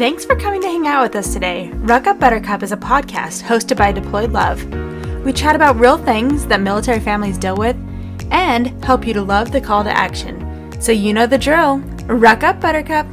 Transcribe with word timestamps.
Thanks 0.00 0.24
for 0.24 0.34
coming 0.34 0.62
to 0.62 0.66
hang 0.66 0.86
out 0.86 1.02
with 1.02 1.14
us 1.14 1.34
today. 1.34 1.68
Ruck 1.72 2.06
Up 2.06 2.18
Buttercup 2.18 2.62
is 2.62 2.72
a 2.72 2.76
podcast 2.78 3.42
hosted 3.42 3.76
by 3.76 3.92
Deployed 3.92 4.32
Love. 4.32 4.64
We 5.26 5.30
chat 5.34 5.54
about 5.54 5.78
real 5.78 5.98
things 5.98 6.46
that 6.46 6.62
military 6.62 7.00
families 7.00 7.36
deal 7.36 7.54
with 7.54 7.76
and 8.30 8.82
help 8.82 9.06
you 9.06 9.12
to 9.12 9.20
love 9.20 9.52
the 9.52 9.60
call 9.60 9.84
to 9.84 9.90
action. 9.90 10.74
So 10.80 10.90
you 10.90 11.12
know 11.12 11.26
the 11.26 11.36
drill. 11.36 11.80
Ruck 12.06 12.42
Up 12.44 12.62
Buttercup. 12.62 13.06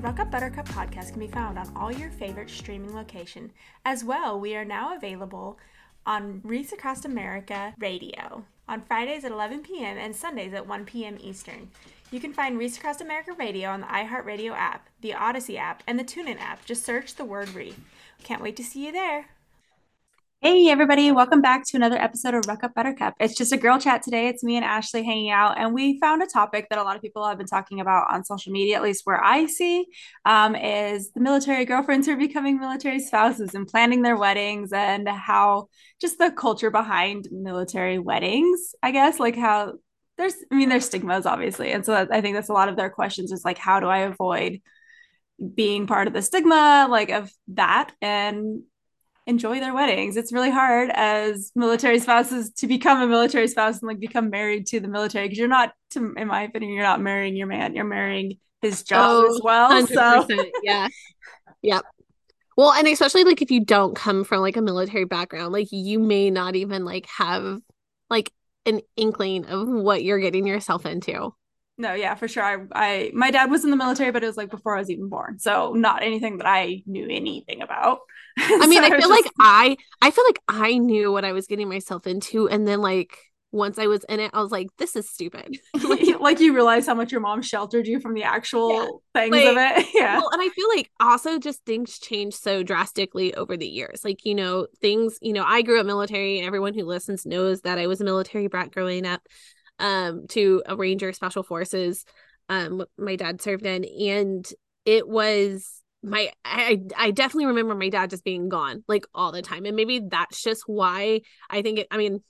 Ruck 0.00 0.18
Up 0.18 0.30
Buttercup 0.30 0.66
podcast 0.68 1.10
can 1.10 1.20
be 1.20 1.26
found 1.26 1.58
on 1.58 1.70
all 1.76 1.92
your 1.92 2.08
favorite 2.08 2.48
streaming 2.48 2.94
location. 2.94 3.52
As 3.84 4.02
well, 4.02 4.40
we 4.40 4.56
are 4.56 4.64
now 4.64 4.96
available 4.96 5.58
on 6.06 6.40
Reese 6.42 6.72
Across 6.72 7.04
America 7.04 7.74
Radio 7.78 8.44
on 8.66 8.80
Fridays 8.80 9.24
at 9.24 9.32
11 9.32 9.60
p.m. 9.60 9.98
and 9.98 10.16
Sundays 10.16 10.54
at 10.54 10.66
1 10.66 10.86
p.m. 10.86 11.18
Eastern. 11.20 11.68
You 12.12 12.18
can 12.18 12.32
find 12.32 12.58
Reese 12.58 12.76
Across 12.76 13.02
America 13.02 13.34
Radio 13.38 13.68
on 13.68 13.82
the 13.82 13.86
iHeartRadio 13.86 14.50
app, 14.50 14.88
the 15.00 15.12
Audacy 15.12 15.56
app, 15.56 15.84
and 15.86 15.96
the 15.96 16.02
TuneIn 16.02 16.40
app. 16.40 16.64
Just 16.64 16.84
search 16.84 17.14
the 17.14 17.24
word 17.24 17.48
Reef. 17.50 17.78
Can't 18.24 18.42
wait 18.42 18.56
to 18.56 18.64
see 18.64 18.86
you 18.86 18.90
there. 18.90 19.26
Hey, 20.40 20.68
everybody, 20.70 21.12
welcome 21.12 21.40
back 21.40 21.64
to 21.66 21.76
another 21.76 21.98
episode 21.98 22.34
of 22.34 22.46
Ruck 22.48 22.64
Up 22.64 22.74
Buttercup. 22.74 23.14
It's 23.20 23.36
just 23.36 23.52
a 23.52 23.56
girl 23.56 23.78
chat 23.78 24.02
today. 24.02 24.26
It's 24.26 24.42
me 24.42 24.56
and 24.56 24.64
Ashley 24.64 25.04
hanging 25.04 25.30
out, 25.30 25.56
and 25.56 25.72
we 25.72 26.00
found 26.00 26.20
a 26.20 26.26
topic 26.26 26.66
that 26.70 26.80
a 26.80 26.82
lot 26.82 26.96
of 26.96 27.02
people 27.02 27.24
have 27.28 27.38
been 27.38 27.46
talking 27.46 27.78
about 27.78 28.12
on 28.12 28.24
social 28.24 28.50
media, 28.50 28.74
at 28.74 28.82
least 28.82 29.02
where 29.04 29.22
I 29.22 29.46
see, 29.46 29.86
um, 30.24 30.56
is 30.56 31.12
the 31.12 31.20
military 31.20 31.64
girlfriends 31.64 32.08
who 32.08 32.14
are 32.14 32.16
becoming 32.16 32.58
military 32.58 32.98
spouses 32.98 33.54
and 33.54 33.68
planning 33.68 34.02
their 34.02 34.16
weddings, 34.16 34.72
and 34.72 35.08
how 35.08 35.68
just 36.00 36.18
the 36.18 36.32
culture 36.32 36.72
behind 36.72 37.28
military 37.30 38.00
weddings, 38.00 38.74
I 38.82 38.90
guess, 38.90 39.20
like 39.20 39.36
how 39.36 39.74
there's 40.20 40.34
i 40.52 40.54
mean 40.54 40.68
there's 40.68 40.84
stigmas 40.84 41.26
obviously. 41.26 41.72
And 41.72 41.84
so 41.84 42.06
i 42.10 42.20
think 42.20 42.36
that's 42.36 42.50
a 42.50 42.54
lot 42.54 42.68
of 42.68 42.76
their 42.76 42.90
questions 42.90 43.32
is 43.32 43.44
like 43.44 43.58
how 43.58 43.80
do 43.80 43.86
i 43.86 43.98
avoid 43.98 44.60
being 45.54 45.86
part 45.86 46.06
of 46.06 46.12
the 46.12 46.22
stigma 46.22 46.86
like 46.88 47.10
of 47.10 47.32
that 47.48 47.92
and 48.02 48.62
enjoy 49.26 49.60
their 49.60 49.72
weddings? 49.72 50.16
It's 50.16 50.32
really 50.32 50.50
hard 50.50 50.90
as 50.92 51.52
military 51.54 51.98
spouses 51.98 52.52
to 52.54 52.66
become 52.66 53.00
a 53.00 53.06
military 53.06 53.48
spouse 53.48 53.80
and 53.80 53.88
like 53.88 54.00
become 54.00 54.28
married 54.28 54.66
to 54.68 54.80
the 54.80 54.88
military 54.88 55.26
because 55.26 55.38
you're 55.38 55.48
not 55.48 55.72
to, 55.92 56.14
in 56.16 56.28
my 56.28 56.42
opinion 56.42 56.72
you're 56.72 56.82
not 56.82 57.00
marrying 57.00 57.36
your 57.36 57.46
man 57.46 57.74
you're 57.74 57.84
marrying 57.84 58.38
his 58.60 58.82
job 58.82 59.24
oh, 59.24 59.34
as 59.34 59.40
well 59.42 59.86
so. 59.86 60.26
yeah. 60.62 60.88
Yep. 61.62 61.84
Well 62.56 62.72
and 62.72 62.86
especially 62.88 63.24
like 63.24 63.40
if 63.40 63.50
you 63.50 63.64
don't 63.64 63.96
come 63.96 64.24
from 64.24 64.40
like 64.40 64.56
a 64.56 64.62
military 64.62 65.04
background 65.04 65.52
like 65.52 65.68
you 65.70 65.98
may 65.98 66.30
not 66.30 66.56
even 66.56 66.84
like 66.84 67.06
have 67.06 67.60
like 68.10 68.30
an 68.66 68.80
inkling 68.96 69.46
of 69.46 69.68
what 69.68 70.02
you're 70.04 70.20
getting 70.20 70.46
yourself 70.46 70.86
into. 70.86 71.34
No, 71.78 71.94
yeah, 71.94 72.14
for 72.14 72.28
sure. 72.28 72.42
I, 72.42 72.58
I, 72.74 73.10
my 73.14 73.30
dad 73.30 73.50
was 73.50 73.64
in 73.64 73.70
the 73.70 73.76
military, 73.76 74.10
but 74.10 74.22
it 74.22 74.26
was 74.26 74.36
like 74.36 74.50
before 74.50 74.76
I 74.76 74.80
was 74.80 74.90
even 74.90 75.08
born, 75.08 75.38
so 75.38 75.72
not 75.72 76.02
anything 76.02 76.36
that 76.38 76.46
I 76.46 76.82
knew 76.86 77.06
anything 77.08 77.62
about. 77.62 78.00
I 78.38 78.66
mean, 78.66 78.82
so 78.82 78.84
I 78.84 78.90
feel 78.90 79.08
just... 79.08 79.10
like 79.10 79.32
I, 79.40 79.76
I 80.02 80.10
feel 80.10 80.24
like 80.26 80.40
I 80.46 80.76
knew 80.76 81.10
what 81.10 81.24
I 81.24 81.32
was 81.32 81.46
getting 81.46 81.70
myself 81.70 82.06
into, 82.06 82.48
and 82.50 82.68
then 82.68 82.82
like 82.82 83.16
once 83.52 83.78
I 83.78 83.86
was 83.86 84.04
in 84.08 84.20
it, 84.20 84.30
I 84.32 84.40
was 84.40 84.52
like, 84.52 84.68
this 84.78 84.94
is 84.96 85.08
stupid. 85.08 85.58
like, 85.82 86.20
like, 86.20 86.40
you 86.40 86.54
realize 86.54 86.86
how 86.86 86.94
much 86.94 87.12
your 87.12 87.20
mom 87.20 87.42
sheltered 87.42 87.86
you 87.86 88.00
from 88.00 88.14
the 88.14 88.22
actual 88.22 89.02
yeah. 89.14 89.22
things 89.22 89.32
like, 89.32 89.46
of 89.46 89.56
it. 89.58 89.86
Yeah. 89.94 90.18
Well, 90.18 90.30
and 90.32 90.40
I 90.40 90.48
feel 90.50 90.68
like 90.68 90.90
also 91.00 91.38
just 91.38 91.64
things 91.64 91.98
change 91.98 92.34
so 92.34 92.62
drastically 92.62 93.34
over 93.34 93.56
the 93.56 93.66
years. 93.66 94.02
Like, 94.04 94.24
you 94.24 94.34
know, 94.34 94.66
things, 94.80 95.18
you 95.20 95.32
know, 95.32 95.44
I 95.44 95.62
grew 95.62 95.80
up 95.80 95.86
military. 95.86 96.40
Everyone 96.40 96.74
who 96.74 96.84
listens 96.84 97.26
knows 97.26 97.62
that 97.62 97.78
I 97.78 97.86
was 97.86 98.00
a 98.00 98.04
military 98.04 98.46
brat 98.46 98.72
growing 98.72 99.06
up 99.06 99.22
um, 99.78 100.26
to 100.28 100.62
a 100.66 100.76
Ranger 100.76 101.12
Special 101.12 101.42
Forces. 101.42 102.04
Um, 102.48 102.84
my 102.98 103.16
dad 103.16 103.40
served 103.40 103.66
in, 103.66 103.84
and 103.84 104.46
it 104.84 105.08
was 105.08 105.80
my 106.02 106.30
I 106.44 106.80
I 106.96 107.10
definitely 107.10 107.46
remember 107.46 107.74
my 107.74 107.90
dad 107.90 108.10
just 108.10 108.24
being 108.24 108.48
gone 108.48 108.84
like 108.88 109.04
all 109.14 109.32
the 109.32 109.42
time 109.42 109.66
and 109.66 109.76
maybe 109.76 110.00
that's 110.00 110.42
just 110.42 110.62
why 110.66 111.20
I 111.50 111.60
think 111.60 111.80
it 111.80 111.88
I 111.90 111.98
mean 111.98 112.22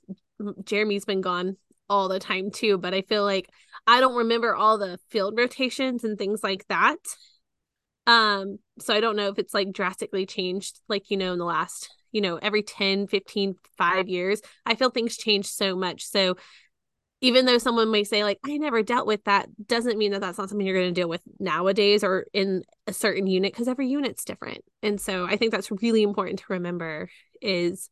Jeremy's 0.65 1.05
been 1.05 1.21
gone 1.21 1.57
all 1.89 2.09
the 2.09 2.21
time 2.21 2.51
too, 2.51 2.79
but 2.79 2.95
I 2.95 3.03
feel 3.03 3.25
like 3.25 3.51
I 3.87 4.01
don't 4.01 4.17
remember 4.17 4.55
all 4.55 4.79
the 4.79 4.99
field 5.11 5.37
rotations 5.37 6.05
and 6.05 6.17
things 6.17 6.43
like 6.43 6.67
that. 6.69 6.99
Um, 8.07 8.59
so 8.81 8.95
I 8.95 9.01
don't 9.01 9.17
know 9.17 9.29
if 9.29 9.39
it's 9.39 9.55
like 9.55 9.73
drastically 9.73 10.27
changed, 10.27 10.81
like, 10.89 11.11
you 11.11 11.17
know, 11.17 11.33
in 11.33 11.39
the 11.39 11.45
last, 11.45 11.91
you 12.13 12.21
know, 12.21 12.37
every 12.37 12.63
10, 12.63 13.07
15, 13.07 13.55
five 13.77 14.09
years. 14.09 14.41
I 14.65 14.75
feel 14.75 14.91
things 14.91 15.17
change 15.17 15.47
so 15.47 15.77
much. 15.77 16.05
So 16.05 16.37
even 17.21 17.45
though 17.45 17.59
someone 17.59 17.91
may 17.91 18.05
say, 18.05 18.25
like, 18.25 18.39
I 18.45 18.57
never 18.57 18.83
dealt 18.83 19.07
with 19.07 19.23
that, 19.25 19.49
doesn't 19.67 19.99
mean 19.99 20.13
that 20.13 20.23
that's 20.23 20.39
not 20.39 20.49
something 20.49 20.67
you're 20.67 20.81
going 20.81 20.95
to 20.95 21.01
deal 21.01 21.09
with 21.09 21.21
nowadays 21.39 22.03
or 22.03 22.27
in 22.33 22.63
a 22.87 22.93
certain 22.93 23.27
unit 23.27 23.53
because 23.53 23.69
every 23.69 23.89
unit's 23.89 24.25
different. 24.25 24.65
And 24.83 24.99
so 25.01 25.27
I 25.27 25.37
think 25.37 25.53
that's 25.53 25.71
really 25.71 26.03
important 26.03 26.39
to 26.39 26.47
remember 26.49 27.11
is 27.43 27.91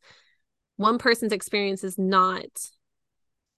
one 0.79 0.97
person's 0.97 1.33
experience 1.33 1.83
is 1.83 1.97
not 1.97 2.47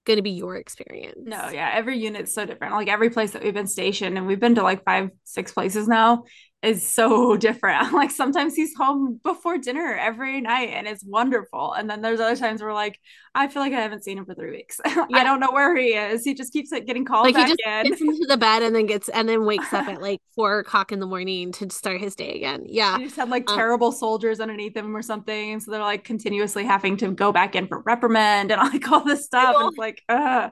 going 0.04 0.16
to 0.16 0.22
be 0.22 0.32
your 0.32 0.56
experience. 0.56 1.20
No, 1.22 1.50
yeah, 1.50 1.70
every 1.72 1.96
unit's 1.96 2.34
so 2.34 2.44
different. 2.44 2.74
Like 2.74 2.88
every 2.88 3.10
place 3.10 3.30
that 3.30 3.44
we've 3.44 3.54
been 3.54 3.68
stationed, 3.68 4.18
and 4.18 4.26
we've 4.26 4.40
been 4.40 4.56
to 4.56 4.62
like 4.64 4.84
five, 4.84 5.10
six 5.22 5.52
places 5.52 5.86
now, 5.86 6.24
is 6.62 6.88
so 6.88 7.36
different. 7.38 7.92
Like 7.92 8.10
sometimes 8.10 8.54
he's 8.54 8.74
home 8.74 9.20
before 9.22 9.58
dinner 9.58 9.94
every 9.94 10.40
night 10.40 10.70
and 10.70 10.86
it's 10.86 11.04
wonderful. 11.04 11.72
And 11.72 11.90
then 11.90 12.02
there's 12.02 12.20
other 12.20 12.36
times 12.36 12.62
where 12.62 12.72
like, 12.72 12.98
I 13.34 13.48
feel 13.48 13.62
like 13.62 13.72
I 13.72 13.80
haven't 13.80 14.04
seen 14.04 14.18
him 14.18 14.24
for 14.24 14.34
three 14.34 14.50
weeks. 14.50 14.80
Yeah. 15.08 15.18
I 15.18 15.24
don't 15.24 15.40
know 15.40 15.50
where 15.50 15.76
he 15.76 15.88
is. 15.88 16.24
He 16.24 16.32
just 16.32 16.52
keeps 16.52 16.70
like, 16.70 16.86
getting 16.86 17.04
called 17.04 17.26
like 17.26 17.34
back 17.34 17.48
he 17.48 17.52
just 17.52 17.62
in. 17.66 17.90
gets 17.90 18.00
into 18.00 18.26
the 18.26 18.36
bed 18.36 18.62
and 18.62 18.74
then 18.74 18.86
gets 18.86 19.08
and 19.08 19.28
then 19.28 19.44
wakes 19.44 19.72
up 19.72 19.88
at 19.88 20.00
like 20.00 20.20
four 20.34 20.60
o'clock 20.60 20.92
in 20.92 21.00
the 21.00 21.06
morning 21.06 21.50
to 21.52 21.68
start 21.70 22.00
his 22.00 22.14
day 22.14 22.34
again. 22.34 22.62
Yeah. 22.66 22.98
He 22.98 23.04
just 23.04 23.16
had 23.16 23.28
like 23.30 23.50
um, 23.50 23.56
terrible 23.56 23.90
soldiers 23.90 24.38
underneath 24.38 24.76
him 24.76 24.96
or 24.96 25.02
something. 25.02 25.58
So 25.60 25.72
they're 25.72 25.80
like 25.80 26.04
continuously 26.04 26.64
having 26.64 26.96
to 26.98 27.10
go 27.10 27.32
back 27.32 27.56
in 27.56 27.66
for 27.66 27.80
reprimand 27.80 28.52
and 28.52 28.60
like 28.72 28.90
all 28.90 29.04
this 29.04 29.24
stuff. 29.24 29.56
And 29.58 29.68
it's 29.68 29.78
like, 29.78 30.02
uh 30.08 30.50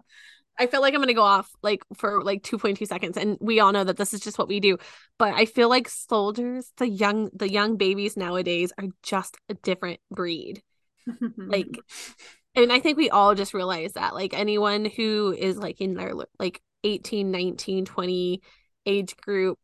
I 0.58 0.66
feel 0.66 0.80
like 0.80 0.94
I'm 0.94 1.00
gonna 1.00 1.14
go 1.14 1.22
off 1.22 1.50
like 1.62 1.82
for 1.96 2.22
like 2.22 2.42
2.2 2.42 2.86
seconds, 2.86 3.16
and 3.16 3.38
we 3.40 3.60
all 3.60 3.72
know 3.72 3.84
that 3.84 3.96
this 3.96 4.12
is 4.12 4.20
just 4.20 4.38
what 4.38 4.48
we 4.48 4.60
do. 4.60 4.78
But 5.18 5.34
I 5.34 5.46
feel 5.46 5.68
like 5.68 5.88
soldiers, 5.88 6.70
the 6.76 6.88
young 6.88 7.30
the 7.34 7.50
young 7.50 7.76
babies 7.76 8.16
nowadays 8.16 8.72
are 8.78 8.88
just 9.02 9.36
a 9.48 9.54
different 9.54 10.00
breed. 10.10 10.62
like, 11.36 11.78
and 12.54 12.72
I 12.72 12.80
think 12.80 12.98
we 12.98 13.10
all 13.10 13.34
just 13.34 13.54
realize 13.54 13.94
that. 13.94 14.14
Like 14.14 14.34
anyone 14.34 14.84
who 14.84 15.34
is 15.36 15.56
like 15.56 15.80
in 15.80 15.94
their 15.94 16.12
like 16.38 16.60
18, 16.84 17.30
19, 17.30 17.84
20 17.86 18.42
age 18.86 19.16
group, 19.16 19.58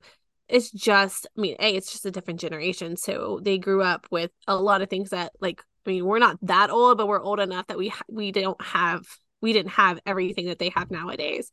it's 0.49 0.71
just 0.71 1.27
I 1.37 1.41
mean, 1.41 1.57
a 1.61 1.77
it's 1.77 1.93
just 1.93 2.07
a 2.07 2.11
different 2.11 2.41
generation. 2.41 2.97
So 2.97 3.41
they 3.43 3.59
grew 3.59 3.83
up 3.83 4.07
with 4.11 4.31
a 4.47 4.57
lot 4.57 4.83
of 4.83 4.89
things 4.89 5.11
that 5.11 5.33
like 5.41 5.63
I 5.87 5.91
mean, 5.91 6.05
we're 6.07 6.19
not 6.19 6.39
that 6.43 6.71
old, 6.71 6.99
but 6.99 7.07
we're 7.07 7.23
old 7.23 7.39
enough 7.39 7.67
that 7.69 7.79
we 7.79 7.89
ha- 7.89 8.03
we 8.09 8.33
don't 8.33 8.61
have 8.63 9.07
we 9.47 9.53
didn't 9.53 9.71
have 9.71 10.01
everything 10.05 10.47
that 10.47 10.59
they 10.59 10.71
have 10.71 10.91
nowadays. 10.91 11.53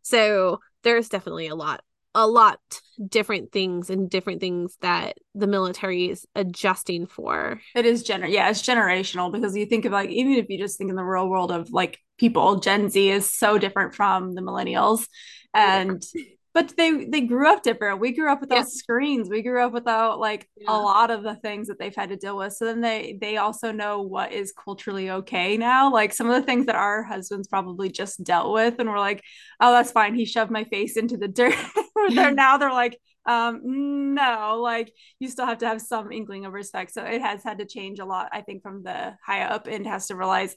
So 0.00 0.60
there's 0.82 1.10
definitely 1.10 1.48
a 1.48 1.54
lot 1.54 1.82
a 2.16 2.26
lot 2.26 2.60
different 3.08 3.50
things 3.50 3.90
and 3.90 4.08
different 4.08 4.40
things 4.40 4.78
that 4.80 5.18
the 5.34 5.48
military 5.48 6.08
is 6.10 6.26
adjusting 6.36 7.06
for. 7.06 7.60
It 7.74 7.84
is 7.84 8.02
gener 8.02 8.30
yeah, 8.30 8.48
it's 8.48 8.62
generational 8.62 9.30
because 9.30 9.54
you 9.54 9.66
think 9.66 9.84
of 9.84 9.92
like 9.92 10.08
even 10.08 10.32
if 10.32 10.46
you 10.48 10.56
just 10.56 10.78
think 10.78 10.88
in 10.88 10.96
the 10.96 11.04
real 11.04 11.28
world 11.28 11.52
of 11.52 11.70
like 11.70 11.98
people, 12.16 12.60
Gen 12.60 12.88
Z 12.88 13.10
is 13.10 13.30
so 13.30 13.58
different 13.58 13.94
from 13.94 14.34
the 14.34 14.40
millennials. 14.40 15.06
Oh 15.54 15.60
and 15.60 16.02
but 16.54 16.72
they 16.76 17.04
they 17.06 17.22
grew 17.22 17.52
up 17.52 17.64
different. 17.64 17.98
We 17.98 18.12
grew 18.12 18.30
up 18.30 18.40
without 18.40 18.58
yeah. 18.58 18.64
screens. 18.64 19.28
We 19.28 19.42
grew 19.42 19.60
up 19.60 19.72
without 19.72 20.20
like 20.20 20.48
yeah. 20.56 20.70
a 20.70 20.78
lot 20.78 21.10
of 21.10 21.24
the 21.24 21.34
things 21.34 21.66
that 21.66 21.80
they've 21.80 21.94
had 21.94 22.10
to 22.10 22.16
deal 22.16 22.36
with. 22.36 22.52
So 22.52 22.64
then 22.64 22.80
they 22.80 23.18
they 23.20 23.38
also 23.38 23.72
know 23.72 24.02
what 24.02 24.32
is 24.32 24.52
culturally 24.52 25.10
okay 25.10 25.56
now. 25.56 25.92
Like 25.92 26.12
some 26.12 26.30
of 26.30 26.40
the 26.40 26.46
things 26.46 26.66
that 26.66 26.76
our 26.76 27.02
husbands 27.02 27.48
probably 27.48 27.90
just 27.90 28.22
dealt 28.22 28.52
with, 28.52 28.76
and 28.78 28.88
we're 28.88 29.00
like, 29.00 29.20
oh, 29.60 29.72
that's 29.72 29.90
fine. 29.90 30.14
He 30.14 30.24
shoved 30.24 30.52
my 30.52 30.62
face 30.62 30.96
into 30.96 31.16
the 31.16 31.26
dirt. 31.26 31.56
they're 32.14 32.30
now 32.30 32.56
they're 32.56 32.70
like, 32.70 33.00
um, 33.26 34.14
no, 34.14 34.60
like 34.62 34.92
you 35.18 35.28
still 35.28 35.46
have 35.46 35.58
to 35.58 35.66
have 35.66 35.80
some 35.80 36.12
inkling 36.12 36.44
of 36.44 36.52
respect. 36.52 36.94
So 36.94 37.02
it 37.02 37.20
has 37.20 37.42
had 37.42 37.58
to 37.58 37.66
change 37.66 37.98
a 37.98 38.04
lot. 38.04 38.28
I 38.32 38.42
think 38.42 38.62
from 38.62 38.84
the 38.84 39.16
high 39.26 39.42
up 39.42 39.66
and 39.66 39.84
has 39.88 40.06
to 40.06 40.14
realize, 40.14 40.54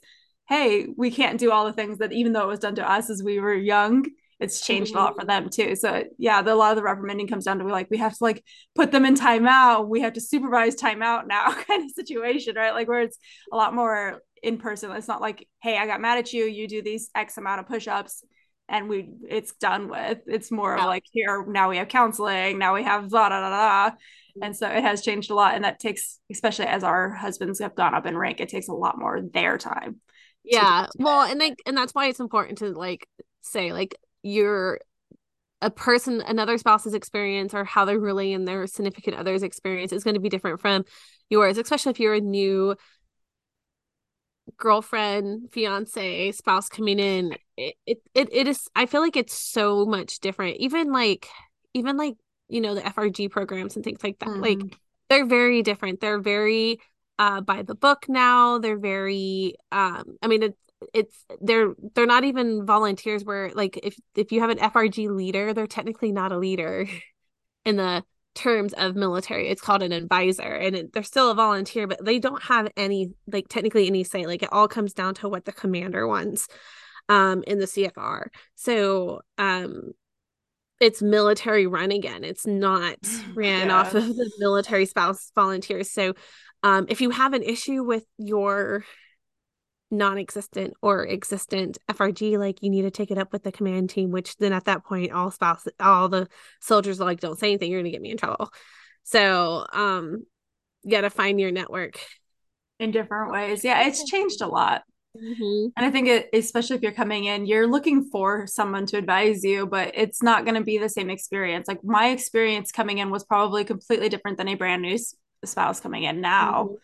hey, 0.48 0.86
we 0.96 1.10
can't 1.10 1.40
do 1.40 1.50
all 1.50 1.64
the 1.64 1.72
things 1.72 1.98
that 1.98 2.12
even 2.12 2.32
though 2.32 2.44
it 2.44 2.48
was 2.48 2.60
done 2.60 2.76
to 2.76 2.88
us 2.88 3.10
as 3.10 3.20
we 3.20 3.40
were 3.40 3.52
young 3.52 4.04
it's 4.40 4.64
changed 4.64 4.92
mm-hmm. 4.92 4.98
a 4.98 5.04
lot 5.04 5.18
for 5.18 5.24
them 5.24 5.48
too. 5.50 5.74
So 5.74 6.04
yeah, 6.18 6.42
the, 6.42 6.52
a 6.52 6.54
lot 6.54 6.70
of 6.70 6.76
the 6.76 6.82
reprimanding 6.82 7.26
comes 7.26 7.44
down 7.44 7.58
to 7.58 7.64
like 7.64 7.88
we 7.90 7.98
have 7.98 8.16
to 8.16 8.24
like 8.24 8.44
put 8.74 8.92
them 8.92 9.04
in 9.04 9.14
timeout. 9.14 9.88
We 9.88 10.00
have 10.00 10.12
to 10.14 10.20
supervise 10.20 10.76
timeout 10.76 11.26
now 11.26 11.52
kind 11.68 11.84
of 11.84 11.90
situation, 11.90 12.54
right? 12.56 12.74
Like 12.74 12.88
where 12.88 13.02
it's 13.02 13.18
a 13.52 13.56
lot 13.56 13.74
more 13.74 14.22
in 14.42 14.58
person. 14.58 14.90
It's 14.92 15.08
not 15.08 15.20
like, 15.20 15.48
hey, 15.62 15.76
I 15.76 15.86
got 15.86 16.00
mad 16.00 16.18
at 16.18 16.32
you. 16.32 16.44
You 16.44 16.68
do 16.68 16.82
these 16.82 17.10
X 17.14 17.36
amount 17.36 17.60
of 17.60 17.66
push-ups 17.66 18.22
and 18.68 18.88
we 18.88 19.08
it's 19.28 19.54
done 19.54 19.88
with. 19.88 20.18
It's 20.26 20.50
more 20.52 20.76
yeah. 20.76 20.82
of 20.82 20.86
like 20.86 21.04
here 21.10 21.44
now 21.48 21.70
we 21.70 21.78
have 21.78 21.88
counseling. 21.88 22.58
Now 22.58 22.74
we 22.74 22.84
have 22.84 23.10
da 23.10 23.28
da 23.30 23.40
da 23.40 23.50
da. 23.90 23.96
And 24.40 24.56
so 24.56 24.68
it 24.68 24.82
has 24.82 25.02
changed 25.02 25.30
a 25.30 25.34
lot. 25.34 25.54
And 25.54 25.64
that 25.64 25.80
takes, 25.80 26.20
especially 26.30 26.66
as 26.66 26.84
our 26.84 27.10
husbands 27.10 27.58
have 27.58 27.74
gone 27.74 27.94
up 27.94 28.06
in 28.06 28.16
rank, 28.16 28.40
it 28.40 28.48
takes 28.48 28.68
a 28.68 28.72
lot 28.72 28.96
more 28.96 29.20
their 29.20 29.58
time. 29.58 30.00
Yeah. 30.44 30.86
Well, 30.96 31.22
and 31.22 31.40
they, 31.40 31.56
and 31.66 31.76
that's 31.76 31.92
why 31.92 32.06
it's 32.06 32.20
important 32.20 32.58
to 32.58 32.70
like 32.70 33.08
say 33.42 33.72
like 33.72 33.96
you're 34.22 34.80
a 35.60 35.70
person 35.70 36.20
another 36.22 36.56
spouse's 36.56 36.94
experience 36.94 37.52
or 37.52 37.64
how 37.64 37.84
they're 37.84 37.98
really 37.98 38.32
in 38.32 38.44
their 38.44 38.66
significant 38.66 39.16
other's 39.16 39.42
experience 39.42 39.92
is 39.92 40.04
going 40.04 40.14
to 40.14 40.20
be 40.20 40.28
different 40.28 40.60
from 40.60 40.84
yours 41.30 41.58
especially 41.58 41.90
if 41.90 41.98
you're 41.98 42.14
a 42.14 42.20
new 42.20 42.76
girlfriend 44.56 45.50
fiance 45.52 46.32
spouse 46.32 46.68
coming 46.68 46.98
in. 46.98 47.36
It, 47.56 47.74
it 47.86 48.02
it 48.14 48.28
it 48.32 48.48
is 48.48 48.68
i 48.74 48.86
feel 48.86 49.00
like 49.00 49.16
it's 49.16 49.34
so 49.34 49.84
much 49.84 50.20
different. 50.20 50.58
Even 50.58 50.92
like 50.92 51.28
even 51.74 51.96
like 51.96 52.14
you 52.48 52.60
know 52.60 52.74
the 52.74 52.80
frg 52.80 53.30
programs 53.30 53.76
and 53.76 53.84
things 53.84 54.02
like 54.02 54.18
that 54.20 54.28
mm. 54.28 54.40
like 54.40 54.78
they're 55.08 55.26
very 55.26 55.62
different. 55.62 56.00
They're 56.00 56.20
very 56.20 56.80
uh 57.18 57.40
by 57.40 57.62
the 57.62 57.74
book 57.74 58.06
now. 58.08 58.58
They're 58.58 58.78
very 58.78 59.54
um 59.72 60.04
i 60.22 60.26
mean 60.26 60.42
it's 60.42 60.58
it's 60.94 61.24
they're 61.40 61.74
they're 61.94 62.06
not 62.06 62.24
even 62.24 62.64
volunteers 62.64 63.24
where 63.24 63.50
like 63.54 63.78
if 63.82 63.98
if 64.14 64.30
you 64.30 64.40
have 64.40 64.50
an 64.50 64.58
frg 64.58 65.10
leader 65.14 65.52
they're 65.52 65.66
technically 65.66 66.12
not 66.12 66.30
a 66.30 66.38
leader 66.38 66.86
in 67.64 67.76
the 67.76 68.04
terms 68.38 68.72
of 68.74 68.94
military. 68.94 69.48
It's 69.48 69.60
called 69.60 69.82
an 69.82 69.90
advisor 69.90 70.42
and 70.42 70.76
it, 70.76 70.92
they're 70.92 71.02
still 71.02 71.30
a 71.30 71.34
volunteer 71.34 71.88
but 71.88 72.04
they 72.04 72.20
don't 72.20 72.42
have 72.44 72.68
any 72.76 73.10
like 73.30 73.48
technically 73.48 73.88
any 73.88 74.04
say. 74.04 74.26
Like 74.26 74.42
it 74.42 74.52
all 74.52 74.68
comes 74.68 74.92
down 74.92 75.14
to 75.16 75.28
what 75.28 75.44
the 75.44 75.52
commander 75.52 76.06
wants 76.06 76.46
um 77.10 77.42
in 77.46 77.58
the 77.58 77.64
cfr 77.64 78.26
so 78.54 79.22
um 79.38 79.92
it's 80.80 81.02
military 81.02 81.66
run 81.66 81.90
again. 81.90 82.22
It's 82.22 82.46
not 82.46 82.98
ran 83.34 83.68
yeah. 83.68 83.80
off 83.80 83.94
of 83.94 84.06
the 84.06 84.30
military 84.38 84.86
spouse 84.86 85.32
volunteers. 85.34 85.90
So 85.90 86.14
um 86.62 86.86
if 86.88 87.00
you 87.00 87.10
have 87.10 87.32
an 87.32 87.42
issue 87.42 87.82
with 87.82 88.04
your 88.18 88.84
non-existent 89.90 90.74
or 90.82 91.06
existent 91.08 91.78
FRG, 91.90 92.38
like 92.38 92.62
you 92.62 92.70
need 92.70 92.82
to 92.82 92.90
take 92.90 93.10
it 93.10 93.18
up 93.18 93.32
with 93.32 93.42
the 93.42 93.52
command 93.52 93.90
team, 93.90 94.10
which 94.10 94.36
then 94.36 94.52
at 94.52 94.66
that 94.66 94.84
point 94.84 95.12
all 95.12 95.30
spouse 95.30 95.66
all 95.80 96.08
the 96.08 96.28
soldiers 96.60 97.00
are 97.00 97.04
like, 97.04 97.20
don't 97.20 97.38
say 97.38 97.48
anything, 97.48 97.70
you're 97.70 97.80
gonna 97.80 97.90
get 97.90 98.02
me 98.02 98.10
in 98.10 98.16
trouble. 98.16 98.50
So 99.04 99.66
um 99.72 100.24
you 100.84 100.90
gotta 100.90 101.10
find 101.10 101.40
your 101.40 101.50
network 101.50 101.98
in 102.78 102.90
different 102.90 103.32
ways. 103.32 103.64
Yeah, 103.64 103.86
it's 103.86 104.04
changed 104.08 104.40
a 104.40 104.46
lot. 104.46 104.82
Mm-hmm. 105.16 105.68
And 105.76 105.86
I 105.86 105.90
think 105.90 106.06
it, 106.06 106.28
especially 106.32 106.76
if 106.76 106.82
you're 106.82 106.92
coming 106.92 107.24
in, 107.24 107.46
you're 107.46 107.66
looking 107.66 108.08
for 108.10 108.46
someone 108.46 108.86
to 108.86 108.98
advise 108.98 109.42
you, 109.42 109.66
but 109.66 109.92
it's 109.94 110.22
not 110.22 110.44
going 110.44 110.54
to 110.54 110.62
be 110.62 110.78
the 110.78 110.88
same 110.88 111.10
experience. 111.10 111.66
Like 111.66 111.82
my 111.82 112.10
experience 112.10 112.70
coming 112.70 112.98
in 112.98 113.10
was 113.10 113.24
probably 113.24 113.64
completely 113.64 114.08
different 114.08 114.38
than 114.38 114.46
a 114.46 114.54
brand 114.54 114.82
new 114.82 114.96
spouse 115.44 115.80
coming 115.80 116.04
in 116.04 116.20
now. 116.20 116.64
Mm-hmm 116.64 116.74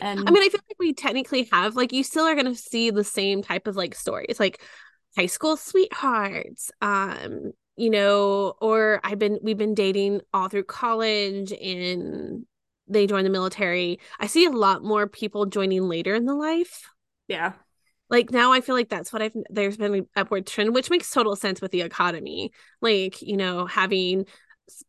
and 0.00 0.20
I 0.20 0.30
mean, 0.30 0.42
I 0.42 0.48
feel 0.48 0.60
like 0.68 0.78
we 0.78 0.92
technically 0.92 1.48
have 1.52 1.76
like 1.76 1.92
you 1.92 2.02
still 2.02 2.24
are 2.24 2.34
gonna 2.34 2.54
see 2.54 2.90
the 2.90 3.04
same 3.04 3.42
type 3.42 3.66
of 3.66 3.76
like 3.76 3.94
stories, 3.94 4.38
like 4.38 4.60
high 5.16 5.26
school 5.26 5.56
sweethearts, 5.56 6.70
um, 6.80 7.52
you 7.76 7.90
know, 7.90 8.54
or 8.60 9.00
I've 9.04 9.18
been 9.18 9.38
we've 9.42 9.58
been 9.58 9.74
dating 9.74 10.20
all 10.32 10.48
through 10.48 10.64
college 10.64 11.52
and 11.52 12.44
they 12.88 13.06
join 13.06 13.24
the 13.24 13.30
military. 13.30 14.00
I 14.18 14.26
see 14.26 14.46
a 14.46 14.50
lot 14.50 14.82
more 14.82 15.06
people 15.06 15.46
joining 15.46 15.82
later 15.82 16.14
in 16.14 16.24
the 16.24 16.34
life. 16.34 16.88
Yeah. 17.28 17.52
Like 18.10 18.30
now 18.30 18.52
I 18.52 18.62
feel 18.62 18.74
like 18.74 18.88
that's 18.88 19.12
what 19.12 19.22
I've 19.22 19.34
there's 19.50 19.76
been 19.76 19.94
an 19.94 20.06
upward 20.16 20.46
trend, 20.46 20.74
which 20.74 20.90
makes 20.90 21.10
total 21.10 21.36
sense 21.36 21.60
with 21.60 21.70
the 21.70 21.82
economy. 21.82 22.52
Like, 22.80 23.20
you 23.20 23.36
know, 23.36 23.66
having 23.66 24.24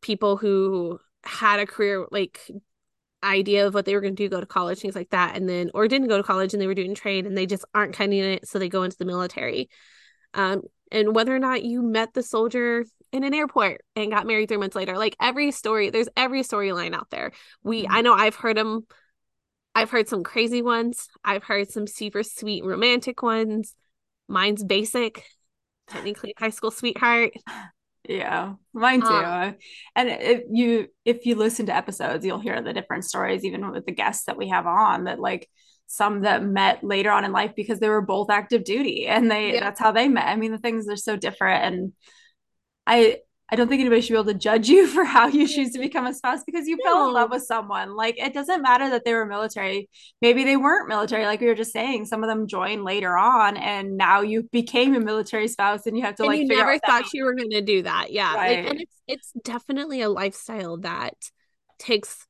people 0.01 0.37
who 0.37 0.99
had 1.23 1.59
a 1.59 1.65
career 1.65 2.05
like 2.11 2.39
idea 3.23 3.67
of 3.67 3.73
what 3.73 3.85
they 3.85 3.93
were 3.95 4.01
going 4.01 4.15
to 4.15 4.23
do 4.23 4.29
go 4.29 4.39
to 4.39 4.45
college 4.45 4.79
things 4.79 4.95
like 4.95 5.09
that 5.09 5.35
and 5.35 5.47
then 5.47 5.69
or 5.73 5.87
didn't 5.87 6.07
go 6.07 6.17
to 6.17 6.23
college 6.23 6.53
and 6.53 6.61
they 6.61 6.67
were 6.67 6.73
doing 6.73 6.95
trade 6.95 7.25
and 7.25 7.37
they 7.37 7.45
just 7.45 7.65
aren't 7.73 7.93
cutting 7.93 8.19
it 8.19 8.47
so 8.47 8.59
they 8.59 8.69
go 8.69 8.83
into 8.83 8.97
the 8.97 9.05
military. 9.05 9.69
Um 10.33 10.61
and 10.91 11.13
whether 11.13 11.35
or 11.35 11.39
not 11.39 11.63
you 11.63 11.81
met 11.81 12.13
the 12.13 12.23
soldier 12.23 12.85
in 13.11 13.23
an 13.23 13.33
airport 13.33 13.81
and 13.95 14.11
got 14.11 14.25
married 14.25 14.47
three 14.47 14.57
months 14.57 14.75
later 14.75 14.97
like 14.97 15.15
every 15.21 15.51
story 15.51 15.89
there's 15.89 16.09
every 16.15 16.41
storyline 16.41 16.93
out 16.93 17.09
there. 17.09 17.31
We 17.63 17.83
mm-hmm. 17.83 17.93
i 17.93 18.01
know 18.01 18.13
i've 18.13 18.35
heard 18.35 18.57
them 18.57 18.85
i've 19.75 19.89
heard 19.89 20.07
some 20.07 20.23
crazy 20.23 20.61
ones. 20.61 21.09
I've 21.23 21.43
heard 21.43 21.69
some 21.69 21.87
super 21.87 22.23
sweet 22.23 22.63
romantic 22.63 23.21
ones. 23.21 23.75
Mine's 24.27 24.63
basic 24.63 25.25
technically 25.87 26.33
high 26.37 26.51
school 26.51 26.71
sweetheart 26.71 27.33
yeah, 28.09 28.53
mine 28.73 29.01
too. 29.01 29.07
Um, 29.07 29.55
and 29.95 30.09
if 30.09 30.41
you 30.51 30.87
if 31.05 31.27
you 31.27 31.35
listen 31.35 31.67
to 31.67 31.75
episodes, 31.75 32.25
you'll 32.25 32.39
hear 32.39 32.59
the 32.59 32.73
different 32.73 33.05
stories, 33.05 33.45
even 33.45 33.69
with 33.69 33.85
the 33.85 33.91
guests 33.91 34.25
that 34.25 34.35
we 34.35 34.49
have 34.49 34.65
on. 34.65 35.03
That 35.03 35.19
like 35.19 35.47
some 35.85 36.21
that 36.21 36.43
met 36.43 36.83
later 36.83 37.11
on 37.11 37.23
in 37.23 37.31
life 37.31 37.51
because 37.55 37.79
they 37.79 37.87
were 37.87 38.01
both 38.01 38.31
active 38.31 38.63
duty, 38.63 39.05
and 39.05 39.29
they 39.29 39.53
yeah. 39.53 39.59
that's 39.59 39.79
how 39.79 39.91
they 39.91 40.07
met. 40.07 40.25
I 40.25 40.37
mean, 40.37 40.51
the 40.51 40.57
things 40.57 40.89
are 40.89 40.95
so 40.95 41.17
different, 41.17 41.63
and 41.63 41.93
I 42.87 43.17
I 43.51 43.55
don't 43.55 43.67
think 43.67 43.79
anybody 43.79 44.01
should 44.01 44.13
be 44.13 44.19
able 44.19 44.25
to 44.25 44.35
judge 44.35 44.69
you 44.69 44.87
for 44.93 45.03
how 45.03 45.27
you 45.27 45.47
choose 45.47 45.71
to 45.71 45.79
become 45.79 46.05
a 46.05 46.13
spouse 46.13 46.43
because 46.43 46.67
you 46.67 46.77
no. 46.77 46.83
fell 46.83 47.07
in 47.07 47.13
love 47.13 47.31
with 47.31 47.43
someone. 47.43 47.95
Like 47.95 48.19
it 48.19 48.33
doesn't 48.33 48.61
matter 48.61 48.89
that 48.91 49.05
they 49.05 49.13
were 49.13 49.25
military. 49.25 49.89
Maybe 50.21 50.43
they 50.43 50.57
weren't 50.57 50.87
military, 50.87 51.25
like 51.25 51.41
we 51.41 51.47
were 51.47 51.55
just 51.55 51.73
saying. 51.73 52.05
Some 52.05 52.23
of 52.23 52.29
them 52.29 52.47
joined 52.47 52.83
later 52.83 53.17
on, 53.17 53.57
and 53.57 53.97
now 53.97 54.21
you 54.21 54.43
became 54.51 54.95
a 54.95 54.99
military 54.99 55.47
spouse, 55.47 55.85
and 55.85 55.97
you 55.97 56.03
have 56.03 56.15
to 56.15 56.23
and 56.23 56.29
like. 56.29 56.39
You 56.39 56.47
never 56.47 56.77
thought 56.79 57.13
you 57.13 57.25
were 57.25 57.35
going 57.35 57.51
to 57.51 57.61
do 57.61 57.83
that, 57.83 58.11
yeah. 58.11 58.35
Right. 58.35 58.59
Like, 58.59 58.69
and 58.69 58.81
it's 58.81 58.95
it's 59.07 59.31
definitely 59.43 60.01
a 60.01 60.09
lifestyle 60.09 60.77
that 60.77 61.15
takes 61.79 62.27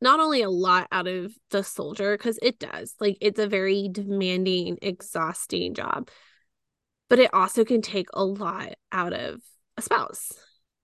not 0.00 0.20
only 0.20 0.42
a 0.42 0.50
lot 0.50 0.86
out 0.92 1.06
of 1.06 1.32
the 1.50 1.62
soldier 1.62 2.16
because 2.16 2.38
it 2.42 2.58
does, 2.58 2.94
like 3.00 3.18
it's 3.20 3.38
a 3.38 3.46
very 3.46 3.88
demanding, 3.90 4.78
exhausting 4.82 5.74
job, 5.74 6.08
but 7.08 7.18
it 7.18 7.32
also 7.32 7.64
can 7.64 7.82
take 7.82 8.08
a 8.14 8.24
lot 8.24 8.74
out 8.92 9.12
of 9.12 9.40
a 9.76 9.82
spouse 9.82 10.32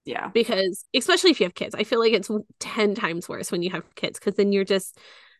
yeah. 0.05 0.29
Because 0.29 0.85
especially 0.95 1.31
if 1.31 1.41
you 1.41 1.47
have 1.47 1.55
kids, 1.55 1.75
I 1.75 1.85
feel 1.85 1.99
like 1.99 2.12
it's 2.12 2.31
10 2.61 2.95
times 2.95 3.29
worse 3.29 3.51
when 3.51 3.62
you 3.62 3.71
have 3.71 3.95
kids 3.95 4.19
because 4.19 4.35
then 4.35 4.53
you're 4.53 4.65
just 4.65 4.99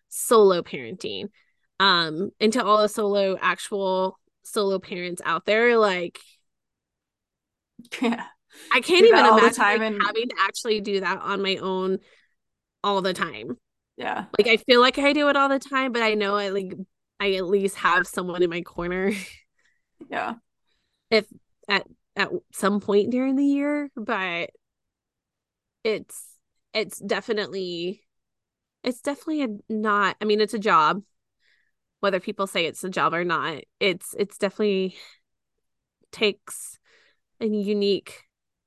solo 0.08 0.62
parenting. 0.62 1.28
Um, 1.81 2.31
and 2.40 2.52
to 2.55 2.64
all 2.64 2.82
the 2.82 2.88
solo 2.88 3.37
actual 3.40 4.19
solo 4.43 4.78
parents 4.78 5.20
out 5.25 5.44
there, 5.44 5.76
like 5.76 6.19
yeah. 8.00 8.25
I 8.72 8.81
can't 8.81 9.05
even 9.05 9.19
imagine 9.19 9.58
like, 9.58 9.81
and... 9.81 10.02
having 10.02 10.28
to 10.28 10.37
actually 10.38 10.81
do 10.81 11.00
that 11.00 11.20
on 11.20 11.43
my 11.43 11.56
own 11.56 11.99
all 12.82 13.02
the 13.02 13.12
time. 13.12 13.58
Yeah. 13.96 14.26
Like 14.38 14.46
I 14.46 14.56
feel 14.58 14.81
like 14.81 14.99
I 14.99 15.12
do 15.12 15.28
it 15.28 15.37
all 15.37 15.49
the 15.49 15.58
time, 15.58 15.93
but 15.93 16.02
I 16.02 16.14
know 16.14 16.37
I 16.37 16.50
like 16.50 16.75
I 17.20 17.34
at 17.34 17.46
least 17.46 17.76
have 17.76 18.06
someone 18.06 18.43
in 18.43 18.50
my 18.50 18.62
corner. 18.62 19.12
Yeah. 20.08 20.34
If 21.10 21.27
at 21.69 21.86
at 22.17 22.31
some 22.53 22.81
point 22.81 23.10
during 23.10 23.36
the 23.36 23.44
year, 23.44 23.91
but 23.94 24.50
it's 25.84 26.26
it's 26.72 26.98
definitely 26.98 28.03
it's 28.82 29.00
definitely 29.00 29.44
a 29.44 29.48
not 29.72 30.17
I 30.20 30.24
mean 30.24 30.41
it's 30.41 30.55
a 30.55 30.58
job 30.58 31.03
whether 32.00 32.20
people 32.20 32.46
say 32.46 32.67
it's 32.67 32.84
a 32.84 32.91
job 32.91 33.14
or 33.14 33.24
not. 33.24 33.62
It's 33.81 34.14
it's 34.19 34.36
definitely 34.36 34.96
takes 36.12 36.79
a 37.41 37.46
unique 37.46 38.24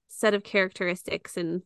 set 0.08 0.34
of 0.34 0.44
characteristics 0.44 1.38
and 1.38 1.62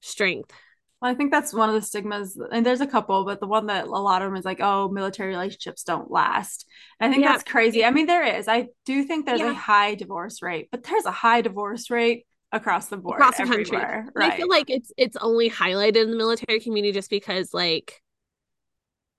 strength 0.00 0.52
well, 1.00 1.12
I 1.12 1.14
think 1.14 1.30
that's 1.30 1.54
one 1.54 1.68
of 1.68 1.76
the 1.76 1.82
stigmas, 1.82 2.36
and 2.50 2.66
there's 2.66 2.80
a 2.80 2.86
couple, 2.86 3.24
but 3.24 3.38
the 3.38 3.46
one 3.46 3.66
that 3.66 3.86
a 3.86 3.90
lot 3.90 4.20
of 4.20 4.28
them 4.28 4.36
is 4.36 4.44
like, 4.44 4.58
oh, 4.60 4.88
military 4.88 5.28
relationships 5.28 5.84
don't 5.84 6.10
last. 6.10 6.66
And 6.98 7.08
I 7.08 7.12
think 7.12 7.24
yeah. 7.24 7.32
that's 7.32 7.44
crazy. 7.44 7.84
I 7.84 7.92
mean, 7.92 8.06
there 8.06 8.24
is. 8.24 8.48
I 8.48 8.66
do 8.84 9.04
think 9.04 9.24
there's 9.24 9.38
yeah. 9.38 9.52
a 9.52 9.54
high 9.54 9.94
divorce 9.94 10.42
rate, 10.42 10.68
but 10.72 10.82
there's 10.82 11.04
a 11.04 11.12
high 11.12 11.40
divorce 11.40 11.88
rate 11.88 12.26
across 12.52 12.86
the 12.86 12.96
board, 12.96 13.20
across 13.20 13.36
the 13.36 13.44
country. 13.44 13.76
Right. 13.76 14.32
I 14.32 14.36
feel 14.36 14.48
like 14.48 14.70
it's 14.70 14.92
it's 14.96 15.16
only 15.16 15.50
highlighted 15.50 16.02
in 16.02 16.10
the 16.10 16.16
military 16.16 16.60
community 16.60 16.92
just 16.92 17.10
because, 17.10 17.52
like, 17.52 18.02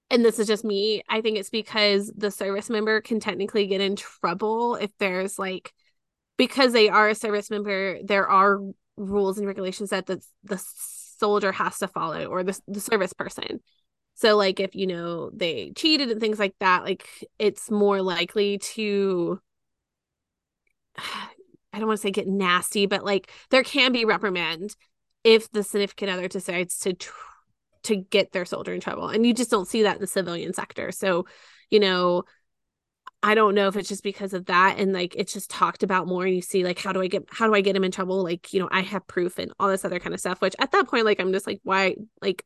and 0.10 0.24
this 0.24 0.40
is 0.40 0.48
just 0.48 0.64
me. 0.64 1.04
I 1.10 1.22
think 1.22 1.38
it's 1.38 1.50
because 1.50 2.12
the 2.16 2.32
service 2.32 2.70
member 2.70 3.02
can 3.02 3.20
technically 3.20 3.68
get 3.68 3.82
in 3.82 3.96
trouble 3.96 4.76
if 4.76 4.92
there's 5.00 5.38
like 5.38 5.74
because 6.38 6.74
they 6.74 6.90
are 6.90 7.10
a 7.10 7.16
service 7.16 7.50
member. 7.50 8.00
There 8.04 8.28
are 8.28 8.60
rules 9.00 9.38
and 9.38 9.48
regulations 9.48 9.90
that 9.92 10.06
the 10.06 10.22
the 10.44 10.62
soldier 11.20 11.52
has 11.52 11.78
to 11.80 11.88
follow 11.88 12.26
or 12.26 12.44
the, 12.44 12.60
the 12.68 12.80
service 12.80 13.14
person 13.14 13.60
so 14.16 14.36
like 14.38 14.60
if 14.60 14.76
you 14.76 14.88
know 14.88 15.30
they 15.32 15.72
cheated 15.76 16.10
and 16.10 16.22
things 16.22 16.40
like 16.40 16.54
that 16.60 16.84
like 16.84 17.08
it's 17.38 17.70
more 17.70 18.02
likely 18.02 18.58
to 18.58 19.40
i 21.74 21.80
don't 21.80 21.88
want 21.88 21.98
to 21.98 22.02
say 22.02 22.12
get 22.12 22.28
nasty 22.28 22.86
but 22.86 23.04
like 23.04 23.32
there 23.50 23.64
can 23.64 23.92
be 23.92 24.06
reprimand 24.06 24.76
if 25.24 25.52
the 25.52 25.64
significant 25.64 26.12
other 26.12 26.28
decides 26.28 26.80
to 26.80 26.94
tr- 26.94 27.14
to 27.84 27.96
get 27.96 28.32
their 28.32 28.46
soldier 28.46 28.74
in 28.74 28.82
trouble 28.82 29.10
and 29.10 29.26
you 29.26 29.34
just 29.34 29.52
don't 29.52 29.68
see 29.68 29.84
that 29.84 29.96
in 29.96 30.02
the 30.02 30.08
civilian 30.08 30.54
sector. 30.54 30.92
So 30.92 31.26
you 31.70 31.80
know 31.80 32.24
I 33.22 33.36
don't 33.36 33.54
know 33.54 33.68
if 33.68 33.76
it's 33.76 33.90
just 33.90 34.04
because 34.04 34.34
of 34.34 34.46
that 34.46 34.78
and 34.78 34.94
like 34.94 35.16
it's 35.16 35.34
just 35.34 35.50
talked 35.50 35.84
about 35.84 36.08
more 36.08 36.26
and 36.26 36.36
you 36.36 36.42
see 36.42 36.64
like 36.64 36.80
how 36.80 36.94
do 36.94 37.02
I 37.02 37.08
get 37.08 37.26
how 37.30 37.48
do 37.48 37.54
I 37.54 37.62
get 37.62 37.76
him 37.76 37.84
in 37.84 37.92
trouble? 37.92 38.24
Like 38.24 38.54
you 38.54 38.60
know 38.60 38.70
I 38.72 38.82
have 38.82 39.08
proof 39.08 39.40
and 39.40 39.52
all 39.60 39.70
this 39.70 39.86
other 39.86 40.00
kind 40.00 40.14
of 40.14 40.20
stuff 40.20 40.42
which 40.42 40.56
at 40.60 40.72
that 40.72 40.88
point 40.88 41.06
like 41.06 41.20
I'm 41.20 41.34
just 41.34 41.48
like 41.48 41.60
why 41.64 41.96
like 42.22 42.46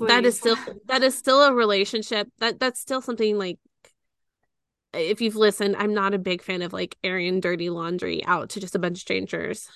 that 0.00 0.24
is 0.24 0.36
still 0.36 0.56
that 0.86 1.02
is 1.02 1.16
still 1.16 1.42
a 1.42 1.52
relationship. 1.52 2.28
That 2.38 2.58
that's 2.58 2.80
still 2.80 3.00
something 3.00 3.38
like 3.38 3.58
if 4.92 5.20
you've 5.20 5.36
listened 5.36 5.76
I'm 5.76 5.94
not 5.94 6.14
a 6.14 6.18
big 6.18 6.42
fan 6.42 6.62
of 6.62 6.72
like 6.72 6.96
airing 7.04 7.40
dirty 7.40 7.70
laundry 7.70 8.24
out 8.24 8.50
to 8.50 8.60
just 8.60 8.74
a 8.74 8.78
bunch 8.78 8.98
of 8.98 9.02
strangers 9.02 9.68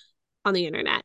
on 0.44 0.54
the 0.54 0.66
internet. 0.66 1.04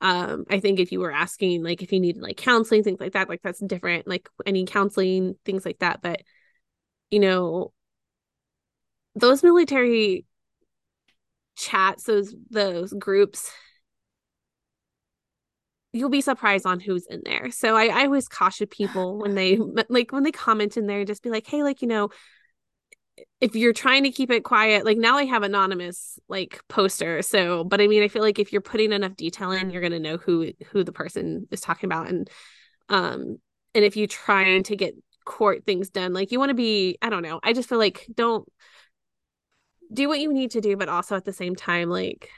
Um 0.00 0.44
i 0.50 0.60
think 0.60 0.80
if 0.80 0.92
you 0.92 1.00
were 1.00 1.12
asking 1.12 1.62
like 1.62 1.82
if 1.82 1.92
you 1.92 2.00
needed 2.00 2.22
like 2.22 2.36
counseling 2.36 2.82
things 2.82 3.00
like 3.00 3.12
that 3.12 3.28
like 3.28 3.42
that's 3.42 3.60
different 3.60 4.06
like 4.06 4.28
any 4.44 4.64
counseling 4.64 5.36
things 5.44 5.64
like 5.64 5.78
that 5.78 6.02
but 6.02 6.20
you 7.10 7.20
know 7.20 7.72
those 9.14 9.42
military 9.42 10.26
chats 11.56 12.04
those 12.04 12.34
those 12.50 12.92
groups 12.92 13.50
you'll 15.94 16.10
be 16.10 16.20
surprised 16.20 16.66
on 16.66 16.80
who's 16.80 17.06
in 17.06 17.22
there. 17.24 17.52
So 17.52 17.76
I, 17.76 17.86
I 17.86 18.04
always 18.06 18.26
caution 18.26 18.66
people 18.66 19.16
when 19.16 19.36
they 19.36 19.56
like 19.88 20.12
when 20.12 20.24
they 20.24 20.32
comment 20.32 20.76
in 20.76 20.86
there 20.86 21.04
just 21.04 21.22
be 21.22 21.30
like 21.30 21.46
hey 21.46 21.62
like 21.62 21.80
you 21.80 21.88
know 21.88 22.10
if 23.40 23.54
you're 23.54 23.72
trying 23.72 24.02
to 24.04 24.10
keep 24.10 24.30
it 24.30 24.42
quiet 24.42 24.84
like 24.84 24.98
now 24.98 25.16
i 25.16 25.24
have 25.24 25.42
anonymous 25.42 26.18
like 26.28 26.60
poster 26.68 27.22
so 27.22 27.64
but 27.64 27.80
i 27.80 27.86
mean 27.86 28.02
i 28.02 28.08
feel 28.08 28.22
like 28.22 28.38
if 28.38 28.52
you're 28.52 28.60
putting 28.60 28.92
enough 28.92 29.14
detail 29.16 29.52
in 29.52 29.70
you're 29.70 29.80
going 29.80 29.92
to 29.92 30.00
know 30.00 30.16
who 30.16 30.52
who 30.70 30.82
the 30.82 30.92
person 30.92 31.46
is 31.50 31.60
talking 31.60 31.86
about 31.86 32.08
and 32.08 32.28
um 32.88 33.36
and 33.74 33.84
if 33.84 33.96
you 33.96 34.06
trying 34.06 34.62
to 34.62 34.76
get 34.76 34.94
court 35.24 35.64
things 35.64 35.90
done 35.90 36.12
like 36.12 36.32
you 36.32 36.38
want 36.38 36.50
to 36.50 36.54
be 36.54 36.98
i 37.02 37.08
don't 37.08 37.22
know 37.22 37.40
i 37.42 37.52
just 37.52 37.68
feel 37.68 37.78
like 37.78 38.06
don't 38.14 38.46
do 39.92 40.08
what 40.08 40.20
you 40.20 40.32
need 40.32 40.50
to 40.50 40.60
do 40.60 40.76
but 40.76 40.88
also 40.88 41.16
at 41.16 41.24
the 41.24 41.32
same 41.32 41.54
time 41.54 41.88
like 41.88 42.28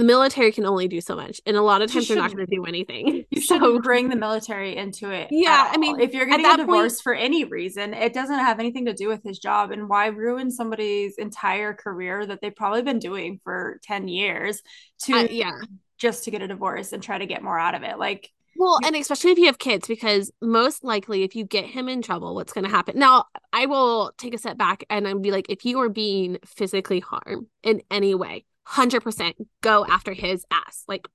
the 0.00 0.06
military 0.06 0.50
can 0.50 0.64
only 0.64 0.88
do 0.88 0.98
so 0.98 1.14
much 1.14 1.42
and 1.44 1.58
a 1.58 1.62
lot 1.62 1.82
of 1.82 1.92
times 1.92 2.08
they're 2.08 2.16
not 2.16 2.32
going 2.32 2.46
to 2.46 2.56
do 2.56 2.64
anything. 2.64 3.26
you 3.30 3.40
so, 3.42 3.58
shouldn't 3.58 3.84
bring 3.84 4.08
the 4.08 4.16
military 4.16 4.74
into 4.76 5.10
it 5.10 5.28
yeah 5.30 5.68
i 5.70 5.76
mean 5.76 6.00
if 6.00 6.14
you're 6.14 6.24
getting 6.24 6.46
a 6.46 6.56
divorce 6.56 6.94
point, 6.94 7.02
for 7.02 7.14
any 7.14 7.44
reason 7.44 7.92
it 7.92 8.14
doesn't 8.14 8.38
have 8.38 8.58
anything 8.58 8.86
to 8.86 8.94
do 8.94 9.08
with 9.08 9.22
his 9.22 9.38
job 9.38 9.70
and 9.70 9.90
why 9.90 10.06
ruin 10.06 10.50
somebody's 10.50 11.18
entire 11.18 11.74
career 11.74 12.24
that 12.24 12.40
they've 12.40 12.56
probably 12.56 12.80
been 12.80 12.98
doing 12.98 13.38
for 13.44 13.78
10 13.82 14.08
years 14.08 14.62
to 15.00 15.12
uh, 15.12 15.28
yeah. 15.30 15.60
just 15.98 16.24
to 16.24 16.30
get 16.30 16.40
a 16.40 16.48
divorce 16.48 16.92
and 16.92 17.02
try 17.02 17.18
to 17.18 17.26
get 17.26 17.42
more 17.42 17.58
out 17.58 17.74
of 17.74 17.82
it? 17.82 17.98
Like 17.98 18.30
well, 18.56 18.78
and 18.84 18.94
especially 18.94 19.30
if 19.30 19.38
you 19.38 19.46
have 19.46 19.58
kids, 19.58 19.88
because 19.88 20.30
most 20.42 20.84
likely 20.84 21.22
if 21.22 21.34
you 21.34 21.44
get 21.44 21.64
him 21.64 21.88
in 21.88 22.02
trouble, 22.02 22.34
what's 22.34 22.52
going 22.52 22.64
to 22.64 22.70
happen? 22.70 22.98
Now, 22.98 23.24
I 23.54 23.64
will 23.64 24.12
take 24.18 24.34
a 24.34 24.38
step 24.38 24.58
back 24.58 24.84
and 24.90 25.08
I'd 25.08 25.22
be 25.22 25.30
like, 25.30 25.46
if 25.48 25.64
you 25.64 25.80
are 25.80 25.88
being 25.88 26.36
physically 26.44 27.00
harmed 27.00 27.46
in 27.62 27.80
any 27.90 28.14
way, 28.14 28.44
100% 28.70 29.34
go 29.62 29.84
after 29.86 30.12
his 30.12 30.44
ass. 30.50 30.84
Like, 30.86 31.06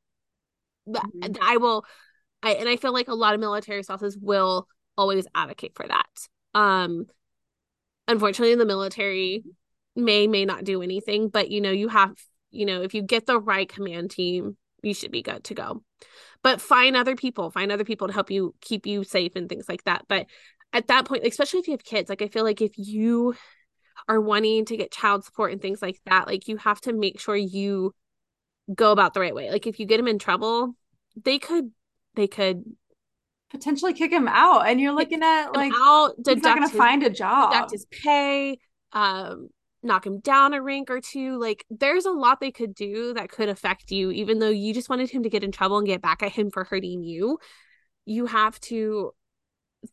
mm-hmm. 0.88 1.34
I 1.42 1.58
will, 1.58 1.86
I, 2.44 2.54
and 2.54 2.70
I 2.70 2.78
feel 2.78 2.94
like 2.94 3.08
a 3.08 3.16
lot 3.16 3.34
of 3.34 3.40
military 3.40 3.84
spouses 3.84 4.18
will 4.20 4.68
always 4.98 5.28
advocate 5.34 5.76
for 5.76 5.88
that. 5.88 6.60
Um, 6.60 7.06
unfortunately, 8.08 8.56
the 8.56 8.66
military 8.66 9.44
may, 9.96 10.28
may 10.28 10.46
not 10.46 10.64
do 10.64 10.82
anything, 10.82 11.30
but 11.30 11.50
you 11.50 11.62
know, 11.62 11.72
you 11.72 11.88
have, 11.90 12.14
you 12.52 12.66
know, 12.66 12.82
if 12.82 12.94
you 12.94 13.02
get 13.02 13.26
the 13.26 13.40
right 13.40 13.68
command 13.68 14.12
team, 14.12 14.58
you 14.84 14.94
should 14.94 15.12
be 15.12 15.24
good 15.24 15.44
to 15.46 15.54
go 15.54 15.82
but 16.46 16.62
find 16.62 16.96
other 16.96 17.16
people 17.16 17.50
find 17.50 17.72
other 17.72 17.84
people 17.84 18.08
to 18.08 18.14
help 18.14 18.30
you 18.30 18.54
keep 18.62 18.86
you 18.86 19.04
safe 19.04 19.36
and 19.36 19.50
things 19.50 19.68
like 19.68 19.84
that 19.84 20.06
but 20.08 20.28
at 20.72 20.88
that 20.88 21.06
point 21.06 21.26
especially 21.26 21.60
if 21.60 21.68
you 21.68 21.74
have 21.74 21.84
kids 21.84 22.08
like 22.08 22.22
i 22.22 22.28
feel 22.28 22.44
like 22.44 22.62
if 22.62 22.72
you 22.78 23.36
are 24.08 24.22
wanting 24.22 24.66
to 24.66 24.78
get 24.78 24.92
child 24.92 25.24
support 25.24 25.52
and 25.52 25.62
things 25.62 25.82
like 25.82 26.00
that 26.06 26.28
like 26.28 26.48
you 26.48 26.58
have 26.58 26.80
to 26.82 26.94
make 26.94 27.20
sure 27.20 27.36
you 27.36 27.94
go 28.74 28.92
about 28.92 29.14
the 29.14 29.20
right 29.20 29.36
way 29.36 29.50
like 29.52 29.68
if 29.68 29.80
you 29.80 29.86
get 29.86 29.98
them 29.98 30.08
in 30.08 30.20
trouble 30.20 30.76
they 31.24 31.40
could 31.40 31.72
they 32.16 32.28
could 32.28 32.64
potentially 33.52 33.94
kick 33.94 34.12
him 34.12 34.28
out 34.28 34.68
and 34.68 34.82
you're 34.82 34.94
looking 34.94 35.24
at 35.24 35.50
like 35.52 35.72
out 35.76 36.14
he's 36.18 36.38
not 36.38 36.56
gonna 36.56 36.68
his, 36.68 36.78
find 36.78 37.04
a 37.04 37.10
job 37.10 37.52
deduct 37.52 37.72
his 37.72 37.86
pay 37.86 38.58
um 38.94 39.50
knock 39.86 40.06
him 40.06 40.20
down 40.20 40.54
a 40.54 40.62
rank 40.62 40.90
or 40.90 41.00
two. 41.00 41.40
Like 41.40 41.66
there's 41.70 42.06
a 42.06 42.12
lot 42.12 42.40
they 42.40 42.52
could 42.52 42.74
do 42.74 43.14
that 43.14 43.30
could 43.30 43.48
affect 43.48 43.92
you, 43.92 44.12
even 44.12 44.40
though 44.40 44.50
you 44.50 44.74
just 44.74 44.90
wanted 44.90 45.10
him 45.10 45.24
to 45.24 45.30
get 45.30 45.44
in 45.44 45.52
trouble 45.52 45.78
and 45.78 45.88
get 45.88 46.02
back 46.02 46.24
at 46.24 46.32
him 46.32 46.50
for 46.52 46.66
hurting 46.66 47.04
you. 47.04 47.38
You 48.06 48.26
have 48.26 48.60
to 48.62 49.12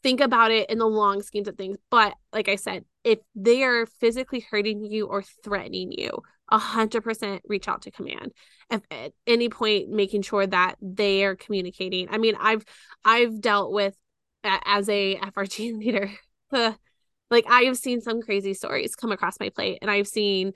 think 0.03 0.21
about 0.21 0.51
it 0.51 0.71
in 0.71 0.79
the 0.79 0.87
long 0.87 1.23
schemes 1.23 1.49
of 1.49 1.57
things. 1.57 1.79
But 1.91 2.15
like 2.33 2.49
I 2.49 2.57
said, 2.57 2.85
if 3.05 3.19
they 3.35 3.63
are 3.65 3.87
physically 3.87 4.41
hurting 4.41 4.85
you 4.85 5.07
or 5.07 5.23
threatening 5.23 5.93
you, 5.93 6.11
a 6.51 6.59
hundred 6.59 7.03
percent 7.03 7.43
reach 7.47 7.69
out 7.69 7.83
to 7.83 7.91
command. 7.91 8.33
If 8.71 8.83
at 8.91 9.13
any 9.27 9.49
point 9.49 9.91
making 9.91 10.23
sure 10.23 10.47
that 10.47 10.77
they 10.81 11.25
are 11.25 11.37
communicating. 11.37 12.09
I 12.11 12.19
mean, 12.19 12.37
I've 12.39 12.65
I've 13.05 13.41
dealt 13.41 13.73
with 13.73 13.97
as 14.45 14.89
a 14.89 15.17
FRG 15.17 15.73
leader 15.79 16.11
like 16.53 17.47
I 17.49 17.63
have 17.63 17.79
seen 17.79 18.01
some 18.01 18.21
crazy 18.23 18.55
stories 18.55 18.95
come 18.95 19.13
across 19.13 19.41
my 19.41 19.49
plate 19.49 19.79
and 19.83 19.91
I've 19.91 20.09
seen 20.09 20.53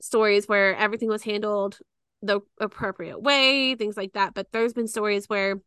stories 0.00 0.48
where 0.48 0.76
everything 0.76 1.08
was 1.08 1.22
handled 1.22 1.78
the 2.22 2.40
appropriate 2.60 3.22
way, 3.22 3.74
things 3.74 3.96
like 3.96 4.12
that. 4.14 4.34
But 4.34 4.48
there's 4.52 4.72
been 4.72 4.88
stories 4.88 5.28
where, 5.28 5.60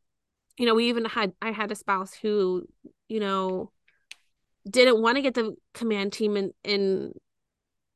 you 0.57 0.65
know, 0.65 0.75
we 0.75 0.89
even 0.89 1.05
had 1.05 1.33
I 1.41 1.51
had 1.51 1.71
a 1.71 1.75
spouse 1.75 2.13
who, 2.13 2.67
you 3.07 3.19
know, 3.19 3.71
didn't 4.69 5.01
want 5.01 5.17
to 5.17 5.21
get 5.21 5.33
the 5.33 5.55
command 5.73 6.13
team 6.13 6.37
in, 6.37 6.51
in 6.63 7.13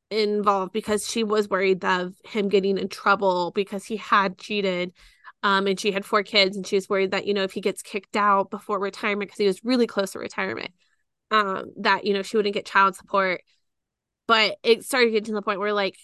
involved 0.10 0.72
because 0.72 1.08
she 1.10 1.24
was 1.24 1.50
worried 1.50 1.84
of 1.84 2.14
him 2.24 2.48
getting 2.48 2.78
in 2.78 2.88
trouble 2.88 3.52
because 3.52 3.84
he 3.84 3.98
had 3.98 4.38
cheated 4.38 4.94
um 5.44 5.68
and 5.68 5.80
she 5.80 5.92
had 5.92 6.06
four 6.06 6.24
kids 6.24 6.56
and 6.56 6.66
she 6.66 6.76
was 6.76 6.88
worried 6.88 7.12
that 7.12 7.28
you 7.28 7.34
know 7.34 7.44
if 7.44 7.52
he 7.52 7.60
gets 7.60 7.82
kicked 7.82 8.16
out 8.16 8.50
before 8.50 8.80
retirement 8.80 9.30
because 9.30 9.38
he 9.38 9.48
was 9.48 9.64
really 9.66 9.86
close 9.86 10.12
to 10.12 10.20
retirement 10.20 10.72
um 11.32 11.66
that 11.78 12.06
you 12.06 12.14
know 12.14 12.22
she 12.22 12.38
wouldn't 12.38 12.54
get 12.56 12.66
child 12.66 12.96
support. 12.96 13.42
But 14.28 14.58
it 14.64 14.84
started 14.84 15.12
getting 15.12 15.26
to 15.26 15.32
the 15.34 15.42
point 15.42 15.60
where 15.60 15.74
like 15.74 15.98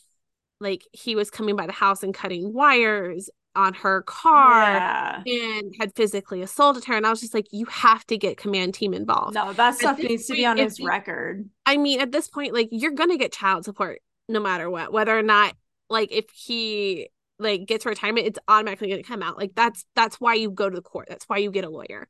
like 0.60 0.84
he 0.92 1.16
was 1.16 1.30
coming 1.30 1.56
by 1.56 1.66
the 1.66 1.74
house 1.74 2.04
and 2.04 2.14
cutting 2.14 2.54
wires 2.54 3.30
on 3.56 3.74
her 3.74 4.02
car 4.04 4.64
yeah. 4.64 5.22
and 5.26 5.76
had 5.80 5.96
physically 5.96 6.42
assaulted 6.42 6.86
her 6.86 6.96
and 6.96 7.06
I 7.06 7.10
was 7.10 7.22
just 7.22 7.34
like 7.34 7.48
you 7.52 7.66
have 7.66 8.06
to 8.08 8.18
get 8.18 8.38
command 8.38 8.74
team 8.74 8.94
involved. 8.94 9.36
No, 9.36 9.54
that 9.54 9.76
stuff 9.76 9.98
needs 10.00 10.24
point, 10.24 10.28
to 10.28 10.34
be 10.34 10.46
on 10.46 10.58
his 10.58 10.80
record. 10.80 11.50
I 11.66 11.78
mean 11.78 12.00
at 12.02 12.12
this 12.12 12.28
point 12.28 12.54
like 12.54 12.70
you're 12.72 12.92
going 12.92 13.12
to 13.12 13.18
get 13.18 13.32
child 13.32 13.66
support 13.66 14.02
no 14.28 14.40
matter 14.40 14.70
what 14.70 14.92
whether 14.92 15.18
or 15.18 15.22
not 15.22 15.56
like 15.90 16.12
if 16.12 16.26
he 16.32 17.10
like 17.38 17.66
gets 17.66 17.86
retirement 17.86 18.28
it's 18.28 18.40
automatically 18.48 18.90
going 18.90 19.04
to 19.04 19.08
come 19.08 19.22
out. 19.22 19.38
Like 19.38 19.52
that's 19.56 19.86
that's 19.96 20.20
why 20.20 20.34
you 20.34 20.50
go 20.50 20.70
to 20.70 20.76
the 20.76 20.82
court. 20.82 21.08
That's 21.10 21.26
why 21.26 21.38
you 21.38 21.52
get 21.52 21.66
a 21.66 21.70
lawyer. 21.70 22.08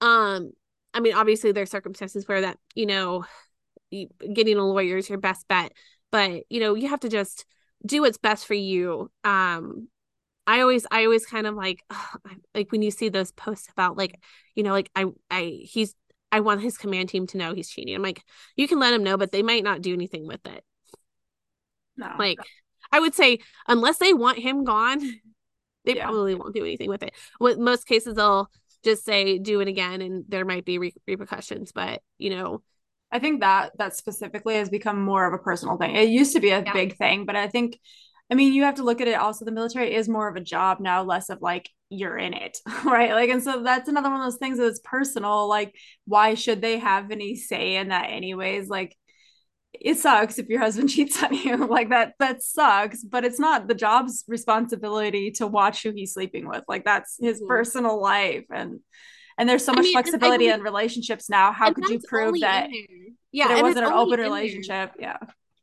Um 0.00 0.52
I 0.94 1.00
mean, 1.00 1.14
obviously 1.14 1.52
there's 1.52 1.70
circumstances 1.70 2.26
where 2.26 2.40
that, 2.42 2.58
you 2.74 2.86
know, 2.86 3.26
getting 3.90 4.56
a 4.56 4.66
lawyer 4.66 4.96
is 4.96 5.08
your 5.08 5.18
best 5.18 5.46
bet, 5.48 5.72
but 6.10 6.44
you 6.48 6.60
know, 6.60 6.74
you 6.74 6.88
have 6.88 7.00
to 7.00 7.08
just 7.08 7.44
do 7.84 8.02
what's 8.02 8.18
best 8.18 8.46
for 8.46 8.54
you. 8.54 9.10
Um, 9.24 9.88
I 10.46 10.60
always, 10.60 10.86
I 10.90 11.04
always 11.04 11.26
kind 11.26 11.46
of 11.46 11.54
like, 11.54 11.82
like 12.54 12.70
when 12.72 12.82
you 12.82 12.90
see 12.90 13.08
those 13.08 13.32
posts 13.32 13.68
about 13.70 13.96
like, 13.96 14.20
you 14.54 14.62
know, 14.62 14.72
like 14.72 14.90
I, 14.94 15.06
I, 15.30 15.60
he's, 15.62 15.94
I 16.32 16.40
want 16.40 16.60
his 16.60 16.76
command 16.76 17.08
team 17.08 17.26
to 17.28 17.38
know 17.38 17.54
he's 17.54 17.68
cheating. 17.68 17.94
I'm 17.94 18.02
like, 18.02 18.22
you 18.56 18.68
can 18.68 18.78
let 18.78 18.94
him 18.94 19.04
know, 19.04 19.16
but 19.16 19.32
they 19.32 19.42
might 19.42 19.64
not 19.64 19.82
do 19.82 19.92
anything 19.94 20.26
with 20.26 20.44
it. 20.46 20.64
No. 21.96 22.12
Like, 22.18 22.38
I 22.92 23.00
would 23.00 23.14
say, 23.14 23.38
unless 23.68 23.98
they 23.98 24.12
want 24.12 24.38
him 24.38 24.64
gone, 24.64 25.00
they 25.84 25.96
yeah. 25.96 26.04
probably 26.04 26.34
won't 26.34 26.54
do 26.54 26.62
anything 26.64 26.90
with 26.90 27.02
it. 27.02 27.14
With 27.40 27.58
most 27.58 27.86
cases, 27.86 28.14
they'll 28.14 28.50
just 28.86 29.04
say 29.04 29.38
do 29.38 29.60
it 29.60 29.68
again 29.68 30.00
and 30.00 30.24
there 30.28 30.44
might 30.44 30.64
be 30.64 30.78
re- 30.78 30.94
repercussions 31.08 31.72
but 31.72 32.02
you 32.18 32.30
know 32.30 32.62
i 33.10 33.18
think 33.18 33.40
that 33.40 33.72
that 33.78 33.96
specifically 33.96 34.54
has 34.54 34.68
become 34.70 35.02
more 35.02 35.26
of 35.26 35.34
a 35.34 35.42
personal 35.42 35.76
thing 35.76 35.96
it 35.96 36.08
used 36.08 36.34
to 36.34 36.40
be 36.40 36.50
a 36.50 36.62
yeah. 36.62 36.72
big 36.72 36.96
thing 36.96 37.26
but 37.26 37.34
i 37.34 37.48
think 37.48 37.80
i 38.30 38.34
mean 38.34 38.52
you 38.52 38.64
have 38.64 38.76
to 38.76 38.84
look 38.84 39.00
at 39.00 39.08
it 39.08 39.18
also 39.18 39.44
the 39.44 39.52
military 39.52 39.94
is 39.94 40.08
more 40.08 40.28
of 40.28 40.36
a 40.36 40.40
job 40.40 40.80
now 40.80 41.02
less 41.02 41.30
of 41.30 41.40
like 41.42 41.70
you're 41.88 42.16
in 42.16 42.34
it 42.34 42.58
right? 42.84 43.12
Like 43.12 43.30
and 43.30 43.42
so 43.42 43.62
that's 43.62 43.88
another 43.88 44.10
one 44.10 44.20
of 44.20 44.26
those 44.26 44.38
things 44.38 44.58
that's 44.58 44.80
personal 44.84 45.48
like 45.48 45.74
why 46.04 46.34
should 46.34 46.60
they 46.60 46.78
have 46.78 47.10
any 47.10 47.36
say 47.36 47.76
in 47.76 47.88
that 47.88 48.10
anyways? 48.10 48.68
Like 48.68 48.96
it 49.72 49.98
sucks 49.98 50.38
if 50.38 50.48
your 50.48 50.60
husband 50.60 50.88
cheats 50.90 51.22
on 51.22 51.34
you. 51.34 51.56
Like 51.56 51.90
that 51.90 52.14
that 52.18 52.42
sucks 52.42 53.04
but 53.04 53.24
it's 53.24 53.38
not 53.38 53.68
the 53.68 53.74
job's 53.74 54.24
responsibility 54.26 55.30
to 55.32 55.46
watch 55.46 55.82
who 55.82 55.92
he's 55.92 56.14
sleeping 56.14 56.48
with. 56.48 56.64
Like 56.68 56.84
that's 56.84 57.16
his 57.20 57.38
mm-hmm. 57.38 57.48
personal 57.48 58.00
life 58.00 58.46
and 58.50 58.80
and 59.38 59.46
there's 59.46 59.64
so 59.64 59.72
much 59.72 59.80
I 59.80 59.82
mean, 59.82 59.92
flexibility 59.92 60.48
in 60.48 60.62
relationships 60.62 61.28
now. 61.28 61.52
How 61.52 61.70
could 61.70 61.90
you 61.90 62.00
prove 62.08 62.40
that 62.40 62.70
yeah 63.32 63.58
it 63.58 63.62
wasn't 63.62 63.86
an 63.86 63.92
open 63.92 64.18
relationship? 64.18 64.92
Yeah. 64.98 65.18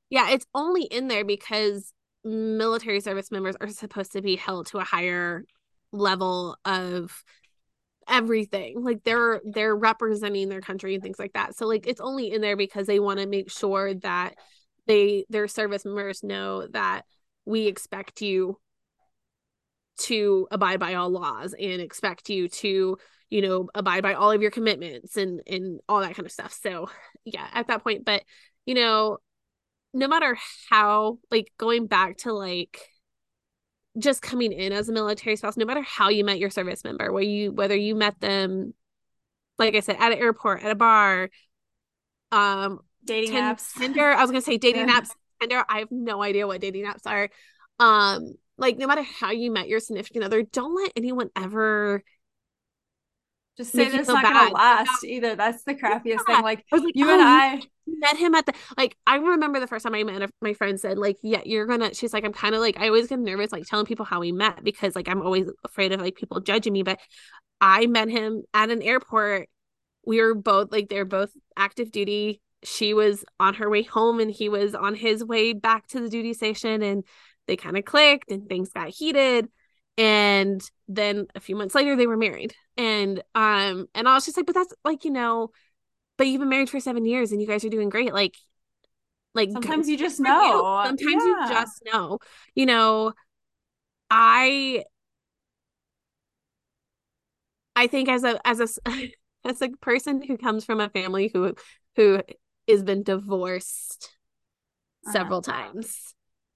Yeah 0.09 0.29
it's 0.29 0.45
only 0.53 0.83
in 0.83 1.07
there 1.07 1.25
because 1.25 1.91
military 2.23 3.01
service 3.01 3.31
members 3.31 3.55
are 3.59 3.69
supposed 3.69 4.13
to 4.13 4.21
be 4.21 4.35
held 4.35 4.67
to 4.67 4.77
a 4.77 4.83
higher 4.83 5.45
level 5.91 6.57
of 6.65 7.23
everything. 8.07 8.83
Like 8.83 9.03
they're 9.03 9.41
they're 9.45 9.75
representing 9.75 10.49
their 10.49 10.61
country 10.61 10.93
and 10.93 11.03
things 11.03 11.19
like 11.19 11.33
that. 11.33 11.55
So 11.55 11.67
like 11.67 11.87
it's 11.87 12.01
only 12.01 12.31
in 12.31 12.41
there 12.41 12.57
because 12.57 12.87
they 12.87 12.99
want 12.99 13.19
to 13.19 13.27
make 13.27 13.51
sure 13.51 13.93
that 13.95 14.35
they 14.87 15.25
their 15.29 15.47
service 15.47 15.85
members 15.85 16.23
know 16.23 16.67
that 16.67 17.03
we 17.45 17.67
expect 17.67 18.21
you 18.21 18.59
to 19.95 20.47
abide 20.51 20.79
by 20.79 20.95
all 20.95 21.09
laws 21.09 21.53
and 21.53 21.81
expect 21.81 22.29
you 22.29 22.47
to 22.47 22.97
you 23.29 23.41
know 23.41 23.69
abide 23.75 24.03
by 24.03 24.13
all 24.13 24.31
of 24.31 24.41
your 24.41 24.51
commitments 24.51 25.17
and 25.17 25.41
and 25.47 25.79
all 25.87 26.01
that 26.01 26.15
kind 26.15 26.25
of 26.25 26.31
stuff. 26.31 26.53
So 26.61 26.89
yeah 27.25 27.47
at 27.53 27.67
that 27.67 27.83
point 27.83 28.03
but 28.05 28.23
you 28.65 28.75
know 28.75 29.19
no 29.93 30.07
matter 30.07 30.37
how 30.69 31.19
like 31.29 31.51
going 31.57 31.87
back 31.87 32.17
to 32.17 32.33
like 32.33 32.79
just 33.97 34.21
coming 34.21 34.51
in 34.51 34.71
as 34.71 34.89
a 34.89 34.93
military 34.93 35.35
spouse, 35.35 35.55
no 35.55 35.65
matter 35.65 35.83
how 35.83 36.09
you 36.09 36.23
met 36.25 36.39
your 36.39 36.49
service 36.49 36.83
member, 36.83 37.11
where 37.11 37.23
you 37.23 37.51
whether 37.51 37.75
you 37.75 37.95
met 37.95 38.19
them, 38.19 38.73
like 39.59 39.75
I 39.75 39.81
said, 39.81 39.97
at 39.99 40.11
an 40.11 40.17
airport, 40.17 40.63
at 40.63 40.71
a 40.71 40.75
bar, 40.75 41.29
um, 42.31 42.79
dating 43.05 43.31
Tin- 43.31 43.43
apps. 43.43 43.73
Tinder. 43.77 44.11
I 44.11 44.21
was 44.21 44.31
gonna 44.31 44.41
say 44.41 44.57
dating 44.57 44.87
Yeah. 44.87 44.99
apps. 45.01 45.09
Tinder. 45.39 45.63
I 45.69 45.79
have 45.79 45.91
no 45.91 46.23
idea 46.23 46.47
what 46.47 46.61
dating 46.61 46.85
apps 46.85 47.05
are. 47.05 47.29
Um, 47.79 48.33
like 48.57 48.77
no 48.77 48.87
matter 48.87 49.03
how 49.03 49.31
you 49.31 49.51
met 49.51 49.67
your 49.67 49.79
significant 49.79 50.23
other, 50.25 50.41
don't 50.43 50.75
let 50.75 50.91
anyone 50.95 51.29
ever. 51.35 52.03
Just 53.57 53.71
say 53.71 53.85
it's 53.85 54.07
not 54.07 54.23
bad 54.23 54.33
gonna 54.33 54.53
last 54.53 55.03
either. 55.03 55.35
That's 55.35 55.63
the 55.63 55.75
crappiest 55.75 56.03
Yeah. 56.27 56.35
thing. 56.35 56.43
Like 56.43 56.65
like, 56.71 56.83
you 56.95 57.07
"Oh, 57.07 57.13
and 57.13 57.21
I, 57.21 57.61
met 57.87 58.17
him 58.17 58.33
at 58.33 58.45
the 58.45 58.53
like 58.77 58.97
I 59.05 59.17
remember 59.17 59.59
the 59.59 59.67
first 59.67 59.83
time 59.83 59.93
I 59.93 60.03
met 60.03 60.21
a, 60.21 60.29
my 60.41 60.53
friend 60.53 60.79
said 60.79 60.97
like 60.97 61.17
yeah 61.21 61.41
you're 61.45 61.65
gonna 61.67 61.93
she's 61.93 62.13
like 62.13 62.23
I'm 62.23 62.33
kind 62.33 62.55
of 62.55 62.61
like 62.61 62.79
I 62.79 62.87
always 62.87 63.07
get 63.07 63.19
nervous 63.19 63.51
like 63.51 63.65
telling 63.65 63.85
people 63.85 64.05
how 64.05 64.19
we 64.19 64.31
met 64.31 64.63
because 64.63 64.95
like 64.95 65.07
I'm 65.07 65.21
always 65.21 65.47
afraid 65.63 65.91
of 65.91 66.01
like 66.01 66.15
people 66.15 66.39
judging 66.39 66.73
me 66.73 66.83
but 66.83 66.99
I 67.61 67.85
met 67.87 68.09
him 68.09 68.43
at 68.53 68.69
an 68.71 68.81
airport 68.81 69.49
we 70.05 70.21
were 70.21 70.33
both 70.33 70.71
like 70.71 70.89
they're 70.89 71.05
both 71.05 71.31
active 71.57 71.91
duty 71.91 72.41
she 72.63 72.93
was 72.93 73.25
on 73.39 73.55
her 73.55 73.69
way 73.69 73.83
home 73.83 74.19
and 74.19 74.31
he 74.31 74.49
was 74.49 74.73
on 74.73 74.95
his 74.95 75.23
way 75.23 75.53
back 75.53 75.87
to 75.87 75.99
the 75.99 76.09
duty 76.09 76.33
station 76.33 76.81
and 76.81 77.03
they 77.47 77.57
kind 77.57 77.77
of 77.77 77.83
clicked 77.85 78.31
and 78.31 78.47
things 78.47 78.69
got 78.69 78.89
heated 78.89 79.47
and 79.97 80.61
then 80.87 81.27
a 81.35 81.39
few 81.39 81.55
months 81.55 81.75
later 81.75 81.95
they 81.95 82.07
were 82.07 82.17
married 82.17 82.53
and 82.77 83.21
um 83.35 83.87
and 83.93 84.07
I 84.07 84.15
was 84.15 84.25
just 84.25 84.37
like 84.37 84.45
but 84.47 84.55
that's 84.55 84.73
like 84.83 85.05
you 85.05 85.11
know 85.11 85.51
but 86.17 86.27
you've 86.27 86.39
been 86.39 86.49
married 86.49 86.69
for 86.69 86.79
seven 86.79 87.05
years 87.05 87.31
and 87.31 87.41
you 87.41 87.47
guys 87.47 87.63
are 87.65 87.69
doing 87.69 87.89
great 87.89 88.13
like 88.13 88.35
like 89.35 89.51
sometimes 89.51 89.87
you 89.87 89.97
just 89.97 90.17
for 90.17 90.27
you. 90.27 90.33
know. 90.33 90.81
sometimes 90.85 91.23
Yeah. 91.25 91.49
you 91.49 91.55
just 91.55 91.83
know 91.91 92.19
you 92.55 92.65
know 92.65 93.13
i 94.09 94.83
i 97.75 97.87
think 97.87 98.09
as 98.09 98.23
a 98.23 98.39
as 98.47 98.59
a 98.59 98.67
as 99.45 99.61
a 99.61 99.69
person 99.81 100.21
who 100.21 100.37
comes 100.37 100.65
from 100.65 100.79
a 100.79 100.89
family 100.89 101.29
who 101.33 101.53
who 101.95 102.21
has 102.67 102.83
been 102.83 103.03
divorced 103.03 104.09
Uh-huh. 105.05 105.13
several 105.13 105.41
times 105.41 106.12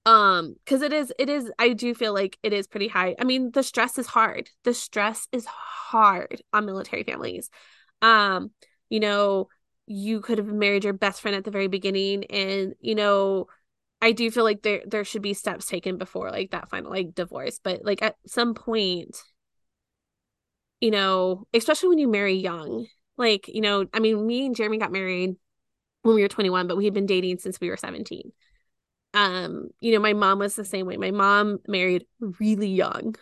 um 0.08 0.54
because 0.64 0.80
it 0.80 0.92
is 0.92 1.12
it 1.18 1.28
is 1.28 1.52
i 1.58 1.74
do 1.74 1.94
feel 1.94 2.14
like 2.14 2.38
it 2.42 2.54
is 2.54 2.66
pretty 2.66 2.88
high. 2.88 3.14
I 3.20 3.24
mean 3.24 3.50
the 3.52 3.62
stress 3.62 3.98
is 3.98 4.06
hard. 4.06 4.48
The 4.64 4.72
stress 4.72 5.28
is 5.32 5.44
hard 5.44 6.42
on 6.52 6.64
military 6.64 7.04
families. 7.04 7.50
Um 8.00 8.50
you 8.88 9.00
know 9.00 9.48
you 9.86 10.20
could 10.22 10.38
have 10.38 10.46
married 10.46 10.84
your 10.84 10.94
best 10.94 11.20
friend 11.20 11.36
at 11.36 11.44
the 11.44 11.50
very 11.50 11.68
beginning 11.68 12.24
and 12.24 12.74
you 12.80 12.94
know 12.94 13.46
i 14.00 14.12
do 14.12 14.30
feel 14.30 14.44
like 14.44 14.62
there 14.62 14.82
there 14.86 15.04
should 15.04 15.22
be 15.22 15.34
steps 15.34 15.66
taken 15.66 15.96
before 15.96 16.30
like 16.30 16.50
that 16.50 16.68
final 16.68 16.90
like 16.90 17.14
divorce 17.14 17.58
but 17.62 17.84
like 17.84 18.02
at 18.02 18.16
some 18.26 18.52
point 18.54 19.16
you 20.80 20.90
know 20.90 21.46
especially 21.54 21.88
when 21.88 21.98
you 21.98 22.06
marry 22.08 22.34
young 22.34 22.86
like 23.16 23.48
you 23.48 23.62
know 23.62 23.86
i 23.94 23.98
mean 23.98 24.26
me 24.26 24.44
and 24.46 24.56
jeremy 24.56 24.76
got 24.76 24.92
married 24.92 25.36
when 26.02 26.14
we 26.14 26.22
were 26.22 26.28
21 26.28 26.66
but 26.66 26.76
we 26.76 26.84
had 26.84 26.94
been 26.94 27.06
dating 27.06 27.38
since 27.38 27.58
we 27.58 27.70
were 27.70 27.76
17 27.76 28.30
um 29.18 29.70
you 29.80 29.92
know 29.92 29.98
my 29.98 30.12
mom 30.12 30.38
was 30.38 30.54
the 30.54 30.64
same 30.64 30.86
way. 30.86 30.96
My 30.96 31.10
mom 31.10 31.58
married 31.66 32.06
really 32.20 32.68
young. 32.68 33.16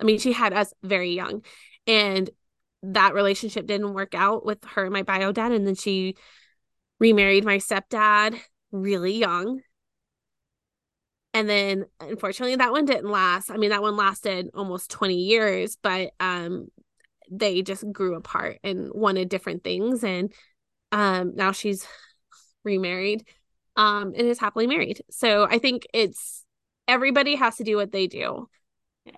I 0.00 0.04
mean 0.04 0.18
she 0.18 0.32
had 0.32 0.52
us 0.52 0.72
very 0.82 1.10
young 1.10 1.44
and 1.86 2.30
that 2.84 3.14
relationship 3.14 3.66
didn't 3.66 3.94
work 3.94 4.14
out 4.14 4.44
with 4.44 4.64
her 4.64 4.84
and 4.84 4.92
my 4.92 5.02
bio 5.02 5.32
dad 5.32 5.52
and 5.52 5.66
then 5.66 5.74
she 5.74 6.16
remarried 7.00 7.44
my 7.44 7.58
stepdad 7.58 8.38
really 8.70 9.14
young. 9.14 9.60
And 11.34 11.48
then 11.48 11.86
unfortunately 12.00 12.56
that 12.56 12.72
one 12.72 12.84
didn't 12.84 13.10
last. 13.10 13.50
I 13.50 13.56
mean 13.56 13.70
that 13.70 13.82
one 13.82 13.96
lasted 13.96 14.50
almost 14.54 14.90
20 14.90 15.16
years 15.16 15.76
but 15.82 16.12
um 16.20 16.68
they 17.28 17.62
just 17.62 17.90
grew 17.90 18.14
apart 18.14 18.58
and 18.62 18.90
wanted 18.92 19.28
different 19.30 19.64
things 19.64 20.04
and 20.04 20.32
um 20.92 21.34
now 21.34 21.50
she's 21.50 21.86
remarried 22.64 23.24
um 23.76 24.08
and 24.16 24.28
is 24.28 24.38
happily 24.38 24.66
married 24.66 25.02
so 25.10 25.44
i 25.50 25.58
think 25.58 25.86
it's 25.94 26.44
everybody 26.88 27.34
has 27.36 27.56
to 27.56 27.64
do 27.64 27.76
what 27.76 27.92
they 27.92 28.06
do 28.06 28.48
Yeah. 29.04 29.12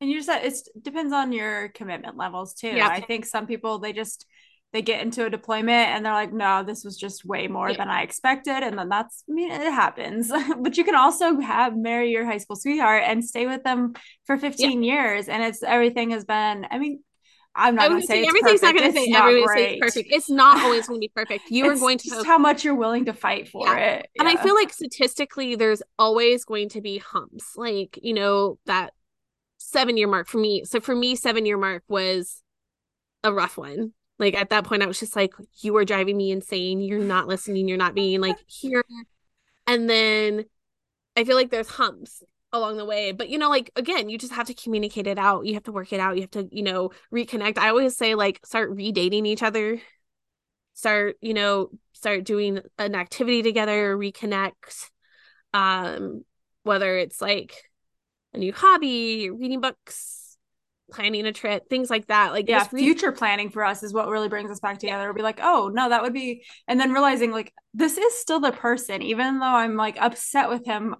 And 0.00 0.10
you 0.10 0.16
just 0.16 0.26
said 0.26 0.44
it 0.44 0.56
depends 0.82 1.12
on 1.12 1.32
your 1.32 1.68
commitment 1.68 2.16
levels 2.16 2.54
too. 2.54 2.68
Yeah. 2.68 2.88
I 2.88 3.00
think 3.00 3.24
some 3.26 3.46
people 3.46 3.78
they 3.78 3.92
just 3.92 4.26
they 4.72 4.82
get 4.82 5.02
into 5.02 5.24
a 5.24 5.30
deployment 5.30 5.90
and 5.90 6.04
they're 6.04 6.12
like, 6.12 6.32
no, 6.32 6.64
this 6.64 6.82
was 6.84 6.96
just 6.96 7.24
way 7.24 7.46
more 7.46 7.70
Yeah. 7.70 7.76
than 7.78 7.88
I 7.88 8.02
expected. 8.02 8.62
And 8.64 8.76
then 8.78 8.88
that's 8.88 9.22
I 9.30 9.32
mean, 9.32 9.50
it 9.50 9.60
happens. 9.72 10.32
but 10.60 10.76
you 10.76 10.84
can 10.84 10.96
also 10.96 11.38
have 11.40 11.76
marry 11.76 12.10
your 12.10 12.26
high 12.26 12.38
school 12.38 12.56
sweetheart 12.56 13.04
and 13.06 13.24
stay 13.24 13.46
with 13.46 13.62
them 13.62 13.94
for 14.26 14.36
15 14.36 14.82
years. 14.82 15.28
And 15.28 15.42
it's 15.42 15.62
everything 15.62 16.10
has 16.10 16.24
been, 16.24 16.66
I 16.70 16.78
mean, 16.78 17.02
I'm 17.56 17.74
not 17.76 17.82
gonna 17.84 17.94
was 17.96 18.06
say 18.06 18.14
saying 18.14 18.28
everything's 18.28 18.60
perfect. 18.60 18.62
not 18.62 18.82
going 18.82 18.92
to 18.92 18.98
say 18.98 19.12
everything's 19.16 19.80
perfect. 19.80 20.08
It's 20.12 20.30
not 20.30 20.60
always 20.62 20.86
going 20.88 20.98
to 21.00 21.04
be 21.04 21.12
perfect. 21.14 21.50
You 21.50 21.66
are 21.70 21.76
going 21.76 21.98
just 21.98 22.22
to, 22.22 22.26
how 22.26 22.38
much 22.38 22.64
you're 22.64 22.74
willing 22.74 23.04
to 23.04 23.12
fight 23.12 23.48
for 23.48 23.66
Yeah. 23.66 23.76
it. 23.76 24.10
and 24.18 24.26
I 24.28 24.36
feel 24.42 24.54
like 24.54 24.72
statistically, 24.72 25.54
there's 25.54 25.82
always 25.98 26.44
going 26.44 26.68
to 26.70 26.80
be 26.80 26.98
humps. 26.98 27.56
Like 27.56 27.98
you 28.02 28.14
know 28.14 28.58
that 28.66 28.92
seven 29.58 29.96
year 29.96 30.08
mark 30.08 30.28
for 30.28 30.38
me. 30.38 30.64
So 30.64 30.80
for 30.80 30.94
me, 30.94 31.14
seven 31.16 31.46
year 31.46 31.56
mark 31.56 31.84
was 31.88 32.42
a 33.22 33.32
rough 33.32 33.56
one. 33.56 33.92
Like 34.18 34.34
at 34.34 34.50
that 34.50 34.64
point, 34.64 34.82
I 34.82 34.86
was 34.86 35.00
just 35.00 35.16
like, 35.16 35.32
you 35.60 35.76
are 35.76 35.84
driving 35.84 36.16
me 36.16 36.30
insane. 36.30 36.80
You're 36.80 36.98
not 37.00 37.26
listening. 37.26 37.68
You're 37.68 37.78
not 37.78 37.94
being 37.94 38.20
like 38.20 38.38
here. 38.46 38.84
And 39.66 39.88
then 39.88 40.44
I 41.16 41.24
feel 41.24 41.36
like 41.36 41.50
there's 41.50 41.68
humps 41.68 42.22
along 42.54 42.76
the 42.76 42.84
way. 42.84 43.12
But 43.12 43.28
you 43.28 43.36
know, 43.36 43.50
like 43.50 43.70
again, 43.76 44.08
you 44.08 44.16
just 44.16 44.32
have 44.32 44.46
to 44.46 44.54
communicate 44.54 45.06
it 45.06 45.18
out. 45.18 45.44
You 45.44 45.54
have 45.54 45.64
to 45.64 45.72
work 45.72 45.92
it 45.92 46.00
out. 46.00 46.16
You 46.16 46.22
have 46.22 46.30
to, 46.30 46.48
you 46.50 46.62
know, 46.62 46.90
reconnect. 47.12 47.58
I 47.58 47.68
always 47.68 47.96
say 47.96 48.14
like 48.14 48.40
start 48.44 48.70
redating 48.70 49.26
each 49.26 49.42
other. 49.42 49.80
Start, 50.72 51.16
you 51.20 51.34
know, 51.34 51.70
start 51.92 52.24
doing 52.24 52.60
an 52.78 52.94
activity 52.94 53.42
together, 53.42 53.96
reconnect. 53.96 54.90
Um, 55.52 56.24
whether 56.62 56.96
it's 56.96 57.20
like 57.20 57.70
a 58.32 58.38
new 58.38 58.52
hobby, 58.52 59.30
reading 59.30 59.60
books, 59.60 60.36
planning 60.90 61.26
a 61.26 61.32
trip, 61.32 61.68
things 61.68 61.90
like 61.90 62.06
that. 62.06 62.32
Like 62.32 62.48
yeah 62.48 62.66
re- 62.72 62.82
future 62.82 63.12
planning 63.12 63.50
for 63.50 63.64
us 63.64 63.82
is 63.82 63.92
what 63.92 64.08
really 64.08 64.28
brings 64.28 64.50
us 64.50 64.60
back 64.60 64.78
together 64.78 65.06
we'll 65.06 65.14
be 65.14 65.22
like 65.22 65.40
oh 65.42 65.70
no 65.72 65.88
that 65.88 66.02
would 66.02 66.12
be 66.12 66.44
and 66.68 66.78
then 66.80 66.92
realizing 66.92 67.30
like 67.30 67.52
this 67.72 67.98
is 67.98 68.18
still 68.18 68.40
the 68.40 68.52
person 68.52 69.02
even 69.02 69.38
though 69.38 69.46
i'm 69.46 69.76
like 69.76 69.96
upset 70.00 70.48
with 70.48 70.64
him 70.64 70.94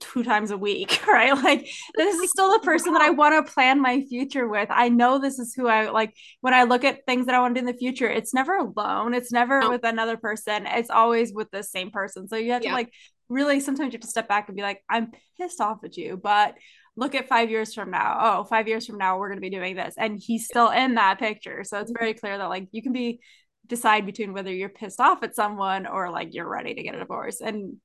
two 0.00 0.22
times 0.22 0.50
a 0.50 0.58
week 0.58 1.04
right? 1.06 1.34
Like 1.34 1.68
this 1.96 2.16
is 2.16 2.30
still 2.30 2.52
the 2.52 2.58
person 2.60 2.92
that 2.92 3.02
i 3.02 3.10
want 3.10 3.46
to 3.46 3.52
plan 3.52 3.80
my 3.80 4.02
future 4.02 4.48
with. 4.48 4.68
I 4.70 4.88
know 4.88 5.18
this 5.18 5.38
is 5.38 5.54
who 5.54 5.68
i 5.68 5.90
like 5.90 6.14
when 6.40 6.54
i 6.54 6.64
look 6.64 6.84
at 6.84 7.06
things 7.06 7.26
that 7.26 7.34
i 7.34 7.40
want 7.40 7.54
to 7.54 7.60
do 7.60 7.66
in 7.66 7.72
the 7.72 7.78
future 7.78 8.08
it's 8.08 8.34
never 8.34 8.56
alone. 8.56 9.14
It's 9.14 9.32
never 9.32 9.60
No. 9.60 9.70
with 9.70 9.84
another 9.84 10.16
person. 10.16 10.66
It's 10.66 10.90
always 10.90 11.32
with 11.32 11.50
the 11.50 11.62
same 11.62 11.90
person. 11.90 12.28
So 12.28 12.36
you 12.36 12.52
have 12.52 12.62
to 12.62 12.72
like 12.72 12.92
really 13.28 13.60
sometimes 13.60 13.92
you 13.92 13.98
have 13.98 14.02
to 14.02 14.08
step 14.08 14.26
back 14.26 14.48
and 14.48 14.56
be 14.56 14.62
like 14.62 14.82
i'm 14.88 15.12
pissed 15.38 15.60
off 15.60 15.84
at 15.84 15.98
you 15.98 16.16
but 16.16 16.54
look 16.98 17.14
at 17.14 17.28
five 17.28 17.48
years 17.48 17.72
from 17.74 17.92
now. 17.92 18.18
Oh, 18.20 18.44
five 18.44 18.66
years 18.66 18.84
from 18.84 18.98
now, 18.98 19.18
we're 19.18 19.28
going 19.28 19.38
to 19.38 19.40
be 19.40 19.50
doing 19.50 19.76
this. 19.76 19.94
And 19.96 20.18
he's 20.18 20.46
still 20.46 20.70
in 20.70 20.96
that 20.96 21.20
picture. 21.20 21.62
So 21.62 21.78
it's 21.78 21.92
mm-hmm. 21.92 21.98
very 21.98 22.14
clear 22.14 22.36
that 22.36 22.48
like 22.48 22.66
you 22.72 22.82
can 22.82 22.92
be 22.92 23.20
decide 23.68 24.04
between 24.04 24.32
whether 24.32 24.52
you're 24.52 24.68
pissed 24.68 24.98
off 24.98 25.22
at 25.22 25.36
someone 25.36 25.86
or 25.86 26.10
like 26.10 26.34
you're 26.34 26.48
ready 26.48 26.74
to 26.74 26.82
get 26.82 26.96
a 26.96 26.98
divorce. 26.98 27.40
And 27.40 27.76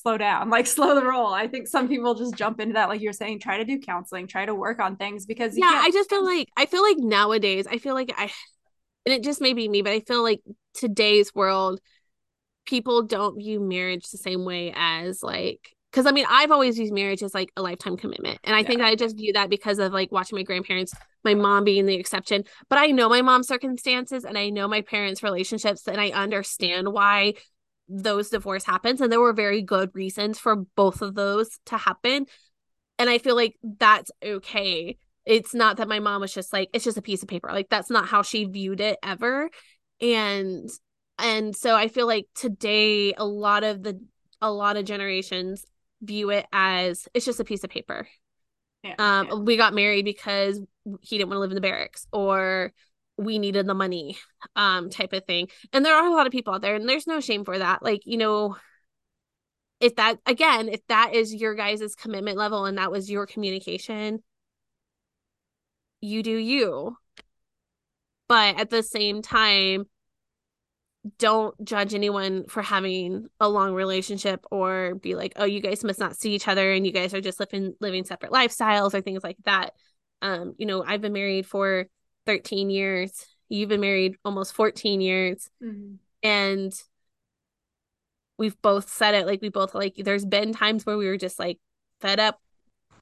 slow 0.00 0.18
down, 0.18 0.50
like 0.50 0.66
slow 0.78 0.94
the 0.94 1.04
roll. 1.04 1.32
I 1.32 1.48
think 1.48 1.66
some 1.66 1.88
people 1.88 2.14
just 2.14 2.34
jump 2.34 2.60
into 2.60 2.74
that, 2.74 2.88
like 2.88 3.00
you're 3.00 3.12
saying, 3.12 3.40
try 3.40 3.58
to 3.58 3.64
do 3.64 3.78
counseling, 3.78 4.26
try 4.26 4.46
to 4.46 4.54
work 4.54 4.80
on 4.80 4.96
things 4.96 5.26
because 5.26 5.56
you 5.56 5.64
yeah. 5.64 5.80
I 5.82 5.90
just 5.90 6.10
feel 6.10 6.24
like 6.24 6.48
I 6.56 6.66
feel 6.66 6.82
like 6.82 6.98
nowadays, 6.98 7.66
I 7.66 7.78
feel 7.78 7.94
like 7.94 8.12
I 8.16 8.30
and 9.06 9.14
it 9.14 9.22
just 9.22 9.40
may 9.40 9.52
be 9.52 9.68
me, 9.68 9.82
but 9.82 9.92
I 9.92 10.00
feel 10.00 10.22
like 10.22 10.40
today's 10.74 11.34
world, 11.34 11.80
people 12.66 13.02
don't 13.02 13.38
view 13.38 13.60
marriage 13.60 14.10
the 14.10 14.18
same 14.18 14.44
way 14.44 14.72
as 14.76 15.22
like 15.22 15.74
because 15.90 16.06
I 16.06 16.12
mean 16.12 16.26
I've 16.28 16.50
always 16.50 16.78
used 16.78 16.92
marriage 16.92 17.22
as 17.22 17.34
like 17.34 17.50
a 17.56 17.62
lifetime 17.62 17.96
commitment. 17.96 18.38
And 18.44 18.54
I 18.54 18.62
think 18.62 18.82
I 18.82 18.94
just 18.94 19.16
view 19.16 19.32
that 19.32 19.50
because 19.50 19.78
of 19.78 19.92
like 19.92 20.12
watching 20.12 20.36
my 20.36 20.42
grandparents, 20.42 20.92
my 21.24 21.34
mom 21.34 21.64
being 21.64 21.86
the 21.86 21.94
exception. 21.94 22.44
But 22.68 22.78
I 22.78 22.88
know 22.88 23.08
my 23.08 23.22
mom's 23.22 23.48
circumstances 23.48 24.24
and 24.24 24.36
I 24.36 24.50
know 24.50 24.68
my 24.68 24.82
parents' 24.82 25.22
relationships 25.22 25.88
and 25.88 26.00
I 26.00 26.10
understand 26.10 26.92
why 26.92 27.34
those 27.88 28.30
divorce 28.30 28.64
happens. 28.64 29.00
And 29.00 29.10
there 29.10 29.20
were 29.20 29.32
very 29.32 29.62
good 29.62 29.90
reasons 29.94 30.38
for 30.38 30.56
both 30.56 31.02
of 31.02 31.14
those 31.14 31.58
to 31.66 31.76
happen. 31.76 32.26
And 32.98 33.08
I 33.08 33.18
feel 33.18 33.36
like 33.36 33.56
that's 33.62 34.10
okay 34.24 34.96
it's 35.28 35.52
not 35.52 35.76
that 35.76 35.88
my 35.88 36.00
mom 36.00 36.22
was 36.22 36.32
just 36.32 36.54
like 36.54 36.70
it's 36.72 36.84
just 36.84 36.96
a 36.96 37.02
piece 37.02 37.22
of 37.22 37.28
paper 37.28 37.50
like 37.52 37.68
that's 37.68 37.90
not 37.90 38.08
how 38.08 38.22
she 38.22 38.46
viewed 38.46 38.80
it 38.80 38.98
ever 39.02 39.50
and 40.00 40.70
and 41.18 41.54
so 41.54 41.76
i 41.76 41.86
feel 41.88 42.06
like 42.06 42.26
today 42.34 43.12
a 43.12 43.26
lot 43.26 43.62
of 43.62 43.82
the 43.82 44.00
a 44.40 44.50
lot 44.50 44.78
of 44.78 44.86
generations 44.86 45.66
view 46.00 46.30
it 46.30 46.46
as 46.50 47.06
it's 47.12 47.26
just 47.26 47.40
a 47.40 47.44
piece 47.44 47.62
of 47.62 47.68
paper 47.68 48.08
Yeah, 48.82 48.94
um 48.98 49.28
yeah. 49.28 49.34
we 49.44 49.56
got 49.56 49.74
married 49.74 50.04
because 50.06 50.60
he 51.02 51.18
didn't 51.18 51.28
want 51.28 51.36
to 51.36 51.40
live 51.40 51.50
in 51.50 51.56
the 51.56 51.60
barracks 51.60 52.06
or 52.10 52.72
we 53.18 53.38
needed 53.38 53.66
the 53.66 53.74
money 53.74 54.16
um 54.56 54.90
type 54.90 55.12
of 55.12 55.24
thing 55.24 55.48
and 55.72 55.84
there 55.84 55.96
are 55.96 56.06
a 56.06 56.12
lot 56.12 56.26
of 56.26 56.32
people 56.32 56.54
out 56.54 56.62
there 56.62 56.76
and 56.76 56.88
there's 56.88 57.06
no 57.06 57.20
shame 57.20 57.44
for 57.44 57.58
that 57.58 57.82
like 57.82 58.00
you 58.04 58.16
know 58.16 58.56
if 59.80 59.96
that 59.96 60.18
again, 60.26 60.68
if 60.68 60.80
that 60.88 61.14
is 61.14 61.34
your 61.34 61.54
guys' 61.54 61.94
commitment 61.94 62.36
level 62.36 62.64
and 62.64 62.78
that 62.78 62.90
was 62.90 63.10
your 63.10 63.26
communication, 63.26 64.22
you 66.00 66.22
do 66.22 66.36
you. 66.36 66.96
But 68.28 68.60
at 68.60 68.70
the 68.70 68.82
same 68.82 69.22
time, 69.22 69.84
don't 71.18 71.54
judge 71.64 71.94
anyone 71.94 72.46
for 72.48 72.60
having 72.60 73.28
a 73.40 73.48
long 73.48 73.72
relationship 73.72 74.44
or 74.50 74.96
be 74.96 75.14
like, 75.14 75.32
oh, 75.36 75.44
you 75.44 75.60
guys 75.60 75.84
must 75.84 75.98
not 76.00 76.16
see 76.16 76.34
each 76.34 76.48
other 76.48 76.72
and 76.72 76.84
you 76.84 76.92
guys 76.92 77.14
are 77.14 77.20
just 77.20 77.40
living 77.40 77.74
living 77.80 78.04
separate 78.04 78.32
lifestyles 78.32 78.94
or 78.94 79.00
things 79.00 79.22
like 79.22 79.38
that. 79.44 79.72
Um, 80.20 80.54
you 80.58 80.66
know, 80.66 80.84
I've 80.84 81.00
been 81.00 81.12
married 81.12 81.46
for 81.46 81.86
13 82.28 82.68
years. 82.68 83.24
You've 83.48 83.70
been 83.70 83.80
married 83.80 84.16
almost 84.22 84.52
14 84.52 85.00
years. 85.00 85.48
Mm-hmm. 85.64 85.94
And 86.22 86.74
we've 88.36 88.60
both 88.60 88.90
said 88.90 89.14
it 89.14 89.26
like 89.26 89.40
we 89.40 89.48
both 89.48 89.74
like 89.74 89.94
there's 89.96 90.26
been 90.26 90.52
times 90.52 90.84
where 90.84 90.98
we 90.98 91.06
were 91.06 91.16
just 91.16 91.38
like 91.38 91.58
fed 92.02 92.20
up. 92.20 92.38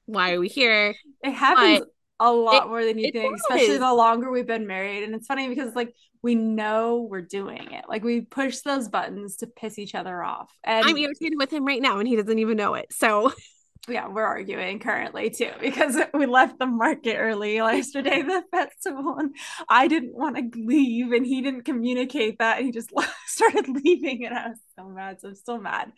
Why 0.05 0.35
are 0.35 0.39
we 0.39 0.47
here? 0.47 0.95
It 1.25 1.33
happens 1.33 1.81
but 1.81 1.89
a 2.21 2.33
lot 2.33 2.67
it, 2.67 2.69
more 2.69 2.85
than 2.85 3.01
you 3.01 3.11
think, 3.11 3.33
does. 3.33 3.41
especially 3.41 3.79
the 3.79 3.93
longer 3.93 4.31
we've 4.31 4.47
been 4.47 4.69
married. 4.69 5.03
And 5.03 5.13
it's 5.17 5.27
funny 5.27 5.49
because 5.49 5.75
like 5.75 5.93
we 6.23 6.37
know 6.37 7.09
we're 7.11 7.21
doing 7.21 7.73
it. 7.73 7.87
Like 7.89 8.05
we 8.05 8.21
push 8.21 8.61
those 8.61 8.89
buttons 8.89 9.39
to 9.39 9.49
piss 9.49 9.77
each 9.77 9.97
other 9.97 10.23
off. 10.23 10.53
And 10.63 10.87
I'm 10.87 10.97
irritated 10.97 11.37
with 11.37 11.53
him 11.53 11.65
right 11.65 11.83
now 11.83 11.99
and 11.99 12.07
he 12.07 12.15
doesn't 12.15 12.39
even 12.39 12.57
know 12.57 12.75
it. 12.75 12.93
So 12.93 13.33
yeah, 13.89 14.09
we're 14.09 14.25
arguing 14.25 14.79
currently 14.79 15.31
too 15.31 15.51
because 15.61 15.97
we 16.15 16.27
left 16.27 16.59
the 16.59 16.67
market 16.67 17.17
early 17.17 17.57
yesterday, 17.57 18.23
the 18.23 18.43
festival, 18.51 19.17
and 19.19 19.35
I 19.69 19.89
didn't 19.89 20.15
want 20.15 20.37
to 20.37 20.59
leave, 20.59 21.13
and 21.13 21.25
he 21.25 21.43
didn't 21.43 21.63
communicate 21.63 22.39
that, 22.39 22.59
and 22.59 22.67
he 22.67 22.73
just 22.73 22.93
started 23.27 23.69
leaving, 23.69 24.25
and 24.25 24.37
I 24.37 24.49
was 24.49 24.59
so 24.79 24.89
mad. 24.89 25.21
So 25.21 25.29
I'm 25.29 25.35
still 25.35 25.61
mad, 25.61 25.93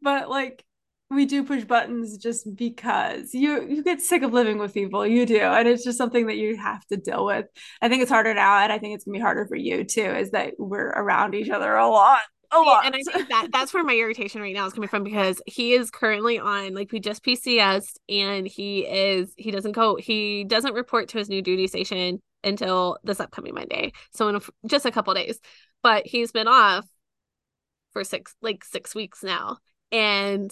but 0.00 0.28
like 0.30 0.64
we 1.10 1.26
do 1.26 1.44
push 1.44 1.64
buttons 1.64 2.16
just 2.18 2.56
because 2.56 3.34
you 3.34 3.66
you 3.68 3.82
get 3.82 4.00
sick 4.00 4.22
of 4.22 4.32
living 4.32 4.58
with 4.58 4.74
people 4.74 5.06
you 5.06 5.26
do 5.26 5.38
and 5.38 5.68
it's 5.68 5.84
just 5.84 5.98
something 5.98 6.26
that 6.26 6.36
you 6.36 6.56
have 6.56 6.84
to 6.86 6.96
deal 6.96 7.24
with 7.24 7.46
i 7.82 7.88
think 7.88 8.02
it's 8.02 8.10
harder 8.10 8.34
now 8.34 8.58
and 8.58 8.72
i 8.72 8.78
think 8.78 8.94
it's 8.94 9.04
gonna 9.04 9.18
be 9.18 9.22
harder 9.22 9.46
for 9.46 9.54
you 9.54 9.84
too 9.84 10.00
is 10.00 10.30
that 10.30 10.54
we're 10.58 10.88
around 10.88 11.34
each 11.34 11.50
other 11.50 11.74
a 11.74 11.88
lot 11.88 12.20
a 12.54 12.60
lot. 12.60 12.86
And 12.86 12.94
I 12.94 13.00
think 13.00 13.28
that 13.28 13.48
that's 13.52 13.74
where 13.74 13.84
my 13.84 13.94
irritation 13.94 14.40
right 14.40 14.54
now 14.54 14.66
is 14.66 14.72
coming 14.72 14.88
from 14.88 15.04
because 15.04 15.40
he 15.46 15.72
is 15.72 15.90
currently 15.90 16.38
on 16.38 16.74
like 16.74 16.92
we 16.92 17.00
just 17.00 17.24
PCS 17.24 17.84
and 18.08 18.46
he 18.46 18.80
is 18.80 19.32
he 19.36 19.50
doesn't 19.50 19.72
go 19.72 19.96
he 19.96 20.44
doesn't 20.44 20.74
report 20.74 21.08
to 21.10 21.18
his 21.18 21.28
new 21.28 21.42
duty 21.42 21.66
station 21.66 22.20
until 22.42 22.98
this 23.04 23.20
upcoming 23.20 23.54
Monday. 23.54 23.92
So 24.12 24.28
in 24.28 24.36
a, 24.36 24.40
just 24.66 24.86
a 24.86 24.90
couple 24.90 25.14
days. 25.14 25.40
But 25.82 26.06
he's 26.06 26.32
been 26.32 26.48
off 26.48 26.86
for 27.92 28.04
six 28.04 28.34
like 28.42 28.64
6 28.64 28.94
weeks 28.94 29.22
now. 29.22 29.58
And 29.92 30.50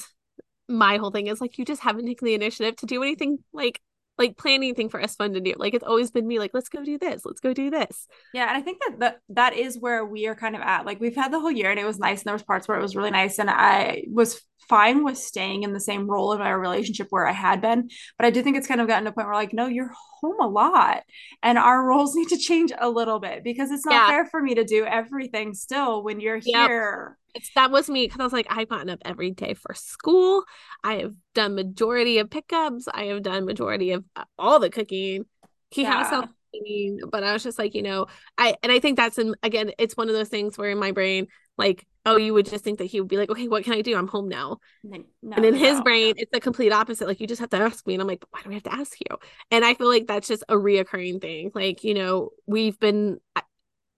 my 0.69 0.97
whole 0.97 1.11
thing 1.11 1.27
is 1.27 1.41
like 1.41 1.59
you 1.59 1.65
just 1.65 1.83
haven't 1.83 2.07
taken 2.07 2.25
the 2.25 2.35
initiative 2.35 2.77
to 2.77 2.87
do 2.87 3.03
anything 3.03 3.39
like 3.53 3.81
like 4.19 4.37
plan 4.37 4.57
anything 4.57 4.89
for 4.89 5.01
us 5.01 5.15
fun 5.15 5.33
to 5.35 5.41
do. 5.41 5.55
Like 5.57 5.75
it's 5.75 5.85
always 5.85 6.11
been 6.11 6.27
me 6.27 6.39
like 6.39 6.53
let's 6.55 6.69
go 6.69 6.85
do 6.85 6.99
this, 6.99 7.25
let's 7.25 7.41
go 7.41 7.53
do 7.53 7.71
this. 7.71 8.07
Yeah, 8.35 8.49
and 8.49 8.57
I 8.57 8.61
think 8.61 8.81
that 8.81 9.01
that, 9.01 9.19
that 9.31 9.55
is 9.55 9.79
where 9.79 10.05
we 10.05 10.27
are 10.27 10.35
kind 10.35 10.55
of 10.55 10.63
at. 10.63 10.87
Like 10.87 11.01
we've 11.01 11.17
had 11.17 11.33
the 11.33 11.41
whole 11.41 11.51
year 11.51 11.71
and 11.71 11.81
it 11.81 11.87
was 11.87 11.99
nice 11.99 12.21
and 12.21 12.27
there 12.27 12.35
was 12.35 12.43
parts 12.43 12.69
where 12.69 12.79
it 12.79 12.83
was 12.83 12.97
really 12.97 13.11
nice 13.11 13.39
and 13.39 13.51
I 13.51 14.05
was 14.11 14.41
fine 14.69 15.05
with 15.05 15.19
staying 15.19 15.63
in 15.63 15.73
the 15.73 15.81
same 15.81 16.11
role 16.11 16.33
in 16.33 16.39
my 16.39 16.51
relationship 16.51 17.09
where 17.11 17.27
I 17.27 17.33
had 17.33 17.61
been, 17.61 17.89
but 18.19 18.27
I 18.27 18.31
do 18.31 18.43
think 18.43 18.57
it's 18.57 18.67
kind 18.67 18.81
of 18.81 18.89
gotten 18.89 19.05
to 19.05 19.11
a 19.11 19.13
point 19.13 19.27
where 19.27 19.37
like 19.37 19.53
no, 19.53 19.67
you're 19.67 19.93
home 20.21 20.41
a 20.41 20.49
lot 20.49 21.03
and 21.43 21.59
our 21.59 21.83
roles 21.87 22.15
need 22.15 22.29
to 22.29 22.39
change 22.39 22.73
a 22.79 22.89
little 22.89 23.21
bit 23.21 23.45
because 23.45 23.71
it's 23.71 23.87
not 23.87 23.95
yeah. 23.95 24.09
fair 24.09 24.27
for 24.27 24.43
me 24.43 24.55
to 24.55 24.65
do 24.65 24.85
everything 24.85 25.55
still 25.55 26.03
when 26.03 26.21
you're 26.21 26.37
yep. 26.37 26.69
here 26.69 27.19
it's 27.35 27.51
that 27.55 27.71
was 27.71 27.89
me 27.89 28.05
because 28.05 28.21
I 28.21 28.25
was 28.25 28.33
like, 28.33 28.47
I've 28.51 28.69
gotten 28.69 28.91
up 28.91 29.01
every 29.05 29.31
day 29.31 29.55
for 29.55 29.75
school. 29.75 30.45
I 30.85 30.97
have 30.97 31.15
done 31.35 31.55
majority 31.55 32.19
of 32.19 32.31
pickups. 32.31 32.89
I 32.93 33.05
have 33.05 33.23
done 33.23 33.47
majority 33.47 33.93
of 33.93 34.05
uh, 34.15 34.25
all 34.39 34.61
the 34.61 34.71
cooking. 34.71 35.25
He 35.71 35.83
yeah. 35.83 36.05
has 36.05 36.29
cleaning, 36.53 37.01
but 37.11 37.25
I 37.25 37.33
was 37.33 37.43
just 37.43 37.59
like, 37.59 37.75
you 37.75 37.83
know, 37.83 38.07
I 38.37 38.57
and 38.63 38.71
I 38.71 38.79
think 38.79 38.97
that's 38.97 39.19
in 39.19 39.35
again, 39.43 39.73
it's 39.79 39.97
one 39.97 40.09
of 40.09 40.15
those 40.15 40.29
things 40.29 40.59
where 40.59 40.71
in 40.71 40.79
my 40.79 40.93
brain, 40.93 41.29
like, 41.59 41.87
oh, 42.05 42.17
you 42.17 42.35
would 42.35 42.47
just 42.47 42.65
think 42.65 42.79
that 42.79 42.87
he 42.87 43.01
would 43.01 43.09
be 43.09 43.17
like, 43.17 43.31
okay, 43.31 43.49
what 43.49 43.65
can 43.65 43.75
I 43.75 43.83
do? 43.83 43.97
I'm 43.97 44.09
home 44.09 44.29
now. 44.29 44.59
No, 44.83 45.05
and 45.37 45.45
in 45.45 45.55
his 45.55 45.79
no, 45.79 45.83
brain, 45.83 46.09
no. 46.09 46.15
it's 46.17 46.33
the 46.33 46.41
complete 46.41 46.73
opposite. 46.73 47.07
Like, 47.07 47.21
you 47.21 47.27
just 47.27 47.41
have 47.41 47.51
to 47.51 47.59
ask 47.59 47.87
me, 47.87 47.95
and 47.95 48.01
I'm 48.01 48.09
like, 48.09 48.25
why 48.31 48.43
do 48.43 48.49
we 48.49 48.55
have 48.55 48.65
to 48.65 48.75
ask 48.75 48.99
you? 48.99 49.17
And 49.51 49.65
I 49.65 49.75
feel 49.75 49.89
like 49.89 50.07
that's 50.07 50.29
just 50.29 50.43
a 50.49 50.55
reoccurring 50.55 51.21
thing. 51.21 51.53
Like, 51.55 51.85
you 51.85 51.95
know, 51.95 52.31
we've 52.47 52.79
been 52.79 53.21
uh, 53.37 53.43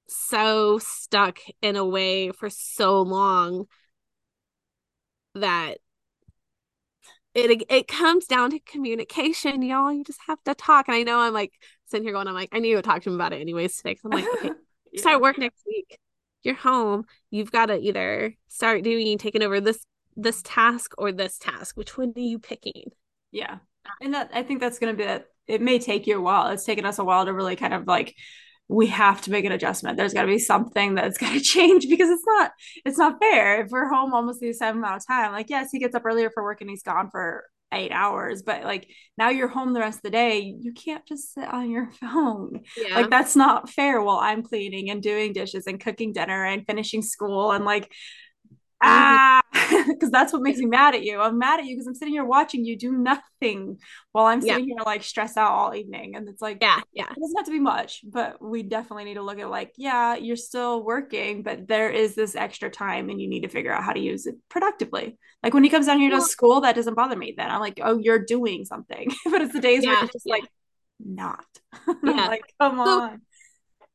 so 0.08 0.78
stuck 0.78 1.38
in 1.62 1.76
a 1.76 1.84
way 1.84 2.30
for 2.32 2.50
so 2.50 3.00
long 3.02 3.66
that 5.34 5.78
it 7.34 7.64
it 7.68 7.88
comes 7.88 8.26
down 8.26 8.50
to 8.50 8.60
communication, 8.60 9.62
y'all. 9.62 9.92
You 9.92 10.04
just 10.04 10.20
have 10.28 10.42
to 10.44 10.54
talk. 10.54 10.88
And 10.88 10.96
I 10.96 11.02
know 11.02 11.18
I'm 11.18 11.32
like 11.32 11.52
sitting 11.86 12.04
here 12.04 12.12
going, 12.12 12.28
I'm 12.28 12.34
like, 12.34 12.50
I 12.52 12.60
need 12.60 12.74
to 12.74 12.82
talk 12.82 13.02
to 13.02 13.10
him 13.10 13.16
about 13.16 13.32
it 13.32 13.40
anyways 13.40 13.76
today. 13.76 13.98
I'm 14.04 14.10
like, 14.10 14.26
okay, 14.36 14.50
yeah. 14.92 15.00
start 15.00 15.20
work 15.20 15.38
next 15.38 15.62
week. 15.66 15.98
You're 16.44 16.54
home. 16.54 17.06
You've 17.30 17.50
got 17.50 17.66
to 17.66 17.78
either 17.78 18.34
start 18.48 18.84
doing 18.84 19.18
taking 19.18 19.42
over 19.42 19.60
this 19.60 19.84
this 20.16 20.42
task 20.42 20.92
or 20.96 21.10
this 21.10 21.38
task. 21.38 21.76
Which 21.76 21.98
one 21.98 22.12
are 22.16 22.20
you 22.20 22.38
picking? 22.38 22.92
Yeah. 23.32 23.58
And 24.00 24.14
that 24.14 24.30
I 24.32 24.42
think 24.44 24.60
that's 24.60 24.78
gonna 24.78 24.94
be 24.94 25.04
that 25.04 25.26
it 25.46 25.60
may 25.60 25.78
take 25.78 26.06
you 26.06 26.18
a 26.18 26.22
while. 26.22 26.50
It's 26.50 26.64
taken 26.64 26.86
us 26.86 26.98
a 26.98 27.04
while 27.04 27.24
to 27.24 27.32
really 27.32 27.56
kind 27.56 27.74
of 27.74 27.86
like 27.86 28.14
we 28.68 28.86
have 28.86 29.20
to 29.22 29.30
make 29.30 29.44
an 29.44 29.52
adjustment. 29.52 29.96
There's 29.96 30.14
got 30.14 30.22
to 30.22 30.28
be 30.28 30.38
something 30.38 30.94
that's 30.94 31.18
got 31.24 31.32
to 31.32 31.40
change 31.40 31.86
because 31.88 32.08
it's 32.08 32.24
not 32.26 32.52
it's 32.84 32.98
not 32.98 33.18
fair. 33.20 33.62
If 33.62 33.70
we're 33.70 33.88
home 33.88 34.14
almost 34.14 34.40
the 34.40 34.52
same 34.52 34.78
amount 34.78 34.96
of 34.96 35.06
time, 35.06 35.32
like 35.32 35.50
yes, 35.50 35.70
he 35.70 35.78
gets 35.78 35.94
up 35.94 36.04
earlier 36.04 36.30
for 36.30 36.42
work 36.42 36.60
and 36.60 36.70
he's 36.70 36.82
gone 36.82 37.10
for 37.10 37.44
eight 37.74 37.92
hours, 37.92 38.42
but 38.42 38.64
like 38.64 38.88
now 39.18 39.30
you're 39.30 39.48
home 39.48 39.72
the 39.72 39.80
rest 39.80 39.98
of 39.98 40.02
the 40.02 40.10
day. 40.10 40.40
You 40.58 40.72
can't 40.72 41.04
just 41.06 41.34
sit 41.34 41.48
on 41.48 41.70
your 41.70 41.90
phone. 42.00 42.62
Yeah. 42.76 42.96
Like 42.96 43.10
that's 43.10 43.36
not 43.36 43.70
fair 43.70 44.00
while 44.00 44.18
I'm 44.18 44.42
cleaning 44.42 44.90
and 44.90 45.02
doing 45.02 45.32
dishes 45.32 45.66
and 45.66 45.80
cooking 45.80 46.12
dinner 46.12 46.44
and 46.44 46.66
finishing 46.66 47.02
school 47.02 47.52
and 47.52 47.64
like 47.64 47.92
ah. 48.84 49.40
Because 49.86 50.10
that's 50.10 50.32
what 50.32 50.42
makes 50.42 50.58
me 50.58 50.66
mad 50.66 50.94
at 50.94 51.04
you. 51.04 51.20
I'm 51.20 51.38
mad 51.38 51.60
at 51.60 51.66
you 51.66 51.74
because 51.74 51.86
i'm 51.86 51.94
sitting 51.94 52.14
here 52.14 52.24
watching 52.24 52.64
you 52.64 52.76
do 52.76 52.92
nothing 52.92 53.78
while 54.12 54.26
i'm 54.26 54.40
sitting 54.40 54.68
yeah. 54.68 54.74
here 54.76 54.84
like 54.84 55.02
stressed 55.02 55.36
out 55.36 55.50
all 55.50 55.74
evening 55.74 56.16
and 56.16 56.28
it's 56.28 56.42
like 56.42 56.58
yeah 56.60 56.80
yeah. 56.92 57.10
it 57.10 57.20
doesn't 57.20 57.36
have 57.36 57.46
to 57.46 57.52
be 57.52 57.60
much 57.60 58.00
but 58.04 58.40
we 58.42 58.62
definitely 58.62 59.04
need 59.04 59.14
to 59.14 59.22
look 59.22 59.38
at 59.38 59.50
like 59.50 59.72
yeah 59.76 60.14
you're 60.14 60.36
still 60.36 60.82
working 60.84 61.42
but 61.42 61.66
there 61.68 61.90
is 61.90 62.14
this 62.14 62.34
extra 62.36 62.70
time 62.70 63.10
and 63.10 63.20
you 63.20 63.28
need 63.28 63.42
to 63.42 63.48
figure 63.48 63.72
out 63.72 63.84
how 63.84 63.92
to 63.92 64.00
use 64.00 64.26
it 64.26 64.36
productively. 64.48 65.18
Like 65.42 65.54
when 65.54 65.64
he 65.64 65.70
comes 65.70 65.86
down 65.86 65.98
here 65.98 66.10
to 66.10 66.20
school 66.20 66.60
that 66.62 66.74
doesn't 66.74 66.94
bother 66.94 67.16
me 67.16 67.34
then. 67.36 67.50
I'm 67.50 67.60
like 67.60 67.80
oh 67.82 67.98
you're 67.98 68.24
doing 68.24 68.64
something. 68.64 69.10
But 69.24 69.42
it's 69.42 69.52
the 69.52 69.60
days 69.60 69.84
yeah, 69.84 69.90
where 69.90 70.04
it's 70.04 70.12
just 70.12 70.26
yeah. 70.26 70.34
like 70.34 70.48
not. 71.00 71.44
Yeah. 72.04 72.26
like 72.26 72.42
come 72.60 72.76
so, 72.76 73.00
on 73.02 73.22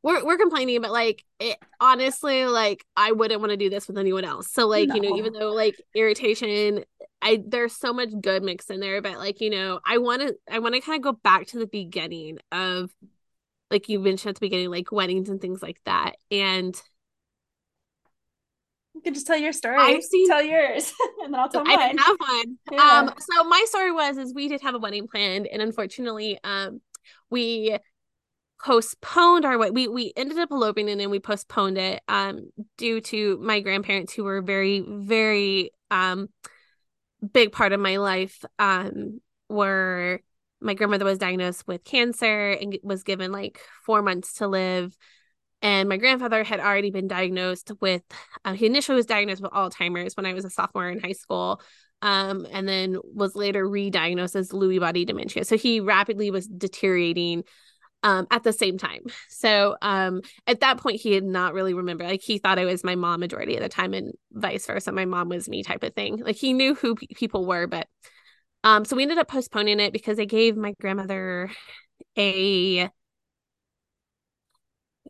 we're 0.03 0.23
we're 0.25 0.37
complaining 0.37 0.81
but 0.81 0.91
like 0.91 1.23
it 1.39 1.57
honestly 1.79 2.45
like 2.45 2.85
i 2.95 3.11
wouldn't 3.11 3.41
want 3.41 3.51
to 3.51 3.57
do 3.57 3.69
this 3.69 3.87
with 3.87 3.97
anyone 3.97 4.23
else 4.23 4.51
so 4.51 4.67
like 4.67 4.87
no. 4.87 4.95
you 4.95 5.01
know 5.01 5.17
even 5.17 5.33
though 5.33 5.51
like 5.51 5.75
irritation 5.93 6.83
i 7.21 7.41
there's 7.45 7.75
so 7.75 7.91
much 7.91 8.09
good 8.21 8.43
mixed 8.43 8.71
in 8.71 8.79
there 8.79 9.01
but 9.01 9.17
like 9.17 9.41
you 9.41 9.49
know 9.49 9.79
i 9.85 9.97
want 9.97 10.21
to 10.21 10.35
i 10.49 10.59
want 10.59 10.75
to 10.75 10.81
kind 10.81 10.97
of 10.97 11.03
go 11.03 11.19
back 11.23 11.47
to 11.47 11.59
the 11.59 11.67
beginning 11.67 12.37
of 12.51 12.91
like 13.69 13.89
you 13.89 13.99
mentioned 13.99 14.29
at 14.29 14.35
the 14.35 14.45
beginning 14.45 14.69
like 14.69 14.91
weddings 14.91 15.29
and 15.29 15.41
things 15.41 15.61
like 15.61 15.79
that 15.85 16.15
and 16.31 16.81
you 18.95 19.03
can 19.03 19.13
just 19.13 19.27
tell 19.27 19.37
your 19.37 19.53
story. 19.53 19.77
I've 19.79 20.03
seen, 20.03 20.27
tell 20.27 20.43
yours, 20.43 20.91
and 21.23 21.33
then 21.33 21.39
I'll 21.39 21.47
tell 21.47 21.61
I 21.61 21.63
mine. 21.63 21.79
I 21.79 21.87
didn't 21.87 21.99
have 22.01 22.17
one. 22.19 22.57
Yeah. 22.69 22.99
Um, 22.99 23.13
so 23.17 23.43
my 23.45 23.63
story 23.67 23.93
was 23.93 24.17
is 24.17 24.33
we 24.33 24.49
did 24.49 24.59
have 24.59 24.75
a 24.75 24.77
wedding 24.77 25.07
planned, 25.07 25.47
and 25.47 25.61
unfortunately, 25.61 26.37
um, 26.43 26.81
we 27.29 27.77
postponed 28.63 29.45
our 29.45 29.57
we 29.71 29.87
we 29.87 30.11
ended 30.17 30.37
up 30.37 30.51
eloping 30.51 30.89
and 30.89 30.99
then 30.99 31.09
we 31.09 31.19
postponed 31.19 31.77
it 31.77 32.01
um 32.09 32.49
due 32.77 32.99
to 32.99 33.37
my 33.37 33.61
grandparents 33.61 34.13
who 34.13 34.23
were 34.23 34.41
very 34.41 34.83
very 34.85 35.71
um 35.91 36.27
big 37.33 37.51
part 37.51 37.71
of 37.71 37.79
my 37.79 37.97
life 37.97 38.43
um 38.59 39.21
were 39.47 40.19
my 40.61 40.73
grandmother 40.73 41.05
was 41.05 41.17
diagnosed 41.17 41.65
with 41.67 41.83
cancer 41.85 42.51
and 42.51 42.77
was 42.83 43.03
given 43.03 43.31
like 43.31 43.61
4 43.85 44.01
months 44.01 44.33
to 44.35 44.47
live 44.47 44.95
and 45.61 45.87
my 45.87 45.97
grandfather 45.97 46.43
had 46.43 46.59
already 46.59 46.91
been 46.91 47.07
diagnosed 47.07 47.71
with 47.79 48.01
uh, 48.43 48.53
he 48.53 48.65
initially 48.65 48.97
was 48.97 49.05
diagnosed 49.05 49.41
with 49.41 49.51
Alzheimer's 49.51 50.17
when 50.17 50.25
I 50.25 50.33
was 50.33 50.43
a 50.43 50.49
sophomore 50.49 50.89
in 50.89 50.99
high 50.99 51.13
school 51.13 51.61
um, 52.01 52.47
and 52.51 52.67
then 52.67 52.97
was 53.03 53.35
later 53.35 53.67
re-diagnosed 53.67 54.35
as 54.35 54.51
Lewy 54.51 54.79
body 54.79 55.03
dementia. 55.03 55.43
So 55.43 55.57
he 55.57 55.81
rapidly 55.81 56.31
was 56.31 56.47
deteriorating 56.47 57.43
um 58.03 58.27
at 58.31 58.43
the 58.43 58.53
same 58.53 58.77
time. 58.77 59.01
So 59.29 59.77
um 59.81 60.21
at 60.47 60.59
that 60.61 60.77
point 60.79 60.99
he 61.01 61.13
had 61.13 61.23
not 61.23 61.53
really 61.53 61.73
remembered 61.73 62.07
like 62.07 62.21
he 62.21 62.37
thought 62.39 62.59
i 62.59 62.65
was 62.65 62.83
my 62.83 62.95
mom 62.95 63.21
majority 63.21 63.55
of 63.55 63.61
the 63.61 63.69
time 63.69 63.93
and 63.93 64.13
vice 64.33 64.65
versa. 64.65 64.91
My 64.91 65.05
mom 65.05 65.29
was 65.29 65.47
me 65.47 65.63
type 65.63 65.83
of 65.83 65.93
thing. 65.95 66.17
Like 66.17 66.35
he 66.35 66.53
knew 66.53 66.75
who 66.75 66.95
p- 66.95 67.07
people 67.15 67.45
were 67.45 67.67
but 67.67 67.87
um 68.63 68.85
so 68.85 68.95
we 68.95 69.03
ended 69.03 69.17
up 69.17 69.27
postponing 69.27 69.79
it 69.79 69.93
because 69.93 70.19
i 70.19 70.25
gave 70.25 70.57
my 70.57 70.73
grandmother 70.79 71.49
a 72.17 72.89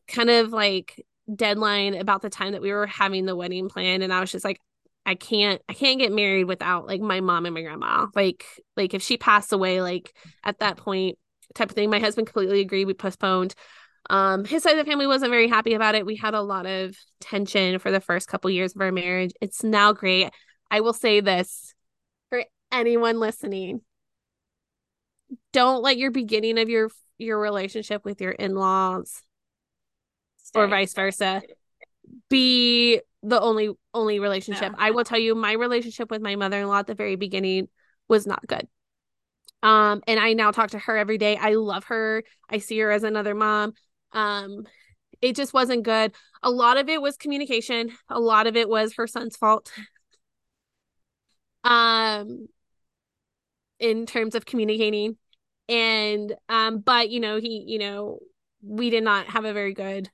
kind 0.08 0.30
of 0.30 0.52
like 0.52 1.06
deadline 1.34 1.95
about 1.95 2.21
the 2.21 2.30
time 2.30 2.54
that 2.54 2.62
we 2.62 2.71
were 2.71 2.88
having 2.88 3.25
the 3.25 3.36
wedding 3.36 3.69
plan 3.69 4.02
and 4.02 4.13
i 4.13 4.19
was 4.19 4.32
just 4.32 4.45
like 4.45 4.60
I 5.06 5.15
can't 5.15 5.60
I 5.67 5.73
can't 5.73 5.97
get 5.97 6.12
married 6.12 6.43
without 6.43 6.86
like 6.86 7.02
my 7.02 7.19
mom 7.19 7.45
and 7.47 7.56
my 7.56 7.63
grandma. 7.63 8.08
Like 8.13 8.45
like 8.78 8.93
if 8.93 9.02
she 9.02 9.17
passed 9.17 9.52
away, 9.52 9.82
like 9.82 10.13
at 10.43 10.60
that 10.60 10.78
point 10.78 11.17
type 11.56 11.70
of 11.70 11.76
thing. 11.76 11.90
My 11.90 12.00
husband 12.00 12.28
completely 12.28 12.62
agreed. 12.62 12.86
We 12.86 12.94
postponed. 12.94 13.56
Um, 14.10 14.46
his 14.46 14.64
side 14.64 14.78
of 14.78 14.86
the 14.86 14.90
family 14.90 15.08
wasn't 15.08 15.32
very 15.32 15.48
happy 15.48 15.74
about 15.74 15.96
it. 15.96 16.06
We 16.06 16.16
had 16.16 16.34
a 16.34 16.42
lot 16.42 16.66
of 16.66 16.96
tension 17.20 17.80
for 17.80 17.92
the 17.92 18.00
first 18.00 18.28
couple 18.28 18.50
years 18.50 18.76
of 18.76 18.82
our 18.82 18.92
marriage. 18.92 19.34
It's 19.42 19.64
now 19.64 19.94
great. 19.94 20.32
I 20.72 20.82
will 20.82 20.94
say 20.94 21.20
this 21.20 21.74
for 22.30 22.44
anyone 22.72 23.20
listening. 23.20 23.82
Don't 25.54 25.84
let 25.84 25.98
your 25.98 26.12
beginning 26.12 26.58
of 26.60 26.70
your 26.70 26.90
your 27.18 27.40
relationship 27.40 28.06
with 28.06 28.22
your 28.22 28.32
in-laws 28.32 29.22
or 30.56 30.68
vice 30.68 30.94
versa 30.94 31.42
be 32.30 33.02
the 33.22 33.40
only 33.40 33.72
only 33.94 34.20
relationship. 34.20 34.74
I 34.78 34.92
will 34.92 35.04
tell 35.04 35.20
you 35.20 35.36
my 35.36 35.52
relationship 35.52 36.10
with 36.10 36.22
my 36.22 36.36
mother-in-law 36.36 36.80
at 36.80 36.88
the 36.88 36.96
very 36.96 37.16
beginning 37.16 37.68
was 38.08 38.26
not 38.26 38.46
good. 38.48 38.68
Um 39.62 40.02
and 40.08 40.19
I 40.19 40.34
now 40.34 40.52
talk 40.52 40.72
to 40.72 40.80
her 40.80 40.98
every 40.98 41.17
day. 41.17 41.36
I 41.38 41.56
love 41.56 41.86
her. 41.86 42.24
I 42.50 42.60
see 42.60 42.80
her 42.80 42.91
as 42.91 43.04
another 43.04 43.36
mom. 43.36 43.74
Um 44.13 44.65
it 45.22 45.36
just 45.36 45.54
wasn't 45.54 45.84
good. 45.84 46.13
A 46.43 46.52
lot 46.52 46.78
of 46.78 46.89
it 46.89 47.02
was 47.02 47.17
communication. 47.17 47.91
A 48.10 48.19
lot 48.19 48.48
of 48.48 48.56
it 48.56 48.69
was 48.69 48.93
her 48.95 49.08
son's 49.08 49.36
fault. 49.38 49.72
um 51.63 52.48
in 53.80 54.06
terms 54.06 54.36
of 54.36 54.45
communicating 54.45 55.17
and 55.67 56.34
um 56.50 56.80
but 56.80 57.10
you 57.10 57.19
know 57.19 57.39
he 57.39 57.63
you 57.67 57.80
know 57.80 58.19
we 58.62 58.89
did 58.89 59.04
not 59.04 59.28
have 59.28 59.45
a 59.45 59.54
very 59.54 59.74
good 59.74 60.10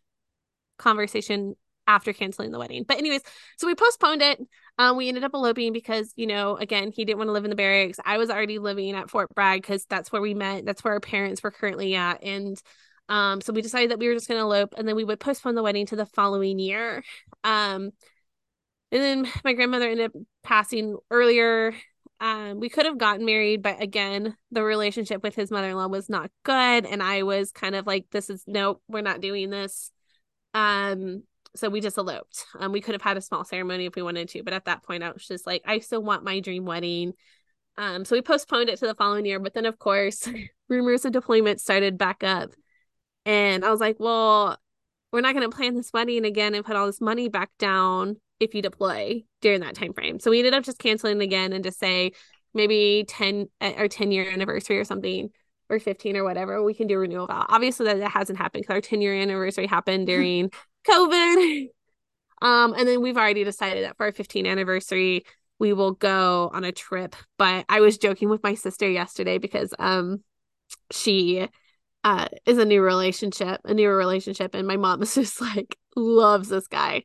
conversation 0.78 1.56
after 1.88 2.14
canceling 2.14 2.52
the 2.52 2.60
wedding. 2.60 2.84
But 2.88 2.98
anyways, 2.98 3.22
so 3.58 3.68
we 3.68 3.76
postponed 3.76 4.22
it. 4.22 4.40
Um, 4.78 4.98
we 4.98 5.08
ended 5.08 5.24
up 5.24 5.34
eloping 5.34 5.72
because 5.74 6.12
you 6.16 6.28
know, 6.28 6.58
again, 6.58 6.92
he 6.92 7.06
didn't 7.06 7.18
want 7.18 7.30
to 7.30 7.34
live 7.34 7.46
in 7.46 7.50
the 7.50 7.56
barracks. 7.56 8.00
I 8.04 8.18
was 8.18 8.30
already 8.30 8.60
living 8.60 8.94
at 8.96 9.10
Fort 9.10 9.34
Bragg 9.34 9.62
because 9.62 9.86
that's 9.86 10.12
where 10.12 10.22
we 10.22 10.34
met. 10.34 10.66
That's 10.66 10.84
where 10.84 10.94
our 10.94 11.00
parents 11.00 11.42
were 11.44 11.52
currently 11.52 11.96
at, 11.96 12.24
and 12.24 12.62
um, 13.08 13.42
so 13.42 13.54
we 13.54 13.62
decided 13.62 13.92
that 13.92 14.00
we 14.00 14.08
were 14.08 14.16
just 14.16 14.28
going 14.28 14.40
to 14.40 14.44
elope, 14.46 14.74
and 14.78 14.88
then 14.88 14.96
we 14.96 15.04
would 15.04 15.20
postpone 15.20 15.56
the 15.56 15.64
wedding 15.64 15.86
to 15.88 15.96
the 15.96 16.06
following 16.06 16.60
year. 16.60 17.04
Um, 17.44 17.92
and 18.92 19.02
then 19.02 19.28
my 19.44 19.54
grandmother 19.54 19.90
ended 19.90 20.08
up 20.08 20.22
passing 20.44 20.98
earlier. 21.12 21.76
Um, 22.20 22.60
we 22.60 22.70
could 22.70 22.86
have 22.86 22.98
gotten 22.98 23.26
married, 23.26 23.62
but 23.62 23.82
again, 23.82 24.38
the 24.52 24.64
relationship 24.64 25.22
with 25.22 25.36
his 25.36 25.52
mother 25.52 25.70
in 25.70 25.76
law 25.76 25.88
was 25.88 26.10
not 26.10 26.32
good, 26.44 26.86
and 26.86 27.04
I 27.04 27.24
was 27.24 27.52
kind 27.52 27.76
of 27.76 27.86
like, 27.86 28.06
"This 28.12 28.30
is 28.30 28.44
nope, 28.48 28.82
we're 28.88 29.02
not 29.02 29.22
doing 29.22 29.50
this." 29.50 29.92
Um, 30.54 31.24
so 31.56 31.70
we 31.70 31.82
just 31.82 31.98
eloped. 31.98 32.46
Um, 32.60 32.72
we 32.72 32.82
could 32.82 32.94
have 32.94 33.02
had 33.02 33.18
a 33.18 33.22
small 33.22 33.44
ceremony 33.44 33.86
if 33.86 33.96
we 33.96 34.02
wanted 34.02 34.30
to, 34.30 34.44
but 34.44 34.54
at 34.54 34.66
that 34.66 34.84
point, 34.84 35.04
I 35.04 35.12
was 35.12 35.28
just 35.28 35.48
like, 35.48 35.62
I 35.66 35.80
still 35.80 36.04
want 36.04 36.24
my 36.24 36.40
dream 36.40 36.66
wedding. 36.66 37.14
Um, 37.78 38.06
so 38.06 38.16
we 38.16 38.22
postponed 38.22 38.70
it 38.70 38.80
to 38.80 38.88
the 38.88 38.96
following 38.96 39.26
year. 39.26 39.40
But 39.40 39.54
then, 39.54 39.66
of 39.66 39.80
course, 39.80 40.30
rumors 40.70 41.06
of 41.06 41.12
deployment 41.12 41.62
started 41.62 41.98
back 41.98 42.24
up, 42.24 42.52
and 43.26 43.66
I 43.66 43.72
was 43.72 43.80
like, 43.80 43.98
well, 44.00 44.58
we're 45.12 45.22
not 45.22 45.34
going 45.34 45.50
to 45.50 45.56
plan 45.56 45.76
this 45.76 45.92
wedding 45.94 46.26
again 46.26 46.56
and 46.56 46.66
put 46.66 46.76
all 46.76 46.86
this 46.86 47.02
money 47.02 47.30
back 47.30 47.50
down 47.58 48.18
if 48.40 48.54
you 48.54 48.62
deploy 48.62 49.24
during 49.42 49.62
that 49.62 49.76
time 49.76 49.94
frame. 49.94 50.20
So 50.20 50.30
we 50.30 50.40
ended 50.40 50.54
up 50.54 50.64
just 50.64 50.80
canceling 50.80 51.22
again 51.22 51.54
and 51.54 51.64
just 51.64 51.80
say 51.80 52.12
maybe 52.54 53.06
10 53.08 53.48
or 53.62 53.88
10 53.88 54.12
year 54.12 54.30
anniversary 54.30 54.78
or 54.78 54.84
something 54.84 55.30
or 55.70 55.80
15 55.80 56.18
or 56.18 56.24
whatever, 56.24 56.64
we 56.64 56.74
can 56.74 56.88
do 56.88 56.98
renewal 56.98 57.28
vow. 57.28 57.46
Obviously 57.50 57.86
that, 57.88 58.00
that 58.00 58.12
hasn't 58.12 58.38
happened 58.38 58.64
because 58.64 58.74
our 58.74 58.82
10 58.82 59.02
year 59.02 59.16
anniversary 59.16 59.68
happened 59.68 60.08
during 60.08 60.52
COVID. 60.88 61.70
Um, 62.42 62.74
and 62.74 62.88
then 62.88 63.02
we've 63.02 63.18
already 63.18 63.44
decided 63.44 63.86
that 63.86 63.98
for 63.98 64.06
our 64.06 64.12
15th 64.12 64.46
anniversary, 64.46 65.26
we 65.58 65.74
will 65.74 65.94
go 65.94 66.50
on 66.54 66.64
a 66.64 66.72
trip. 66.72 67.16
But 67.38 67.66
I 67.70 67.80
was 67.80 67.98
joking 67.98 68.30
with 68.30 68.44
my 68.44 68.56
sister 68.56 68.90
yesterday 68.90 69.38
because 69.38 69.74
um 69.80 70.24
she 70.92 71.48
uh 72.04 72.28
is 72.46 72.58
a 72.58 72.66
new 72.66 72.82
relationship, 72.82 73.62
a 73.64 73.74
newer 73.74 73.96
relationship, 73.96 74.54
and 74.54 74.68
my 74.68 74.78
mom 74.78 75.02
is 75.02 75.16
just 75.16 75.42
like 75.42 75.78
loves 75.96 76.50
this 76.50 76.68
guy. 76.68 77.04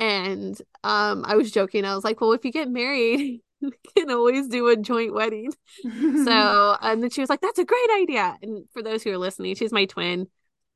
And 0.00 0.58
um 0.82 1.24
I 1.26 1.36
was 1.36 1.50
joking, 1.50 1.84
I 1.84 1.94
was 1.94 2.04
like, 2.04 2.20
Well, 2.20 2.32
if 2.32 2.44
you 2.44 2.50
get 2.52 2.68
married, 2.68 3.42
we 3.60 3.72
can 3.96 4.10
always 4.10 4.48
do 4.48 4.68
a 4.68 4.76
joint 4.76 5.14
wedding. 5.14 5.52
so 5.82 6.76
and 6.80 7.02
then 7.02 7.10
she 7.10 7.20
was 7.20 7.30
like, 7.30 7.42
That's 7.42 7.58
a 7.58 7.64
great 7.64 7.90
idea. 8.00 8.36
And 8.42 8.64
for 8.72 8.82
those 8.82 9.02
who 9.02 9.10
are 9.10 9.18
listening, 9.18 9.54
she's 9.56 9.72
my 9.72 9.84
twin. 9.84 10.26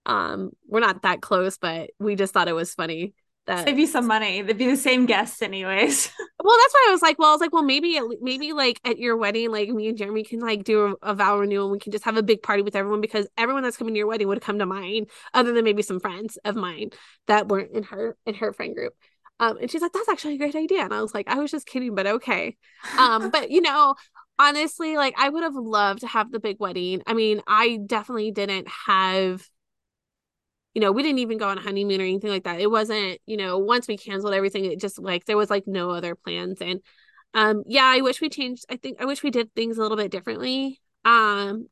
Um, 0.09 0.51
we're 0.66 0.81
not 0.81 1.03
that 1.03 1.21
close, 1.21 1.59
but 1.59 1.90
we 2.01 2.16
just 2.16 2.33
thought 2.33 2.49
it 2.49 2.55
was 2.55 2.75
funny 2.75 3.14
that 3.49 3.66
save 3.66 3.79
you 3.79 3.87
some 3.87 4.07
money. 4.07 4.42
They'd 4.42 4.57
be 4.57 4.66
the 4.66 4.77
same 4.77 5.07
guests 5.07 5.42
anyways. 5.42 6.11
well, 6.44 6.57
that's 6.57 6.75
why 6.75 6.87
I 6.88 6.92
was 6.92 7.03
like, 7.03 7.18
well, 7.18 7.31
I 7.31 7.33
was 7.33 7.40
like, 7.40 7.53
well, 7.53 7.64
maybe 7.64 7.99
maybe 8.21 8.53
like 8.53 8.81
at 8.85 8.99
your 8.99 9.16
wedding, 9.16 9.51
like 9.51 9.68
me 9.68 9.88
and 9.88 9.99
Jeremy 9.99 10.23
can 10.23 10.40
like 10.40 10.64
do 10.64 10.97
a, 11.03 11.11
a 11.11 11.14
vow 11.14 11.38
renewal. 11.38 11.66
And 11.66 11.73
we 11.73 11.79
can 11.79 11.92
just 11.92 12.05
have 12.05 12.16
a 12.16 12.23
big 12.23 12.42
party 12.42 12.62
with 12.62 12.77
everyone 12.77 13.01
because 13.01 13.27
everyone 13.37 13.64
that's 13.64 13.77
coming 13.77 13.94
to 13.94 13.99
your 13.99 14.07
wedding 14.07 14.29
would 14.29 14.40
come 14.40 14.59
to 14.61 14.66
mine, 14.66 15.07
other 15.35 15.53
than 15.53 15.64
maybe 15.64 15.83
some 15.83 15.99
friends 15.99 16.38
of 16.44 16.55
mine 16.55 16.90
that 17.27 17.49
weren't 17.49 17.73
in 17.73 17.83
her 17.85 18.16
in 18.25 18.35
her 18.35 18.53
friend 18.53 18.75
group. 18.75 18.94
Um, 19.40 19.57
and 19.59 19.71
she's 19.71 19.83
like, 19.83 19.92
that's 19.92 20.09
actually 20.09 20.35
a 20.35 20.38
great 20.38 20.57
idea. 20.57 20.83
And 20.83 20.92
I 20.92 21.01
was 21.01 21.14
like, 21.14 21.29
I 21.29 21.37
was 21.37 21.51
just 21.51 21.66
kidding, 21.66 21.94
but 21.94 22.07
okay. 22.07 22.57
Um, 22.99 23.31
but 23.33 23.51
you 23.51 23.61
know, 23.61 23.94
honestly, 24.38 24.97
like 24.97 25.14
I 25.18 25.29
would 25.29 25.42
have 25.42 25.55
loved 25.55 26.01
to 26.01 26.07
have 26.07 26.31
the 26.31 26.40
big 26.40 26.57
wedding. 26.61 27.03
I 27.07 27.14
mean, 27.14 27.40
I 27.47 27.79
definitely 27.87 28.31
didn't 28.31 28.68
have 28.87 29.47
you 30.74 30.81
know, 30.81 30.92
we 30.92 31.02
didn't 31.02 31.18
even 31.18 31.38
go 31.38 31.48
on 31.48 31.59
a 31.59 31.62
honeymoon 31.62 32.00
or 32.00 32.04
anything 32.04 32.31
like 32.31 32.44
that. 32.44 32.61
It 32.61 32.70
wasn't, 32.70 33.18
you 33.26 33.37
know, 33.37 33.59
once 33.59 33.88
we 33.88 33.96
canceled 33.96 34.35
everything, 34.35 34.64
it 34.64 34.81
just 34.81 34.98
like 34.98 35.24
there 35.24 35.37
was 35.37 35.50
like 35.50 35.66
no 35.66 35.90
other 35.90 36.14
plans. 36.14 36.61
And 36.61 36.81
um, 37.35 37.64
yeah, 37.66 37.85
I 37.85 38.00
wish 38.00 38.20
we 38.20 38.28
changed. 38.28 38.64
I 38.70 38.76
think 38.76 39.00
I 39.00 39.04
wish 39.04 39.22
we 39.22 39.31
did 39.31 39.54
things 39.54 39.78
a 39.78 39.83
little 39.83 39.96
bit 39.96 40.11
differently. 40.11 40.81
Um, 41.04 41.68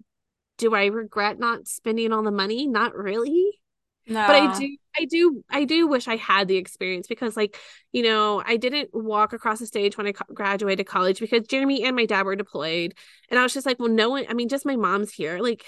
do 0.58 0.74
I 0.74 0.86
regret 0.86 1.38
not 1.38 1.68
spending 1.68 2.12
all 2.12 2.22
the 2.22 2.30
money? 2.30 2.66
Not 2.66 2.94
really. 2.94 3.60
No. 4.06 4.26
But 4.26 4.36
I 4.36 4.58
do 4.58 4.76
I 4.98 5.04
do 5.04 5.44
I 5.50 5.64
do 5.64 5.86
wish 5.86 6.08
I 6.08 6.16
had 6.16 6.48
the 6.48 6.56
experience 6.56 7.06
because 7.06 7.36
like, 7.36 7.58
you 7.92 8.02
know, 8.02 8.42
I 8.44 8.56
didn't 8.56 8.90
walk 8.92 9.32
across 9.32 9.58
the 9.58 9.66
stage 9.66 9.96
when 9.96 10.06
I 10.06 10.12
co- 10.12 10.32
graduated 10.32 10.86
college 10.86 11.18
because 11.20 11.46
Jeremy 11.48 11.84
and 11.84 11.96
my 11.96 12.06
dad 12.06 12.24
were 12.24 12.36
deployed 12.36 12.94
and 13.28 13.38
I 13.38 13.42
was 13.42 13.52
just 13.52 13.66
like, 13.66 13.78
well 13.80 13.88
no 13.88 14.10
one 14.10 14.24
I 14.28 14.34
mean 14.34 14.48
just 14.48 14.64
my 14.64 14.76
mom's 14.76 15.12
here. 15.12 15.40
Like 15.40 15.64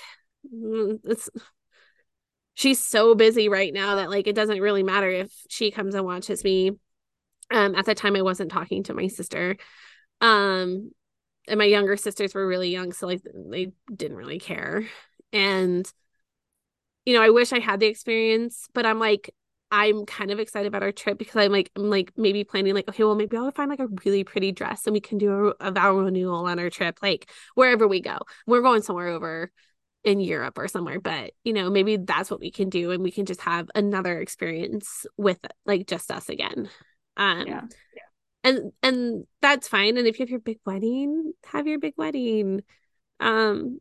mm, 0.52 0.98
it's 1.04 1.28
she's 2.58 2.82
so 2.82 3.14
busy 3.14 3.48
right 3.48 3.72
now 3.72 3.94
that 3.94 4.10
like 4.10 4.26
it 4.26 4.34
doesn't 4.34 4.60
really 4.60 4.82
matter 4.82 5.08
if 5.08 5.32
she 5.48 5.70
comes 5.70 5.94
and 5.94 6.04
watches 6.04 6.42
me. 6.42 6.72
Um, 7.52 7.76
at 7.76 7.86
that 7.86 7.96
time 7.96 8.16
I 8.16 8.22
wasn't 8.22 8.50
talking 8.50 8.82
to 8.84 8.94
my 8.94 9.06
sister. 9.06 9.56
Um, 10.20 10.90
and 11.46 11.56
my 11.58 11.64
younger 11.64 11.96
sisters 11.96 12.34
were 12.34 12.46
really 12.46 12.70
young, 12.70 12.92
so 12.92 13.06
like 13.06 13.22
they 13.32 13.70
didn't 13.94 14.16
really 14.16 14.40
care. 14.40 14.84
And 15.32 15.90
you 17.06 17.14
know, 17.14 17.22
I 17.22 17.30
wish 17.30 17.52
I 17.52 17.60
had 17.60 17.78
the 17.78 17.86
experience, 17.86 18.66
but 18.74 18.84
I'm 18.84 18.98
like, 18.98 19.32
I'm 19.70 20.04
kind 20.04 20.32
of 20.32 20.40
excited 20.40 20.66
about 20.66 20.82
our 20.82 20.92
trip 20.92 21.16
because 21.16 21.36
I'm 21.36 21.52
like, 21.52 21.70
I'm 21.76 21.88
like 21.88 22.12
maybe 22.16 22.42
planning 22.42 22.74
like, 22.74 22.88
okay, 22.88 23.04
well, 23.04 23.14
maybe 23.14 23.36
I'll 23.36 23.52
find 23.52 23.70
like 23.70 23.78
a 23.80 23.88
really 24.04 24.24
pretty 24.24 24.50
dress 24.50 24.86
and 24.86 24.94
we 24.94 25.00
can 25.00 25.16
do 25.16 25.54
a, 25.60 25.68
a 25.68 25.70
vow 25.70 25.96
renewal 25.96 26.46
on 26.46 26.58
our 26.58 26.70
trip, 26.70 26.98
like 27.02 27.30
wherever 27.54 27.86
we 27.86 28.00
go. 28.00 28.18
We're 28.46 28.62
going 28.62 28.82
somewhere 28.82 29.08
over 29.08 29.52
in 30.04 30.20
Europe 30.20 30.58
or 30.58 30.68
somewhere, 30.68 31.00
but 31.00 31.32
you 31.44 31.52
know, 31.52 31.70
maybe 31.70 31.96
that's 31.96 32.30
what 32.30 32.40
we 32.40 32.50
can 32.50 32.68
do 32.68 32.90
and 32.90 33.02
we 33.02 33.10
can 33.10 33.26
just 33.26 33.40
have 33.42 33.70
another 33.74 34.20
experience 34.20 35.06
with 35.16 35.38
like 35.66 35.86
just 35.86 36.10
us 36.10 36.28
again. 36.28 36.70
Um 37.16 37.46
yeah. 37.46 37.62
yeah. 37.94 38.02
and 38.44 38.72
and 38.82 39.26
that's 39.42 39.68
fine. 39.68 39.96
And 39.96 40.06
if 40.06 40.18
you 40.18 40.24
have 40.24 40.30
your 40.30 40.40
big 40.40 40.60
wedding, 40.64 41.32
have 41.46 41.66
your 41.66 41.78
big 41.78 41.94
wedding. 41.96 42.62
Um 43.20 43.80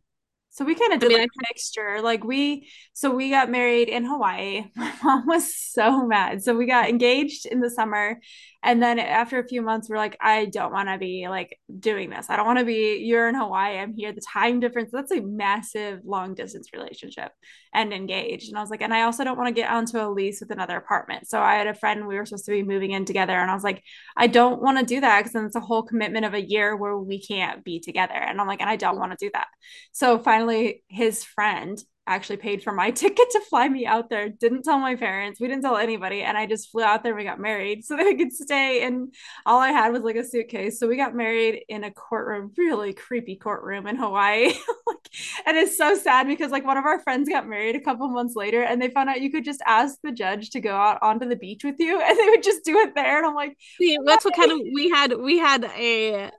so 0.57 0.65
we 0.65 0.73
kind 0.73 0.91
of 0.91 0.99
did 0.99 1.11
I 1.11 1.13
mean, 1.13 1.19
like 1.19 1.29
a 1.37 1.45
mixture. 1.53 2.01
Like 2.01 2.23
we, 2.23 2.67
so 2.93 3.11
we 3.11 3.29
got 3.29 3.51
married 3.51 3.89
in 3.89 4.05
Hawaii. 4.05 4.65
My 4.75 4.91
mom 5.03 5.27
was 5.27 5.55
so 5.55 6.07
mad. 6.07 6.41
So 6.41 6.57
we 6.57 6.65
got 6.65 6.89
engaged 6.89 7.45
in 7.45 7.59
the 7.59 7.69
summer, 7.69 8.19
and 8.63 8.81
then 8.81 8.97
after 8.97 9.37
a 9.37 9.47
few 9.47 9.61
months, 9.61 9.87
we're 9.87 9.97
like, 9.97 10.17
I 10.19 10.45
don't 10.45 10.73
want 10.73 10.89
to 10.89 10.97
be 10.97 11.27
like 11.29 11.59
doing 11.79 12.09
this. 12.09 12.31
I 12.31 12.35
don't 12.35 12.47
want 12.47 12.57
to 12.57 12.65
be. 12.65 13.03
You're 13.05 13.29
in 13.29 13.35
Hawaii. 13.35 13.77
I'm 13.77 13.93
here. 13.93 14.11
The 14.11 14.21
time 14.21 14.59
difference. 14.59 14.89
That's 14.91 15.11
a 15.11 15.21
massive 15.21 15.99
long 16.03 16.33
distance 16.33 16.73
relationship, 16.73 17.33
and 17.71 17.93
engaged. 17.93 18.49
And 18.49 18.57
I 18.57 18.61
was 18.61 18.71
like, 18.71 18.81
and 18.81 18.95
I 18.95 19.03
also 19.03 19.23
don't 19.23 19.37
want 19.37 19.49
to 19.49 19.61
get 19.61 19.69
onto 19.69 19.99
a 19.99 20.09
lease 20.09 20.39
with 20.39 20.49
another 20.49 20.75
apartment. 20.75 21.27
So 21.27 21.39
I 21.39 21.53
had 21.53 21.67
a 21.67 21.75
friend. 21.75 22.07
We 22.07 22.15
were 22.15 22.25
supposed 22.25 22.45
to 22.45 22.51
be 22.51 22.63
moving 22.63 22.91
in 22.91 23.05
together, 23.05 23.37
and 23.37 23.51
I 23.51 23.53
was 23.53 23.63
like, 23.63 23.83
I 24.17 24.25
don't 24.25 24.59
want 24.59 24.79
to 24.79 24.85
do 24.85 25.01
that 25.01 25.19
because 25.19 25.33
then 25.33 25.45
it's 25.45 25.55
a 25.55 25.59
whole 25.59 25.83
commitment 25.83 26.25
of 26.25 26.33
a 26.33 26.41
year 26.41 26.75
where 26.75 26.97
we 26.97 27.21
can't 27.21 27.63
be 27.63 27.79
together. 27.79 28.15
And 28.15 28.41
I'm 28.41 28.47
like, 28.47 28.61
and 28.61 28.69
I 28.71 28.75
don't 28.75 28.97
want 28.97 29.11
to 29.11 29.23
do 29.23 29.29
that. 29.35 29.47
So 29.91 30.17
finally 30.17 30.46
finally 30.47 30.83
his 30.87 31.23
friend 31.23 31.83
actually 32.09 32.37
paid 32.37 32.63
for 32.63 32.71
my 32.71 32.89
ticket 32.91 33.29
to 33.31 33.41
fly 33.49 33.67
me 33.67 33.85
out 33.85 34.09
there. 34.09 34.29
Didn't 34.29 34.63
tell 34.63 34.79
my 34.79 34.95
parents. 34.95 35.41
We 35.41 35.47
didn't 35.49 35.63
tell 35.63 35.75
anybody. 35.75 36.21
And 36.21 36.37
I 36.37 36.45
just 36.45 36.71
flew 36.71 36.83
out 36.83 37.03
there. 37.03 37.13
We 37.13 37.25
got 37.25 37.39
married 37.39 37.83
so 37.85 37.97
that 37.97 38.05
we 38.05 38.15
could 38.15 38.31
stay. 38.31 38.83
And 38.83 39.13
all 39.45 39.59
I 39.59 39.71
had 39.71 39.91
was 39.91 40.03
like 40.03 40.15
a 40.15 40.23
suitcase. 40.23 40.79
So 40.79 40.87
we 40.87 40.95
got 40.95 41.13
married 41.13 41.63
in 41.67 41.83
a 41.83 41.91
courtroom, 41.91 42.53
really 42.57 42.93
creepy 42.93 43.35
courtroom 43.35 43.87
in 43.87 43.97
Hawaii. 43.97 44.45
and 45.45 45.57
it's 45.57 45.77
so 45.77 45.95
sad 45.95 46.27
because 46.27 46.51
like 46.51 46.65
one 46.65 46.77
of 46.77 46.85
our 46.85 46.99
friends 46.99 47.27
got 47.27 47.47
married 47.47 47.75
a 47.75 47.81
couple 47.81 48.07
months 48.07 48.35
later 48.37 48.63
and 48.63 48.81
they 48.81 48.89
found 48.89 49.09
out 49.09 49.19
you 49.19 49.29
could 49.29 49.43
just 49.43 49.61
ask 49.65 49.97
the 50.01 50.13
judge 50.13 50.51
to 50.51 50.61
go 50.61 50.75
out 50.75 50.99
onto 51.01 51.27
the 51.27 51.35
beach 51.35 51.65
with 51.65 51.75
you 51.77 52.01
and 52.01 52.17
they 52.17 52.29
would 52.29 52.43
just 52.43 52.63
do 52.63 52.79
it 52.79 52.95
there. 52.95 53.17
And 53.17 53.27
I'm 53.27 53.35
like, 53.35 53.57
See, 53.77 53.97
that's 54.05 54.23
what 54.23 54.35
kind 54.35 54.53
of 54.53 54.59
we 54.73 54.89
had 54.89 55.13
we 55.19 55.39
had 55.39 55.65
a 55.65 56.31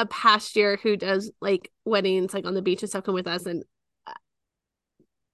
a 0.00 0.06
past 0.06 0.56
year 0.56 0.78
who 0.82 0.96
does 0.96 1.30
like 1.40 1.70
weddings 1.84 2.32
like 2.32 2.46
on 2.46 2.54
the 2.54 2.62
beach 2.62 2.82
and 2.82 2.88
stuff 2.88 3.04
come 3.04 3.14
with 3.14 3.26
us 3.26 3.44
and 3.46 3.62
uh, 4.06 4.12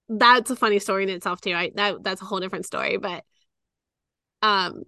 that's 0.08 0.50
a 0.50 0.56
funny 0.56 0.78
story 0.78 1.04
in 1.04 1.08
itself 1.08 1.40
too. 1.40 1.52
I 1.52 1.70
that 1.76 2.02
that's 2.02 2.22
a 2.22 2.24
whole 2.24 2.40
different 2.40 2.66
story, 2.66 2.96
but 2.96 3.24
um 4.42 4.82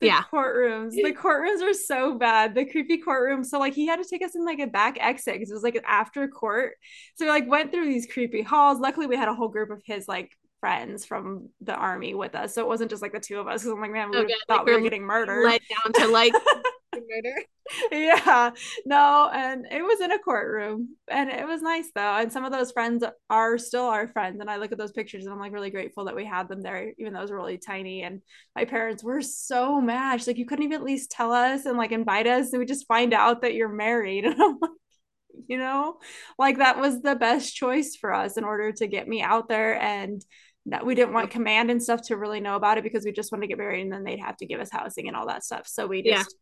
the 0.00 0.08
yeah. 0.08 0.22
courtrooms. 0.32 0.90
The 0.90 1.12
courtrooms 1.12 1.62
are 1.62 1.72
so 1.72 2.18
bad. 2.18 2.54
The 2.56 2.64
creepy 2.64 2.98
courtroom. 2.98 3.44
So 3.44 3.58
like 3.60 3.72
he 3.72 3.86
had 3.86 4.02
to 4.02 4.08
take 4.08 4.22
us 4.22 4.34
in 4.34 4.44
like 4.44 4.58
a 4.58 4.66
back 4.66 4.98
exit 5.00 5.34
because 5.34 5.50
it 5.50 5.54
was 5.54 5.62
like 5.62 5.80
after 5.86 6.26
court. 6.26 6.72
So 7.14 7.24
we 7.24 7.30
like 7.30 7.48
went 7.48 7.70
through 7.70 7.86
these 7.86 8.06
creepy 8.12 8.42
halls. 8.42 8.80
Luckily 8.80 9.06
we 9.06 9.16
had 9.16 9.28
a 9.28 9.34
whole 9.34 9.48
group 9.48 9.70
of 9.70 9.80
his 9.86 10.08
like 10.08 10.36
friends 10.60 11.04
from 11.04 11.50
the 11.60 11.74
army 11.74 12.14
with 12.14 12.34
us. 12.34 12.54
So 12.54 12.62
it 12.62 12.68
wasn't 12.68 12.90
just 12.90 13.00
like 13.00 13.12
the 13.12 13.20
two 13.20 13.38
of 13.38 13.46
us 13.46 13.62
because 13.62 13.72
i'm 13.72 13.80
like 13.80 13.92
man 13.92 14.10
we 14.10 14.18
okay, 14.18 14.34
thought 14.48 14.58
like 14.58 14.66
we 14.66 14.72
were 14.72 14.80
getting 14.80 15.02
murdered. 15.02 15.44
let 15.44 15.60
down 15.68 15.92
to 15.92 16.08
like 16.08 16.32
murder. 16.94 17.34
yeah, 17.92 18.50
no, 18.84 19.30
and 19.32 19.66
it 19.70 19.82
was 19.82 20.00
in 20.00 20.10
a 20.12 20.18
courtroom, 20.18 20.96
and 21.10 21.30
it 21.30 21.46
was 21.46 21.62
nice 21.62 21.90
though. 21.94 22.16
And 22.16 22.32
some 22.32 22.44
of 22.44 22.52
those 22.52 22.72
friends 22.72 23.04
are 23.30 23.58
still 23.58 23.84
our 23.86 24.08
friends, 24.08 24.40
and 24.40 24.50
I 24.50 24.56
look 24.56 24.72
at 24.72 24.78
those 24.78 24.92
pictures, 24.92 25.24
and 25.24 25.32
I'm 25.32 25.40
like 25.40 25.52
really 25.52 25.70
grateful 25.70 26.04
that 26.06 26.16
we 26.16 26.24
had 26.24 26.48
them 26.48 26.60
there, 26.60 26.92
even 26.98 27.12
though 27.12 27.20
it 27.20 27.22
was 27.22 27.32
really 27.32 27.58
tiny. 27.58 28.02
And 28.02 28.20
my 28.56 28.64
parents 28.64 29.04
were 29.04 29.22
so 29.22 29.80
mad, 29.80 30.26
like 30.26 30.38
you 30.38 30.46
couldn't 30.46 30.64
even 30.64 30.80
at 30.80 30.84
least 30.84 31.10
tell 31.10 31.32
us 31.32 31.66
and 31.66 31.78
like 31.78 31.92
invite 31.92 32.26
us, 32.26 32.52
and 32.52 32.60
we 32.60 32.66
just 32.66 32.86
find 32.86 33.14
out 33.14 33.42
that 33.42 33.54
you're 33.54 33.68
married, 33.68 34.24
and 34.26 34.40
I'm 34.40 34.58
like. 34.60 34.70
You 35.48 35.56
know, 35.58 35.96
like 36.38 36.58
that 36.58 36.78
was 36.78 37.00
the 37.00 37.16
best 37.16 37.54
choice 37.54 37.96
for 37.96 38.12
us 38.12 38.36
in 38.36 38.44
order 38.44 38.70
to 38.70 38.86
get 38.86 39.08
me 39.08 39.22
out 39.22 39.48
there 39.48 39.80
and 39.80 40.22
that 40.66 40.86
we 40.86 40.94
didn't 40.94 41.14
want 41.14 41.30
command 41.30 41.70
and 41.70 41.82
stuff 41.82 42.02
to 42.02 42.16
really 42.16 42.40
know 42.40 42.54
about 42.54 42.78
it 42.78 42.84
because 42.84 43.04
we 43.04 43.12
just 43.12 43.32
wanted 43.32 43.42
to 43.42 43.48
get 43.48 43.58
married 43.58 43.82
and 43.82 43.92
then 43.92 44.04
they'd 44.04 44.20
have 44.20 44.36
to 44.36 44.46
give 44.46 44.60
us 44.60 44.70
housing 44.70 45.08
and 45.08 45.16
all 45.16 45.26
that 45.26 45.42
stuff. 45.42 45.66
So 45.66 45.86
we 45.86 46.02
just 46.02 46.36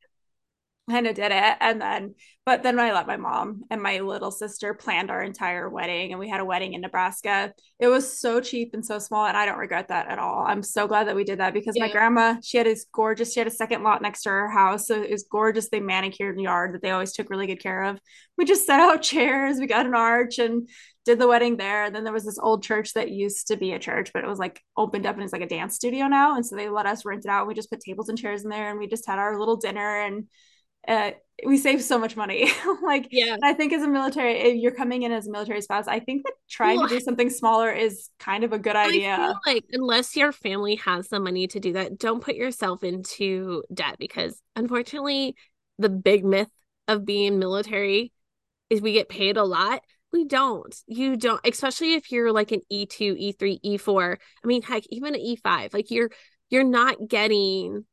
kind 0.90 1.06
of 1.06 1.14
did 1.14 1.32
it. 1.32 1.56
And 1.60 1.80
then 1.80 2.14
but 2.46 2.64
then 2.64 2.80
i 2.80 2.92
let 2.92 3.06
my 3.06 3.16
mom 3.16 3.62
and 3.70 3.80
my 3.80 4.00
little 4.00 4.32
sister 4.32 4.74
planned 4.74 5.08
our 5.08 5.22
entire 5.22 5.68
wedding 5.68 6.10
and 6.10 6.18
we 6.18 6.28
had 6.28 6.40
a 6.40 6.44
wedding 6.44 6.72
in 6.72 6.80
nebraska. 6.80 7.52
It 7.78 7.86
was 7.86 8.18
so 8.18 8.40
cheap 8.40 8.70
and 8.74 8.84
so 8.84 8.98
small 8.98 9.26
and 9.26 9.36
i 9.36 9.46
don't 9.46 9.58
regret 9.58 9.88
that 9.88 10.08
at 10.08 10.18
all. 10.18 10.44
I'm 10.46 10.62
so 10.62 10.88
glad 10.88 11.06
that 11.06 11.14
we 11.14 11.22
did 11.22 11.38
that 11.38 11.54
because 11.54 11.76
yeah. 11.76 11.86
my 11.86 11.92
grandma 11.92 12.36
she 12.42 12.56
had 12.56 12.66
this 12.66 12.86
gorgeous 12.92 13.32
she 13.32 13.40
had 13.40 13.46
a 13.46 13.52
second 13.52 13.84
lot 13.84 14.02
next 14.02 14.22
to 14.22 14.30
her 14.30 14.50
house. 14.50 14.88
So 14.88 15.00
it 15.00 15.10
was 15.10 15.26
gorgeous. 15.30 15.68
They 15.68 15.80
manicured 15.80 16.40
yard 16.40 16.74
that 16.74 16.82
they 16.82 16.90
always 16.90 17.12
took 17.12 17.30
really 17.30 17.46
good 17.46 17.62
care 17.62 17.84
of. 17.84 18.00
We 18.36 18.44
just 18.44 18.66
set 18.66 18.80
out 18.80 19.02
chairs 19.10 19.58
we 19.58 19.66
got 19.66 19.86
an 19.86 19.94
arch 19.94 20.38
and 20.38 20.68
did 21.04 21.18
the 21.18 21.28
wedding 21.28 21.56
there. 21.56 21.84
And 21.84 21.94
then 21.94 22.04
there 22.04 22.12
was 22.12 22.24
this 22.24 22.38
old 22.38 22.62
church 22.62 22.94
that 22.94 23.10
used 23.10 23.46
to 23.48 23.56
be 23.56 23.72
a 23.72 23.78
church 23.78 24.12
but 24.12 24.24
it 24.24 24.28
was 24.28 24.38
like 24.38 24.60
opened 24.76 25.06
up 25.06 25.14
and 25.14 25.22
it's 25.22 25.32
like 25.32 25.42
a 25.42 25.46
dance 25.46 25.76
studio 25.76 26.08
now. 26.08 26.34
And 26.34 26.44
so 26.44 26.56
they 26.56 26.68
let 26.68 26.86
us 26.86 27.04
rent 27.04 27.26
it 27.26 27.30
out 27.30 27.46
we 27.46 27.54
just 27.54 27.70
put 27.70 27.80
tables 27.80 28.08
and 28.08 28.18
chairs 28.18 28.42
in 28.42 28.50
there 28.50 28.70
and 28.70 28.78
we 28.78 28.88
just 28.88 29.06
had 29.06 29.18
our 29.18 29.38
little 29.38 29.56
dinner 29.56 30.00
and 30.00 30.26
uh, 30.88 31.12
we 31.46 31.56
save 31.56 31.82
so 31.82 31.98
much 31.98 32.16
money. 32.16 32.50
like, 32.82 33.08
yeah, 33.10 33.36
I 33.42 33.52
think 33.54 33.72
as 33.72 33.82
a 33.82 33.88
military, 33.88 34.38
if 34.38 34.56
you're 34.56 34.74
coming 34.74 35.02
in 35.02 35.12
as 35.12 35.26
a 35.26 35.30
military 35.30 35.60
spouse, 35.60 35.86
I 35.88 36.00
think 36.00 36.24
that 36.24 36.32
trying 36.48 36.78
well, 36.78 36.88
to 36.88 36.94
do 36.94 37.00
something 37.00 37.30
smaller 37.30 37.70
is 37.70 38.10
kind 38.18 38.44
of 38.44 38.52
a 38.52 38.58
good 38.58 38.76
idea. 38.76 39.34
like, 39.46 39.64
unless 39.72 40.16
your 40.16 40.32
family 40.32 40.76
has 40.76 41.08
the 41.08 41.20
money 41.20 41.46
to 41.48 41.60
do 41.60 41.72
that, 41.74 41.98
don't 41.98 42.22
put 42.22 42.34
yourself 42.34 42.84
into 42.84 43.62
debt 43.72 43.96
because 43.98 44.40
unfortunately, 44.56 45.34
the 45.78 45.88
big 45.88 46.24
myth 46.24 46.50
of 46.88 47.04
being 47.04 47.38
military 47.38 48.12
is 48.68 48.80
we 48.80 48.92
get 48.92 49.08
paid 49.08 49.36
a 49.36 49.44
lot. 49.44 49.82
We 50.12 50.24
don't. 50.24 50.74
You 50.86 51.16
don't, 51.16 51.40
especially 51.46 51.94
if 51.94 52.10
you're 52.10 52.32
like 52.32 52.52
an 52.52 52.62
E2, 52.72 53.36
E3, 53.36 53.60
E4. 53.64 54.16
I 54.42 54.46
mean, 54.46 54.62
heck, 54.62 54.82
even 54.90 55.14
an 55.14 55.20
E5. 55.20 55.72
Like 55.72 55.90
you're 55.90 56.10
you're 56.50 56.64
not 56.64 56.96
getting 57.08 57.84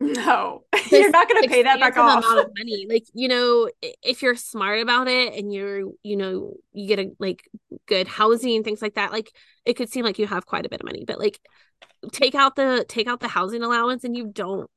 no, 0.00 0.64
you're 0.90 1.10
not 1.10 1.28
going 1.28 1.42
to 1.42 1.48
pay 1.48 1.62
that 1.62 1.78
back 1.78 1.96
off. 1.96 2.24
Amount 2.24 2.40
of 2.40 2.52
money, 2.56 2.86
like 2.88 3.04
you 3.12 3.28
know, 3.28 3.68
if 4.02 4.22
you're 4.22 4.34
smart 4.34 4.80
about 4.80 5.08
it 5.08 5.34
and 5.34 5.52
you're, 5.52 5.82
you 6.02 6.16
know, 6.16 6.54
you 6.72 6.88
get 6.88 6.98
a 6.98 7.10
like 7.18 7.48
good 7.86 8.08
housing 8.08 8.64
things 8.64 8.80
like 8.80 8.94
that. 8.94 9.12
Like 9.12 9.30
it 9.64 9.74
could 9.74 9.90
seem 9.90 10.04
like 10.04 10.18
you 10.18 10.26
have 10.26 10.46
quite 10.46 10.64
a 10.64 10.68
bit 10.68 10.80
of 10.80 10.86
money, 10.86 11.04
but 11.06 11.18
like 11.18 11.38
take 12.12 12.34
out 12.34 12.56
the 12.56 12.84
take 12.88 13.06
out 13.06 13.20
the 13.20 13.28
housing 13.28 13.62
allowance 13.62 14.04
and 14.04 14.16
you 14.16 14.26
don't 14.26 14.70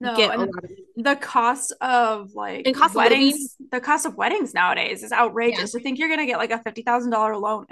no, 0.00 0.16
get 0.16 0.38
a 0.38 0.48
the 0.96 1.16
cost 1.16 1.74
of 1.80 2.32
like 2.34 2.66
and 2.66 2.74
cost 2.74 2.94
weddings. 2.94 3.56
the 3.70 3.80
cost 3.80 4.06
of 4.06 4.16
weddings 4.16 4.54
nowadays 4.54 5.02
is 5.02 5.12
outrageous. 5.12 5.72
Yeah. 5.74 5.78
To 5.78 5.80
think 5.80 5.98
you're 5.98 6.08
going 6.08 6.20
to 6.20 6.26
get 6.26 6.38
like 6.38 6.50
a 6.50 6.62
fifty 6.62 6.82
thousand 6.82 7.10
dollar 7.10 7.36
loan, 7.36 7.66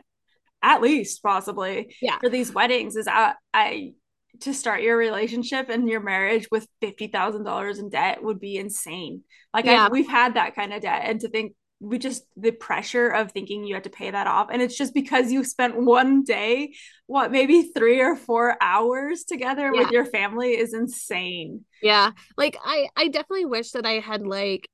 at 0.63 0.83
least 0.83 1.23
possibly, 1.23 1.95
yeah, 2.03 2.19
for 2.19 2.29
these 2.29 2.53
weddings 2.53 2.97
is 2.97 3.07
uh, 3.07 3.11
I 3.13 3.35
I 3.55 3.93
to 4.41 4.55
start 4.55 4.83
your 4.83 4.97
relationship 4.97 5.69
and 5.69 5.89
your 5.89 6.01
marriage 6.01 6.49
with 6.51 6.69
$50,000 6.83 7.79
in 7.79 7.89
debt 7.89 8.23
would 8.23 8.41
be 8.41 8.57
insane. 8.57 9.23
Like 9.53 9.67
yeah. 9.67 9.87
I, 9.87 9.89
we've 9.89 10.09
had 10.09 10.35
that 10.35 10.55
kind 10.55 10.73
of 10.73 10.83
debt 10.83 11.03
and 11.05 11.21
to 11.21 11.29
think 11.29 11.55
we 11.79 11.99
just 11.99 12.25
the 12.37 12.53
pressure 12.53 13.09
of 13.09 13.33
thinking 13.33 13.65
you 13.65 13.75
had 13.75 13.85
to 13.85 13.91
pay 13.91 14.11
that 14.11 14.27
off 14.27 14.49
and 14.51 14.63
it's 14.63 14.79
just 14.79 14.95
because 14.95 15.31
you 15.31 15.45
spent 15.45 15.77
one 15.79 16.25
day 16.25 16.73
what 17.07 17.31
maybe 17.31 17.71
3 17.77 18.01
or 18.01 18.17
4 18.17 18.57
hours 18.63 19.25
together 19.25 19.71
yeah. 19.75 19.83
with 19.83 19.91
your 19.91 20.07
family 20.07 20.53
is 20.53 20.73
insane. 20.73 21.65
Yeah. 21.83 22.13
Like 22.37 22.57
I 22.65 22.89
I 22.97 23.09
definitely 23.09 23.45
wish 23.45 23.73
that 23.73 23.85
I 23.85 24.01
had 24.01 24.27
like 24.27 24.69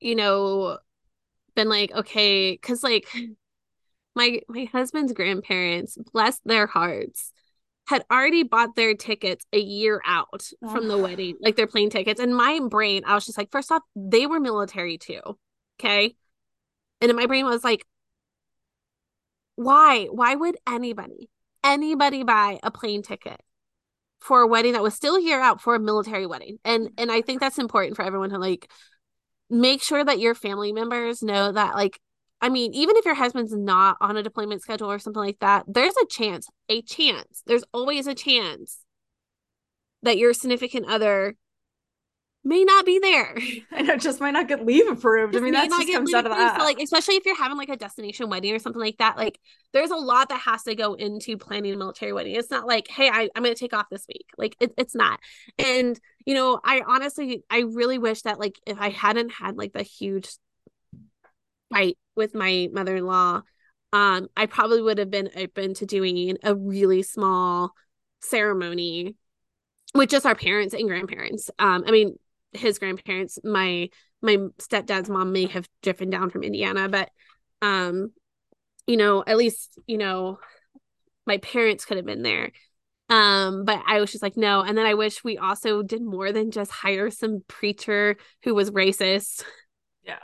you 0.00 0.14
know 0.14 0.78
been 1.54 1.68
like 1.68 1.92
okay 1.92 2.56
cuz 2.56 2.82
like 2.82 3.06
my 4.14 4.40
my 4.48 4.64
husband's 4.64 5.12
grandparents 5.12 5.98
bless 6.12 6.40
their 6.40 6.66
hearts 6.66 7.32
had 7.86 8.04
already 8.10 8.42
bought 8.42 8.76
their 8.76 8.94
tickets 8.94 9.44
a 9.52 9.60
year 9.60 10.00
out 10.06 10.48
oh. 10.62 10.72
from 10.72 10.88
the 10.88 10.96
wedding, 10.96 11.36
like 11.40 11.56
their 11.56 11.66
plane 11.66 11.90
tickets. 11.90 12.20
And 12.20 12.34
my 12.34 12.60
brain, 12.68 13.02
I 13.06 13.14
was 13.14 13.26
just 13.26 13.36
like, 13.36 13.50
first 13.50 13.70
off, 13.70 13.82
they 13.94 14.26
were 14.26 14.40
military 14.40 14.96
too. 14.96 15.20
Okay. 15.78 16.14
And 17.00 17.10
in 17.10 17.16
my 17.16 17.26
brain 17.26 17.44
I 17.44 17.50
was 17.50 17.64
like, 17.64 17.84
why? 19.56 20.06
Why 20.10 20.34
would 20.34 20.56
anybody, 20.66 21.28
anybody 21.62 22.22
buy 22.22 22.58
a 22.62 22.70
plane 22.70 23.02
ticket 23.02 23.40
for 24.20 24.40
a 24.40 24.46
wedding 24.46 24.72
that 24.72 24.82
was 24.82 24.94
still 24.94 25.16
a 25.16 25.22
year 25.22 25.40
out 25.40 25.60
for 25.60 25.74
a 25.74 25.80
military 25.80 26.26
wedding? 26.26 26.58
And 26.64 26.90
and 26.96 27.12
I 27.12 27.20
think 27.20 27.40
that's 27.40 27.58
important 27.58 27.96
for 27.96 28.04
everyone 28.04 28.30
to 28.30 28.38
like 28.38 28.70
make 29.50 29.82
sure 29.82 30.02
that 30.02 30.18
your 30.18 30.34
family 30.34 30.72
members 30.72 31.22
know 31.22 31.52
that 31.52 31.74
like 31.74 32.00
I 32.44 32.50
mean, 32.50 32.74
even 32.74 32.94
if 32.98 33.06
your 33.06 33.14
husband's 33.14 33.56
not 33.56 33.96
on 34.02 34.18
a 34.18 34.22
deployment 34.22 34.60
schedule 34.60 34.90
or 34.90 34.98
something 34.98 35.22
like 35.22 35.38
that, 35.38 35.64
there's 35.66 35.96
a 35.96 36.04
chance, 36.04 36.46
a 36.68 36.82
chance, 36.82 37.42
there's 37.46 37.64
always 37.72 38.06
a 38.06 38.14
chance 38.14 38.80
that 40.02 40.18
your 40.18 40.34
significant 40.34 40.84
other 40.86 41.36
may 42.44 42.62
not 42.62 42.84
be 42.84 42.98
there. 42.98 43.34
And 43.72 43.88
it 43.88 44.02
just 44.02 44.20
might 44.20 44.32
not 44.32 44.46
get 44.46 44.66
leave 44.66 44.86
approved. 44.86 45.32
Just 45.32 45.40
I 45.40 45.44
mean, 45.44 45.54
that 45.54 45.70
just 45.70 45.90
comes 45.90 46.12
out 46.12 46.26
of 46.26 46.32
that. 46.32 46.58
So, 46.58 46.64
like, 46.66 46.78
especially 46.82 47.14
if 47.14 47.24
you're 47.24 47.34
having 47.34 47.56
like 47.56 47.70
a 47.70 47.78
destination 47.78 48.28
wedding 48.28 48.54
or 48.54 48.58
something 48.58 48.82
like 48.82 48.98
that, 48.98 49.16
like 49.16 49.40
there's 49.72 49.90
a 49.90 49.96
lot 49.96 50.28
that 50.28 50.40
has 50.40 50.64
to 50.64 50.74
go 50.74 50.92
into 50.92 51.38
planning 51.38 51.72
a 51.72 51.78
military 51.78 52.12
wedding. 52.12 52.34
It's 52.34 52.50
not 52.50 52.66
like, 52.66 52.88
hey, 52.88 53.08
I, 53.08 53.30
I'm 53.34 53.42
going 53.42 53.54
to 53.54 53.58
take 53.58 53.72
off 53.72 53.86
this 53.90 54.04
week. 54.06 54.26
Like, 54.36 54.54
it, 54.60 54.74
it's 54.76 54.94
not. 54.94 55.18
And, 55.58 55.98
you 56.26 56.34
know, 56.34 56.60
I 56.62 56.82
honestly, 56.86 57.42
I 57.48 57.60
really 57.60 57.96
wish 57.96 58.20
that 58.22 58.38
like 58.38 58.60
if 58.66 58.78
I 58.78 58.90
hadn't 58.90 59.32
had 59.32 59.56
like 59.56 59.72
the 59.72 59.82
huge 59.82 60.28
fight 61.72 61.96
with 62.16 62.34
my 62.34 62.68
mother-in-law 62.72 63.42
um 63.92 64.28
i 64.36 64.46
probably 64.46 64.82
would 64.82 64.98
have 64.98 65.10
been 65.10 65.30
open 65.36 65.74
to 65.74 65.86
doing 65.86 66.36
a 66.42 66.54
really 66.54 67.02
small 67.02 67.72
ceremony 68.20 69.14
with 69.94 70.10
just 70.10 70.26
our 70.26 70.34
parents 70.34 70.74
and 70.74 70.88
grandparents. 70.88 71.50
Um 71.58 71.84
i 71.86 71.90
mean 71.90 72.18
his 72.52 72.78
grandparents 72.78 73.38
my 73.44 73.88
my 74.22 74.36
stepdad's 74.58 75.08
mom 75.08 75.32
may 75.32 75.46
have 75.46 75.68
driven 75.82 76.10
down 76.10 76.30
from 76.30 76.42
indiana 76.42 76.88
but 76.88 77.10
um 77.62 78.12
you 78.86 78.96
know 78.96 79.24
at 79.26 79.36
least 79.36 79.78
you 79.86 79.98
know 79.98 80.38
my 81.26 81.38
parents 81.38 81.84
could 81.84 81.96
have 81.96 82.06
been 82.06 82.22
there. 82.22 82.52
Um 83.08 83.64
but 83.64 83.82
i 83.86 84.00
was 84.00 84.10
just 84.10 84.22
like 84.22 84.36
no. 84.36 84.60
And 84.62 84.76
then 84.76 84.86
i 84.86 84.94
wish 84.94 85.22
we 85.22 85.38
also 85.38 85.82
did 85.82 86.02
more 86.02 86.32
than 86.32 86.50
just 86.50 86.70
hire 86.70 87.10
some 87.10 87.42
preacher 87.48 88.16
who 88.42 88.54
was 88.54 88.70
racist. 88.70 89.44
Yeah 90.04 90.18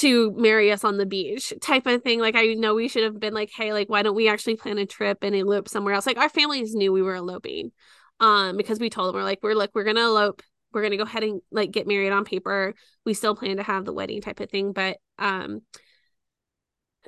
to 0.00 0.32
marry 0.32 0.72
us 0.72 0.84
on 0.84 0.96
the 0.96 1.06
beach 1.06 1.52
type 1.60 1.86
of 1.86 2.02
thing. 2.02 2.20
Like 2.20 2.36
I 2.36 2.54
know 2.54 2.74
we 2.74 2.88
should 2.88 3.04
have 3.04 3.20
been 3.20 3.34
like, 3.34 3.50
hey, 3.54 3.72
like 3.72 3.88
why 3.88 4.02
don't 4.02 4.14
we 4.16 4.28
actually 4.28 4.56
plan 4.56 4.78
a 4.78 4.86
trip 4.86 5.18
and 5.22 5.34
elope 5.34 5.68
somewhere 5.68 5.94
else? 5.94 6.06
Like 6.06 6.18
our 6.18 6.28
families 6.28 6.74
knew 6.74 6.92
we 6.92 7.02
were 7.02 7.16
eloping. 7.16 7.72
Um, 8.20 8.58
because 8.58 8.78
we 8.78 8.90
told 8.90 9.08
them 9.08 9.14
we're 9.14 9.24
like, 9.24 9.38
we're 9.42 9.54
like, 9.54 9.70
we're 9.74 9.84
gonna 9.84 10.00
elope 10.00 10.42
we're 10.72 10.82
gonna 10.82 10.96
go 10.96 11.02
ahead 11.02 11.24
and 11.24 11.40
like 11.50 11.70
get 11.70 11.86
married 11.86 12.12
on 12.12 12.24
paper. 12.24 12.74
We 13.04 13.14
still 13.14 13.34
plan 13.34 13.56
to 13.56 13.62
have 13.62 13.84
the 13.84 13.92
wedding 13.92 14.20
type 14.20 14.40
of 14.40 14.50
thing, 14.50 14.72
but 14.72 14.98
um 15.18 15.62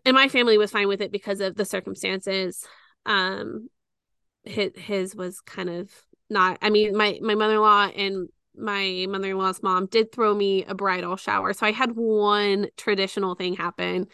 and 0.05 0.15
my 0.15 0.29
family 0.29 0.59
was 0.59 0.71
fine 0.71 0.89
with 0.89 1.01
it 1.01 1.13
because 1.13 1.41
of 1.41 1.55
the 1.55 1.65
circumstances. 1.65 2.67
Um 3.07 3.69
his 4.45 4.73
his 4.77 5.17
was 5.17 5.41
kind 5.41 5.71
of 5.71 5.91
not 6.29 6.59
I 6.61 6.71
mean 6.71 6.97
my 6.97 7.19
my 7.23 7.35
mother-in-law 7.35 7.91
and 7.95 8.29
my 8.57 9.07
mother-in-law's 9.09 9.63
mom 9.63 9.87
did 9.87 10.13
throw 10.13 10.35
me 10.35 10.65
a 10.65 10.75
bridal 10.75 11.17
shower. 11.17 11.53
So 11.53 11.67
I 11.67 11.73
had 11.73 11.93
one 11.93 12.69
traditional 12.77 13.35
thing 13.35 13.55
happen. 13.55 14.07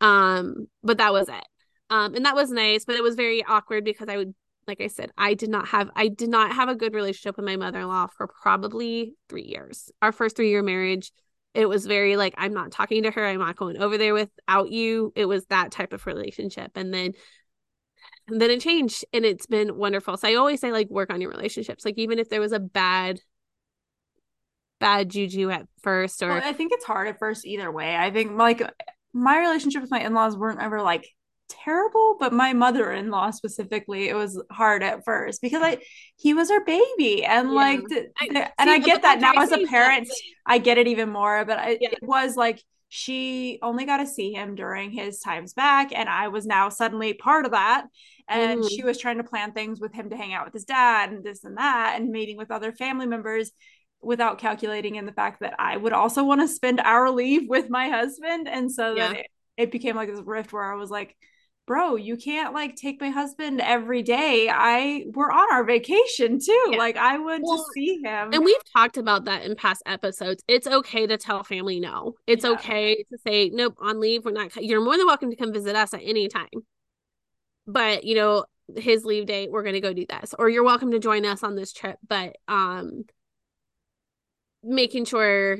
Um 0.00 0.66
but 0.82 0.98
that 0.98 1.12
was 1.12 1.28
it. 1.28 1.44
Um 1.90 2.14
and 2.14 2.24
that 2.24 2.34
was 2.34 2.50
nice, 2.50 2.84
but 2.84 2.96
it 2.96 3.02
was 3.02 3.16
very 3.16 3.44
awkward 3.44 3.84
because 3.84 4.08
I 4.08 4.16
would 4.16 4.34
like 4.66 4.80
I 4.80 4.88
said, 4.88 5.10
I 5.16 5.34
did 5.34 5.50
not 5.50 5.68
have 5.68 5.90
I 5.94 6.08
did 6.08 6.28
not 6.28 6.52
have 6.52 6.68
a 6.68 6.74
good 6.74 6.94
relationship 6.94 7.36
with 7.36 7.46
my 7.46 7.56
mother-in-law 7.56 8.08
for 8.16 8.26
probably 8.26 9.14
3 9.28 9.42
years. 9.42 9.90
Our 10.02 10.12
first 10.12 10.36
3 10.36 10.48
year 10.48 10.62
marriage, 10.62 11.12
it 11.54 11.68
was 11.68 11.86
very 11.86 12.16
like 12.16 12.34
I'm 12.36 12.52
not 12.52 12.72
talking 12.72 13.04
to 13.04 13.10
her, 13.10 13.24
I'm 13.24 13.38
not 13.38 13.56
going 13.56 13.78
over 13.78 13.96
there 13.96 14.14
without 14.14 14.70
you. 14.70 15.12
It 15.16 15.26
was 15.26 15.46
that 15.46 15.70
type 15.70 15.92
of 15.92 16.06
relationship. 16.06 16.72
And 16.74 16.92
then 16.92 17.12
and 18.28 18.40
then 18.40 18.50
it 18.50 18.60
changed 18.60 19.04
and 19.12 19.24
it's 19.24 19.46
been 19.46 19.76
wonderful. 19.76 20.16
So 20.16 20.28
I 20.28 20.34
always 20.34 20.60
say 20.60 20.72
like 20.72 20.90
work 20.90 21.10
on 21.10 21.20
your 21.20 21.30
relationships. 21.30 21.84
Like 21.84 21.98
even 21.98 22.18
if 22.18 22.28
there 22.28 22.40
was 22.40 22.52
a 22.52 22.58
bad 22.60 23.20
bad 24.78 25.08
juju 25.08 25.50
at 25.50 25.66
first 25.82 26.22
or 26.22 26.28
well, 26.28 26.42
I 26.44 26.52
think 26.52 26.72
it's 26.72 26.84
hard 26.84 27.08
at 27.08 27.18
first 27.18 27.46
either 27.46 27.70
way. 27.70 27.96
I 27.96 28.10
think 28.10 28.36
like 28.36 28.62
my 29.12 29.38
relationship 29.38 29.82
with 29.82 29.90
my 29.90 30.00
in-laws 30.00 30.36
weren't 30.36 30.60
ever 30.60 30.82
like 30.82 31.08
terrible, 31.48 32.16
but 32.18 32.32
my 32.32 32.52
mother-in-law 32.52 33.30
specifically, 33.30 34.08
it 34.08 34.14
was 34.14 34.42
hard 34.50 34.82
at 34.82 35.04
first 35.04 35.40
because 35.40 35.62
I 35.62 35.78
he 36.16 36.34
was 36.34 36.50
her 36.50 36.64
baby 36.64 37.24
and 37.24 37.48
yeah. 37.48 37.54
like 37.54 37.80
I, 38.20 38.50
and 38.58 38.68
see, 38.68 38.74
I 38.74 38.78
get 38.78 39.02
that 39.02 39.20
now 39.20 39.32
as 39.36 39.52
a 39.52 39.64
parent, 39.66 40.08
I 40.44 40.58
get 40.58 40.78
it 40.78 40.86
even 40.86 41.08
more, 41.08 41.44
but 41.44 41.58
I, 41.58 41.78
yeah. 41.80 41.90
it 41.92 41.98
was 42.02 42.36
like 42.36 42.62
she 42.88 43.58
only 43.62 43.84
got 43.84 43.98
to 43.98 44.06
see 44.06 44.32
him 44.32 44.54
during 44.54 44.90
his 44.90 45.20
times 45.20 45.52
back 45.54 45.90
and 45.92 46.08
I 46.08 46.28
was 46.28 46.46
now 46.46 46.68
suddenly 46.68 47.14
part 47.14 47.44
of 47.44 47.50
that 47.52 47.86
and 48.28 48.62
mm. 48.62 48.70
she 48.70 48.84
was 48.84 48.98
trying 48.98 49.18
to 49.18 49.24
plan 49.24 49.52
things 49.52 49.80
with 49.80 49.92
him 49.92 50.10
to 50.10 50.16
hang 50.16 50.32
out 50.32 50.44
with 50.44 50.54
his 50.54 50.64
dad 50.64 51.10
and 51.10 51.24
this 51.24 51.44
and 51.44 51.58
that 51.58 51.96
and 51.96 52.10
meeting 52.10 52.36
with 52.36 52.50
other 52.50 52.72
family 52.72 53.06
members 53.06 53.50
without 54.02 54.38
calculating 54.38 54.96
in 54.96 55.06
the 55.06 55.12
fact 55.12 55.40
that 55.40 55.54
I 55.58 55.76
would 55.76 55.92
also 55.92 56.24
want 56.24 56.40
to 56.40 56.48
spend 56.48 56.80
our 56.80 57.10
leave 57.10 57.48
with 57.48 57.70
my 57.70 57.88
husband 57.88 58.48
and 58.48 58.70
so 58.70 58.94
yeah. 58.94 59.12
it, 59.12 59.26
it 59.56 59.70
became 59.70 59.96
like 59.96 60.08
this 60.08 60.20
rift 60.24 60.52
where 60.52 60.70
I 60.70 60.76
was 60.76 60.90
like 60.90 61.16
bro, 61.66 61.96
you 61.96 62.16
can't 62.16 62.54
like 62.54 62.76
take 62.76 63.00
my 63.00 63.10
husband 63.10 63.60
every 63.60 64.02
day. 64.02 64.48
I 64.48 65.04
we're 65.12 65.30
on 65.30 65.52
our 65.52 65.64
vacation 65.64 66.38
too. 66.38 66.68
Yeah. 66.70 66.78
Like 66.78 66.96
I 66.96 67.18
would 67.18 67.42
well, 67.42 67.66
see 67.74 68.00
him. 68.02 68.32
And 68.32 68.44
we've 68.44 68.56
talked 68.74 68.96
about 68.96 69.24
that 69.24 69.42
in 69.42 69.56
past 69.56 69.82
episodes. 69.84 70.42
It's 70.48 70.66
okay 70.66 71.06
to 71.06 71.16
tell 71.16 71.42
family 71.44 71.80
no. 71.80 72.14
It's 72.26 72.44
yeah. 72.44 72.52
okay 72.52 73.04
to 73.10 73.18
say 73.26 73.50
nope 73.52 73.76
on 73.80 74.00
leave. 74.00 74.24
We're 74.24 74.32
not. 74.32 74.54
You're 74.56 74.82
more 74.82 74.96
than 74.96 75.06
welcome 75.06 75.30
to 75.30 75.36
come 75.36 75.52
visit 75.52 75.76
us 75.76 75.92
at 75.92 76.00
any 76.02 76.28
time. 76.28 76.48
But 77.66 78.04
you 78.04 78.14
know 78.14 78.44
his 78.76 79.04
leave 79.04 79.26
date, 79.26 79.50
we're 79.50 79.62
gonna 79.62 79.80
go 79.80 79.92
do 79.92 80.06
this, 80.08 80.34
or 80.38 80.48
you're 80.48 80.64
welcome 80.64 80.92
to 80.92 80.98
join 80.98 81.24
us 81.26 81.42
on 81.42 81.56
this 81.56 81.72
trip. 81.72 81.98
But 82.06 82.36
um, 82.48 83.04
making 84.66 85.04
sure 85.04 85.58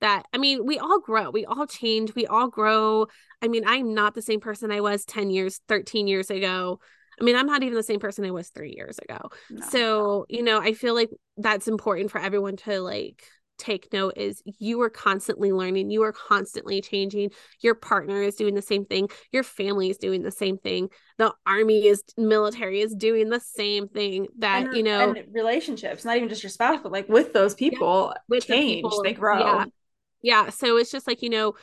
that 0.00 0.24
I 0.32 0.38
mean, 0.38 0.64
we 0.66 0.78
all 0.78 1.00
grow, 1.00 1.30
we 1.30 1.44
all 1.44 1.66
change, 1.66 2.14
we 2.14 2.26
all 2.26 2.48
grow. 2.48 3.06
I 3.42 3.48
mean, 3.48 3.64
I'm 3.66 3.94
not 3.94 4.14
the 4.14 4.22
same 4.22 4.40
person 4.40 4.70
I 4.70 4.80
was 4.80 5.04
10 5.04 5.30
years, 5.30 5.60
13 5.68 6.06
years 6.06 6.30
ago. 6.30 6.80
I 7.20 7.24
mean, 7.24 7.34
I'm 7.34 7.46
not 7.46 7.62
even 7.62 7.74
the 7.74 7.82
same 7.82 7.98
person 7.98 8.24
I 8.24 8.30
was 8.30 8.48
three 8.50 8.74
years 8.76 8.98
ago. 8.98 9.30
No. 9.50 9.66
So, 9.68 10.26
you 10.28 10.42
know, 10.42 10.60
I 10.60 10.72
feel 10.72 10.94
like 10.94 11.10
that's 11.36 11.66
important 11.66 12.10
for 12.10 12.20
everyone 12.20 12.56
to 12.58 12.80
like 12.80 13.24
take 13.58 13.92
note 13.92 14.14
is 14.16 14.42
you 14.58 14.80
are 14.82 14.90
constantly 14.90 15.52
learning, 15.52 15.90
you 15.90 16.02
are 16.02 16.12
constantly 16.12 16.80
changing. 16.80 17.30
Your 17.60 17.74
partner 17.74 18.22
is 18.22 18.36
doing 18.36 18.54
the 18.54 18.62
same 18.62 18.84
thing, 18.84 19.08
your 19.32 19.42
family 19.42 19.90
is 19.90 19.98
doing 19.98 20.22
the 20.22 20.30
same 20.30 20.58
thing, 20.58 20.88
the 21.18 21.32
army 21.46 21.86
is 21.86 22.02
military 22.16 22.80
is 22.80 22.94
doing 22.94 23.28
the 23.28 23.40
same 23.40 23.88
thing 23.88 24.28
that 24.38 24.66
and, 24.66 24.76
you 24.76 24.82
know 24.82 25.14
relationships, 25.32 26.04
not 26.04 26.16
even 26.16 26.28
just 26.28 26.42
your 26.42 26.50
spouse, 26.50 26.80
but 26.82 26.92
like 26.92 27.08
with 27.08 27.32
those 27.32 27.54
people 27.54 28.12
yeah, 28.14 28.20
with 28.28 28.46
change, 28.46 28.82
the 28.82 28.88
people, 28.88 29.02
they 29.02 29.12
grow. 29.12 29.40
Yeah. 29.40 29.64
Yeah 30.22 30.50
so 30.50 30.76
it's 30.76 30.90
just 30.90 31.06
like 31.06 31.22
you 31.22 31.30
know 31.30 31.54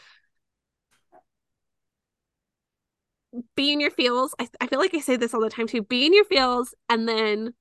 be 3.55 3.73
in 3.73 3.79
your 3.79 3.91
feels. 3.91 4.33
I, 4.39 4.47
I 4.61 4.67
feel 4.67 4.79
like 4.79 4.93
i 4.93 4.99
say 4.99 5.15
this 5.17 5.33
all 5.33 5.41
the 5.41 5.49
time 5.49 5.67
too 5.67 5.81
be 5.81 6.05
in 6.05 6.13
your 6.13 6.25
feels 6.25 6.73
and 6.89 7.07
then 7.07 7.53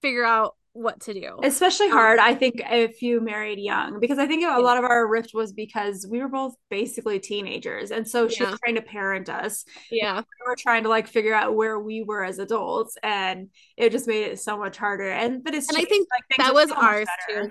figure 0.00 0.24
out 0.24 0.54
what 0.78 1.00
to 1.00 1.12
do 1.12 1.38
especially 1.42 1.86
um, 1.86 1.92
hard 1.92 2.18
i 2.18 2.34
think 2.34 2.60
if 2.70 3.02
you 3.02 3.20
married 3.20 3.58
young 3.58 3.98
because 4.00 4.18
i 4.18 4.26
think 4.26 4.44
a 4.44 4.60
lot 4.60 4.78
of 4.78 4.84
our 4.84 5.06
rift 5.06 5.34
was 5.34 5.52
because 5.52 6.06
we 6.08 6.20
were 6.20 6.28
both 6.28 6.54
basically 6.70 7.18
teenagers 7.18 7.90
and 7.90 8.06
so 8.06 8.28
she 8.28 8.42
yeah. 8.42 8.50
was 8.50 8.60
trying 8.60 8.74
to 8.74 8.82
parent 8.82 9.28
us 9.28 9.64
yeah 9.90 10.18
we 10.18 10.46
were 10.46 10.56
trying 10.56 10.82
to 10.82 10.88
like 10.88 11.06
figure 11.06 11.34
out 11.34 11.54
where 11.54 11.78
we 11.78 12.02
were 12.02 12.24
as 12.24 12.38
adults 12.38 12.96
and 13.02 13.48
it 13.76 13.90
just 13.90 14.06
made 14.06 14.24
it 14.24 14.38
so 14.38 14.58
much 14.58 14.76
harder 14.76 15.10
and 15.10 15.42
but 15.44 15.54
it's 15.54 15.68
and 15.68 15.76
changed. 15.76 15.88
i 15.88 15.90
think 15.90 16.08
like, 16.10 16.38
that 16.38 16.54
was 16.54 16.68
so 16.68 16.76
ours 16.76 17.08
too 17.28 17.50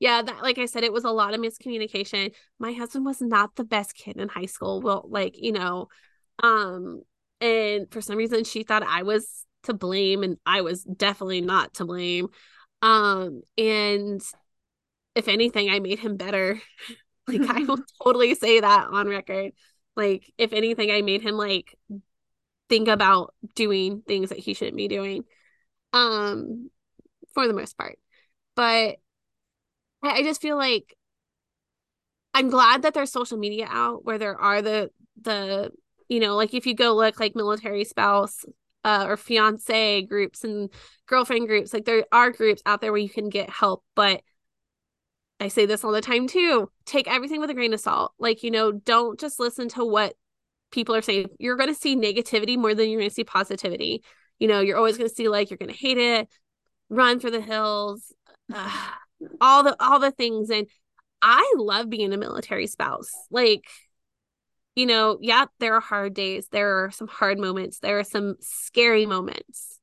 yeah, 0.00 0.20
that 0.20 0.42
like 0.42 0.58
I 0.58 0.66
said, 0.66 0.82
it 0.82 0.92
was 0.92 1.04
a 1.04 1.12
lot 1.12 1.32
of 1.32 1.38
miscommunication. 1.38 2.32
My 2.58 2.72
husband 2.72 3.04
was 3.04 3.20
not 3.20 3.54
the 3.54 3.62
best 3.62 3.94
kid 3.94 4.16
in 4.16 4.28
high 4.28 4.46
school. 4.46 4.80
Well, 4.80 5.06
like, 5.08 5.40
you 5.40 5.52
know, 5.52 5.86
um, 6.42 7.02
and 7.42 7.90
for 7.90 8.00
some 8.00 8.16
reason 8.16 8.44
she 8.44 8.62
thought 8.62 8.82
I 8.82 9.02
was 9.02 9.44
to 9.64 9.74
blame 9.74 10.22
and 10.22 10.38
I 10.46 10.62
was 10.62 10.84
definitely 10.84 11.40
not 11.40 11.74
to 11.74 11.84
blame. 11.84 12.28
Um, 12.80 13.42
and 13.56 14.20
if 15.14 15.28
anything, 15.28 15.70
I 15.70 15.80
made 15.80 15.98
him 15.98 16.16
better. 16.16 16.60
like 17.28 17.42
I 17.48 17.60
will 17.64 17.78
totally 18.02 18.34
say 18.34 18.60
that 18.60 18.88
on 18.90 19.08
record. 19.08 19.52
Like, 19.94 20.32
if 20.38 20.52
anything, 20.52 20.90
I 20.90 21.02
made 21.02 21.22
him 21.22 21.36
like 21.36 21.76
think 22.68 22.88
about 22.88 23.34
doing 23.54 24.02
things 24.06 24.30
that 24.30 24.38
he 24.38 24.54
shouldn't 24.54 24.76
be 24.76 24.88
doing. 24.88 25.24
Um, 25.92 26.70
for 27.34 27.46
the 27.46 27.52
most 27.52 27.76
part. 27.76 27.98
But 28.56 28.96
I 30.02 30.22
just 30.22 30.42
feel 30.42 30.56
like 30.56 30.96
I'm 32.34 32.50
glad 32.50 32.82
that 32.82 32.94
there's 32.94 33.12
social 33.12 33.38
media 33.38 33.66
out 33.70 34.04
where 34.04 34.18
there 34.18 34.36
are 34.36 34.62
the 34.62 34.90
the 35.20 35.70
you 36.08 36.20
know 36.20 36.34
like 36.34 36.54
if 36.54 36.66
you 36.66 36.74
go 36.74 36.94
look 36.94 37.20
like 37.20 37.36
military 37.36 37.84
spouse 37.84 38.44
uh, 38.84 39.06
or 39.08 39.16
fiance 39.16 40.02
groups 40.02 40.44
and 40.44 40.70
girlfriend 41.06 41.46
groups 41.46 41.72
like 41.72 41.84
there 41.84 42.04
are 42.12 42.30
groups 42.30 42.62
out 42.66 42.80
there 42.80 42.92
where 42.92 43.00
you 43.00 43.08
can 43.08 43.28
get 43.28 43.48
help 43.50 43.84
but 43.94 44.22
I 45.40 45.48
say 45.48 45.66
this 45.66 45.84
all 45.84 45.92
the 45.92 46.00
time 46.00 46.28
too 46.28 46.70
take 46.84 47.08
everything 47.08 47.40
with 47.40 47.50
a 47.50 47.54
grain 47.54 47.74
of 47.74 47.80
salt. 47.80 48.12
Like 48.18 48.42
you 48.42 48.50
know 48.50 48.70
don't 48.70 49.18
just 49.18 49.40
listen 49.40 49.68
to 49.70 49.84
what 49.84 50.14
people 50.70 50.94
are 50.94 51.02
saying. 51.02 51.28
You're 51.38 51.56
going 51.56 51.68
to 51.68 51.74
see 51.74 51.96
negativity 51.96 52.56
more 52.56 52.74
than 52.74 52.88
you're 52.88 53.00
going 53.00 53.10
to 53.10 53.14
see 53.14 53.24
positivity. 53.24 54.04
You 54.38 54.46
know 54.46 54.60
you're 54.60 54.76
always 54.76 54.96
going 54.96 55.10
to 55.10 55.14
see 55.14 55.28
like 55.28 55.50
you're 55.50 55.58
going 55.58 55.72
to 55.72 55.76
hate 55.76 55.98
it 55.98 56.28
run 56.88 57.18
for 57.18 57.30
the 57.30 57.40
hills 57.40 58.12
all 59.40 59.62
the 59.62 59.76
all 59.80 59.98
the 59.98 60.10
things. 60.10 60.50
And 60.50 60.66
I 61.20 61.54
love 61.56 61.88
being 61.88 62.12
a 62.12 62.16
military 62.16 62.66
spouse. 62.66 63.10
Like 63.30 63.64
you 64.74 64.86
know, 64.86 65.18
yeah, 65.20 65.46
there 65.60 65.74
are 65.74 65.80
hard 65.80 66.14
days, 66.14 66.48
there 66.48 66.84
are 66.84 66.90
some 66.90 67.08
hard 67.08 67.38
moments, 67.38 67.78
there 67.78 67.98
are 67.98 68.04
some 68.04 68.36
scary 68.40 69.06
moments. 69.06 69.78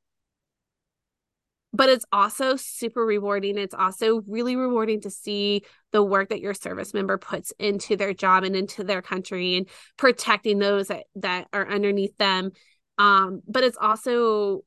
But 1.72 1.88
it's 1.88 2.04
also 2.10 2.56
super 2.56 3.06
rewarding. 3.06 3.56
It's 3.56 3.76
also 3.76 4.22
really 4.26 4.56
rewarding 4.56 5.02
to 5.02 5.10
see 5.10 5.62
the 5.92 6.02
work 6.02 6.30
that 6.30 6.40
your 6.40 6.52
service 6.52 6.92
member 6.92 7.16
puts 7.16 7.52
into 7.60 7.94
their 7.96 8.12
job 8.12 8.42
and 8.42 8.56
into 8.56 8.82
their 8.82 9.00
country 9.02 9.54
and 9.54 9.68
protecting 9.96 10.58
those 10.58 10.88
that, 10.88 11.04
that 11.14 11.46
are 11.52 11.68
underneath 11.68 12.16
them. 12.16 12.50
Um, 12.98 13.42
but 13.46 13.62
it's 13.62 13.78
also, 13.80 14.62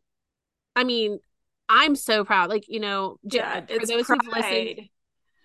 I 0.78 0.86
mean, 0.86 1.20
I'm 1.68 1.98
so 1.98 2.24
proud. 2.24 2.50
Like, 2.50 2.70
you 2.70 2.80
know, 2.80 3.18
yeah, 3.24 3.66
for 3.66 3.86
those 3.86 4.06
pride. 4.06 4.20
who 4.24 4.32
listen, 4.32 4.90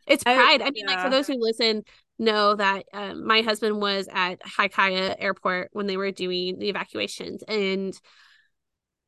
it's 0.07 0.22
pride. 0.22 0.62
I, 0.62 0.66
I 0.66 0.70
mean, 0.70 0.85
yeah. 0.87 0.95
like 0.95 1.05
for 1.05 1.11
those 1.11 1.26
who 1.26 1.35
listen, 1.39 1.83
know 2.19 2.55
that 2.55 2.87
um, 2.93 3.27
my 3.27 3.43
husband 3.43 3.81
was 3.81 4.09
at 4.12 4.41
HKIA 4.41 5.16
Airport 5.19 5.71
when 5.73 5.87
they 5.87 5.97
were 5.97 6.11
doing 6.11 6.59
the 6.59 6.69
evacuations, 6.69 7.43
and 7.47 7.99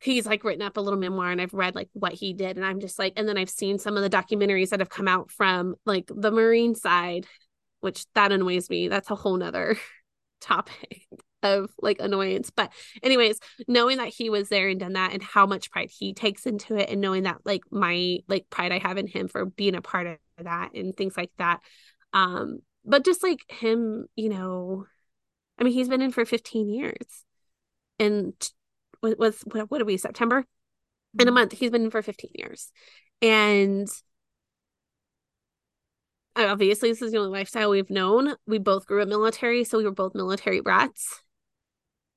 he's 0.01 0.27
like 0.27 0.45
written 0.45 0.63
up 0.63 0.77
a 0.77 0.81
little 0.81 0.99
memoir, 0.99 1.31
and 1.31 1.41
I've 1.41 1.55
read 1.55 1.75
like 1.75 1.89
what 1.93 2.13
he 2.13 2.33
did, 2.33 2.57
and 2.57 2.65
I'm 2.65 2.81
just 2.81 2.99
like, 2.99 3.15
and 3.17 3.29
then 3.29 3.39
I've 3.39 3.51
seen 3.51 3.79
some 3.79 3.97
of 3.97 4.03
the 4.03 4.11
documentaries 4.11 4.71
that 4.71 4.81
have 4.81 4.91
come 4.91 5.09
out 5.09 5.31
from 5.31 5.75
like 5.85 6.11
the 6.15 6.31
Marine 6.31 6.75
side, 6.75 7.27
which 7.81 8.07
that 8.15 8.33
annoys 8.33 8.71
me. 8.71 8.89
That's 8.89 9.11
a 9.11 9.17
whole 9.17 9.37
nother 9.37 9.77
topic 10.41 11.07
of 11.43 11.71
like 11.81 12.01
annoyance. 12.01 12.51
But 12.51 12.73
anyways, 13.03 13.39
knowing 13.67 13.99
that 13.99 14.09
he 14.09 14.31
was 14.31 14.49
there 14.49 14.69
and 14.69 14.81
done 14.81 14.95
that 14.95 15.13
and 15.13 15.23
how 15.23 15.47
much 15.47 15.71
pride 15.71 15.91
he 15.91 16.15
takes 16.15 16.47
into 16.47 16.77
it 16.77 16.91
and 16.91 17.01
knowing 17.01 17.25
that 17.25 17.39
like 17.45 17.63
my 17.71 18.19
like 18.29 18.49
pride 18.51 18.73
I 18.73 18.79
have 18.79 18.99
in 18.99 19.07
him 19.07 19.29
for 19.29 19.45
being 19.47 19.75
a 19.75 19.83
part 19.83 20.07
of 20.07 20.17
that 20.39 20.75
and 20.75 20.97
things 20.97 21.17
like 21.17 21.31
that. 21.39 21.61
Um, 22.13 22.61
but 22.85 23.05
just 23.05 23.23
like 23.23 23.41
him, 23.49 24.07
you 24.17 24.29
know, 24.29 24.87
I 25.59 25.65
mean, 25.65 25.73
he's 25.73 25.89
been 25.89 26.03
in 26.03 26.13
for 26.13 26.25
15 26.25 26.69
years. 26.69 27.25
And 27.99 28.33
what 29.01 29.19
was 29.19 29.41
what, 29.43 29.71
what 29.71 29.81
are 29.81 29.85
we, 29.87 29.97
September? 29.97 30.45
In 31.19 31.23
a 31.23 31.25
mm-hmm. 31.27 31.35
month, 31.35 31.53
he's 31.53 31.71
been 31.71 31.85
in 31.85 31.91
for 31.91 32.03
15 32.03 32.31
years. 32.35 32.73
And 33.21 33.89
obviously 36.37 36.91
this 36.91 37.03
is 37.03 37.13
the 37.13 37.19
only 37.19 37.39
lifestyle 37.39 37.71
we've 37.71 37.91
known. 37.91 38.35
We 38.47 38.59
both 38.59 38.87
grew 38.87 39.03
up 39.03 39.09
military, 39.09 39.65
so 39.65 39.79
we 39.79 39.85
were 39.85 39.91
both 39.91 40.15
military 40.15 40.61
brats. 40.61 41.23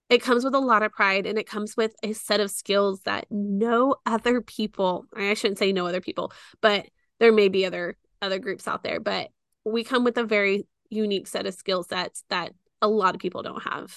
It 0.10 0.22
comes 0.22 0.44
with 0.44 0.54
a 0.54 0.60
lot 0.60 0.84
of 0.84 0.92
pride 0.92 1.26
and 1.26 1.40
it 1.40 1.48
comes 1.48 1.76
with 1.76 1.96
a 2.04 2.14
set 2.14 2.40
of 2.40 2.52
skills 2.52 3.02
that 3.02 3.26
no 3.32 3.96
other 4.06 4.42
people, 4.42 5.06
I 5.16 5.34
shouldn't 5.34 5.58
say 5.58 5.72
no 5.72 5.88
other 5.88 6.02
people, 6.02 6.32
but 6.62 6.86
there 7.20 7.32
may 7.32 7.48
be 7.50 7.66
other 7.66 7.98
other 8.22 8.40
groups 8.40 8.68
out 8.68 8.84
there, 8.84 9.00
but 9.00 9.30
we 9.66 9.84
come 9.84 10.04
with 10.04 10.18
a 10.18 10.24
very 10.24 10.68
unique 10.90 11.28
set 11.28 11.46
of 11.46 11.54
skill 11.54 11.84
sets 11.84 12.24
that 12.30 12.54
a 12.82 12.88
lot 12.88 13.16
of 13.16 13.22
people 13.22 13.42
don't 13.44 13.64
have. 13.64 13.96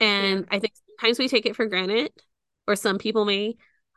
And 0.00 0.40
yeah. 0.40 0.56
I 0.56 0.58
think 0.60 0.74
sometimes 0.88 1.18
we 1.18 1.28
take 1.28 1.46
it 1.46 1.56
for 1.56 1.66
granted, 1.66 2.10
or 2.66 2.76
some 2.76 2.98
people 2.98 3.24
may. 3.24 3.56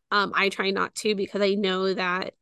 Um, 0.09 0.33
I 0.35 0.49
try 0.49 0.71
not 0.71 0.93
to 0.95 1.15
because 1.15 1.41
I 1.41 1.53
know 1.53 1.93
that 1.93 2.33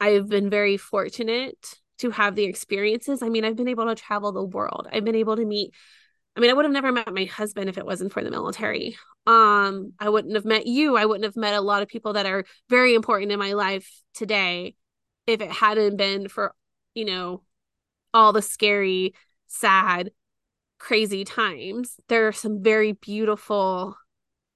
I've 0.00 0.28
been 0.28 0.48
very 0.48 0.76
fortunate 0.76 1.58
to 1.98 2.10
have 2.10 2.36
the 2.36 2.44
experiences. 2.44 3.22
I 3.22 3.28
mean, 3.28 3.44
I've 3.44 3.56
been 3.56 3.68
able 3.68 3.86
to 3.86 3.94
travel 3.94 4.32
the 4.32 4.44
world. 4.44 4.88
I've 4.90 5.04
been 5.04 5.16
able 5.16 5.36
to 5.36 5.44
meet 5.44 5.74
I 6.38 6.40
mean, 6.40 6.50
I 6.50 6.54
would 6.54 6.66
have 6.66 6.72
never 6.72 6.92
met 6.92 7.12
my 7.12 7.24
husband 7.24 7.68
if 7.68 7.78
it 7.78 7.84
wasn't 7.84 8.12
for 8.12 8.22
the 8.22 8.30
military. 8.30 8.96
Um, 9.26 9.92
I 9.98 10.08
wouldn't 10.08 10.36
have 10.36 10.44
met 10.44 10.68
you. 10.68 10.96
I 10.96 11.04
wouldn't 11.04 11.24
have 11.24 11.34
met 11.34 11.54
a 11.54 11.60
lot 11.60 11.82
of 11.82 11.88
people 11.88 12.12
that 12.12 12.26
are 12.26 12.44
very 12.68 12.94
important 12.94 13.32
in 13.32 13.40
my 13.40 13.54
life 13.54 13.90
today 14.14 14.76
if 15.28 15.40
it 15.40 15.50
hadn't 15.50 15.96
been 15.96 16.28
for, 16.28 16.54
you 16.94 17.04
know, 17.04 17.42
all 18.14 18.32
the 18.32 18.42
scary, 18.42 19.14
sad, 19.46 20.10
crazy 20.78 21.24
times. 21.24 21.96
There 22.08 22.28
are 22.28 22.32
some 22.32 22.62
very 22.62 22.92
beautiful 22.92 23.96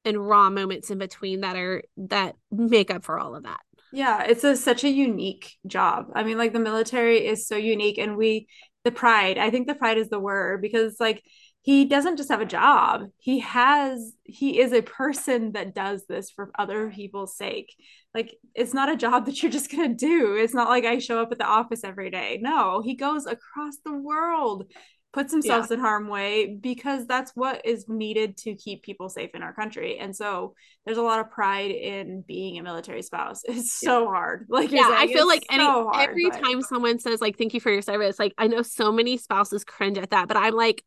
and 0.05 0.29
raw 0.29 0.51
moments 0.51 0.91
in 0.91 0.99
between 0.99 1.43
that 1.43 1.57
are 1.57 1.83
that 1.97 2.37
make 2.51 2.91
up 2.91 3.05
for 3.05 3.19
all 3.19 3.35
of 3.37 3.45
that. 3.45 3.61
Yeah, 3.93 4.25
it's 4.25 4.43
a 4.43 4.57
such 4.57 4.85
a 4.85 4.89
unique 4.91 5.57
job. 5.67 6.07
I 6.15 6.23
mean, 6.25 6.39
like 6.39 6.53
the 6.53 6.59
military 6.59 7.27
is 7.27 7.47
so 7.47 7.57
unique 7.57 7.99
and 7.99 8.17
we 8.17 8.49
the 8.85 8.91
pride, 8.91 9.39
I 9.39 9.51
think 9.51 9.69
the 9.69 9.75
pride 9.75 9.99
is 9.99 10.09
the 10.09 10.19
word 10.19 10.61
because 10.61 10.99
like 10.99 11.23
he 11.63 11.85
doesn't 11.85 12.17
just 12.17 12.29
have 12.29 12.41
a 12.41 12.47
job. 12.47 13.07
He 13.19 13.39
has 13.41 14.15
he 14.25 14.61
is 14.61 14.73
a 14.73 14.83
person 14.83 15.53
that 15.53 15.75
does 15.75 16.05
this 16.07 16.31
for 16.31 16.51
other 16.59 16.91
people's 16.91 17.37
sake. 17.37 17.75
Like 18.13 18.37
it's 18.55 18.75
not 18.75 18.91
a 18.91 18.97
job 18.97 19.27
that 19.27 19.43
you're 19.43 19.53
just 19.53 19.71
going 19.71 19.97
to 19.97 20.07
do. 20.07 20.35
It's 20.35 20.55
not 20.55 20.69
like 20.69 20.85
I 20.85 20.99
show 20.99 21.23
up 21.23 21.31
at 21.31 21.39
the 21.39 21.47
office 21.47 21.85
every 21.85 22.11
day. 22.11 22.39
No, 22.43 22.83
he 22.83 22.95
goes 22.95 23.27
across 23.27 23.77
the 23.85 23.95
world 23.95 24.65
puts 25.13 25.31
himself 25.31 25.67
yeah. 25.69 25.75
in 25.75 25.81
harm 25.81 26.09
way 26.09 26.57
because 26.61 27.07
that's 27.07 27.33
what 27.35 27.65
is 27.67 27.85
needed 27.87 28.37
to 28.39 28.55
keep 28.55 28.83
people 28.83 29.09
safe 29.09 29.31
in 29.35 29.43
our 29.43 29.53
country 29.53 29.99
and 29.99 30.17
so 30.17 30.55
there's 30.87 30.97
a 30.97 31.03
lot 31.03 31.21
of 31.21 31.31
pride 31.31 31.71
in 31.71 32.25
being 32.27 32.59
a 32.59 32.63
military 32.63 33.03
spouse 33.03 33.43
it's 33.45 33.73
so 33.73 34.07
hard 34.07 34.47
like 34.49 34.71
yeah 34.71 34.89
i 34.97 35.07
feel 35.07 35.27
like 35.27 35.45
any 35.51 35.65
hard, 35.65 36.09
every 36.09 36.31
but... 36.31 36.43
time 36.43 36.63
someone 36.63 36.99
says 36.99 37.21
like 37.21 37.37
thank 37.37 37.53
you 37.53 37.61
for 37.61 37.71
your 37.71 37.83
service 37.83 38.19
like 38.19 38.33
i 38.39 38.47
know 38.47 38.63
so 38.63 38.91
many 38.91 39.19
spouses 39.19 39.65
cringe 39.65 39.99
at 39.99 40.11
that 40.11 40.29
but 40.29 40.37
i'm 40.37 40.55
like 40.55 40.83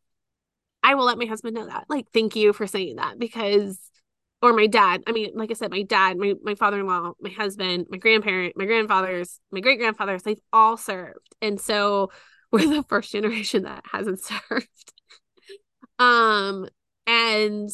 i 0.86 0.94
will 0.94 1.04
let 1.04 1.18
my 1.18 1.26
husband 1.26 1.54
know 1.56 1.66
that. 1.66 1.84
Like 1.88 2.06
thank 2.14 2.36
you 2.36 2.52
for 2.52 2.66
saying 2.66 2.96
that 2.96 3.18
because 3.18 3.78
or 4.40 4.52
my 4.52 4.66
dad 4.66 5.02
i 5.06 5.12
mean 5.12 5.32
like 5.34 5.50
i 5.50 5.54
said 5.54 5.70
my 5.70 5.82
dad 5.82 6.16
my, 6.16 6.34
my 6.42 6.54
father-in-law 6.54 7.12
my 7.20 7.30
husband 7.30 7.86
my 7.90 7.98
grandparent 7.98 8.54
my 8.56 8.66
grandfathers 8.66 9.40
my 9.50 9.60
great 9.60 9.78
grandfathers 9.78 10.22
they've 10.22 10.40
all 10.52 10.76
served. 10.76 11.34
And 11.42 11.60
so 11.60 12.10
we're 12.52 12.68
the 12.68 12.84
first 12.84 13.10
generation 13.10 13.64
that 13.64 13.84
hasn't 13.90 14.20
served. 14.50 14.92
um, 15.98 16.68
and 17.06 17.68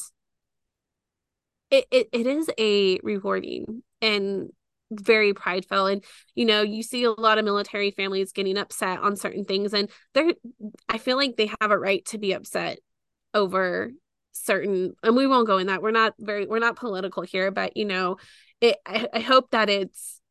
it, 1.70 1.84
it 1.90 2.08
it 2.12 2.26
is 2.26 2.50
a 2.58 2.98
rewarding 3.02 3.82
and 4.00 4.50
very 4.90 5.32
prideful. 5.34 5.86
And 5.86 6.04
you 6.34 6.46
know 6.46 6.62
you 6.62 6.82
see 6.82 7.04
a 7.04 7.10
lot 7.10 7.38
of 7.38 7.44
military 7.44 7.90
families 7.90 8.32
getting 8.32 8.56
upset 8.56 9.00
on 9.00 9.16
certain 9.16 9.44
things 9.44 9.74
and 9.74 9.90
they're 10.14 10.32
i 10.88 10.98
feel 10.98 11.16
like 11.16 11.36
they 11.36 11.50
have 11.60 11.70
a 11.70 11.78
right 11.78 12.04
to 12.06 12.18
be 12.18 12.32
upset 12.32 12.78
over 13.34 13.90
certain 14.32 14.94
and 15.02 15.16
we 15.16 15.26
won't 15.26 15.46
go 15.46 15.58
in 15.58 15.66
that 15.66 15.82
we're 15.82 15.90
not 15.90 16.14
very 16.18 16.46
we're 16.46 16.58
not 16.58 16.76
political 16.76 17.22
here 17.22 17.50
but 17.50 17.76
you 17.76 17.84
know 17.84 18.16
it 18.60 18.76
I, 18.86 19.08
I 19.12 19.20
hope 19.20 19.50
that 19.50 19.68
it's 19.68 20.22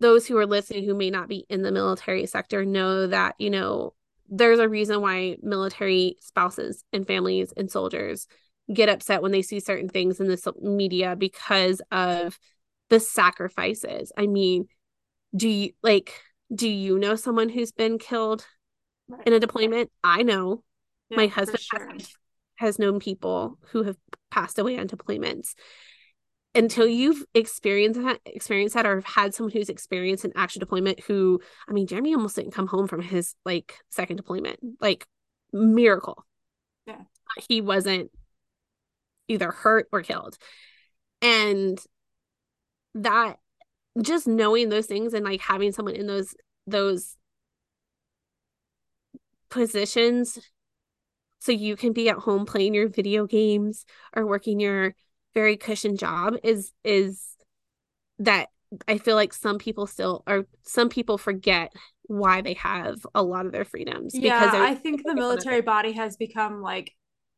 those 0.00 0.26
who 0.26 0.36
are 0.36 0.46
listening 0.46 0.84
who 0.84 0.94
may 0.94 1.10
not 1.10 1.28
be 1.28 1.46
in 1.48 1.62
the 1.62 1.72
military 1.72 2.26
sector 2.26 2.64
know 2.64 3.06
that, 3.06 3.34
you 3.38 3.50
know, 3.50 3.94
there's 4.28 4.58
a 4.58 4.68
reason 4.68 5.00
why 5.00 5.36
military 5.42 6.16
spouses 6.20 6.84
and 6.92 7.06
families 7.06 7.52
and 7.56 7.70
soldiers 7.70 8.26
get 8.72 8.88
upset 8.88 9.22
when 9.22 9.32
they 9.32 9.42
see 9.42 9.60
certain 9.60 9.88
things 9.88 10.20
in 10.20 10.26
the 10.26 10.52
media 10.60 11.14
because 11.16 11.80
of 11.92 12.38
the 12.90 12.98
sacrifices. 13.00 14.12
I 14.16 14.26
mean, 14.26 14.66
do 15.34 15.48
you 15.48 15.70
like 15.82 16.20
do 16.54 16.68
you 16.68 16.98
know 16.98 17.16
someone 17.16 17.48
who's 17.48 17.72
been 17.72 17.98
killed 17.98 18.46
in 19.24 19.32
a 19.32 19.40
deployment? 19.40 19.90
I 20.02 20.22
know. 20.22 20.62
Yeah, 21.10 21.16
My 21.18 21.26
husband 21.26 21.60
sure. 21.60 21.90
has, 21.92 22.14
has 22.56 22.78
known 22.78 22.98
people 23.00 23.58
who 23.70 23.82
have 23.84 23.96
passed 24.30 24.58
away 24.58 24.78
on 24.78 24.88
deployments. 24.88 25.54
Until 26.54 26.86
you've 26.86 27.22
experienced 27.34 28.02
that 28.02 28.18
experienced 28.24 28.74
that 28.74 28.86
or 28.86 29.02
had 29.04 29.34
someone 29.34 29.52
who's 29.52 29.68
experienced 29.68 30.24
an 30.24 30.32
actual 30.34 30.60
deployment 30.60 31.00
who 31.00 31.38
i 31.68 31.72
mean 31.74 31.86
jeremy 31.86 32.14
almost 32.14 32.34
didn't 32.36 32.54
come 32.54 32.66
home 32.66 32.86
from 32.86 33.02
his 33.02 33.34
like 33.44 33.74
second 33.90 34.16
deployment 34.16 34.58
like 34.80 35.06
miracle. 35.52 36.24
Yeah. 36.86 37.02
He 37.48 37.60
wasn't 37.60 38.10
either 39.28 39.50
hurt 39.50 39.88
or 39.92 40.02
killed. 40.02 40.36
And 41.22 41.78
that 42.94 43.38
just 44.00 44.26
knowing 44.26 44.68
those 44.68 44.86
things 44.86 45.14
and 45.14 45.24
like 45.24 45.40
having 45.40 45.72
someone 45.72 45.96
in 45.96 46.06
those 46.06 46.34
those 46.66 47.16
positions 49.48 50.38
so 51.46 51.52
you 51.52 51.76
can 51.76 51.92
be 51.92 52.08
at 52.08 52.16
home 52.16 52.44
playing 52.44 52.74
your 52.74 52.88
video 52.88 53.24
games 53.24 53.86
or 54.16 54.26
working 54.26 54.58
your 54.58 54.96
very 55.32 55.56
cushioned 55.56 55.96
job 55.96 56.34
is 56.42 56.72
is 56.82 57.36
that 58.18 58.48
I 58.88 58.98
feel 58.98 59.14
like 59.14 59.32
some 59.32 59.58
people 59.58 59.86
still 59.86 60.24
or 60.26 60.46
some 60.62 60.88
people 60.88 61.18
forget 61.18 61.72
why 62.02 62.40
they 62.40 62.54
have 62.54 63.06
a 63.14 63.22
lot 63.22 63.46
of 63.46 63.52
their 63.52 63.64
freedoms. 63.64 64.12
Yeah, 64.12 64.50
I 64.52 64.74
think 64.74 65.04
the 65.04 65.14
military 65.14 65.60
body 65.60 65.92
has 65.92 66.16
become 66.16 66.62
like 66.62 66.92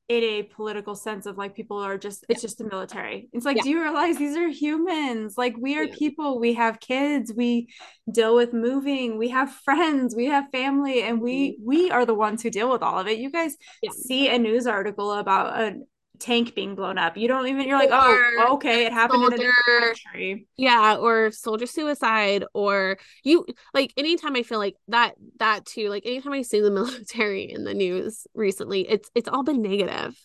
in 0.09 0.25
a 0.25 0.43
political 0.43 0.95
sense 0.95 1.27
of 1.27 1.37
like 1.37 1.55
people 1.55 1.77
are 1.77 1.99
just 1.99 2.25
it's 2.31 2.41
just 2.41 2.57
the 2.57 2.65
military. 2.65 3.29
It's 3.33 3.45
like, 3.45 3.59
yeah. 3.59 3.63
do 3.65 3.71
you 3.71 3.83
realize 3.83 4.17
these 4.17 4.37
are 4.37 4.49
humans? 4.49 5.35
Like 5.37 5.55
we 5.59 5.77
are 5.77 5.85
yeah. 5.85 5.95
people, 5.97 6.41
we 6.41 6.55
have 6.55 6.81
kids, 6.81 7.33
we 7.37 7.69
deal 8.11 8.35
with 8.35 8.55
moving, 8.55 9.19
we 9.19 9.29
have 9.29 9.53
friends, 9.53 10.17
we 10.17 10.27
have 10.27 10.47
family, 10.51 11.03
and 11.03 11.21
we 11.21 11.53
mm-hmm. 11.53 11.67
we 11.67 11.91
are 11.91 12.07
the 12.07 12.15
ones 12.15 12.43
who 12.43 12.51
deal 12.51 12.71
with 12.71 12.83
all 12.83 12.99
of 12.99 13.07
it. 13.07 13.19
You 13.19 13.31
guys 13.31 13.57
yeah. 13.83 13.91
see 13.93 14.29
a 14.29 14.39
news 14.39 14.67
article 14.67 15.13
about 15.13 15.61
a 15.61 15.77
tank 16.19 16.55
being 16.55 16.75
blown 16.75 16.99
up. 16.99 17.16
You 17.16 17.29
don't 17.29 17.47
even 17.47 17.66
you're 17.66 17.79
like, 17.79 17.91
oh, 17.93 18.55
okay, 18.55 18.87
it 18.87 18.93
happened 18.93 19.23
soldier, 19.23 19.37
in 19.37 19.83
a 19.83 19.87
country. 19.87 20.47
Yeah, 20.57 20.97
or 20.97 21.31
soldier 21.31 21.66
suicide, 21.66 22.45
or 22.55 22.99
you 23.25 23.47
like 23.75 23.93
anytime 23.97 24.37
I 24.37 24.43
feel 24.43 24.59
like 24.59 24.77
that 24.89 25.14
that 25.39 25.64
too, 25.64 25.89
like 25.89 26.05
anytime 26.07 26.33
I 26.33 26.43
see 26.43 26.61
the 26.61 26.71
military 26.71 27.51
in 27.51 27.64
the 27.64 27.75
news 27.75 28.27
recently, 28.35 28.89
it's 28.89 29.11
it's 29.14 29.29
all 29.29 29.43
been 29.43 29.62
negative. 29.62 30.19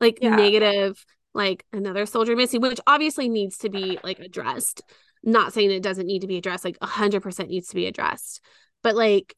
Like 0.00 0.18
yeah. 0.20 0.34
negative, 0.34 1.04
like 1.34 1.64
another 1.72 2.06
soldier 2.06 2.36
missing, 2.36 2.60
which 2.60 2.80
obviously 2.86 3.28
needs 3.28 3.58
to 3.58 3.70
be 3.70 3.98
like 4.02 4.18
addressed. 4.18 4.82
Not 5.22 5.54
saying 5.54 5.70
it 5.70 5.82
doesn't 5.82 6.06
need 6.06 6.20
to 6.20 6.26
be 6.26 6.36
addressed, 6.36 6.64
like 6.64 6.76
hundred 6.82 7.22
percent 7.22 7.48
needs 7.48 7.68
to 7.68 7.74
be 7.74 7.86
addressed. 7.86 8.40
But 8.82 8.94
like 8.94 9.34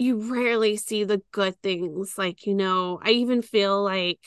you 0.00 0.32
rarely 0.34 0.78
see 0.78 1.04
the 1.04 1.20
good 1.30 1.54
things. 1.62 2.14
Like, 2.16 2.46
you 2.46 2.54
know, 2.54 2.98
I 3.02 3.10
even 3.10 3.42
feel 3.42 3.82
like 3.84 4.18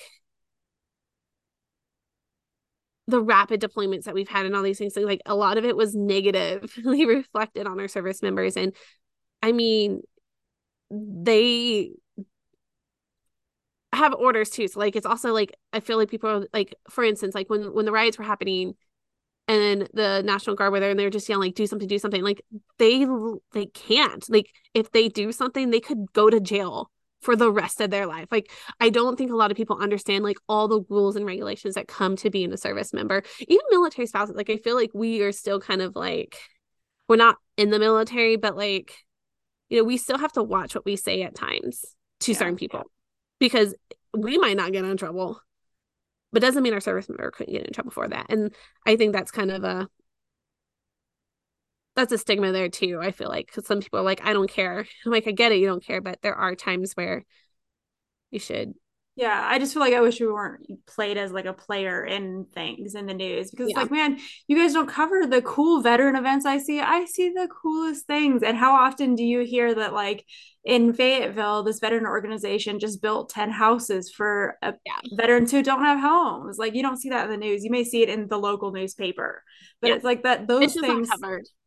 the 3.08 3.22
rapid 3.22 3.60
deployments 3.62 4.04
that 4.04 4.14
we've 4.14 4.30
had 4.30 4.46
and 4.46 4.56
all 4.56 4.64
these 4.64 4.78
things 4.78 4.96
like 4.96 5.22
a 5.26 5.36
lot 5.36 5.58
of 5.58 5.66
it 5.66 5.76
was 5.76 5.94
negatively 5.94 7.06
reflected 7.06 7.68
on 7.68 7.80
our 7.80 7.88
service 7.88 8.22
members. 8.22 8.58
And 8.58 8.74
i 9.42 9.52
mean 9.52 10.02
they 10.90 11.92
have 13.94 14.14
orders 14.14 14.50
too. 14.50 14.68
So 14.68 14.80
like 14.80 14.96
it's 14.96 15.06
also 15.06 15.32
like 15.34 15.56
i 15.72 15.80
feel 15.80 15.98
like 15.98 16.10
people 16.10 16.30
are 16.30 16.48
like 16.54 16.76
for 16.90 17.04
instance 17.04 17.36
like 17.36 17.50
when 17.50 17.74
when 17.74 17.86
the 17.86 17.92
riots 17.92 18.18
were 18.18 18.24
happening 18.24 18.76
and 19.48 19.90
the 19.94 20.24
national 20.24 20.56
guard 20.56 20.72
were 20.72 20.80
there 20.80 20.92
and 20.92 21.00
they're 21.00 21.10
just 21.10 21.28
yelling 21.28 21.50
like 21.50 21.56
do 21.56 21.68
something 21.68 21.88
do 21.88 22.00
something 22.00 22.24
like 22.24 22.42
they 22.80 23.06
they 23.54 23.66
can't. 23.68 24.28
Like 24.30 24.50
if 24.74 24.92
they 24.92 25.10
do 25.10 25.32
something 25.32 25.70
they 25.70 25.80
could 25.80 26.12
go 26.14 26.30
to 26.30 26.40
jail 26.40 26.92
for 27.24 27.36
the 27.36 27.52
rest 27.52 27.82
of 27.82 27.90
their 27.90 28.06
life. 28.06 28.28
Like 28.32 28.52
I 28.80 28.90
don't 28.90 29.18
think 29.18 29.32
a 29.32 29.36
lot 29.36 29.52
of 29.52 29.58
people 29.58 29.78
understand 29.80 30.24
like 30.24 30.38
all 30.48 30.68
the 30.68 30.82
rules 30.90 31.16
and 31.16 31.26
regulations 31.26 31.76
that 31.76 31.88
come 31.88 32.16
to 32.18 32.30
being 32.30 32.52
a 32.54 32.58
service 32.58 32.94
member. 32.94 33.24
Even 33.40 33.66
military 33.72 34.08
spouses, 34.08 34.36
like 34.36 34.50
I 34.50 34.58
feel 34.58 34.76
like 34.76 34.92
we 34.94 35.22
are 35.22 35.32
still 35.32 35.60
kind 35.60 35.82
of 35.82 35.96
like 35.96 36.38
we're 37.08 37.16
not 37.16 37.38
in 37.58 37.70
the 37.70 37.80
military, 37.80 38.36
but 38.36 38.56
like 38.56 38.96
you 39.70 39.80
know, 39.80 39.84
we 39.84 39.98
still 39.98 40.18
have 40.18 40.34
to 40.34 40.44
watch 40.44 40.76
what 40.76 40.86
we 40.86 40.96
say 40.96 41.24
at 41.24 41.36
times 41.36 41.84
to 42.22 42.32
yeah. 42.32 42.38
certain 42.38 42.56
people 42.56 42.84
because 43.40 43.74
we 44.16 44.38
might 44.38 44.58
not 44.58 44.72
get 44.72 44.86
in 44.86 44.98
trouble, 44.98 45.42
but 46.32 46.42
doesn't 46.42 46.64
mean 46.64 46.74
our 46.74 46.80
service 46.80 47.10
member 47.10 47.32
couldn't 47.32 47.54
get 47.54 47.66
in 47.66 47.74
trouble 47.74 47.92
for 47.92 48.08
that. 48.08 48.28
And 48.30 48.54
I 48.86 48.96
think 48.96 49.14
that's 49.14 49.32
kind 49.32 49.52
of 49.52 49.64
a 49.64 49.88
that's 51.96 52.12
a 52.12 52.18
stigma 52.18 52.52
there 52.52 52.70
too. 52.70 53.00
I 53.02 53.12
feel 53.12 53.30
like 53.30 53.48
because 53.48 53.66
some 53.66 53.80
people 53.80 54.00
are 54.00 54.04
like, 54.04 54.26
I 54.26 54.34
don't 54.34 54.50
care. 54.50 54.86
I'm 55.06 55.12
like, 55.12 55.28
I 55.28 55.32
get 55.32 55.52
it, 55.52 55.60
you 55.60 55.68
don't 55.68 55.84
care, 55.84 56.02
but 56.02 56.20
there 56.22 56.36
are 56.36 56.56
times 56.56 56.94
where 56.94 57.24
you 58.32 58.40
should 58.40 58.74
yeah, 59.16 59.46
I 59.46 59.60
just 59.60 59.74
feel 59.74 59.82
like 59.82 59.94
I 59.94 60.02
wish 60.02 60.20
we 60.20 60.28
weren't 60.28 60.66
played 60.88 61.18
as 61.18 61.32
like 61.32 61.46
a 61.46 61.54
player 61.54 62.04
in 62.04 62.48
things 62.52 62.96
in 62.96 63.06
the 63.06 63.14
news 63.14 63.52
because 63.52 63.68
yeah. 63.70 63.82
it's 63.82 63.84
like, 63.84 63.92
man, 63.92 64.20
you 64.48 64.58
guys 64.58 64.74
don't 64.74 64.90
cover 64.90 65.28
the 65.28 65.42
cool 65.44 65.82
veteran 65.82 66.16
events 66.16 66.48
I 66.48 66.58
see. 66.58 66.80
I 66.80 67.06
see 67.06 67.30
the 67.30 67.48
coolest 67.48 68.08
things. 68.08 68.42
And 68.42 68.58
how 68.58 68.74
often 68.74 69.14
do 69.14 69.24
you 69.24 69.42
hear 69.42 69.76
that 69.76 69.94
like 69.94 70.26
in 70.66 70.94
Fayetteville, 70.94 71.62
this 71.62 71.80
veteran 71.80 72.08
organization 72.08 72.80
just 72.80 73.04
built 73.04 73.30
10 73.30 73.52
houses 73.52 74.12
for 74.12 74.58
yeah. 74.64 75.00
veterans 75.12 75.52
who 75.52 75.62
don't 75.62 75.84
have 75.84 76.00
homes? 76.00 76.58
Like 76.58 76.74
you 76.74 76.82
don't 76.82 77.00
see 77.00 77.10
that 77.10 77.26
in 77.26 77.32
the 77.32 77.38
news. 77.38 77.64
You 77.64 77.70
may 77.70 77.84
see 77.84 78.02
it 78.02 78.10
in 78.10 78.28
the 78.28 78.40
local 78.40 78.72
newspaper, 78.72 79.44
but 79.80 79.90
yeah. 79.90 79.96
it's 79.96 80.04
like 80.04 80.24
that 80.24 80.48
those 80.48 80.74
things 80.74 81.08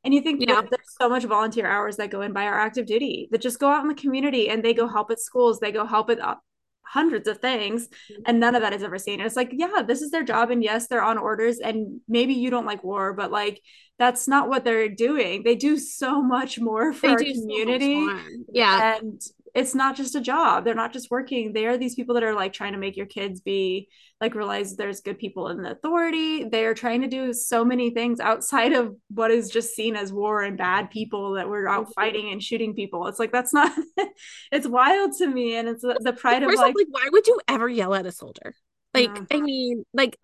and 0.06 0.14
you 0.14 0.20
think 0.20 0.40
yeah. 0.40 0.60
there's 0.60 0.94
so 1.00 1.08
much 1.08 1.24
volunteer 1.24 1.66
hours 1.66 1.96
that 1.96 2.12
go 2.12 2.20
in 2.20 2.32
by 2.32 2.44
our 2.44 2.56
active 2.56 2.86
duty 2.86 3.28
that 3.32 3.40
just 3.40 3.58
go 3.58 3.68
out 3.68 3.82
in 3.82 3.88
the 3.88 3.94
community 3.94 4.48
and 4.48 4.64
they 4.64 4.72
go 4.72 4.86
help 4.86 5.10
at 5.10 5.18
schools, 5.18 5.58
they 5.58 5.72
go 5.72 5.84
help 5.84 6.10
at 6.10 6.20
uh, 6.20 6.36
hundreds 6.84 7.26
of 7.26 7.38
things 7.38 7.88
mm-hmm. 7.88 8.22
and 8.26 8.38
none 8.38 8.54
of 8.54 8.62
that 8.62 8.72
is 8.72 8.84
ever 8.84 9.00
seen. 9.00 9.20
it's 9.20 9.34
like, 9.34 9.50
yeah, 9.52 9.82
this 9.84 10.02
is 10.02 10.12
their 10.12 10.22
job. 10.22 10.52
And 10.52 10.62
yes, 10.62 10.86
they're 10.86 11.02
on 11.02 11.18
orders. 11.18 11.58
And 11.58 12.00
maybe 12.06 12.34
you 12.34 12.50
don't 12.50 12.66
like 12.66 12.84
war, 12.84 13.14
but 13.14 13.32
like 13.32 13.60
that's 13.98 14.28
not 14.28 14.48
what 14.48 14.62
they're 14.62 14.88
doing. 14.88 15.42
They 15.42 15.56
do 15.56 15.76
so 15.76 16.22
much 16.22 16.60
more 16.60 16.92
for 16.92 17.08
they 17.08 17.12
our 17.12 17.18
community. 17.18 18.06
So 18.06 18.20
yeah. 18.52 18.98
And 18.98 19.20
it's 19.56 19.74
not 19.74 19.96
just 19.96 20.14
a 20.14 20.20
job. 20.20 20.64
They're 20.64 20.74
not 20.74 20.92
just 20.92 21.10
working. 21.10 21.54
They 21.54 21.64
are 21.64 21.78
these 21.78 21.94
people 21.94 22.14
that 22.14 22.22
are 22.22 22.34
like 22.34 22.52
trying 22.52 22.74
to 22.74 22.78
make 22.78 22.94
your 22.94 23.06
kids 23.06 23.40
be 23.40 23.88
like 24.20 24.34
realize 24.34 24.76
there's 24.76 25.00
good 25.00 25.18
people 25.18 25.48
in 25.48 25.62
the 25.62 25.70
authority. 25.70 26.44
They 26.44 26.66
are 26.66 26.74
trying 26.74 27.00
to 27.00 27.08
do 27.08 27.32
so 27.32 27.64
many 27.64 27.88
things 27.88 28.20
outside 28.20 28.74
of 28.74 28.94
what 29.08 29.30
is 29.30 29.48
just 29.48 29.74
seen 29.74 29.96
as 29.96 30.12
war 30.12 30.42
and 30.42 30.58
bad 30.58 30.90
people 30.90 31.32
that 31.36 31.48
we're 31.48 31.68
out 31.68 31.88
fighting 31.94 32.30
and 32.32 32.42
shooting 32.42 32.74
people. 32.74 33.06
It's 33.06 33.18
like 33.18 33.32
that's 33.32 33.54
not 33.54 33.72
it's 34.52 34.68
wild 34.68 35.14
to 35.18 35.26
me 35.26 35.56
and 35.56 35.68
it's 35.68 35.80
the 35.80 36.12
pride 36.12 36.42
of 36.42 36.50
like, 36.50 36.74
like 36.74 36.86
why 36.90 37.08
would 37.10 37.26
you 37.26 37.40
ever 37.48 37.66
yell 37.66 37.94
at 37.94 38.04
a 38.04 38.12
soldier? 38.12 38.54
Like 38.92 39.16
yeah. 39.16 39.24
I 39.30 39.40
mean 39.40 39.86
like 39.94 40.18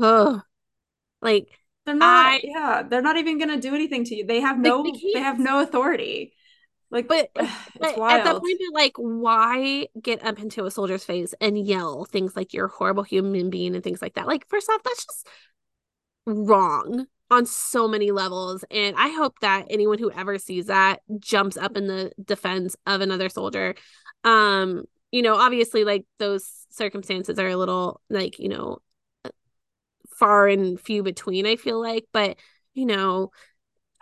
ugh. 0.00 0.42
like 1.20 1.48
they're 1.86 1.96
not 1.96 2.26
I, 2.34 2.40
yeah, 2.44 2.82
they're 2.88 3.02
not 3.02 3.16
even 3.16 3.38
going 3.38 3.50
to 3.50 3.60
do 3.60 3.74
anything 3.74 4.04
to 4.04 4.14
you. 4.14 4.26
They 4.26 4.42
have 4.42 4.60
no 4.60 4.84
they, 4.84 5.12
they 5.14 5.20
have 5.20 5.40
no 5.40 5.60
authority. 5.60 6.34
Like, 6.90 7.08
but, 7.08 7.30
but 7.34 7.98
at 7.98 8.24
that 8.24 8.40
point, 8.40 8.60
of 8.60 8.74
like, 8.74 8.92
why 8.96 9.88
get 10.00 10.24
up 10.24 10.38
into 10.38 10.64
a 10.64 10.70
soldier's 10.70 11.04
face 11.04 11.34
and 11.40 11.58
yell 11.58 12.04
things 12.04 12.36
like 12.36 12.54
you're 12.54 12.66
a 12.66 12.70
horrible 12.70 13.02
human 13.02 13.50
being 13.50 13.74
and 13.74 13.84
things 13.84 14.02
like 14.02 14.14
that? 14.14 14.26
Like, 14.26 14.48
first 14.48 14.68
off, 14.70 14.82
that's 14.82 15.04
just 15.04 15.28
wrong 16.26 17.06
on 17.30 17.46
so 17.46 17.88
many 17.88 18.12
levels. 18.12 18.64
And 18.70 18.96
I 18.96 19.08
hope 19.08 19.38
that 19.40 19.66
anyone 19.70 19.98
who 19.98 20.10
ever 20.10 20.38
sees 20.38 20.66
that 20.66 21.00
jumps 21.18 21.56
up 21.56 21.76
in 21.76 21.86
the 21.86 22.12
defense 22.22 22.76
of 22.86 23.00
another 23.00 23.28
soldier. 23.28 23.74
Um, 24.24 24.84
you 25.10 25.22
know, 25.22 25.34
obviously, 25.36 25.84
like 25.84 26.04
those 26.18 26.66
circumstances 26.70 27.38
are 27.38 27.48
a 27.48 27.56
little 27.56 28.00
like, 28.10 28.38
you 28.38 28.48
know, 28.48 28.78
far 30.16 30.48
and 30.48 30.80
few 30.80 31.02
between, 31.02 31.46
I 31.46 31.56
feel 31.56 31.80
like, 31.80 32.06
but 32.12 32.36
you 32.74 32.86
know, 32.86 33.30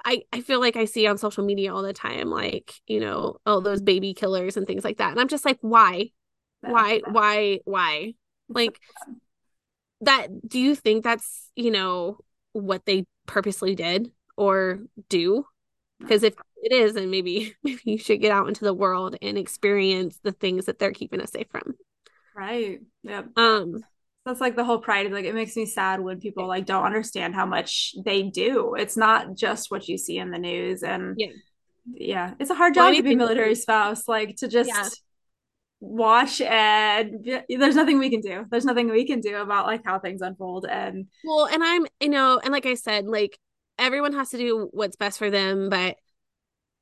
I, 0.05 0.23
I 0.33 0.41
feel 0.43 0.61
like 0.61 0.77
I 0.77 0.85
see 0.85 1.07
on 1.07 1.19
social 1.19 1.45
media 1.45 1.75
all 1.75 1.83
the 1.83 1.93
time, 1.93 2.31
like, 2.31 2.75
you 2.87 3.01
know, 3.01 3.39
all 3.47 3.61
those 3.61 3.81
baby 3.81 4.15
killers 4.15 4.57
and 4.57 4.67
things 4.67 4.85
like 4.85 4.99
that. 4.99 5.11
And 5.13 5.21
I'm 5.21 5.29
just 5.29 5.45
like, 5.45 5.59
why? 5.61 6.11
Why, 6.61 7.01
why, 7.11 7.61
why? 7.65 8.15
Like 8.49 8.81
that, 10.03 10.29
do 10.49 10.59
you 10.59 10.75
think 10.75 11.05
that's, 11.05 11.51
you 11.57 11.71
know, 11.71 12.19
what 12.53 12.85
they 12.87 13.07
purposely 13.27 13.75
did 13.75 14.11
or 14.37 14.81
do? 15.09 15.47
Because 15.99 16.23
if 16.23 16.35
it 16.63 16.73
is, 16.73 16.95
then 16.95 17.11
maybe 17.11 17.55
maybe 17.65 17.81
you 17.85 17.99
should 17.99 18.21
get 18.21 18.33
out 18.33 18.49
into 18.49 18.65
the 18.65 18.75
world 18.75 19.17
and 19.23 19.39
experience 19.39 20.19
the 20.23 20.33
things 20.33 20.67
that 20.67 20.79
they're 20.79 20.93
keeping 20.93 21.21
us 21.21 21.33
safe 21.33 21.47
from. 21.51 21.75
Right. 22.35 22.81
Yeah. 23.03 23.23
Um 23.37 23.85
that's 24.25 24.41
like 24.41 24.57
the 24.57 24.65
whole 24.65 24.79
pride 24.79 25.11
like 25.13 25.25
it 25.25 25.35
makes 25.35 25.55
me 25.57 25.67
sad 25.67 26.01
when 26.01 26.19
people 26.19 26.47
like 26.47 26.65
don't 26.65 26.85
understand 26.85 27.35
how 27.35 27.47
much 27.47 27.95
they 28.05 28.23
do. 28.23 28.75
It's 28.75 28.97
not 28.97 29.37
just 29.37 29.71
what 29.71 29.87
you 29.89 29.99
see 29.99 30.19
in 30.19 30.31
the 30.31 30.39
news 30.39 30.83
and 30.83 31.15
yeah, 31.19 31.29
yeah 31.93 32.35
it's 32.39 32.51
a 32.51 32.55
hard 32.55 32.75
job 32.75 32.85
well, 32.85 32.95
to 32.95 33.03
be 33.03 33.13
a 33.13 33.17
military 33.17 33.55
spouse 33.55 34.09
like 34.09 34.37
to 34.37 34.49
just 34.49 34.69
yeah. 34.69 34.89
watch 35.81 36.41
and 36.41 37.29
there's 37.49 37.77
nothing 37.77 37.99
we 37.99 38.11
can 38.11 38.21
do. 38.21 38.47
There's 38.51 38.65
nothing 38.65 38.89
we 38.89 39.07
can 39.07 39.21
do 39.21 39.37
about 39.37 39.67
like 39.67 39.83
how 39.85 39.99
things 39.99 40.23
unfold 40.23 40.67
and 40.71 41.07
well 41.25 41.47
and 41.47 41.63
i'm 41.63 41.87
you 42.01 42.09
know 42.09 42.41
and 42.43 42.53
like 42.53 42.67
i 42.67 42.75
said 42.75 43.07
like 43.07 43.39
everyone 43.79 44.13
has 44.15 44.31
to 44.31 44.39
do 44.39 44.69
what's 44.73 44.97
best 44.97 45.19
for 45.19 45.31
them 45.31 45.69
but 45.69 45.97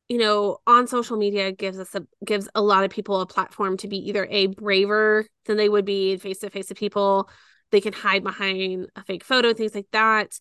you 0.09 0.19
know 0.19 0.59
on 0.67 0.87
social 0.87 1.17
media 1.17 1.53
gives 1.53 1.79
us 1.79 1.95
a 1.95 2.07
gives 2.25 2.49
a 2.55 2.63
lot 2.63 2.85
of 2.85 2.91
people 2.91 3.21
a 3.21 3.27
platform 3.27 3.77
to 3.79 3.89
be 3.89 3.97
either 4.09 4.27
a 4.31 4.47
braver 4.47 5.27
than 5.47 5.57
they 5.57 5.69
would 5.69 5.85
be 5.85 6.17
face 6.17 6.39
to 6.41 6.51
face 6.51 6.69
with 6.69 6.79
people. 6.79 7.31
They 7.71 7.81
can 7.81 7.93
hide 7.93 8.23
behind 8.23 8.89
a 8.97 9.05
fake 9.05 9.25
photo 9.25 9.55
things 9.55 9.75
like 9.75 9.87
that. 9.93 10.39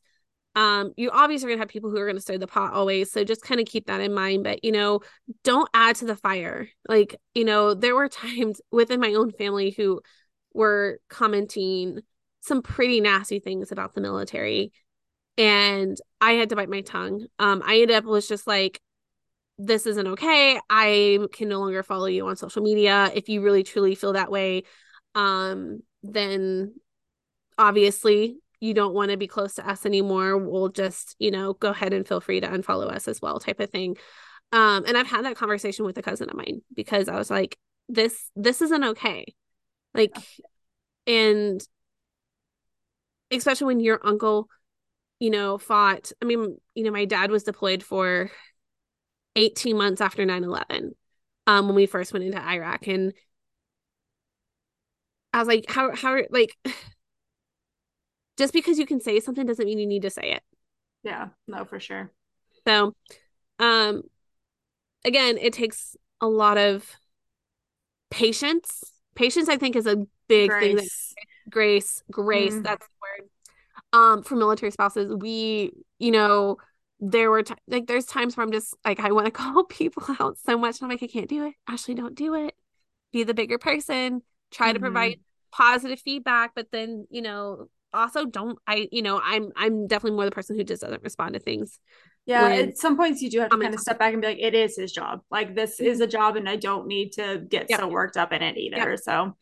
Um 0.56 0.92
you 0.98 1.10
obviously 1.12 1.46
are 1.46 1.50
going 1.50 1.60
to 1.60 1.62
have 1.62 1.70
people 1.70 1.90
who 1.90 1.98
are 1.98 2.06
going 2.06 2.18
to 2.18 2.22
stir 2.22 2.38
the 2.38 2.48
pot 2.48 2.74
always 2.74 3.10
so 3.12 3.24
just 3.24 3.42
kind 3.42 3.62
of 3.62 3.68
keep 3.68 3.86
that 3.88 4.02
in 4.02 4.14
mind 4.14 4.44
but 4.44 4.66
you 4.66 4.74
know 4.74 5.00
don't 5.44 5.70
add 5.74 5.96
to 5.98 6.06
the 6.06 6.16
fire. 6.16 6.68
Like 6.90 7.16
you 7.34 7.46
know 7.46 7.74
there 7.74 7.96
were 7.96 8.10
times 8.10 8.62
within 8.72 9.00
my 9.00 9.14
own 9.14 9.32
family 9.32 9.72
who 9.72 10.02
were 10.54 11.00
commenting 11.10 12.02
some 12.42 12.62
pretty 12.62 13.00
nasty 13.00 13.40
things 13.40 13.72
about 13.72 13.94
the 13.94 14.02
military 14.02 14.72
and 15.38 15.98
i 16.20 16.34
had 16.34 16.50
to 16.50 16.56
bite 16.56 16.70
my 16.70 16.82
tongue. 16.82 17.26
Um 17.40 17.62
i 17.66 17.80
ended 17.80 17.96
up 17.96 18.04
was 18.04 18.28
just 18.28 18.48
like 18.48 18.82
this 19.64 19.86
isn't 19.86 20.08
okay. 20.08 20.60
I 20.70 21.20
can 21.34 21.48
no 21.48 21.60
longer 21.60 21.84
follow 21.84 22.08
you 22.08 22.28
on 22.28 22.36
social 22.36 22.64
media. 22.64 23.12
If 23.14 23.30
you 23.30 23.42
really 23.42 23.64
truly 23.64 23.94
feel 23.94 24.14
that 24.14 24.32
way, 24.32 24.64
um, 25.14 25.82
then 26.02 26.74
obviously 27.58 28.38
you 28.60 28.74
don't 28.74 28.96
want 28.96 29.12
to 29.12 29.18
be 29.18 29.28
close 29.28 29.56
to 29.56 29.70
us 29.70 29.86
anymore. 29.86 30.38
We'll 30.38 30.70
just, 30.70 31.16
you 31.20 31.30
know, 31.30 31.54
go 31.54 31.70
ahead 31.70 31.94
and 31.94 32.08
feel 32.08 32.22
free 32.22 32.40
to 32.40 32.48
unfollow 32.48 32.92
us 32.92 33.08
as 33.08 33.22
well, 33.22 33.40
type 33.40 33.60
of 33.60 33.70
thing. 33.70 33.98
Um, 34.52 34.84
and 34.88 34.98
I've 34.98 35.08
had 35.08 35.26
that 35.26 35.36
conversation 35.36 35.86
with 35.86 35.98
a 35.98 36.02
cousin 36.02 36.30
of 36.30 36.36
mine 36.36 36.62
because 36.76 37.08
I 37.08 37.18
was 37.18 37.30
like, 37.30 37.58
this, 37.88 38.30
this 38.36 38.62
isn't 38.62 38.84
okay. 38.84 39.26
Like, 39.94 40.16
and 41.06 41.62
especially 43.30 43.68
when 43.68 43.80
your 43.80 44.00
uncle, 44.04 44.48
you 45.20 45.30
know, 45.30 45.60
fought. 45.60 46.12
I 46.22 46.26
mean, 46.26 46.58
you 46.74 46.84
know, 46.84 46.92
my 46.92 47.06
dad 47.06 47.30
was 47.30 47.44
deployed 47.44 47.84
for 47.84 48.32
18 49.36 49.78
months 49.78 50.02
after 50.02 50.26
9-11 50.26 50.92
um 51.48 51.68
when 51.68 51.76
we 51.76 51.86
first 51.86 52.14
went 52.14 52.26
into 52.26 52.42
iraq 52.42 52.88
and 52.88 53.14
i 55.34 55.40
was 55.40 55.48
like 55.48 55.66
how 55.70 55.96
how 55.96 56.18
like 56.30 56.58
just 58.38 58.54
because 58.54 58.80
you 58.80 58.86
can 58.86 59.00
say 59.00 59.20
something 59.20 59.46
doesn't 59.46 59.66
mean 59.66 59.80
you 59.80 59.88
need 59.88 60.02
to 60.02 60.10
say 60.10 60.34
it 60.34 60.44
yeah 61.04 61.30
no 61.48 61.66
for 61.66 61.80
sure 61.80 62.12
so 62.68 62.94
um 63.60 64.02
again 65.06 65.38
it 65.38 65.54
takes 65.54 65.96
a 66.20 66.28
lot 66.28 66.58
of 66.58 66.90
patience 68.10 68.84
patience 69.16 69.50
i 69.50 69.58
think 69.58 69.76
is 69.76 69.88
a 69.88 70.06
big 70.28 70.50
grace. 70.50 70.62
thing 70.62 70.76
that 70.76 70.90
grace 71.50 72.04
grace 72.12 72.54
mm. 72.54 72.64
that's 72.64 72.86
the 72.86 72.94
word 73.02 73.30
um 73.94 74.24
for 74.24 74.36
military 74.36 74.72
spouses 74.72 75.14
we 75.16 75.72
you 76.00 76.12
know 76.12 76.58
there 77.02 77.32
were 77.32 77.42
t- 77.42 77.56
like 77.68 77.88
there's 77.88 78.06
times 78.06 78.38
where 78.38 78.46
I'm 78.46 78.52
just 78.52 78.76
like 78.86 79.00
I 79.00 79.12
want 79.12 79.26
to 79.26 79.32
call 79.32 79.66
people 79.66 80.04
out 80.20 80.38
so 80.38 80.58
much 80.58 80.80
and 80.80 80.86
I'm 80.86 80.90
like 80.90 81.04
I 81.04 81.08
can't 81.08 81.28
do 81.28 81.48
it. 81.48 81.56
Ashley, 81.68 81.96
don't 81.96 82.16
do 82.16 82.36
it. 82.36 82.56
Be 83.12 83.24
the 83.24 83.34
bigger 83.34 83.58
person. 83.58 84.22
Try 84.52 84.68
mm-hmm. 84.68 84.76
to 84.76 84.80
provide 84.80 85.20
positive 85.52 86.00
feedback, 86.00 86.52
but 86.56 86.68
then 86.72 87.08
you 87.10 87.22
know 87.22 87.68
also 87.94 88.26
don't 88.26 88.58
I 88.66 88.88
you 88.92 89.02
know 89.02 89.20
I'm 89.22 89.52
I'm 89.56 89.88
definitely 89.88 90.16
more 90.16 90.26
the 90.26 90.32
person 90.32 90.56
who 90.56 90.64
just 90.64 90.82
doesn't 90.82 91.04
respond 91.04 91.34
to 91.34 91.40
things. 91.40 91.80
Yeah, 92.28 92.48
at 92.48 92.78
some 92.78 92.96
points 92.98 93.22
you 93.22 93.32
do 93.32 93.40
have 93.40 93.50
to 93.50 93.58
kind 93.58 93.74
of 93.74 93.80
step 93.80 93.98
back 93.98 94.14
and 94.14 94.22
be 94.22 94.28
like, 94.28 94.40
it 94.40 94.54
is 94.54 94.78
his 94.78 94.92
job. 94.92 95.22
Like 95.32 95.56
this 95.56 95.80
is 95.80 95.98
mm-hmm. 95.98 96.04
a 96.04 96.08
job, 96.08 96.36
and 96.36 96.48
I 96.48 96.56
don't 96.56 96.86
need 96.86 97.14
to 97.14 97.44
get 97.50 97.66
yep. 97.68 97.80
so 97.80 97.88
worked 97.88 98.16
up 98.16 98.32
in 98.32 98.44
it 98.44 98.58
either. 98.58 98.92
Yep. 98.92 99.00
So 99.00 99.36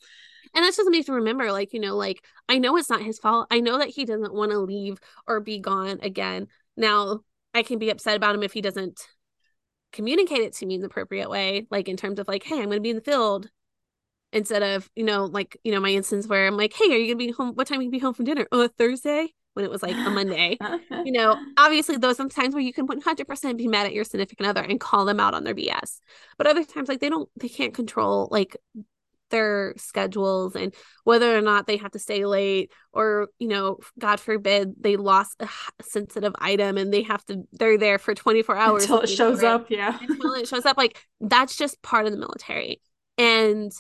and 0.53 0.64
that's 0.64 0.78
just 0.78 0.86
something 0.86 1.03
to 1.03 1.14
remember 1.14 1.51
like 1.51 1.74
you 1.74 1.80
know 1.80 1.95
like 1.95 2.26
i 2.47 2.57
know 2.57 2.76
it's 2.76 2.89
not 2.89 3.03
his 3.03 3.20
fault 3.20 3.45
i 3.51 3.60
know 3.60 3.78
that 3.78 3.89
he 3.89 4.03
doesn't 4.03 4.34
want 4.34 4.51
to 4.51 4.57
leave 4.57 4.99
or 5.28 5.39
be 5.39 5.60
gone 5.60 5.99
again 6.01 6.47
now 6.76 7.20
I 7.54 7.64
can 7.64 7.80
be 7.80 7.89
upset 7.89 8.16
about 8.16 8.36
him 8.36 8.43
if 8.43 8.54
he 8.54 8.62
doesn't 8.62 9.02
communicate 9.91 10.41
it 10.41 10.54
to 10.54 10.66
me 10.66 10.76
in 10.76 10.82
the 10.82 10.88
appropriate 10.88 11.30
way, 11.30 11.68
like 11.72 11.88
in 11.88 11.97
terms 11.97 12.20
of 12.20 12.28
like, 12.28 12.43
hey, 12.43 12.58
I'm 12.58 12.66
going 12.66 12.78
to 12.78 12.82
be 12.82 12.91
in 12.91 12.95
the 12.95 13.02
field 13.02 13.50
instead 14.32 14.62
of, 14.62 14.89
you 14.95 15.04
know, 15.04 15.26
like, 15.26 15.58
you 15.64 15.72
know, 15.72 15.80
my 15.80 15.89
instance 15.89 16.28
where 16.28 16.45
I'm 16.45 16.58
like, 16.58 16.74
hey, 16.74 16.86
are 16.86 16.97
you 16.97 17.16
going 17.16 17.20
to 17.20 17.26
be 17.28 17.32
home? 17.32 17.56
What 17.56 17.68
time 17.68 17.80
are 17.80 17.82
you 17.82 17.89
going 17.89 18.00
to 18.00 18.00
be 18.00 18.06
home 18.06 18.14
from 18.14 18.26
dinner? 18.26 18.47
Oh, 18.52 18.68
Thursday? 18.68 19.34
When 19.56 19.66
it 19.66 19.72
was 19.72 19.82
like 19.82 19.95
a 19.95 20.10
Monday. 20.10 20.58
you 21.04 21.12
know, 21.12 21.36
obviously 21.58 21.97
those 21.97 22.20
are 22.20 22.30
times 22.30 22.54
where 22.54 22.64
you 22.64 22.72
can 22.72 22.88
100% 22.88 23.58
be 23.58 23.68
mad 23.68 23.88
at 23.88 23.93
your 23.93 24.04
significant 24.04 24.47
other 24.47 24.62
and 24.62 24.80
call 24.80 25.06
them 25.06 25.20
out 25.20 25.34
on 25.34 25.43
their 25.43 25.56
BS. 25.56 26.00
But 26.38 26.47
other 26.47 26.64
times, 26.64 26.88
like, 26.88 27.00
they 27.00 27.10
don't, 27.10 27.28
they 27.36 27.50
can't 27.50 27.74
control 27.74 28.30
like 28.32 28.56
their 29.30 29.73
schedules 29.77 30.55
and 30.55 30.73
whether 31.03 31.38
or 31.38 31.41
not 31.41 31.67
they 31.67 31.77
have 31.77 31.91
to 31.91 31.99
stay 31.99 32.25
late 32.25 32.71
or 32.93 33.30
you 33.39 33.47
know 33.47 33.77
god 33.97 34.19
forbid 34.19 34.73
they 34.80 34.97
lost 34.97 35.41
a 35.41 35.49
sensitive 35.82 36.34
item 36.39 36.77
and 36.77 36.93
they 36.93 37.03
have 37.03 37.23
to 37.25 37.43
they're 37.53 37.77
there 37.77 37.99
for 37.99 38.13
24 38.13 38.55
hours 38.57 38.84
until 38.84 39.01
it 39.01 39.07
shows 39.07 39.43
up 39.43 39.69
yeah. 39.69 39.97
until 40.09 40.34
it 40.34 40.47
shows 40.47 40.65
up 40.65 40.77
like 40.77 40.97
that's 41.21 41.55
just 41.57 41.82
part 41.82 42.05
of 42.05 42.11
the 42.11 42.17
military. 42.17 42.82
And 43.17 43.71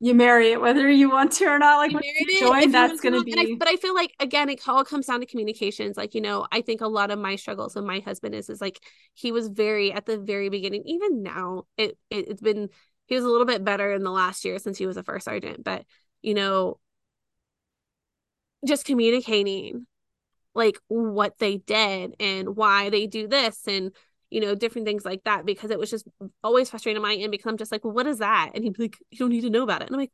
you 0.00 0.12
marry 0.12 0.50
it 0.50 0.60
whether 0.60 0.90
you 0.90 1.08
want 1.08 1.30
to 1.32 1.44
or 1.46 1.58
not 1.58 1.76
like 1.76 1.92
when 1.92 2.02
you 2.02 2.40
join 2.40 2.70
that's 2.70 3.00
going 3.00 3.14
to 3.14 3.22
be 3.22 3.32
I, 3.38 3.54
but 3.56 3.68
i 3.68 3.76
feel 3.76 3.94
like 3.94 4.12
again 4.18 4.48
it 4.48 4.60
all 4.68 4.84
comes 4.84 5.06
down 5.06 5.20
to 5.20 5.26
communications 5.26 5.96
like 5.96 6.14
you 6.14 6.20
know 6.20 6.46
i 6.50 6.60
think 6.60 6.80
a 6.80 6.88
lot 6.88 7.12
of 7.12 7.18
my 7.18 7.36
struggles 7.36 7.76
with 7.76 7.84
my 7.84 8.00
husband 8.00 8.34
is 8.34 8.50
is 8.50 8.60
like 8.60 8.80
he 9.14 9.30
was 9.30 9.48
very 9.48 9.92
at 9.92 10.04
the 10.04 10.18
very 10.18 10.48
beginning 10.48 10.82
even 10.84 11.22
now 11.22 11.62
it, 11.78 11.96
it 12.10 12.28
it's 12.28 12.42
been 12.42 12.68
he 13.06 13.14
was 13.14 13.24
a 13.24 13.28
little 13.28 13.46
bit 13.46 13.64
better 13.64 13.92
in 13.92 14.02
the 14.02 14.10
last 14.10 14.44
year 14.44 14.58
since 14.58 14.78
he 14.78 14.86
was 14.86 14.96
a 14.96 15.02
first 15.02 15.24
sergeant 15.24 15.62
but 15.64 15.84
you 16.22 16.34
know 16.34 16.78
just 18.66 18.84
communicating 18.84 19.86
like 20.54 20.78
what 20.88 21.38
they 21.38 21.58
did 21.58 22.14
and 22.20 22.56
why 22.56 22.88
they 22.90 23.06
do 23.06 23.26
this 23.26 23.66
and 23.66 23.92
you 24.34 24.40
know, 24.40 24.56
different 24.56 24.84
things 24.84 25.04
like 25.04 25.22
that 25.24 25.46
because 25.46 25.70
it 25.70 25.78
was 25.78 25.88
just 25.88 26.08
always 26.42 26.68
frustrating 26.68 26.96
on 26.96 27.08
my 27.08 27.14
end 27.14 27.30
because 27.30 27.46
I'm 27.46 27.56
just 27.56 27.70
like, 27.70 27.84
well, 27.84 27.92
what 27.92 28.08
is 28.08 28.18
that? 28.18 28.50
And 28.52 28.64
he'd 28.64 28.72
be 28.72 28.82
like, 28.82 28.98
you 29.12 29.18
don't 29.18 29.28
need 29.28 29.42
to 29.42 29.50
know 29.50 29.62
about 29.62 29.80
it. 29.80 29.86
And 29.86 29.94
I'm 29.94 30.00
like, 30.00 30.12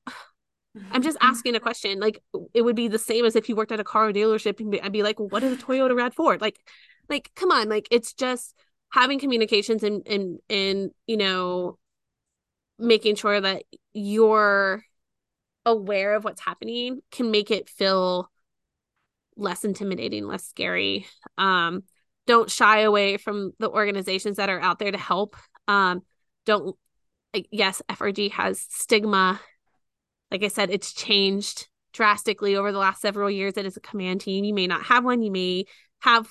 I'm 0.93 1.01
just 1.01 1.17
mm-hmm. 1.17 1.31
asking 1.31 1.57
a 1.57 1.61
question. 1.61 2.01
Like 2.01 2.23
it 2.53 2.61
would 2.61 2.77
be 2.77 2.87
the 2.87 2.99
same 2.99 3.25
as 3.25 3.35
if 3.35 3.49
you 3.49 3.57
worked 3.57 3.73
at 3.73 3.81
a 3.81 3.85
car 3.85 4.13
dealership 4.13 4.61
and 4.61 4.79
I'd 4.83 4.93
be 4.93 5.03
like, 5.03 5.19
well, 5.19 5.29
what 5.29 5.43
is 5.43 5.55
a 5.59 5.65
Toyota 5.65 5.93
RAV4? 5.93 6.39
Like, 6.39 6.59
like, 7.09 7.31
come 7.35 7.51
on. 7.51 7.71
Like 7.71 7.89
it's 7.91 8.13
just 8.13 8.55
having 8.93 9.19
communications 9.19 9.83
and, 9.83 10.07
and, 10.07 10.39
and, 10.51 10.91
you 11.07 11.17
know, 11.17 11.79
making 12.81 13.17
sure 13.17 13.41
that 13.41 13.65
you're 13.93 14.83
aware 15.67 16.15
of 16.15 16.25
what's 16.25 16.41
happening 16.41 17.01
can 17.11 17.31
make 17.31 17.51
it 17.51 17.69
feel 17.69 18.31
less 19.37 19.65
intimidating, 19.65 20.27
less 20.27 20.47
scary. 20.47 21.07
Um, 21.39 21.85
don't 22.27 22.51
shy 22.51 22.81
away 22.81 23.17
from 23.17 23.53
the 23.59 23.71
organizations 23.71 24.37
that 24.37 24.51
are 24.51 24.61
out 24.61 24.79
there 24.79 24.91
to 24.91 24.99
help. 24.99 25.37
Um, 25.67 26.03
don't, 26.47 26.77
yes, 27.51 27.83
FRG 27.89 28.31
has 28.33 28.61
stigma. 28.69 29.41
Like 30.31 30.45
I 30.45 30.49
said, 30.49 30.71
it's 30.71 30.93
changed 30.93 31.69
drastically 31.93 32.57
over 32.57 32.73
the 32.73 32.79
last 32.79 33.01
several 33.01 33.31
years. 33.31 33.57
It 33.57 33.67
is 33.67 33.77
a 33.77 33.81
command 33.81 34.21
team. 34.21 34.45
You 34.45 34.55
may 34.55 34.67
not 34.67 34.85
have 34.85 35.05
one. 35.05 35.23
You 35.23 35.33
may 35.33 35.65
have 36.01 36.29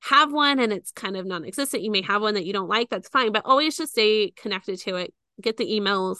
have 0.00 0.32
one 0.32 0.58
and 0.60 0.72
it's 0.72 0.92
kind 0.92 1.16
of 1.16 1.24
non-existent. 1.24 1.82
You 1.82 1.90
may 1.90 2.02
have 2.02 2.20
one 2.20 2.34
that 2.34 2.44
you 2.44 2.52
don't 2.52 2.68
like. 2.68 2.90
That's 2.90 3.08
fine, 3.08 3.32
but 3.32 3.46
always 3.46 3.76
just 3.76 3.92
stay 3.92 4.32
connected 4.36 4.78
to 4.80 4.96
it. 4.96 5.14
Get 5.40 5.56
the 5.56 5.66
emails, 5.66 6.18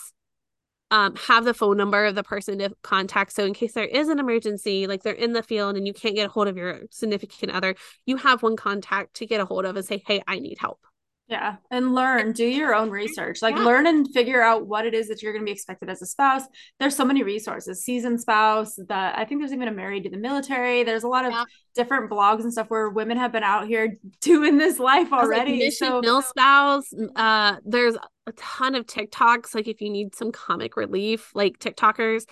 um, 0.91 1.17
have 1.17 1.45
the 1.45 1.55
phone 1.55 1.77
number 1.77 2.05
of 2.05 2.15
the 2.15 2.23
person 2.23 2.59
to 2.59 2.71
contact. 2.83 3.33
So 3.33 3.45
in 3.45 3.55
case 3.55 3.73
there 3.73 3.85
is 3.85 4.09
an 4.09 4.19
emergency, 4.19 4.87
like 4.87 5.03
they're 5.03 5.12
in 5.12 5.33
the 5.33 5.43
field 5.43 5.77
and 5.77 5.87
you 5.87 5.93
can't 5.93 6.15
get 6.15 6.27
a 6.27 6.31
hold 6.31 6.49
of 6.49 6.57
your 6.57 6.83
significant 6.91 7.53
other, 7.53 7.75
you 8.07 8.17
have 8.17 8.43
one 8.43 8.57
contact 8.57 9.15
to 9.15 9.27
get 9.27 9.41
a 9.41 9.45
hold 9.45 9.65
of 9.65 9.77
and 9.77 9.85
say, 9.85 10.03
"Hey, 10.07 10.23
I 10.27 10.39
need 10.39 10.59
help." 10.59 10.81
Yeah, 11.27 11.57
and 11.71 11.95
learn, 11.95 12.33
do 12.33 12.45
your 12.45 12.75
own 12.75 12.91
research. 12.91 13.41
Like 13.41 13.57
yeah. 13.57 13.62
learn 13.62 13.87
and 13.87 14.07
figure 14.12 14.43
out 14.43 14.67
what 14.67 14.85
it 14.85 14.93
is 14.93 15.09
that 15.09 15.23
you're 15.23 15.33
going 15.33 15.43
to 15.43 15.47
be 15.47 15.53
expected 15.53 15.89
as 15.89 16.03
a 16.03 16.07
spouse. 16.07 16.43
There's 16.79 16.95
so 16.95 17.05
many 17.05 17.23
resources. 17.23 17.83
Seasoned 17.83 18.21
spouse, 18.21 18.75
that 18.89 19.19
I 19.19 19.25
think 19.25 19.41
there's 19.41 19.53
even 19.53 19.69
a 19.69 19.73
married 19.73 20.05
to 20.05 20.11
the 20.11 20.19
military. 20.19 20.85
There's 20.85 21.03
a 21.03 21.09
lot 21.09 21.25
of 21.25 21.33
yeah. 21.33 21.45
different 21.75 22.11
blogs 22.11 22.43
and 22.43 22.53
stuff 22.53 22.69
where 22.69 22.91
women 22.91 23.17
have 23.17 23.33
been 23.33 23.43
out 23.43 23.67
here 23.67 23.97
doing 24.21 24.59
this 24.59 24.79
life 24.79 25.15
already. 25.15 25.65
Like 25.65 25.73
so 25.73 26.03
MilSpouse, 26.03 26.93
uh 27.17 27.57
there's 27.65 27.97
a 28.27 28.33
ton 28.33 28.75
of 28.75 28.87
TikToks 28.87 29.55
like 29.55 29.68
if 29.68 29.81
you 29.81 29.91
need 29.91 30.14
some 30.14 30.33
comic 30.33 30.77
relief, 30.77 31.31
like 31.35 31.59
TikTokers, 31.59 32.25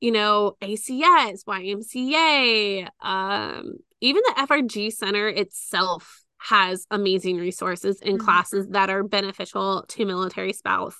you 0.00 0.12
know, 0.12 0.56
ACS, 0.62 1.44
YMCA, 1.44 2.88
um 3.00 3.74
even 4.00 4.22
the 4.26 4.46
FRG 4.46 4.92
Center 4.92 5.28
itself 5.28 6.24
has 6.38 6.86
amazing 6.90 7.36
resources 7.36 8.00
and 8.00 8.14
mm-hmm. 8.14 8.24
classes 8.24 8.66
that 8.70 8.88
are 8.88 9.02
beneficial 9.02 9.84
to 9.88 10.06
military 10.06 10.52
spouse. 10.52 10.96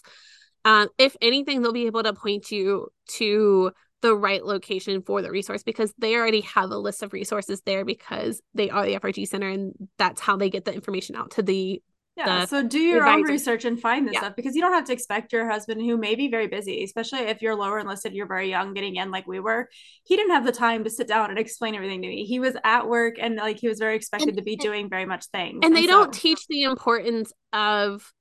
Um, 0.66 0.88
if 0.98 1.16
anything, 1.22 1.62
they'll 1.62 1.72
be 1.72 1.86
able 1.86 2.03
to 2.03 2.12
point 2.12 2.51
you 2.51 2.88
to 3.12 3.72
the 4.03 4.14
right 4.14 4.44
location 4.44 5.03
for 5.03 5.22
the 5.22 5.30
resource 5.30 5.62
because 5.62 5.92
they 5.98 6.16
already 6.16 6.40
have 6.42 6.70
a 6.70 6.76
list 6.76 7.03
of 7.03 7.12
resources 7.12 7.62
there 7.62 7.84
because 7.84 8.40
they 8.55 8.70
are 8.70 8.84
the 8.84 8.98
FRG 8.98 9.26
center 9.26 9.48
and 9.48 9.72
that's 9.98 10.20
how 10.20 10.36
they 10.36 10.51
get 10.51 10.64
the 10.64 10.74
information 10.74 11.16
out 11.16 11.32
to 11.32 11.42
the 11.42 11.82
yeah 12.16 12.44
so 12.44 12.62
do 12.62 12.78
your 12.78 13.06
own 13.06 13.22
research 13.22 13.64
and 13.64 13.80
find 13.80 14.06
this 14.06 14.14
yeah. 14.14 14.20
stuff 14.20 14.36
because 14.36 14.54
you 14.54 14.61
don't 14.61 14.72
have 14.72 14.84
to 14.84 14.92
expect 14.92 15.32
your 15.32 15.48
husband 15.48 15.80
who 15.80 15.96
may 15.96 16.14
be 16.14 16.28
very 16.28 16.46
busy 16.46 16.82
especially 16.82 17.20
if 17.20 17.40
you're 17.40 17.54
lower 17.54 17.78
enlisted 17.78 18.14
you're 18.14 18.26
very 18.26 18.50
young 18.50 18.74
getting 18.74 18.96
in 18.96 19.11
like 19.11 19.26
we 19.26 19.40
were 19.40 19.68
he 20.04 20.16
didn't 20.16 20.32
have 20.32 20.44
the 20.44 20.52
time 20.52 20.84
to 20.84 20.90
sit 20.90 21.06
down 21.06 21.30
and 21.30 21.38
explain 21.38 21.74
everything 21.74 22.02
to 22.02 22.08
me 22.08 22.24
he 22.24 22.40
was 22.40 22.56
at 22.64 22.88
work 22.88 23.16
and 23.20 23.36
like 23.36 23.58
he 23.58 23.68
was 23.68 23.78
very 23.78 23.96
expected 23.96 24.30
and, 24.30 24.36
to 24.38 24.42
be 24.42 24.56
doing 24.56 24.88
very 24.88 25.06
much 25.06 25.26
things 25.26 25.61
and 25.62 25.74
they 25.74 25.80
and 25.80 25.88
don't 25.88 26.12
teach 26.12 26.46
the 26.48 26.62
importance 26.62 27.32
of 27.52 28.12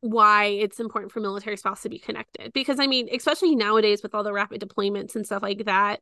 why 0.00 0.44
it's 0.46 0.78
important 0.78 1.10
for 1.12 1.20
military 1.20 1.56
spouse 1.56 1.82
to 1.82 1.88
be 1.88 1.98
connected 1.98 2.52
because 2.52 2.78
i 2.78 2.86
mean 2.86 3.08
especially 3.12 3.56
nowadays 3.56 4.02
with 4.02 4.14
all 4.14 4.22
the 4.22 4.32
rapid 4.32 4.60
deployments 4.60 5.16
and 5.16 5.26
stuff 5.26 5.42
like 5.42 5.64
that 5.64 6.00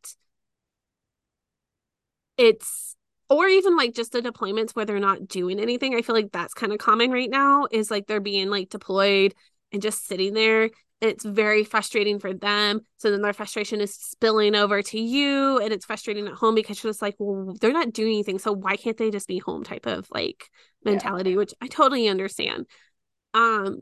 it's 2.36 2.96
or 3.28 3.48
even 3.48 3.76
like 3.76 3.94
just 3.94 4.12
the 4.12 4.20
deployments 4.20 4.72
where 4.72 4.84
they're 4.84 5.00
not 5.00 5.26
doing 5.26 5.58
anything. 5.58 5.94
I 5.94 6.02
feel 6.02 6.14
like 6.14 6.32
that's 6.32 6.54
kind 6.54 6.72
of 6.72 6.78
common 6.78 7.10
right 7.10 7.30
now 7.30 7.66
is 7.70 7.90
like 7.90 8.06
they're 8.06 8.20
being 8.20 8.48
like 8.48 8.68
deployed 8.68 9.34
and 9.72 9.82
just 9.82 10.06
sitting 10.06 10.34
there. 10.34 10.64
And 11.02 11.10
it's 11.10 11.24
very 11.24 11.64
frustrating 11.64 12.18
for 12.18 12.32
them. 12.32 12.80
So 12.96 13.10
then 13.10 13.20
their 13.20 13.32
frustration 13.32 13.80
is 13.80 13.94
spilling 13.94 14.54
over 14.54 14.80
to 14.80 14.98
you 14.98 15.58
and 15.58 15.72
it's 15.72 15.84
frustrating 15.84 16.26
at 16.26 16.34
home 16.34 16.54
because 16.54 16.82
you're 16.82 16.90
just 16.90 17.02
like, 17.02 17.16
well, 17.18 17.54
they're 17.60 17.72
not 17.72 17.92
doing 17.92 18.12
anything. 18.14 18.38
So 18.38 18.52
why 18.52 18.76
can't 18.76 18.96
they 18.96 19.10
just 19.10 19.28
be 19.28 19.38
home 19.38 19.64
type 19.64 19.86
of 19.86 20.06
like 20.10 20.48
mentality, 20.84 21.30
yeah. 21.30 21.36
which 21.36 21.52
I 21.60 21.66
totally 21.66 22.08
understand. 22.08 22.66
Um, 23.34 23.80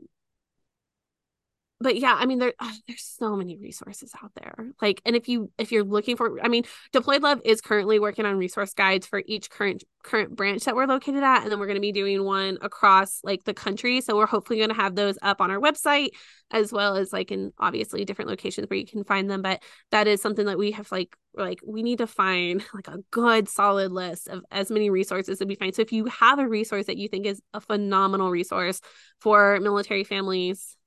but 1.81 1.97
yeah, 1.97 2.15
I 2.17 2.25
mean 2.25 2.39
there 2.39 2.53
there's 2.87 3.03
so 3.03 3.35
many 3.35 3.57
resources 3.57 4.11
out 4.23 4.31
there. 4.35 4.69
Like 4.81 5.01
and 5.05 5.15
if 5.15 5.27
you 5.27 5.51
if 5.57 5.71
you're 5.71 5.83
looking 5.83 6.15
for 6.15 6.39
I 6.41 6.47
mean 6.47 6.63
Deployed 6.93 7.21
Love 7.21 7.41
is 7.43 7.61
currently 7.61 7.99
working 7.99 8.25
on 8.25 8.37
resource 8.37 8.73
guides 8.73 9.05
for 9.05 9.21
each 9.25 9.49
current 9.49 9.83
current 10.03 10.35
branch 10.35 10.63
that 10.65 10.75
we're 10.75 10.85
located 10.85 11.23
at 11.23 11.43
and 11.43 11.51
then 11.51 11.59
we're 11.59 11.65
going 11.65 11.75
to 11.75 11.81
be 11.81 11.91
doing 11.91 12.23
one 12.23 12.57
across 12.61 13.19
like 13.23 13.43
the 13.43 13.53
country. 13.53 13.99
So 13.99 14.15
we're 14.15 14.25
hopefully 14.25 14.59
going 14.59 14.69
to 14.69 14.75
have 14.75 14.95
those 14.95 15.17
up 15.21 15.41
on 15.41 15.51
our 15.51 15.59
website 15.59 16.09
as 16.51 16.71
well 16.71 16.95
as 16.95 17.11
like 17.11 17.31
in 17.31 17.51
obviously 17.59 18.05
different 18.05 18.29
locations 18.29 18.69
where 18.69 18.79
you 18.79 18.85
can 18.85 19.03
find 19.03 19.29
them, 19.29 19.41
but 19.41 19.61
that 19.91 20.07
is 20.07 20.21
something 20.21 20.45
that 20.45 20.57
we 20.57 20.71
have 20.71 20.89
like 20.91 21.15
like 21.33 21.59
we 21.65 21.83
need 21.83 21.97
to 21.97 22.07
find 22.07 22.63
like 22.73 22.87
a 22.87 22.99
good 23.11 23.49
solid 23.49 23.91
list 23.91 24.29
of 24.29 24.43
as 24.49 24.71
many 24.71 24.89
resources 24.89 25.39
that 25.39 25.47
we 25.47 25.55
find. 25.55 25.75
So 25.75 25.81
if 25.81 25.91
you 25.91 26.05
have 26.05 26.39
a 26.39 26.47
resource 26.47 26.85
that 26.85 26.97
you 26.97 27.09
think 27.09 27.25
is 27.25 27.41
a 27.53 27.59
phenomenal 27.59 28.31
resource 28.31 28.79
for 29.19 29.59
military 29.59 30.05
families 30.05 30.77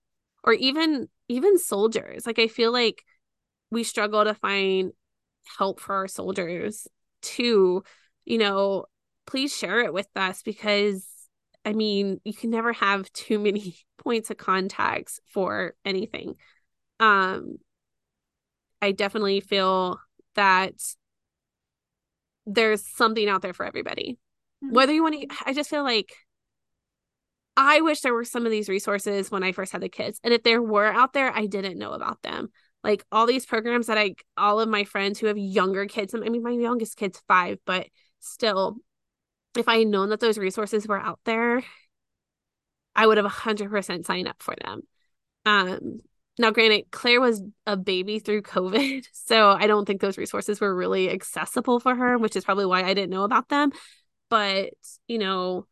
or 0.49 0.55
even 0.55 1.09
even 1.29 1.59
soldiers. 1.59 2.27
Like 2.27 2.39
i 2.39 2.49
feel 2.49 2.73
like 2.73 3.05
we 3.71 3.85
struggle 3.85 4.25
to 4.25 4.33
find 4.33 4.93
help 5.59 5.79
for 5.79 5.95
our 5.95 6.09
soldiers 6.09 6.89
too. 7.21 7.85
You 8.25 8.39
know 8.39 8.87
please 9.27 9.55
share 9.55 9.81
it 9.81 9.93
with 9.93 10.09
us 10.17 10.43
because 10.43 11.07
i 11.67 11.75
mean 11.75 12.19
you 12.25 12.33
can 12.33 12.49
never 12.49 12.73
have 12.73 13.13
too 13.13 13.39
many 13.39 13.77
points 13.99 14.31
of 14.31 14.39
contacts 14.39 15.21
for 15.33 15.75
anything. 15.85 16.35
Um 16.99 17.59
i 18.81 18.93
definitely 18.93 19.41
feel 19.41 20.01
that 20.35 20.73
there's 22.47 22.87
something 22.87 23.29
out 23.29 23.43
there 23.43 23.53
for 23.53 23.67
everybody. 23.67 24.19
Mm-hmm. 24.65 24.75
whether 24.75 24.93
you 24.93 25.05
want 25.05 25.15
to 25.21 25.27
i 25.47 25.53
just 25.53 25.71
feel 25.71 25.85
like 25.85 26.17
I 27.61 27.81
wish 27.81 28.03
there 28.03 28.15
were 28.15 28.25
some 28.25 28.47
of 28.47 28.53
these 28.53 28.69
resources 28.69 29.33
when 29.33 29.43
I 29.43 29.51
first 29.51 29.73
had 29.73 29.81
the 29.81 29.89
kids. 29.89 30.21
And 30.23 30.33
if 30.33 30.45
there 30.45 30.63
were 30.63 30.87
out 30.87 31.13
there, 31.13 31.37
I 31.37 31.47
didn't 31.47 31.77
know 31.77 31.91
about 31.91 32.23
them. 32.23 32.51
Like 32.85 33.05
all 33.11 33.27
these 33.27 33.45
programs 33.45 33.89
that 33.89 33.99
I, 33.99 34.15
all 34.37 34.61
of 34.61 34.69
my 34.69 34.85
friends 34.85 35.19
who 35.19 35.27
have 35.27 35.37
younger 35.37 35.87
kids, 35.87 36.15
I 36.15 36.21
mean, 36.21 36.45
my 36.45 36.53
youngest 36.53 36.97
kid's 36.97 37.21
five, 37.27 37.59
but 37.67 37.89
still, 38.21 38.77
if 39.57 39.67
I 39.67 39.79
had 39.79 39.89
known 39.89 40.11
that 40.11 40.21
those 40.21 40.39
resources 40.39 40.87
were 40.87 41.01
out 41.01 41.19
there, 41.25 41.65
I 42.95 43.05
would 43.05 43.17
have 43.17 43.27
100% 43.27 44.07
signed 44.07 44.29
up 44.29 44.41
for 44.41 44.55
them. 44.65 44.83
Um, 45.45 45.99
now, 46.39 46.53
granted, 46.53 46.93
Claire 46.93 47.21
was 47.21 47.43
a 47.67 47.77
baby 47.77 48.21
through 48.21 48.43
COVID, 48.43 49.05
so 49.13 49.51
I 49.51 49.67
don't 49.67 49.85
think 49.85 50.01
those 50.01 50.17
resources 50.17 50.61
were 50.61 50.73
really 50.73 51.11
accessible 51.11 51.81
for 51.81 51.97
her, 51.97 52.19
which 52.19 52.37
is 52.37 52.45
probably 52.45 52.67
why 52.67 52.85
I 52.85 52.95
didn't 52.95 53.11
know 53.11 53.25
about 53.25 53.49
them. 53.49 53.73
But, 54.31 54.75
you 55.09 55.19
know, 55.19 55.67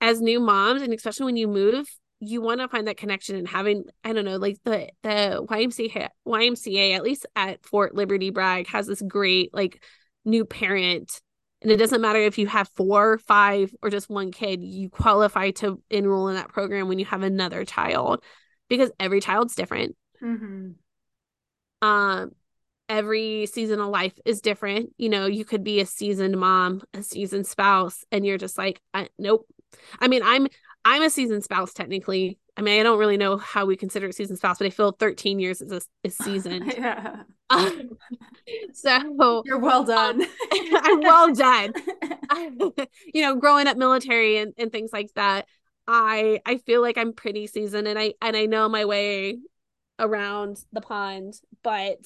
as 0.00 0.20
new 0.20 0.40
moms 0.40 0.82
and 0.82 0.92
especially 0.92 1.26
when 1.26 1.36
you 1.36 1.48
move 1.48 1.88
you 2.20 2.40
want 2.40 2.60
to 2.60 2.68
find 2.68 2.88
that 2.88 2.96
connection 2.96 3.36
and 3.36 3.48
having 3.48 3.84
i 4.04 4.12
don't 4.12 4.24
know 4.24 4.36
like 4.36 4.58
the 4.64 4.88
the 5.02 5.44
ymca 5.48 6.08
ymca 6.26 6.94
at 6.94 7.02
least 7.02 7.26
at 7.36 7.64
fort 7.64 7.94
liberty 7.94 8.30
bragg 8.30 8.66
has 8.66 8.86
this 8.86 9.02
great 9.02 9.52
like 9.52 9.82
new 10.24 10.44
parent 10.44 11.20
And 11.62 11.70
it 11.70 11.78
doesn't 11.78 12.00
matter 12.00 12.20
if 12.20 12.36
you 12.38 12.46
have 12.48 12.68
four, 12.76 13.18
five, 13.18 13.74
or 13.82 13.88
just 13.90 14.10
one 14.10 14.30
kid, 14.30 14.62
you 14.62 14.90
qualify 14.90 15.52
to 15.52 15.82
enroll 15.90 16.28
in 16.28 16.34
that 16.34 16.50
program 16.50 16.86
when 16.86 16.98
you 16.98 17.06
have 17.06 17.22
another 17.22 17.64
child 17.64 18.22
because 18.68 18.90
every 19.00 19.20
child's 19.20 19.54
different. 19.54 19.96
Mm-hmm. 20.22 20.72
Um, 21.86 22.30
every 22.88 23.46
season 23.46 23.80
of 23.80 23.88
life 23.88 24.12
is 24.24 24.40
different. 24.42 24.90
You 24.98 25.08
know, 25.08 25.26
you 25.26 25.44
could 25.44 25.64
be 25.64 25.80
a 25.80 25.86
seasoned 25.86 26.36
mom, 26.38 26.82
a 26.92 27.02
seasoned 27.02 27.46
spouse, 27.46 28.04
and 28.12 28.26
you're 28.26 28.38
just 28.38 28.58
like, 28.58 28.80
nope. 29.18 29.46
I 30.00 30.08
mean, 30.08 30.22
I'm 30.24 30.46
I'm 30.84 31.02
a 31.02 31.10
seasoned 31.10 31.44
spouse 31.44 31.72
technically. 31.72 32.38
I 32.56 32.62
mean, 32.62 32.80
I 32.80 32.82
don't 32.82 32.98
really 32.98 33.16
know 33.18 33.36
how 33.36 33.66
we 33.66 33.76
consider 33.76 34.06
a 34.06 34.12
seasoned 34.12 34.38
spouse, 34.38 34.58
but 34.58 34.66
I 34.66 34.70
feel 34.70 34.92
13 34.92 35.38
years 35.38 35.60
is 35.60 35.72
a 35.72 35.80
is 36.02 36.16
seasoned. 36.22 36.72
yeah. 36.76 37.22
Um, 37.50 37.90
so 38.72 39.42
you're 39.46 39.58
well 39.58 39.84
done. 39.84 40.22
Um, 40.22 40.28
I'm 40.52 41.00
well 41.00 41.34
done. 41.34 41.72
you 43.12 43.22
know, 43.22 43.36
growing 43.36 43.66
up 43.66 43.76
military 43.76 44.38
and, 44.38 44.54
and 44.58 44.72
things 44.72 44.92
like 44.92 45.12
that, 45.14 45.46
I 45.86 46.40
I 46.46 46.58
feel 46.58 46.82
like 46.82 46.98
I'm 46.98 47.12
pretty 47.12 47.46
seasoned 47.46 47.88
and 47.88 47.98
I 47.98 48.14
and 48.22 48.36
I 48.36 48.46
know 48.46 48.68
my 48.68 48.84
way 48.84 49.38
around 49.98 50.58
the 50.72 50.80
pond, 50.80 51.34
but 51.62 51.98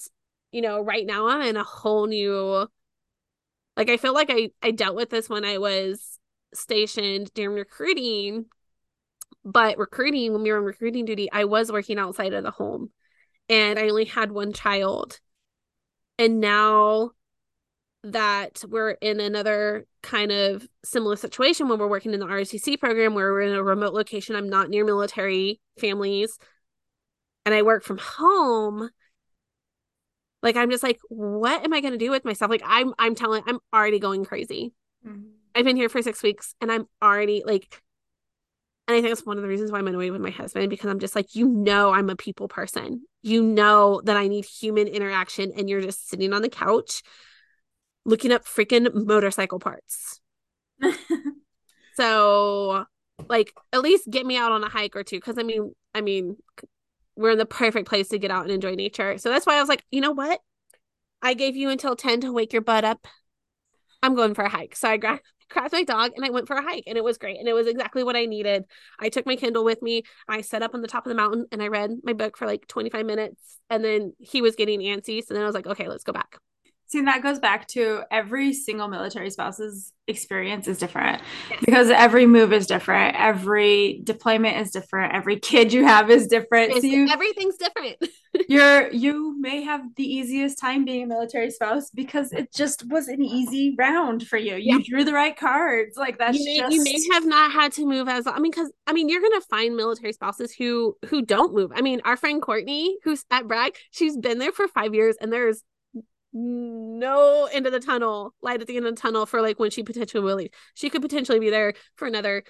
you 0.52 0.62
know, 0.62 0.80
right 0.80 1.06
now 1.06 1.28
I'm 1.28 1.42
in 1.42 1.56
a 1.56 1.64
whole 1.64 2.06
new 2.06 2.66
like 3.76 3.88
I 3.88 3.96
feel 3.96 4.14
like 4.14 4.30
I 4.30 4.50
I 4.62 4.70
dealt 4.70 4.96
with 4.96 5.10
this 5.10 5.28
when 5.28 5.44
I 5.44 5.58
was 5.58 6.19
stationed 6.54 7.32
during 7.34 7.56
recruiting, 7.56 8.46
but 9.44 9.78
recruiting 9.78 10.32
when 10.32 10.42
we 10.42 10.50
were 10.50 10.58
on 10.58 10.64
recruiting 10.64 11.04
duty, 11.04 11.30
I 11.30 11.44
was 11.44 11.72
working 11.72 11.98
outside 11.98 12.32
of 12.32 12.44
the 12.44 12.50
home 12.50 12.90
and 13.48 13.78
I 13.78 13.88
only 13.88 14.04
had 14.04 14.32
one 14.32 14.52
child. 14.52 15.20
And 16.18 16.40
now 16.40 17.12
that 18.02 18.62
we're 18.68 18.92
in 18.92 19.20
another 19.20 19.86
kind 20.02 20.32
of 20.32 20.66
similar 20.84 21.16
situation 21.16 21.68
when 21.68 21.78
we're 21.78 21.88
working 21.88 22.14
in 22.14 22.20
the 22.20 22.26
ROTC 22.26 22.78
program 22.78 23.14
where 23.14 23.32
we're 23.32 23.42
in 23.42 23.54
a 23.54 23.62
remote 23.62 23.92
location, 23.92 24.36
I'm 24.36 24.48
not 24.48 24.70
near 24.70 24.84
military 24.84 25.60
families 25.78 26.38
and 27.44 27.54
I 27.54 27.62
work 27.62 27.84
from 27.84 27.98
home 27.98 28.90
like 30.42 30.56
I'm 30.56 30.70
just 30.70 30.82
like, 30.82 30.98
what 31.08 31.64
am 31.64 31.72
I 31.72 31.80
gonna 31.80 31.98
do 31.98 32.10
with 32.10 32.24
myself? 32.24 32.50
Like 32.50 32.62
I'm 32.64 32.94
I'm 32.98 33.14
telling 33.14 33.42
I'm 33.46 33.58
already 33.72 33.98
going 33.98 34.24
crazy. 34.24 34.72
Mm-hmm. 35.06 35.39
I've 35.54 35.64
been 35.64 35.76
here 35.76 35.88
for 35.88 36.02
six 36.02 36.22
weeks 36.22 36.54
and 36.60 36.70
I'm 36.70 36.86
already 37.02 37.42
like 37.44 37.82
and 38.90 38.96
I 38.96 39.02
think 39.02 39.12
that's 39.12 39.24
one 39.24 39.36
of 39.36 39.42
the 39.44 39.48
reasons 39.48 39.70
why 39.70 39.78
I'm 39.78 39.86
annoyed 39.86 40.10
with 40.10 40.20
my 40.20 40.30
husband 40.30 40.68
because 40.68 40.90
I'm 40.90 40.98
just 40.98 41.14
like, 41.14 41.36
you 41.36 41.46
know, 41.46 41.92
I'm 41.92 42.10
a 42.10 42.16
people 42.16 42.48
person. 42.48 43.04
You 43.22 43.40
know 43.40 44.00
that 44.04 44.16
I 44.16 44.26
need 44.26 44.44
human 44.44 44.88
interaction, 44.88 45.52
and 45.56 45.70
you're 45.70 45.80
just 45.80 46.08
sitting 46.08 46.32
on 46.32 46.42
the 46.42 46.48
couch 46.48 47.04
looking 48.04 48.32
up 48.32 48.44
freaking 48.44 48.92
motorcycle 49.06 49.60
parts. 49.60 50.20
so, 51.94 52.84
like, 53.28 53.52
at 53.72 53.80
least 53.80 54.10
get 54.10 54.26
me 54.26 54.36
out 54.36 54.50
on 54.50 54.64
a 54.64 54.68
hike 54.68 54.96
or 54.96 55.04
two. 55.04 55.18
Because 55.18 55.38
I 55.38 55.44
mean, 55.44 55.72
I 55.94 56.00
mean, 56.00 56.36
we're 57.14 57.30
in 57.30 57.38
the 57.38 57.46
perfect 57.46 57.88
place 57.88 58.08
to 58.08 58.18
get 58.18 58.32
out 58.32 58.42
and 58.42 58.50
enjoy 58.50 58.74
nature. 58.74 59.18
So 59.18 59.30
that's 59.30 59.46
why 59.46 59.54
I 59.54 59.60
was 59.60 59.68
like, 59.68 59.84
you 59.92 60.00
know 60.00 60.10
what? 60.10 60.40
I 61.22 61.34
gave 61.34 61.54
you 61.54 61.70
until 61.70 61.94
10 61.94 62.22
to 62.22 62.32
wake 62.32 62.52
your 62.52 62.62
butt 62.62 62.84
up. 62.84 63.06
I'm 64.02 64.16
going 64.16 64.34
for 64.34 64.42
a 64.42 64.48
hike. 64.48 64.74
So 64.74 64.88
I 64.88 64.96
grabbed, 64.96 65.22
grabbed 65.50 65.72
my 65.72 65.84
dog 65.84 66.12
and 66.16 66.24
I 66.24 66.30
went 66.30 66.46
for 66.46 66.56
a 66.56 66.62
hike 66.62 66.84
and 66.86 66.96
it 66.96 67.04
was 67.04 67.18
great. 67.18 67.38
And 67.38 67.48
it 67.48 67.52
was 67.52 67.66
exactly 67.66 68.02
what 68.02 68.16
I 68.16 68.26
needed. 68.26 68.64
I 68.98 69.08
took 69.08 69.26
my 69.26 69.36
Kindle 69.36 69.64
with 69.64 69.82
me. 69.82 70.04
I 70.28 70.40
set 70.40 70.62
up 70.62 70.74
on 70.74 70.82
the 70.82 70.88
top 70.88 71.06
of 71.06 71.10
the 71.10 71.16
mountain 71.16 71.46
and 71.52 71.62
I 71.62 71.68
read 71.68 71.90
my 72.02 72.12
book 72.12 72.36
for 72.36 72.46
like 72.46 72.66
25 72.66 73.04
minutes. 73.04 73.58
And 73.68 73.84
then 73.84 74.14
he 74.18 74.42
was 74.42 74.56
getting 74.56 74.80
antsy. 74.80 75.24
So 75.24 75.34
then 75.34 75.42
I 75.42 75.46
was 75.46 75.54
like, 75.54 75.66
okay, 75.66 75.88
let's 75.88 76.04
go 76.04 76.12
back. 76.12 76.38
See, 76.90 77.02
that 77.02 77.22
goes 77.22 77.38
back 77.38 77.68
to 77.68 78.02
every 78.10 78.52
single 78.52 78.88
military 78.88 79.30
spouse's 79.30 79.92
experience 80.08 80.66
is 80.66 80.76
different 80.76 81.22
yes. 81.48 81.60
because 81.64 81.88
every 81.88 82.26
move 82.26 82.52
is 82.52 82.66
different, 82.66 83.14
every 83.16 84.00
deployment 84.02 84.56
is 84.56 84.72
different, 84.72 85.14
every 85.14 85.38
kid 85.38 85.72
you 85.72 85.84
have 85.84 86.10
is 86.10 86.26
different. 86.26 86.72
So 86.72 86.80
you, 86.80 87.08
everything's 87.08 87.56
different. 87.56 87.96
you're 88.48 88.90
you 88.90 89.40
may 89.40 89.62
have 89.62 89.82
the 89.94 90.02
easiest 90.02 90.58
time 90.58 90.84
being 90.84 91.04
a 91.04 91.06
military 91.06 91.52
spouse 91.52 91.90
because 91.90 92.32
it 92.32 92.52
just 92.52 92.84
was 92.88 93.06
an 93.06 93.22
easy 93.22 93.76
round 93.78 94.26
for 94.26 94.36
you. 94.36 94.56
You 94.56 94.78
yeah. 94.78 94.84
drew 94.84 95.04
the 95.04 95.12
right 95.12 95.36
cards. 95.36 95.96
Like 95.96 96.18
that's 96.18 96.38
you 96.38 96.44
may, 96.44 96.58
just 96.58 96.74
you 96.74 96.82
may 96.82 97.14
have 97.14 97.24
not 97.24 97.52
had 97.52 97.70
to 97.74 97.86
move 97.86 98.08
as 98.08 98.26
I 98.26 98.40
mean, 98.40 98.50
because 98.50 98.72
I 98.88 98.92
mean, 98.92 99.08
you're 99.08 99.22
gonna 99.22 99.40
find 99.42 99.76
military 99.76 100.12
spouses 100.12 100.52
who 100.52 100.96
who 101.06 101.22
don't 101.22 101.54
move. 101.54 101.70
I 101.72 101.82
mean, 101.82 102.00
our 102.04 102.16
friend 102.16 102.42
Courtney, 102.42 102.96
who's 103.04 103.24
at 103.30 103.46
Bragg, 103.46 103.76
she's 103.92 104.16
been 104.16 104.38
there 104.38 104.50
for 104.50 104.66
five 104.66 104.92
years, 104.92 105.16
and 105.20 105.32
there's 105.32 105.62
no 106.32 107.48
end 107.52 107.66
of 107.66 107.72
the 107.72 107.80
tunnel, 107.80 108.34
light 108.42 108.60
at 108.60 108.66
the 108.66 108.76
end 108.76 108.86
of 108.86 108.94
the 108.94 109.00
tunnel 109.00 109.26
for 109.26 109.42
like 109.42 109.58
when 109.58 109.70
she 109.70 109.82
potentially 109.82 110.22
will 110.22 110.36
leave. 110.36 110.50
She 110.74 110.90
could 110.90 111.02
potentially 111.02 111.40
be 111.40 111.50
there 111.50 111.74
for 111.96 112.06
another 112.06 112.44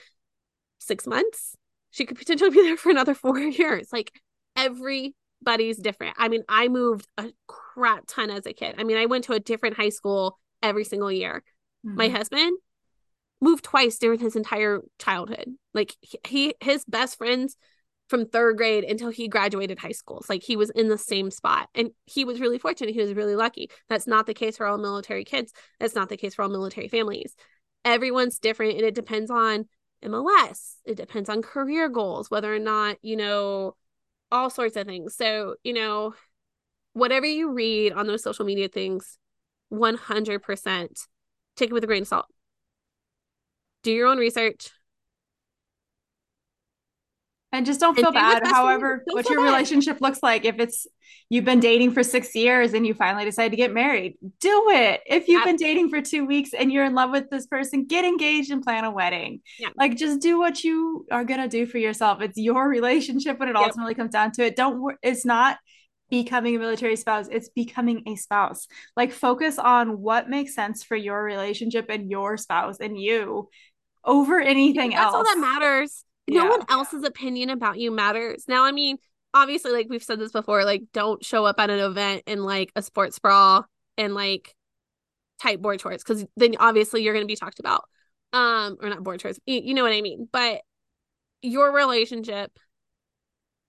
six 0.78 1.06
months. 1.06 1.56
She 1.90 2.06
could 2.06 2.18
potentially 2.18 2.50
be 2.50 2.62
there 2.62 2.76
for 2.76 2.90
another 2.90 3.14
four 3.14 3.38
years. 3.38 3.88
Like 3.92 4.12
everybody's 4.56 5.78
different. 5.78 6.16
I 6.18 6.28
mean, 6.28 6.42
I 6.48 6.68
moved 6.68 7.06
a 7.16 7.32
crap 7.46 8.04
ton 8.06 8.30
as 8.30 8.46
a 8.46 8.52
kid. 8.52 8.74
I 8.78 8.84
mean, 8.84 8.96
I 8.96 9.06
went 9.06 9.24
to 9.24 9.32
a 9.32 9.40
different 9.40 9.76
high 9.76 9.88
school 9.88 10.38
every 10.62 10.84
single 10.84 11.10
year. 11.10 11.42
Mm-hmm. 11.86 11.96
My 11.96 12.08
husband 12.08 12.58
moved 13.40 13.64
twice 13.64 13.98
during 13.98 14.20
his 14.20 14.36
entire 14.36 14.80
childhood. 14.98 15.48
Like 15.72 15.96
he 16.26 16.54
his 16.60 16.84
best 16.84 17.16
friends 17.16 17.56
from 18.10 18.26
third 18.26 18.56
grade 18.56 18.82
until 18.82 19.08
he 19.08 19.28
graduated 19.28 19.78
high 19.78 19.92
school. 19.92 20.18
It's 20.18 20.28
like 20.28 20.42
he 20.42 20.56
was 20.56 20.70
in 20.70 20.88
the 20.88 20.98
same 20.98 21.30
spot. 21.30 21.68
And 21.76 21.90
he 22.06 22.24
was 22.24 22.40
really 22.40 22.58
fortunate. 22.58 22.92
He 22.92 23.00
was 23.00 23.14
really 23.14 23.36
lucky. 23.36 23.70
That's 23.88 24.08
not 24.08 24.26
the 24.26 24.34
case 24.34 24.56
for 24.56 24.66
all 24.66 24.78
military 24.78 25.24
kids. 25.24 25.52
That's 25.78 25.94
not 25.94 26.08
the 26.08 26.16
case 26.16 26.34
for 26.34 26.42
all 26.42 26.48
military 26.48 26.88
families. 26.88 27.36
Everyone's 27.84 28.40
different 28.40 28.72
and 28.72 28.82
it 28.82 28.96
depends 28.96 29.30
on 29.30 29.66
MOS. 30.02 30.78
It 30.84 30.96
depends 30.96 31.28
on 31.28 31.40
career 31.40 31.88
goals, 31.88 32.32
whether 32.32 32.52
or 32.52 32.58
not, 32.58 32.96
you 33.00 33.16
know, 33.16 33.76
all 34.32 34.50
sorts 34.50 34.74
of 34.74 34.88
things. 34.88 35.14
So, 35.14 35.54
you 35.62 35.72
know, 35.72 36.14
whatever 36.94 37.26
you 37.26 37.52
read 37.52 37.92
on 37.92 38.08
those 38.08 38.24
social 38.24 38.44
media 38.44 38.68
things, 38.68 39.18
100% 39.72 41.06
take 41.54 41.70
it 41.70 41.72
with 41.72 41.84
a 41.84 41.86
grain 41.86 42.02
of 42.02 42.08
salt. 42.08 42.26
Do 43.84 43.92
your 43.92 44.08
own 44.08 44.18
research 44.18 44.70
and 47.52 47.66
just 47.66 47.80
don't 47.80 47.94
feel 47.94 48.12
bad 48.12 48.46
however 48.46 49.02
what 49.06 49.28
your 49.28 49.40
bad. 49.40 49.44
relationship 49.44 50.00
looks 50.00 50.22
like 50.22 50.44
if 50.44 50.58
it's 50.58 50.86
you've 51.28 51.44
been 51.44 51.60
dating 51.60 51.92
for 51.92 52.02
six 52.02 52.34
years 52.34 52.72
and 52.74 52.86
you 52.86 52.94
finally 52.94 53.24
decide 53.24 53.50
to 53.50 53.56
get 53.56 53.72
married 53.72 54.16
do 54.40 54.66
it 54.70 55.00
if 55.06 55.28
you've 55.28 55.40
yeah. 55.40 55.44
been 55.44 55.56
dating 55.56 55.88
for 55.88 56.00
two 56.00 56.24
weeks 56.24 56.50
and 56.52 56.72
you're 56.72 56.84
in 56.84 56.94
love 56.94 57.10
with 57.10 57.28
this 57.30 57.46
person 57.46 57.84
get 57.84 58.04
engaged 58.04 58.50
and 58.50 58.62
plan 58.62 58.84
a 58.84 58.90
wedding 58.90 59.40
yeah. 59.58 59.68
like 59.76 59.96
just 59.96 60.20
do 60.20 60.38
what 60.38 60.62
you 60.62 61.06
are 61.10 61.24
going 61.24 61.40
to 61.40 61.48
do 61.48 61.66
for 61.66 61.78
yourself 61.78 62.20
it's 62.20 62.38
your 62.38 62.68
relationship 62.68 63.38
when 63.38 63.48
it 63.48 63.56
yep. 63.56 63.66
ultimately 63.66 63.94
comes 63.94 64.12
down 64.12 64.30
to 64.32 64.44
it 64.44 64.56
don't 64.56 64.96
it's 65.02 65.24
not 65.24 65.58
becoming 66.08 66.56
a 66.56 66.58
military 66.58 66.96
spouse 66.96 67.28
it's 67.30 67.48
becoming 67.50 68.02
a 68.06 68.16
spouse 68.16 68.66
like 68.96 69.12
focus 69.12 69.58
on 69.58 70.00
what 70.00 70.28
makes 70.28 70.54
sense 70.54 70.82
for 70.82 70.96
your 70.96 71.22
relationship 71.22 71.86
and 71.88 72.10
your 72.10 72.36
spouse 72.36 72.78
and 72.80 73.00
you 73.00 73.48
over 74.04 74.40
anything 74.40 74.90
that's 74.90 75.02
else 75.02 75.12
that's 75.12 75.36
all 75.36 75.40
that 75.42 75.60
matters 75.60 76.04
no 76.28 76.46
one 76.46 76.64
else's 76.68 77.04
opinion 77.04 77.50
about 77.50 77.78
you 77.78 77.90
matters. 77.90 78.44
Now, 78.46 78.64
I 78.64 78.72
mean, 78.72 78.98
obviously, 79.34 79.72
like 79.72 79.88
we've 79.88 80.02
said 80.02 80.18
this 80.18 80.32
before, 80.32 80.64
like 80.64 80.82
don't 80.92 81.24
show 81.24 81.44
up 81.44 81.58
at 81.58 81.70
an 81.70 81.80
event 81.80 82.22
in 82.26 82.44
like 82.44 82.72
a 82.76 82.82
sports 82.82 83.18
bra 83.18 83.62
and 83.96 84.14
like 84.14 84.54
tight 85.40 85.60
board 85.60 85.80
shorts 85.80 86.04
because 86.04 86.24
then 86.36 86.54
obviously 86.58 87.02
you're 87.02 87.14
going 87.14 87.24
to 87.24 87.32
be 87.32 87.36
talked 87.36 87.60
about. 87.60 87.84
Um, 88.32 88.76
or 88.80 88.88
not 88.88 89.02
board 89.02 89.20
shorts, 89.20 89.40
you, 89.44 89.60
you 89.60 89.74
know 89.74 89.82
what 89.82 89.92
I 89.92 90.02
mean. 90.02 90.28
But 90.30 90.60
your 91.42 91.72
relationship 91.72 92.56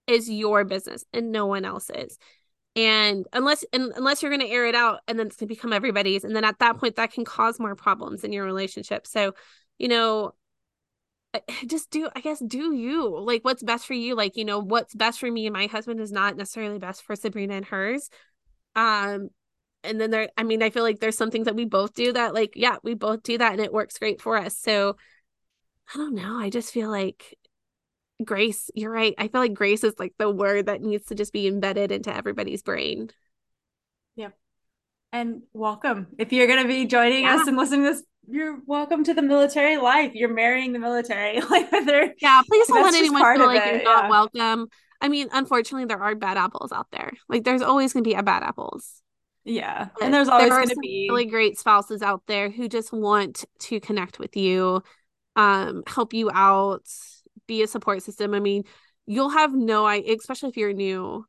is 0.08 0.30
your 0.30 0.66
business 0.66 1.04
and 1.14 1.32
no 1.32 1.48
one 1.48 1.66
else's. 1.66 2.18
And 2.76 3.26
unless 3.34 3.66
and 3.74 3.92
unless 3.96 4.22
you're 4.22 4.32
going 4.32 4.48
to 4.48 4.54
air 4.54 4.66
it 4.66 4.76
out 4.76 5.00
and 5.08 5.20
then 5.20 5.28
it's 5.28 5.36
going 5.36 5.48
to 5.48 5.54
become 5.54 5.74
everybody's, 5.74 6.24
and 6.24 6.36
then 6.36 6.46
at 6.46 6.60
that 6.60 6.78
point 6.78 6.96
that 6.98 7.12
can 7.12 7.26
cause 7.26 7.60
more 7.60 7.76
problems 7.76 8.24
in 8.24 8.32
your 8.32 8.46
relationship. 8.46 9.08
So, 9.08 9.34
you 9.78 9.88
know, 9.88 10.34
just 11.68 11.90
do 11.92 12.10
i 12.16 12.22
guess 12.22 12.40
do 12.40 12.74
you 12.74 13.18
like 13.20 13.44
what's 13.44 13.64
best 13.64 13.86
for 13.86 13.94
you? 13.94 14.16
Like 14.16 14.36
you 14.38 14.46
know 14.46 14.60
what's 14.60 14.94
best 14.94 15.20
for 15.20 15.32
me 15.32 15.48
and 15.48 15.54
my 15.54 15.68
husband 15.68 16.00
is 16.00 16.12
not 16.12 16.38
necessarily 16.38 16.80
best 16.80 17.04
for 17.04 17.16
sabrina 17.16 17.56
and 17.56 17.66
hers. 17.66 18.10
Um 18.76 19.30
and 19.84 20.00
then 20.00 20.12
there 20.12 20.30
i 20.38 20.44
mean 20.44 20.62
i 20.62 20.70
feel 20.70 20.84
like 20.84 21.00
there's 21.00 21.18
some 21.18 21.32
things 21.32 21.46
that 21.46 21.56
we 21.56 21.66
both 21.66 21.94
do 21.94 22.14
that 22.14 22.34
like 22.34 22.54
yeah 22.56 22.78
we 22.84 22.94
both 22.94 23.24
do 23.24 23.38
that 23.38 23.54
and 23.54 23.62
it 23.62 23.74
works 23.74 23.98
great 23.98 24.22
for 24.22 24.38
us. 24.38 24.58
So 24.58 24.96
i 25.94 25.98
don't 25.98 26.16
know 26.16 26.38
i 26.38 26.50
just 26.50 26.72
feel 26.72 26.90
like 26.90 27.38
grace 28.24 28.70
you're 28.76 28.92
right 28.92 29.16
i 29.18 29.28
feel 29.28 29.42
like 29.42 29.56
grace 29.56 29.84
is 29.84 29.96
like 29.98 30.14
the 30.20 30.30
word 30.30 30.68
that 30.68 30.80
needs 30.80 31.08
to 31.08 31.16
just 31.16 31.34
be 31.34 31.48
embedded 31.48 31.92
into 31.92 32.16
everybody's 32.16 32.62
brain. 32.62 33.10
Yep. 34.16 34.34
And 35.14 35.42
welcome 35.54 36.08
if 36.18 36.32
you're 36.32 36.48
going 36.48 36.62
to 36.62 36.68
be 36.68 36.86
joining 36.86 37.24
yeah. 37.24 37.36
us 37.36 37.48
and 37.48 37.58
listening 37.58 37.84
to 37.84 37.94
this 37.94 38.04
you're 38.28 38.60
welcome 38.66 39.04
to 39.04 39.14
the 39.14 39.22
military 39.22 39.78
life. 39.78 40.14
You're 40.14 40.34
marrying 40.34 40.74
the 40.74 40.80
military. 40.80 41.42
like 41.50 41.72
whether 41.72 42.14
Yeah, 42.20 42.42
please 42.48 42.68
don't 42.68 42.84
let 42.84 42.94
anyone 42.94 43.38
feel 43.38 43.46
like 43.46 43.66
it, 43.66 43.76
you're 43.76 43.84
not 43.84 44.06
yeah. 44.06 44.10
welcome. 44.10 44.68
I 45.02 45.10
mean, 45.10 45.30
unfortunately 45.32 45.86
there 45.86 46.02
are 46.02 46.16
bad 46.16 46.38
apples 46.38 46.72
out 46.72 46.88
there. 46.92 47.12
Like 47.28 47.44
there's 47.44 47.62
always 47.62 47.94
gonna 47.94 48.04
be 48.04 48.14
a 48.14 48.24
bad 48.24 48.44
apples. 48.44 49.02
Yeah. 49.44 49.90
And 50.02 50.14
there's 50.14 50.28
always 50.28 50.50
there 50.50 50.58
going 50.58 50.70
to 50.70 50.76
be 50.82 51.08
really 51.10 51.26
great 51.26 51.58
spouses 51.58 52.02
out 52.02 52.22
there 52.28 52.50
who 52.50 52.70
just 52.70 52.94
want 52.94 53.44
to 53.62 53.80
connect 53.80 54.20
with 54.20 54.38
you, 54.38 54.84
um, 55.36 55.84
help 55.88 56.14
you 56.14 56.30
out, 56.32 56.86
be 57.48 57.64
a 57.64 57.68
support 57.68 58.04
system. 58.04 58.34
I 58.34 58.40
mean, 58.40 58.64
you'll 59.08 59.30
have 59.30 59.54
no 59.54 59.86
idea, 59.86 60.16
especially 60.16 60.50
if 60.50 60.58
you're 60.58 60.74
new, 60.74 61.26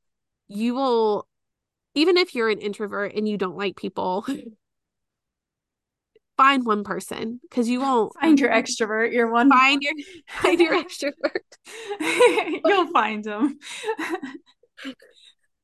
you 0.49 0.74
will, 0.74 1.26
even 1.95 2.18
if 2.18 2.34
you're 2.34 2.51
an 2.51 2.59
introvert 2.59 3.14
and 3.14 3.26
you 3.26 3.38
don't 3.38 3.57
like 3.57 3.76
people, 3.76 4.26
find 6.36 6.64
one 6.64 6.84
person 6.84 7.40
because 7.42 7.68
you 7.68 7.80
won't 7.80 8.12
find 8.20 8.38
your 8.38 8.50
extrovert. 8.50 9.12
Your 9.12 9.30
one 9.30 9.50
find 9.50 9.82
your 9.82 9.94
find 10.28 10.60
your 10.60 10.82
extrovert. 10.82 12.60
You'll 12.64 12.90
find 12.92 13.24
them. 13.24 13.58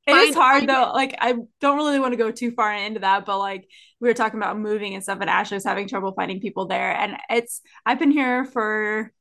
It 0.07 0.29
is 0.29 0.35
hard 0.35 0.67
though. 0.67 0.91
Like 0.93 1.15
I 1.19 1.35
don't 1.61 1.77
really 1.77 1.99
want 1.99 2.13
to 2.13 2.17
go 2.17 2.31
too 2.31 2.51
far 2.51 2.73
into 2.73 3.01
that, 3.01 3.25
but 3.25 3.39
like 3.39 3.67
we 3.99 4.07
were 4.07 4.13
talking 4.13 4.39
about 4.39 4.57
moving 4.57 4.95
and 4.95 5.03
stuff, 5.03 5.19
and 5.21 5.29
Ashley's 5.29 5.65
having 5.65 5.87
trouble 5.87 6.13
finding 6.13 6.39
people 6.39 6.67
there. 6.67 6.95
And 6.95 7.17
it's 7.29 7.61
I've 7.85 7.99
been 7.99 8.11
here 8.11 8.45
for 8.45 9.11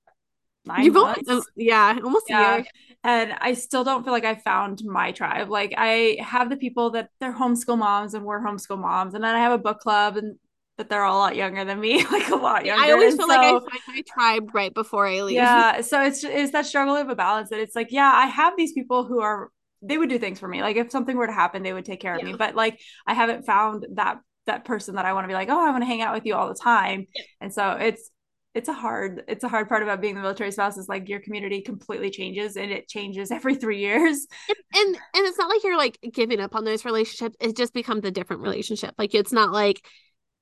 nine 0.65 0.85
You've 0.85 0.95
months. 0.95 1.51
Yeah, 1.57 1.99
almost 2.03 2.27
yeah. 2.29 2.55
a 2.55 2.57
year. 2.59 2.67
And 3.05 3.33
I 3.41 3.55
still 3.55 3.85
don't 3.85 4.05
feel 4.05 4.13
like 4.13 4.25
I 4.25 4.35
found 4.35 4.83
my 4.85 5.13
tribe. 5.13 5.51
Like 5.51 5.75
I 5.77 6.19
have 6.21 6.51
the 6.51 6.57
people 6.57 6.91
that 6.91 7.11
they're 7.21 7.35
homeschool 7.35 7.79
moms 7.79 8.15
and 8.15 8.25
we're 8.25 8.41
homeschool 8.41 8.81
moms, 8.81 9.15
and 9.15 9.23
then 9.23 9.35
I 9.35 9.41
have 9.41 9.53
a 9.53 9.59
book 9.59 9.81
club 9.81 10.17
and 10.17 10.37
but 10.79 10.89
they're 10.89 11.03
all 11.03 11.19
a 11.19 11.21
lot 11.21 11.37
younger 11.37 11.65
than 11.65 11.79
me, 11.81 12.05
like 12.11 12.29
a 12.31 12.37
lot 12.37 12.65
younger. 12.65 12.83
I 12.83 12.93
always 12.93 13.17
feel 13.17 13.27
so, 13.27 13.35
like 13.35 13.41
I 13.41 13.51
find 13.51 13.83
my 13.89 14.03
tribe 14.07 14.55
right 14.55 14.73
before 14.73 15.07
I 15.07 15.21
leave. 15.23 15.35
Yeah. 15.35 15.81
So 15.83 16.03
it's 16.03 16.25
it's 16.25 16.53
that 16.53 16.65
struggle 16.65 16.95
of 16.95 17.11
a 17.11 17.17
balance 17.17 17.51
that 17.51 17.59
it's 17.59 17.77
like, 17.77 17.89
yeah, 17.91 18.11
I 18.15 18.27
have 18.27 18.57
these 18.57 18.73
people 18.73 19.05
who 19.05 19.21
are 19.21 19.51
they 19.83 19.99
would 19.99 20.09
do 20.09 20.19
things 20.19 20.39
for 20.39 20.49
me. 20.49 20.63
Like 20.63 20.77
if 20.77 20.91
something 20.91 21.17
were 21.17 21.27
to 21.27 21.33
happen, 21.33 21.63
they 21.63 21.73
would 21.73 21.85
take 21.85 22.01
care 22.01 22.15
of 22.15 22.23
yeah. 22.23 22.29
me. 22.29 22.35
But 22.39 22.55
like 22.55 22.81
I 23.07 23.15
haven't 23.15 23.45
found 23.45 23.87
that 23.95 24.21
that 24.47 24.65
person 24.65 24.95
that 24.95 25.05
I 25.05 25.13
want 25.13 25.25
to 25.25 25.29
be 25.29 25.35
like, 25.35 25.51
oh, 25.51 25.61
I 25.61 25.71
want 25.71 25.83
to 25.83 25.87
hang 25.87 26.01
out 26.01 26.15
with 26.15 26.25
you 26.25 26.35
all 26.35 26.49
the 26.49 26.55
time. 26.55 27.07
Yeah. 27.15 27.23
And 27.41 27.53
so 27.53 27.73
it's 27.73 28.11
it's 28.55 28.69
a 28.69 28.73
hard 28.73 29.23
it's 29.29 29.45
a 29.45 29.49
hard 29.49 29.69
part 29.69 29.83
about 29.83 30.01
being 30.01 30.15
the 30.15 30.21
military 30.21 30.51
spouse 30.51 30.79
is 30.79 30.89
like 30.89 31.09
your 31.09 31.21
community 31.21 31.61
completely 31.61 32.11
changes 32.11 32.57
and 32.57 32.71
it 32.71 32.89
changes 32.89 33.31
every 33.33 33.55
three 33.55 33.79
years 33.79 34.27
and, 34.49 34.59
and 34.75 34.97
and 35.15 35.27
it's 35.27 35.39
not 35.39 35.49
like 35.49 35.63
you're 35.63 35.77
like 35.77 35.99
giving 36.13 36.41
up 36.41 36.55
on 36.55 36.65
those 36.65 36.85
relationships 36.85 37.37
it 37.41 37.57
just 37.57 37.75
becomes 37.75 38.05
a 38.05 38.11
different 38.11 38.43
relationship 38.43 38.95
like 38.99 39.15
it's 39.15 39.33
not 39.33 39.53
like 39.53 39.85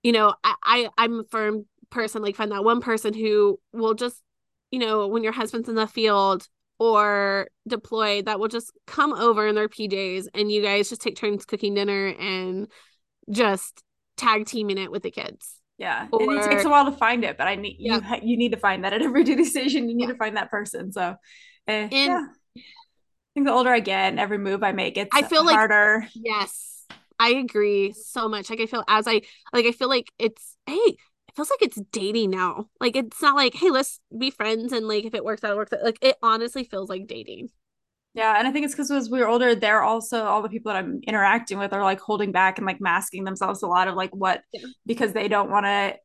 you 0.02 0.12
know 0.12 0.34
i, 0.44 0.54
I 0.62 0.88
i'm 0.98 1.20
a 1.20 1.24
firm 1.24 1.66
person 1.90 2.22
like 2.22 2.36
find 2.36 2.52
that 2.52 2.64
one 2.64 2.80
person 2.80 3.14
who 3.14 3.58
will 3.72 3.94
just 3.94 4.22
you 4.70 4.78
know 4.78 5.08
when 5.08 5.22
your 5.22 5.32
husband's 5.32 5.68
in 5.68 5.74
the 5.74 5.86
field 5.86 6.48
or 6.78 7.48
deployed 7.66 8.26
that 8.26 8.38
will 8.38 8.48
just 8.48 8.72
come 8.86 9.12
over 9.12 9.46
in 9.46 9.54
their 9.54 9.68
PJs 9.68 10.26
and 10.34 10.52
you 10.52 10.62
guys 10.62 10.88
just 10.88 11.00
take 11.00 11.16
turns 11.16 11.44
cooking 11.44 11.74
dinner 11.74 12.08
and 12.08 12.68
just 13.30 13.82
tag 14.16 14.46
teaming 14.46 14.78
it 14.78 14.90
with 14.90 15.02
the 15.02 15.10
kids. 15.10 15.60
Yeah. 15.78 16.08
Or, 16.10 16.22
and 16.22 16.32
it 16.32 16.44
takes 16.44 16.64
a 16.64 16.68
while 16.68 16.84
to 16.86 16.96
find 16.96 17.24
it, 17.24 17.36
but 17.38 17.46
I 17.46 17.54
need 17.56 17.76
yeah. 17.78 18.16
you 18.16 18.30
you 18.30 18.36
need 18.36 18.52
to 18.52 18.58
find 18.58 18.84
that 18.84 18.92
at 18.92 19.02
every 19.02 19.24
duty 19.24 19.44
station. 19.44 19.88
You 19.88 19.96
need 19.96 20.04
yeah. 20.04 20.12
to 20.12 20.18
find 20.18 20.36
that 20.36 20.50
person. 20.50 20.92
So 20.92 21.16
eh, 21.66 21.88
and, 21.90 21.92
yeah. 21.92 22.26
I 22.56 22.60
think 23.34 23.46
the 23.46 23.52
older 23.52 23.70
I 23.70 23.80
get, 23.80 24.18
every 24.18 24.38
move 24.38 24.62
I 24.62 24.72
make, 24.72 24.96
it's 24.96 25.10
I 25.12 25.22
feel 25.22 25.46
harder. 25.46 26.00
Like, 26.02 26.10
yes. 26.14 26.75
I 27.18 27.30
agree 27.30 27.92
so 27.92 28.28
much. 28.28 28.50
Like 28.50 28.60
I 28.60 28.66
feel 28.66 28.84
as 28.88 29.06
I 29.06 29.22
like 29.52 29.66
I 29.66 29.72
feel 29.72 29.88
like 29.88 30.12
it's 30.18 30.56
hey, 30.66 30.74
it 30.74 30.98
feels 31.34 31.50
like 31.50 31.62
it's 31.62 31.80
dating 31.92 32.30
now. 32.30 32.66
Like 32.80 32.96
it's 32.96 33.20
not 33.22 33.36
like, 33.36 33.54
hey, 33.54 33.70
let's 33.70 34.00
be 34.16 34.30
friends 34.30 34.72
and 34.72 34.86
like 34.86 35.04
if 35.04 35.14
it 35.14 35.24
works 35.24 35.44
out, 35.44 35.52
it 35.52 35.56
works 35.56 35.72
out. 35.72 35.84
Like 35.84 35.98
it 36.02 36.16
honestly 36.22 36.64
feels 36.64 36.88
like 36.88 37.06
dating. 37.06 37.48
Yeah, 38.14 38.38
and 38.38 38.48
I 38.48 38.50
think 38.50 38.64
it's 38.64 38.74
because 38.74 38.90
as 38.90 39.10
we 39.10 39.20
are 39.20 39.28
older, 39.28 39.54
they're 39.54 39.82
also 39.82 40.24
all 40.24 40.40
the 40.40 40.48
people 40.48 40.72
that 40.72 40.78
I'm 40.78 41.00
interacting 41.06 41.58
with 41.58 41.74
are 41.74 41.82
like 41.82 42.00
holding 42.00 42.32
back 42.32 42.56
and 42.56 42.66
like 42.66 42.80
masking 42.80 43.24
themselves 43.24 43.62
a 43.62 43.66
lot 43.66 43.88
of 43.88 43.94
like 43.94 44.10
what 44.14 44.42
yeah. 44.54 44.66
because 44.86 45.12
they 45.12 45.28
don't 45.28 45.50
want 45.50 45.66
to 45.66 45.96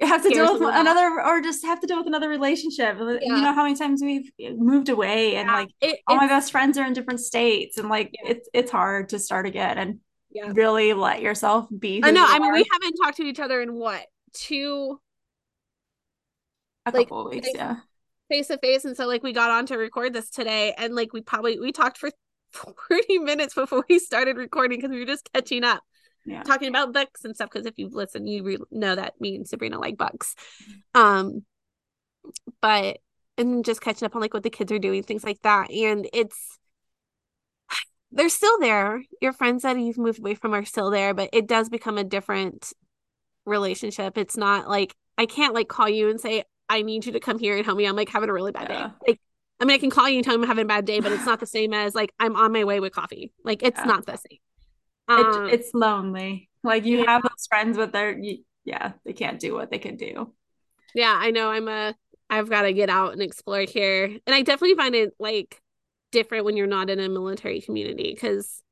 have 0.00 0.22
to 0.22 0.30
deal 0.30 0.54
with 0.54 0.62
another 0.62 1.20
or 1.22 1.40
just 1.42 1.64
have 1.64 1.80
to 1.80 1.86
deal 1.86 1.98
with 1.98 2.06
another 2.06 2.28
relationship. 2.28 2.96
Yeah. 2.98 3.18
You 3.20 3.42
know 3.42 3.52
how 3.52 3.64
many 3.64 3.76
times 3.76 4.02
we've 4.02 4.30
moved 4.56 4.88
away 4.88 5.36
and 5.36 5.48
like 5.48 5.68
it, 5.80 6.00
all 6.06 6.16
my 6.16 6.26
best 6.26 6.52
friends 6.52 6.78
are 6.78 6.86
in 6.86 6.92
different 6.92 7.20
states 7.20 7.78
and 7.78 7.88
like 7.88 8.12
it's 8.24 8.48
it's 8.54 8.70
hard 8.70 9.10
to 9.10 9.18
start 9.18 9.46
again 9.46 9.76
and 9.76 9.98
really 10.34 10.92
let 10.92 11.22
yourself 11.22 11.66
be. 11.76 12.00
I 12.02 12.10
know. 12.10 12.24
I 12.26 12.38
mean, 12.38 12.52
we 12.52 12.64
haven't 12.70 12.96
talked 13.02 13.16
to 13.18 13.24
each 13.24 13.40
other 13.40 13.60
in 13.60 13.74
what 13.74 14.06
two 14.32 15.00
a 16.86 16.90
like, 16.96 17.08
couple 17.08 17.30
weeks, 17.30 17.48
yeah. 17.54 17.76
Face 18.28 18.48
to 18.48 18.58
face. 18.58 18.84
And 18.84 18.96
so 18.96 19.06
like 19.06 19.22
we 19.22 19.32
got 19.32 19.50
on 19.50 19.66
to 19.66 19.76
record 19.76 20.12
this 20.12 20.30
today 20.30 20.74
and 20.76 20.94
like 20.94 21.12
we 21.12 21.20
probably 21.20 21.58
we 21.58 21.72
talked 21.72 21.98
for 21.98 22.10
40 22.52 23.18
minutes 23.18 23.54
before 23.54 23.84
we 23.88 23.98
started 23.98 24.36
recording 24.36 24.78
because 24.78 24.90
we 24.90 25.00
were 25.00 25.06
just 25.06 25.30
catching 25.32 25.64
up. 25.64 25.82
Yeah. 26.26 26.42
Talking 26.42 26.68
about 26.68 26.92
books 26.92 27.24
and 27.24 27.34
stuff 27.34 27.48
because 27.52 27.66
if 27.66 27.78
you 27.78 27.88
listen, 27.90 28.26
you 28.26 28.42
re- 28.42 28.58
know 28.70 28.94
that 28.94 29.20
me 29.20 29.36
and 29.36 29.48
Sabrina 29.48 29.78
like 29.78 29.96
books. 29.96 30.34
Um, 30.94 31.44
but 32.60 32.98
and 33.38 33.64
just 33.64 33.80
catching 33.80 34.04
up 34.04 34.14
on 34.14 34.20
like 34.20 34.34
what 34.34 34.42
the 34.42 34.50
kids 34.50 34.70
are 34.72 34.78
doing, 34.78 35.02
things 35.02 35.24
like 35.24 35.40
that. 35.42 35.70
And 35.70 36.06
it's 36.12 36.57
they're 38.10 38.28
still 38.28 38.58
there. 38.58 39.02
Your 39.20 39.32
friends 39.32 39.62
that 39.62 39.78
you've 39.78 39.98
moved 39.98 40.18
away 40.18 40.34
from 40.34 40.54
are 40.54 40.64
still 40.64 40.90
there, 40.90 41.14
but 41.14 41.30
it 41.32 41.46
does 41.46 41.68
become 41.68 41.98
a 41.98 42.04
different 42.04 42.72
relationship. 43.44 44.16
It's 44.16 44.36
not 44.36 44.68
like 44.68 44.94
I 45.16 45.26
can't 45.26 45.54
like 45.54 45.68
call 45.68 45.88
you 45.88 46.08
and 46.08 46.20
say, 46.20 46.44
I 46.68 46.82
need 46.82 47.06
you 47.06 47.12
to 47.12 47.20
come 47.20 47.38
here 47.38 47.56
and 47.56 47.64
help 47.64 47.78
me. 47.78 47.86
I'm 47.86 47.96
like 47.96 48.08
having 48.08 48.28
a 48.28 48.32
really 48.32 48.52
bad 48.52 48.68
yeah. 48.70 48.86
day. 48.88 48.92
Like, 49.08 49.20
I 49.60 49.64
mean, 49.64 49.74
I 49.74 49.78
can 49.78 49.90
call 49.90 50.08
you 50.08 50.16
and 50.16 50.24
tell 50.24 50.36
me 50.36 50.42
I'm 50.42 50.48
having 50.48 50.64
a 50.64 50.68
bad 50.68 50.84
day, 50.84 51.00
but 51.00 51.12
it's 51.12 51.26
not 51.26 51.40
the 51.40 51.46
same 51.46 51.74
as 51.74 51.94
like 51.94 52.12
I'm 52.20 52.36
on 52.36 52.52
my 52.52 52.64
way 52.64 52.80
with 52.80 52.92
coffee. 52.92 53.32
Like, 53.44 53.62
it's 53.62 53.78
yeah. 53.78 53.84
not 53.84 54.06
the 54.06 54.16
same. 54.16 54.38
Um, 55.08 55.46
it, 55.46 55.54
it's 55.54 55.74
lonely. 55.74 56.48
Like, 56.62 56.84
you 56.84 56.98
yeah. 56.98 57.12
have 57.12 57.22
those 57.22 57.46
friends, 57.48 57.76
but 57.76 57.92
they're, 57.92 58.16
you, 58.18 58.38
yeah, 58.64 58.92
they 59.04 59.12
can't 59.12 59.40
do 59.40 59.54
what 59.54 59.70
they 59.70 59.78
can 59.78 59.96
do. 59.96 60.32
Yeah, 60.94 61.14
I 61.16 61.30
know. 61.30 61.50
I'm 61.50 61.68
a, 61.68 61.94
I've 62.28 62.50
got 62.50 62.62
to 62.62 62.72
get 62.72 62.90
out 62.90 63.12
and 63.12 63.22
explore 63.22 63.60
here. 63.60 64.04
And 64.04 64.34
I 64.34 64.42
definitely 64.42 64.76
find 64.76 64.94
it 64.94 65.14
like 65.18 65.60
different 66.12 66.44
when 66.44 66.56
you're 66.56 66.66
not 66.66 66.90
in 66.90 67.00
a 67.00 67.08
military 67.08 67.60
community. 67.60 68.14
Cause 68.14 68.62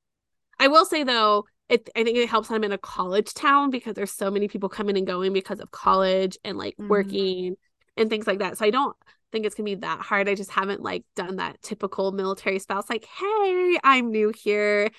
I 0.59 0.69
will 0.69 0.85
say 0.85 1.05
though, 1.05 1.45
it 1.69 1.89
I 1.97 2.05
think 2.05 2.17
it 2.17 2.29
helps 2.29 2.51
I'm 2.51 2.65
in 2.65 2.73
a 2.73 2.79
college 2.79 3.35
town 3.35 3.71
because 3.71 3.95
there's 3.95 4.13
so 4.13 4.31
many 4.31 4.49
people 4.49 4.69
coming 4.69 4.97
and 4.97 5.07
going 5.07 5.33
because 5.33 5.61
of 5.61 5.71
college 5.71 6.39
and 6.45 6.57
like 6.57 6.75
mm-hmm. 6.75 6.89
working 6.89 7.57
and 7.97 8.09
things 8.09 8.27
like 8.27 8.39
that. 8.39 8.59
So 8.59 8.65
I 8.65 8.71
don't 8.71 8.97
think 9.33 9.47
it's 9.47 9.55
gonna 9.55 9.65
be 9.65 9.75
that 9.77 10.01
hard. 10.01 10.29
I 10.29 10.35
just 10.35 10.51
haven't 10.51 10.83
like 10.83 11.05
done 11.17 11.37
that 11.37 11.61
typical 11.63 12.13
military 12.13 12.59
spouse, 12.59 12.89
like, 12.89 13.05
hey, 13.05 13.79
I'm 13.83 14.11
new 14.11 14.33
here. 14.35 14.91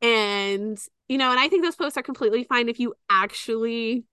And 0.00 0.78
you 1.08 1.18
know, 1.18 1.30
and 1.30 1.40
I 1.40 1.48
think 1.48 1.64
those 1.64 1.76
posts 1.76 1.98
are 1.98 2.02
completely 2.02 2.44
fine 2.44 2.68
if 2.68 2.80
you 2.80 2.94
actually 3.10 4.04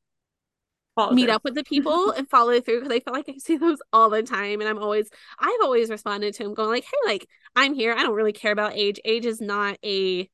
follow 0.99 1.13
meet 1.13 1.25
through. 1.25 1.33
up 1.33 1.43
with 1.43 1.55
the 1.55 1.63
people 1.63 2.11
and 2.11 2.29
follow 2.29 2.59
through 2.59 2.81
because 2.81 2.95
I 2.95 2.99
feel 2.99 3.13
like 3.13 3.29
I 3.29 3.37
see 3.37 3.57
those 3.57 3.79
all 3.93 4.09
the 4.09 4.23
time. 4.23 4.61
And 4.61 4.69
I'm 4.69 4.79
always 4.79 5.09
I've 5.39 5.61
always 5.63 5.89
responded 5.89 6.33
to 6.35 6.43
them 6.43 6.53
going 6.53 6.69
like, 6.69 6.85
hey, 6.85 6.97
like 7.05 7.27
I'm 7.55 7.73
here. 7.73 7.93
I 7.93 8.03
don't 8.03 8.15
really 8.15 8.33
care 8.33 8.51
about 8.51 8.75
age. 8.75 8.99
Age 9.05 9.25
is 9.25 9.41
not 9.41 9.77
a 9.83 10.29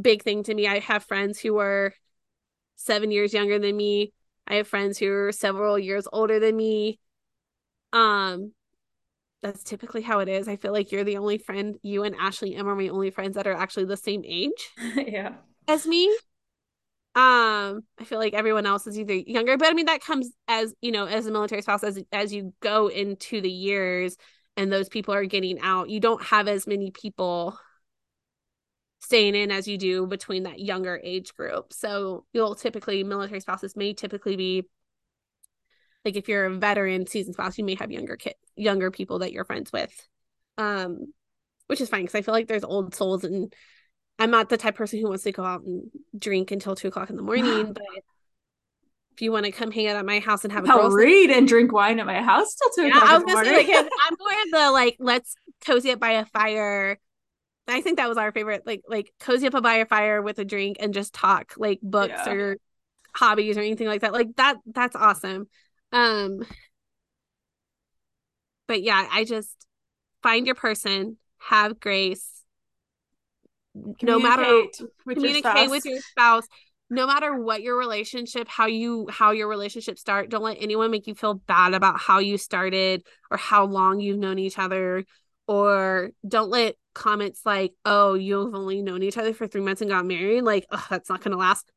big 0.00 0.22
thing 0.22 0.42
to 0.44 0.54
me. 0.54 0.66
I 0.66 0.80
have 0.80 1.04
friends 1.04 1.40
who 1.40 1.58
are 1.58 1.94
seven 2.76 3.10
years 3.10 3.32
younger 3.32 3.58
than 3.58 3.76
me. 3.76 4.12
I 4.46 4.56
have 4.56 4.68
friends 4.68 4.98
who 4.98 5.10
are 5.10 5.32
several 5.32 5.78
years 5.78 6.06
older 6.12 6.38
than 6.38 6.56
me. 6.56 7.00
Um, 7.92 8.52
that's 9.42 9.62
typically 9.62 10.02
how 10.02 10.20
it 10.20 10.28
is. 10.28 10.48
I 10.48 10.56
feel 10.56 10.72
like 10.72 10.92
you're 10.92 11.04
the 11.04 11.16
only 11.16 11.38
friend. 11.38 11.76
You 11.82 12.04
and 12.04 12.14
Ashley 12.16 12.54
M 12.54 12.68
are 12.68 12.76
my 12.76 12.88
only 12.88 13.10
friends 13.10 13.36
that 13.36 13.46
are 13.46 13.54
actually 13.54 13.86
the 13.86 13.96
same 13.96 14.22
age. 14.24 14.70
yeah. 14.96 15.34
As 15.68 15.86
me. 15.86 16.14
Um, 17.16 17.80
I 17.98 18.04
feel 18.04 18.18
like 18.18 18.34
everyone 18.34 18.66
else 18.66 18.86
is 18.86 18.98
either 18.98 19.14
younger, 19.14 19.56
but 19.56 19.68
I 19.68 19.72
mean 19.72 19.86
that 19.86 20.02
comes 20.02 20.30
as 20.48 20.74
you 20.82 20.92
know, 20.92 21.06
as 21.06 21.26
a 21.26 21.32
military 21.32 21.62
spouse, 21.62 21.82
as 21.82 21.98
as 22.12 22.30
you 22.32 22.52
go 22.60 22.88
into 22.88 23.40
the 23.40 23.50
years 23.50 24.18
and 24.58 24.70
those 24.70 24.90
people 24.90 25.14
are 25.14 25.24
getting 25.24 25.58
out, 25.60 25.88
you 25.88 25.98
don't 25.98 26.22
have 26.22 26.46
as 26.46 26.66
many 26.66 26.90
people 26.90 27.58
staying 29.00 29.34
in 29.34 29.50
as 29.50 29.66
you 29.66 29.78
do 29.78 30.06
between 30.06 30.42
that 30.42 30.60
younger 30.60 31.00
age 31.02 31.32
group. 31.34 31.72
So 31.72 32.26
you'll 32.34 32.54
typically 32.54 33.02
military 33.02 33.40
spouses 33.40 33.76
may 33.76 33.94
typically 33.94 34.36
be 34.36 34.68
like 36.04 36.16
if 36.16 36.28
you're 36.28 36.44
a 36.44 36.54
veteran 36.54 37.06
season 37.06 37.32
spouse, 37.32 37.56
you 37.56 37.64
may 37.64 37.76
have 37.76 37.90
younger 37.90 38.16
kid 38.16 38.34
younger 38.56 38.90
people 38.90 39.20
that 39.20 39.32
you're 39.32 39.46
friends 39.46 39.72
with. 39.72 40.06
Um, 40.58 41.14
which 41.66 41.80
is 41.80 41.88
fine 41.88 42.02
because 42.02 42.14
I 42.14 42.22
feel 42.22 42.34
like 42.34 42.46
there's 42.46 42.62
old 42.62 42.94
souls 42.94 43.24
and 43.24 43.52
I'm 44.18 44.30
not 44.30 44.48
the 44.48 44.56
type 44.56 44.74
of 44.74 44.78
person 44.78 45.00
who 45.00 45.08
wants 45.08 45.24
to 45.24 45.32
go 45.32 45.44
out 45.44 45.62
and 45.62 45.90
drink 46.18 46.50
until 46.50 46.74
two 46.74 46.88
o'clock 46.88 47.10
in 47.10 47.16
the 47.16 47.22
morning, 47.22 47.72
but 47.74 47.82
if 49.12 49.22
you 49.22 49.32
want 49.32 49.46
to 49.46 49.52
come 49.52 49.70
hang 49.70 49.88
out 49.88 49.96
at 49.96 50.06
my 50.06 50.18
house 50.18 50.44
and 50.44 50.52
have 50.52 50.68
a 50.68 50.72
I'll 50.72 50.90
read 50.90 51.30
and 51.30 51.48
drink 51.48 51.72
wine 51.72 52.00
at 52.00 52.06
my 52.06 52.22
house 52.22 52.54
till 52.54 52.70
two 52.70 52.88
yeah, 52.88 52.96
o'clock. 52.96 53.10
I 53.10 53.14
was 53.14 53.24
gonna 53.24 53.44
say 53.44 53.56
like 53.56 53.68
I'm 54.08 54.16
more 54.18 54.28
to 54.28 54.48
the 54.52 54.70
like 54.72 54.96
let's 54.98 55.36
cozy 55.64 55.90
up 55.92 56.00
by 56.00 56.12
a 56.12 56.24
fire 56.26 56.98
I 57.68 57.80
think 57.80 57.96
that 57.96 58.08
was 58.08 58.18
our 58.18 58.32
favorite, 58.32 58.62
like 58.66 58.82
like 58.88 59.12
cozy 59.18 59.46
up 59.48 59.62
by 59.62 59.74
a 59.74 59.86
fire 59.86 60.22
with 60.22 60.38
a 60.38 60.44
drink 60.44 60.76
and 60.80 60.94
just 60.94 61.12
talk 61.12 61.54
like 61.56 61.80
books 61.82 62.14
yeah. 62.26 62.32
or 62.32 62.56
hobbies 63.14 63.56
or 63.56 63.60
anything 63.60 63.88
like 63.88 64.02
that. 64.02 64.12
Like 64.12 64.36
that 64.36 64.58
that's 64.66 64.94
awesome. 64.94 65.48
Um 65.92 66.44
but 68.68 68.82
yeah, 68.82 69.08
I 69.10 69.24
just 69.24 69.66
find 70.22 70.46
your 70.46 70.54
person, 70.54 71.16
have 71.38 71.80
grace, 71.80 72.35
no 74.02 74.18
matter 74.18 74.64
with 75.04 75.16
communicate 75.16 75.70
with 75.70 75.84
your 75.84 76.00
spouse. 76.00 76.46
No 76.88 77.06
matter 77.06 77.34
what 77.34 77.62
your 77.62 77.76
relationship 77.76 78.46
how 78.48 78.66
you 78.66 79.08
how 79.10 79.32
your 79.32 79.48
relationship 79.48 79.98
start 79.98 80.30
don't 80.30 80.42
let 80.42 80.58
anyone 80.60 80.90
make 80.90 81.06
you 81.06 81.14
feel 81.14 81.34
bad 81.34 81.74
about 81.74 81.98
how 81.98 82.18
you 82.20 82.38
started 82.38 83.04
or 83.30 83.36
how 83.36 83.64
long 83.66 84.00
you've 84.00 84.18
known 84.18 84.38
each 84.38 84.58
other. 84.58 85.04
Or 85.48 86.10
don't 86.26 86.50
let 86.50 86.76
comments 86.94 87.42
like 87.44 87.72
oh 87.84 88.14
you've 88.14 88.54
only 88.54 88.82
known 88.82 89.02
each 89.02 89.18
other 89.18 89.34
for 89.34 89.46
three 89.46 89.60
months 89.60 89.80
and 89.80 89.90
got 89.90 90.06
married 90.06 90.42
like 90.42 90.66
oh, 90.70 90.86
that's 90.88 91.08
not 91.08 91.22
gonna 91.22 91.36
last. 91.36 91.70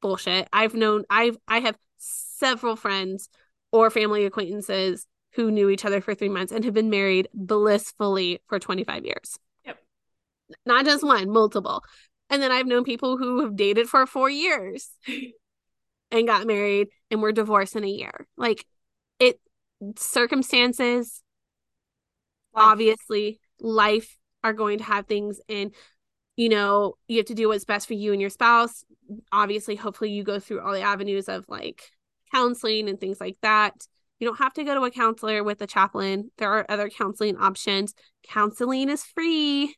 Bullshit. 0.00 0.48
I've 0.52 0.74
known 0.74 1.04
i've 1.10 1.36
i 1.46 1.60
have 1.60 1.76
several 1.98 2.76
friends 2.76 3.28
or 3.72 3.90
family 3.90 4.24
acquaintances 4.24 5.06
who 5.32 5.50
knew 5.50 5.68
each 5.68 5.84
other 5.84 6.00
for 6.00 6.14
three 6.14 6.28
months 6.28 6.52
and 6.52 6.64
have 6.64 6.74
been 6.74 6.90
married 6.90 7.28
blissfully 7.34 8.40
for 8.48 8.58
25 8.58 9.04
years 9.04 9.38
not 10.64 10.84
just 10.84 11.04
one 11.04 11.30
multiple 11.30 11.82
and 12.30 12.42
then 12.42 12.52
I've 12.52 12.66
known 12.66 12.84
people 12.84 13.16
who 13.16 13.42
have 13.42 13.56
dated 13.56 13.88
for 13.88 14.06
four 14.06 14.28
years 14.28 14.90
and 16.10 16.26
got 16.26 16.46
married 16.46 16.88
and 17.10 17.22
were 17.22 17.32
divorced 17.32 17.76
in 17.76 17.84
a 17.84 17.88
year. 17.88 18.26
Like 18.36 18.64
it 19.18 19.40
circumstances, 19.96 21.22
obviously, 22.54 23.40
life 23.60 24.16
are 24.44 24.52
going 24.52 24.78
to 24.78 24.84
have 24.84 25.06
things 25.06 25.40
and 25.48 25.74
you 26.36 26.48
know, 26.48 26.94
you 27.08 27.16
have 27.16 27.26
to 27.26 27.34
do 27.34 27.48
what's 27.48 27.64
best 27.64 27.88
for 27.88 27.94
you 27.94 28.12
and 28.12 28.20
your 28.20 28.30
spouse. 28.30 28.84
Obviously, 29.32 29.74
hopefully 29.74 30.12
you 30.12 30.22
go 30.22 30.38
through 30.38 30.60
all 30.60 30.72
the 30.72 30.82
avenues 30.82 31.28
of 31.28 31.44
like 31.48 31.82
counseling 32.32 32.88
and 32.88 33.00
things 33.00 33.20
like 33.20 33.36
that. 33.42 33.74
You 34.20 34.28
don't 34.28 34.38
have 34.38 34.52
to 34.54 34.62
go 34.62 34.74
to 34.74 34.84
a 34.84 34.90
counselor 34.92 35.42
with 35.42 35.60
a 35.62 35.66
chaplain. 35.66 36.30
There 36.38 36.52
are 36.52 36.64
other 36.68 36.90
counseling 36.90 37.36
options. 37.38 37.92
Counseling 38.22 38.88
is 38.88 39.02
free 39.02 39.74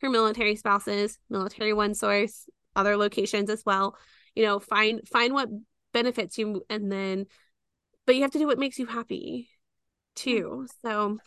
for 0.00 0.10
military 0.10 0.56
spouses, 0.56 1.18
Military 1.30 1.72
OneSource, 1.72 2.44
other 2.74 2.96
locations 2.96 3.50
as 3.50 3.62
well. 3.64 3.96
You 4.34 4.44
know, 4.44 4.58
find 4.58 5.06
find 5.08 5.32
what 5.32 5.48
benefits 5.92 6.36
you 6.36 6.62
and 6.68 6.92
then 6.92 7.26
but 8.06 8.14
you 8.14 8.22
have 8.22 8.30
to 8.30 8.38
do 8.38 8.46
what 8.46 8.58
makes 8.58 8.78
you 8.78 8.86
happy 8.86 9.48
too. 10.14 10.66
Mm-hmm. 10.66 10.88
So, 10.88 11.18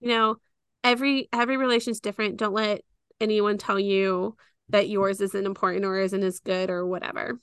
you 0.00 0.08
know, 0.08 0.36
every 0.84 1.28
every 1.32 1.56
relation 1.56 1.90
is 1.90 2.00
different. 2.00 2.36
Don't 2.36 2.54
let 2.54 2.82
anyone 3.20 3.58
tell 3.58 3.78
you 3.78 4.36
that 4.70 4.88
yours 4.88 5.20
isn't 5.20 5.46
important 5.46 5.84
or 5.84 5.98
isn't 5.98 6.22
as 6.22 6.38
good 6.40 6.70
or 6.70 6.86
whatever. 6.86 7.40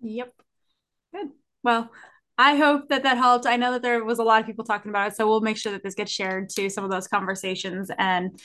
Yep. 0.00 0.32
Good. 1.12 1.28
Well, 1.62 1.90
I 2.40 2.56
hope 2.56 2.88
that 2.88 3.02
that 3.02 3.18
helped. 3.18 3.44
I 3.44 3.58
know 3.58 3.72
that 3.72 3.82
there 3.82 4.02
was 4.02 4.18
a 4.18 4.22
lot 4.22 4.40
of 4.40 4.46
people 4.46 4.64
talking 4.64 4.88
about 4.88 5.08
it, 5.08 5.14
so 5.14 5.28
we'll 5.28 5.42
make 5.42 5.58
sure 5.58 5.72
that 5.72 5.82
this 5.82 5.94
gets 5.94 6.10
shared 6.10 6.48
to 6.56 6.70
some 6.70 6.84
of 6.84 6.90
those 6.90 7.06
conversations. 7.06 7.90
And 7.98 8.40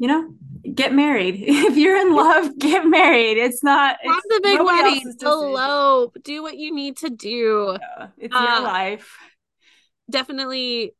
you 0.00 0.08
know, 0.08 0.34
get 0.74 0.92
married 0.92 1.36
if 1.46 1.76
you're 1.76 1.96
in 1.96 2.12
love. 2.12 2.58
Get 2.58 2.84
married. 2.84 3.38
It's 3.38 3.62
not. 3.62 3.98
Have 4.02 4.22
the 4.30 4.40
big 4.42 4.60
wedding. 4.60 5.14
Elope. 5.22 6.16
Do 6.24 6.42
what 6.42 6.56
you 6.56 6.74
need 6.74 6.96
to 6.98 7.08
do. 7.08 7.78
Yeah, 7.80 8.08
it's 8.18 8.34
uh, 8.34 8.40
your 8.40 8.62
life. 8.62 9.16
Definitely. 10.10 10.94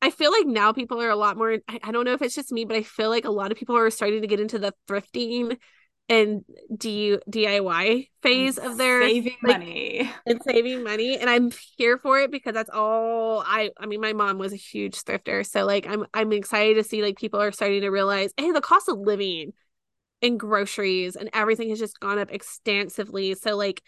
I 0.00 0.10
feel 0.10 0.30
like 0.30 0.46
now 0.46 0.72
people 0.72 1.02
are 1.02 1.10
a 1.10 1.16
lot 1.16 1.36
more. 1.36 1.58
I, 1.68 1.80
I 1.82 1.90
don't 1.90 2.04
know 2.04 2.12
if 2.12 2.22
it's 2.22 2.36
just 2.36 2.52
me, 2.52 2.64
but 2.64 2.76
I 2.76 2.84
feel 2.84 3.10
like 3.10 3.24
a 3.24 3.32
lot 3.32 3.50
of 3.50 3.58
people 3.58 3.76
are 3.76 3.90
starting 3.90 4.20
to 4.20 4.28
get 4.28 4.38
into 4.38 4.60
the 4.60 4.72
thrifting 4.88 5.58
and 6.08 6.44
D- 6.76 7.18
DIY 7.30 8.08
phase 8.22 8.58
of 8.58 8.76
their 8.76 9.02
saving 9.02 9.36
like, 9.42 9.58
money. 9.58 10.10
and 10.26 10.42
saving 10.42 10.82
money 10.82 11.16
and 11.18 11.30
I'm 11.30 11.50
here 11.76 11.96
for 11.98 12.20
it 12.20 12.30
because 12.30 12.52
that's 12.52 12.70
all 12.70 13.42
I 13.46 13.70
I 13.78 13.86
mean 13.86 14.00
my 14.00 14.12
mom 14.12 14.38
was 14.38 14.52
a 14.52 14.56
huge 14.56 15.02
thrifter 15.02 15.46
so 15.46 15.64
like 15.64 15.86
I'm 15.86 16.04
I'm 16.12 16.32
excited 16.32 16.74
to 16.74 16.84
see 16.84 17.02
like 17.02 17.16
people 17.16 17.40
are 17.40 17.52
starting 17.52 17.80
to 17.80 17.88
realize 17.88 18.32
hey 18.36 18.50
the 18.50 18.60
cost 18.60 18.88
of 18.88 18.98
living 18.98 19.52
and 20.20 20.38
groceries 20.38 21.16
and 21.16 21.30
everything 21.32 21.70
has 21.70 21.78
just 21.78 22.00
gone 22.00 22.18
up 22.18 22.30
extensively 22.30 23.34
so 23.34 23.56
like 23.56 23.82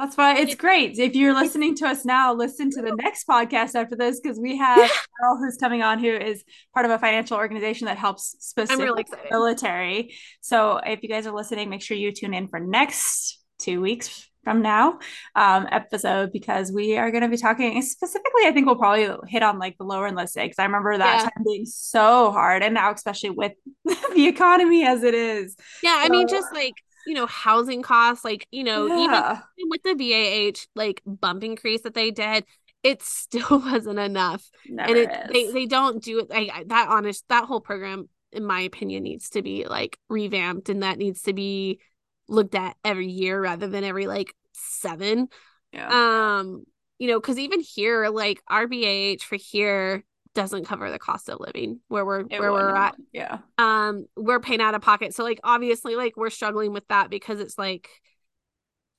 that's 0.00 0.16
why 0.16 0.36
it's 0.36 0.54
great. 0.54 0.98
If 0.98 1.14
you're 1.14 1.34
listening 1.34 1.76
to 1.76 1.86
us 1.86 2.06
now, 2.06 2.32
listen 2.32 2.70
to 2.70 2.80
the 2.80 2.94
next 2.96 3.26
podcast 3.26 3.74
after 3.74 3.96
this 3.96 4.18
because 4.18 4.40
we 4.40 4.56
have 4.56 4.78
Carol 4.78 5.36
who's 5.36 5.58
coming 5.58 5.82
on 5.82 5.98
who 5.98 6.08
is 6.08 6.42
part 6.72 6.86
of 6.86 6.92
a 6.92 6.98
financial 6.98 7.36
organization 7.36 7.84
that 7.84 7.98
helps 7.98 8.34
specific 8.40 8.82
really 8.82 9.04
military. 9.30 10.14
So 10.40 10.78
if 10.78 11.02
you 11.02 11.08
guys 11.10 11.26
are 11.26 11.34
listening, 11.34 11.68
make 11.68 11.82
sure 11.82 11.96
you 11.96 12.12
tune 12.12 12.32
in 12.32 12.48
for 12.48 12.58
next 12.58 13.38
two 13.58 13.82
weeks 13.82 14.26
from 14.42 14.62
now 14.62 14.98
um, 15.34 15.68
episode 15.70 16.32
because 16.32 16.72
we 16.72 16.96
are 16.96 17.10
going 17.10 17.22
to 17.22 17.28
be 17.28 17.36
talking 17.36 17.82
specifically. 17.82 18.46
I 18.46 18.52
think 18.52 18.66
we'll 18.66 18.76
probably 18.76 19.08
hit 19.28 19.42
on 19.42 19.58
like 19.58 19.76
the 19.76 19.84
lower 19.84 20.06
enlisted 20.06 20.44
because 20.44 20.58
I 20.58 20.64
remember 20.64 20.96
that 20.96 21.16
yeah. 21.16 21.22
time 21.24 21.44
being 21.44 21.66
so 21.66 22.32
hard, 22.32 22.62
and 22.62 22.72
now 22.72 22.90
especially 22.90 23.30
with 23.30 23.52
the 23.84 24.26
economy 24.26 24.84
as 24.84 25.02
it 25.02 25.14
is. 25.14 25.56
Yeah, 25.82 25.96
I 25.98 26.08
mean, 26.08 26.26
just 26.26 26.54
like 26.54 26.74
you 27.06 27.14
know 27.14 27.26
housing 27.26 27.82
costs 27.82 28.24
like 28.24 28.46
you 28.50 28.64
know 28.64 28.86
yeah. 28.86 29.40
even 29.58 29.70
with 29.70 29.82
the 29.82 29.94
BAH 29.94 30.66
like 30.74 31.02
bump 31.06 31.44
increase 31.44 31.82
that 31.82 31.94
they 31.94 32.10
did 32.10 32.44
it 32.82 33.02
still 33.02 33.58
wasn't 33.58 33.98
enough 33.98 34.48
Never 34.68 34.88
and 34.88 34.98
it 34.98 35.10
is. 35.10 35.32
they 35.32 35.52
they 35.52 35.66
don't 35.66 36.02
do 36.02 36.20
it 36.20 36.30
like 36.30 36.68
that 36.68 36.88
honest 36.88 37.24
that 37.28 37.44
whole 37.44 37.60
program 37.60 38.08
in 38.32 38.44
my 38.44 38.60
opinion 38.60 39.02
needs 39.02 39.30
to 39.30 39.42
be 39.42 39.66
like 39.66 39.98
revamped 40.08 40.68
and 40.68 40.82
that 40.82 40.98
needs 40.98 41.22
to 41.22 41.32
be 41.32 41.80
looked 42.28 42.54
at 42.54 42.76
every 42.84 43.08
year 43.08 43.40
rather 43.40 43.66
than 43.66 43.82
every 43.82 44.06
like 44.06 44.34
seven 44.52 45.28
yeah. 45.72 46.38
um 46.38 46.64
you 46.98 47.08
know 47.08 47.20
because 47.20 47.38
even 47.38 47.60
here 47.60 48.08
like 48.08 48.40
BAH 48.48 49.24
for 49.24 49.36
here 49.36 50.04
doesn't 50.34 50.64
cover 50.64 50.90
the 50.90 50.98
cost 50.98 51.28
of 51.28 51.40
living 51.40 51.80
where 51.88 52.04
we're 52.04 52.20
it 52.20 52.38
where 52.40 52.52
we're 52.52 52.74
at. 52.74 52.94
Yeah. 53.12 53.38
Um, 53.58 54.06
we're 54.16 54.40
paying 54.40 54.60
out 54.60 54.74
of 54.74 54.82
pocket. 54.82 55.14
So 55.14 55.24
like 55.24 55.40
obviously 55.42 55.96
like 55.96 56.16
we're 56.16 56.30
struggling 56.30 56.72
with 56.72 56.86
that 56.88 57.10
because 57.10 57.40
it's 57.40 57.58
like, 57.58 57.88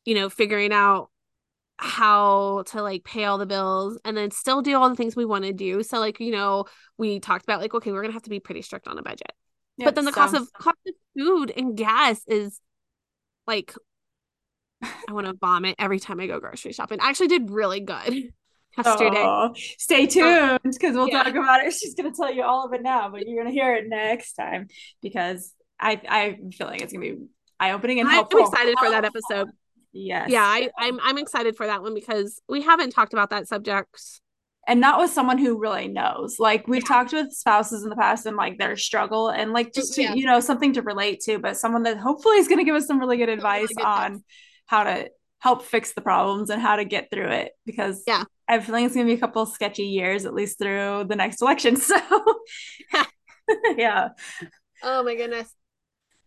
you 0.05 0.15
know, 0.15 0.29
figuring 0.29 0.73
out 0.73 1.09
how 1.77 2.63
to 2.67 2.81
like 2.81 3.03
pay 3.03 3.25
all 3.25 3.37
the 3.37 3.45
bills 3.45 3.97
and 4.03 4.15
then 4.15 4.29
still 4.31 4.61
do 4.61 4.75
all 4.75 4.89
the 4.89 4.95
things 4.95 5.15
we 5.15 5.25
want 5.25 5.45
to 5.45 5.53
do. 5.53 5.83
So 5.83 5.99
like, 5.99 6.19
you 6.19 6.31
know, 6.31 6.65
we 6.97 7.19
talked 7.19 7.43
about 7.43 7.61
like, 7.61 7.73
okay, 7.73 7.91
we're 7.91 8.01
gonna 8.01 8.13
have 8.13 8.23
to 8.23 8.29
be 8.29 8.39
pretty 8.39 8.61
strict 8.61 8.87
on 8.87 8.97
a 8.97 9.01
budget. 9.01 9.31
Yep, 9.77 9.85
but 9.85 9.95
then 9.95 10.05
the 10.05 10.11
cost 10.11 10.35
of 10.35 10.51
cost 10.53 10.77
of 10.85 10.93
food 11.17 11.51
and 11.55 11.77
gas 11.77 12.21
is 12.27 12.59
like 13.47 13.73
I 14.83 15.13
want 15.13 15.27
to 15.27 15.33
vomit 15.33 15.75
every 15.79 15.99
time 15.99 16.19
I 16.19 16.27
go 16.27 16.39
grocery 16.39 16.73
shopping. 16.73 16.99
I 16.99 17.09
actually 17.09 17.29
did 17.29 17.49
really 17.49 17.79
good 17.79 18.33
yesterday. 18.77 19.23
Oh, 19.25 19.53
stay 19.55 20.07
tuned 20.07 20.59
because 20.63 20.95
we'll 20.95 21.09
yeah. 21.09 21.23
talk 21.23 21.35
about 21.35 21.65
it. 21.65 21.73
She's 21.79 21.95
going 21.95 22.11
to 22.11 22.15
tell 22.15 22.33
you 22.33 22.43
all 22.43 22.65
of 22.65 22.73
it 22.73 22.81
now, 22.81 23.09
but 23.09 23.27
you're 23.27 23.41
going 23.41 23.53
to 23.53 23.59
hear 23.59 23.75
it 23.75 23.87
next 23.87 24.33
time 24.33 24.67
because 25.01 25.53
I 25.79 26.01
I'm 26.07 26.51
feeling 26.51 26.79
it's 26.81 26.93
going 26.93 27.05
to 27.05 27.15
be 27.15 27.25
eye 27.59 27.71
opening 27.71 27.99
and 27.99 28.09
helpful. 28.09 28.41
I'm 28.41 28.47
excited 28.47 28.75
for 28.79 28.89
that 28.89 29.05
episode. 29.05 29.49
Yes. 29.93 30.29
Yeah, 30.29 30.43
I, 30.43 30.69
I'm 30.77 30.99
I'm 31.01 31.17
excited 31.17 31.55
for 31.55 31.67
that 31.67 31.81
one 31.81 31.93
because 31.93 32.41
we 32.47 32.61
haven't 32.61 32.91
talked 32.91 33.13
about 33.13 33.29
that 33.31 33.47
subject. 33.47 33.99
And 34.67 34.79
not 34.79 34.99
with 34.99 35.09
someone 35.09 35.39
who 35.39 35.57
really 35.57 35.87
knows. 35.87 36.37
Like 36.37 36.67
we've 36.67 36.83
yeah. 36.83 36.87
talked 36.87 37.13
with 37.13 37.33
spouses 37.33 37.83
in 37.83 37.89
the 37.89 37.95
past 37.95 38.27
and 38.27 38.37
like 38.37 38.59
their 38.59 38.77
struggle 38.77 39.29
and 39.29 39.53
like 39.53 39.67
oh, 39.67 39.71
just 39.73 39.95
to, 39.95 40.03
yeah. 40.03 40.13
you 40.13 40.25
know, 40.25 40.39
something 40.39 40.73
to 40.73 40.83
relate 40.83 41.19
to, 41.21 41.39
but 41.39 41.57
someone 41.57 41.81
that 41.83 41.97
hopefully 41.97 42.37
is 42.37 42.47
going 42.47 42.59
to 42.59 42.63
give 42.63 42.75
us 42.75 42.85
some 42.85 42.99
really 42.99 43.17
good 43.17 43.27
advice 43.27 43.61
really 43.61 43.73
good 43.75 43.85
on 43.85 44.11
tips. 44.13 44.23
how 44.67 44.83
to 44.83 45.09
help 45.41 45.63
fix 45.63 45.93
the 45.93 46.01
problems 46.01 46.51
and 46.51 46.61
how 46.61 46.75
to 46.75 46.85
get 46.85 47.09
through 47.11 47.29
it 47.29 47.51
because 47.65 48.03
yeah 48.05 48.23
I 48.51 48.55
have 48.55 48.63
a 48.63 48.65
feeling 48.65 48.83
it's 48.83 48.93
gonna 48.93 49.05
be 49.05 49.13
a 49.13 49.17
couple 49.17 49.45
sketchy 49.45 49.85
years 49.85 50.25
at 50.25 50.33
least 50.33 50.59
through 50.59 51.05
the 51.07 51.15
next 51.15 51.41
election. 51.41 51.77
So 51.81 51.95
yeah. 53.77 54.09
Oh 54.83 55.03
my 55.03 55.15
goodness. 55.15 55.53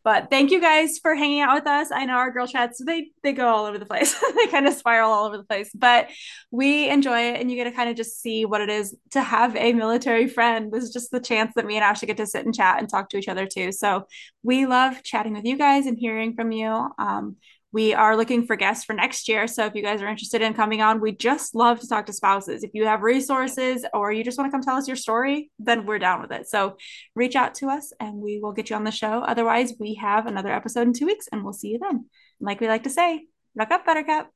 But 0.05 0.29
thank 0.31 0.51
you 0.51 0.61
guys 0.61 0.99
for 0.99 1.15
hanging 1.15 1.41
out 1.41 1.55
with 1.55 1.67
us. 1.67 1.91
I 1.93 2.07
know 2.07 2.15
our 2.15 2.31
girl 2.31 2.47
chats 2.47 2.83
they 2.83 3.11
they 3.23 3.33
go 3.33 3.47
all 3.47 3.67
over 3.67 3.79
the 3.79 3.85
place. 3.85 4.19
they 4.37 4.47
kind 4.47 4.67
of 4.67 4.73
spiral 4.73 5.11
all 5.11 5.27
over 5.27 5.37
the 5.37 5.45
place, 5.45 5.71
but 5.75 6.09
we 6.51 6.89
enjoy 6.89 7.21
it, 7.21 7.41
and 7.41 7.51
you 7.51 7.57
get 7.57 7.65
to 7.65 7.73
kind 7.73 7.91
of 7.91 7.97
just 7.97 8.23
see 8.23 8.47
what 8.47 8.63
it 8.63 8.71
is 8.71 8.97
to 9.11 9.23
have 9.23 9.55
a 9.57 9.75
military 9.75 10.27
friend. 10.27 10.73
This 10.73 10.85
is 10.85 10.93
just 10.93 11.11
the 11.11 11.21
chance 11.21 11.53
that 11.57 11.67
me 11.67 11.77
and 11.77 11.85
Ashley 11.85 12.07
get 12.07 12.17
to 12.19 12.27
sit 12.27 12.47
and 12.47 12.55
chat 12.55 12.79
and 12.79 12.89
talk 12.89 13.11
to 13.11 13.19
each 13.19 13.29
other 13.29 13.47
too. 13.47 13.71
So 13.71 14.07
we 14.43 14.65
love 14.65 15.03
chatting 15.03 15.35
with 15.35 15.45
you 15.45 15.59
guys 15.59 15.85
and 15.85 15.99
hearing 15.99 16.35
from 16.35 16.53
you. 16.53 16.89
Um, 16.99 17.37
we 17.75 17.93
are 17.93 18.17
looking 18.17 18.47
for 18.47 18.55
guests 18.55 18.85
for 18.85 18.93
next 18.93 19.29
year. 19.29 19.49
So 19.49 19.67
if 19.67 19.75
you 19.75 19.83
guys 19.83 20.01
are 20.01 20.07
interested 20.07 20.41
in 20.43 20.55
coming 20.55 20.81
on, 20.81 21.01
we 21.01 21.11
just 21.11 21.57
love 21.57 21.81
to 21.81 21.89
talk 21.89 22.07
to 22.07 22.13
spouses. 22.13 22.63
If 22.63 22.71
you 22.73 22.87
have 22.87 23.03
resources 23.03 23.85
or 23.93 24.13
you 24.13 24.23
just 24.23 24.39
want 24.39 24.49
to 24.49 24.53
come 24.53 24.63
tell 24.63 24.77
us 24.77 24.87
your 24.87 24.97
story, 24.97 25.51
then 25.59 25.85
we're 25.85 25.99
down 25.99 26.23
with 26.23 26.31
it. 26.31 26.47
So 26.47 26.77
reach 27.17 27.35
out 27.35 27.57
to 27.57 27.71
us 27.71 27.93
and 27.99 28.15
we 28.15 28.39
will 28.39 28.53
get 28.53 28.71
you 28.71 28.77
on 28.77 28.85
the 28.85 28.93
show. 28.93 29.23
Otherwise, 29.23 29.75
we 29.81 29.95
have 29.95 30.27
another 30.27 30.53
episode 30.53 30.83
in 30.83 30.93
two 30.93 31.07
weeks 31.07 31.27
and 31.33 31.43
we'll 31.43 31.53
see 31.53 31.73
you 31.73 31.81
then. 31.81 32.07
like 32.39 32.61
we 32.61 32.69
like 32.69 32.85
to 32.85 32.91
say, 32.91 33.27
ruck 33.57 33.73
up, 33.73 33.85
Buttercup. 33.85 34.31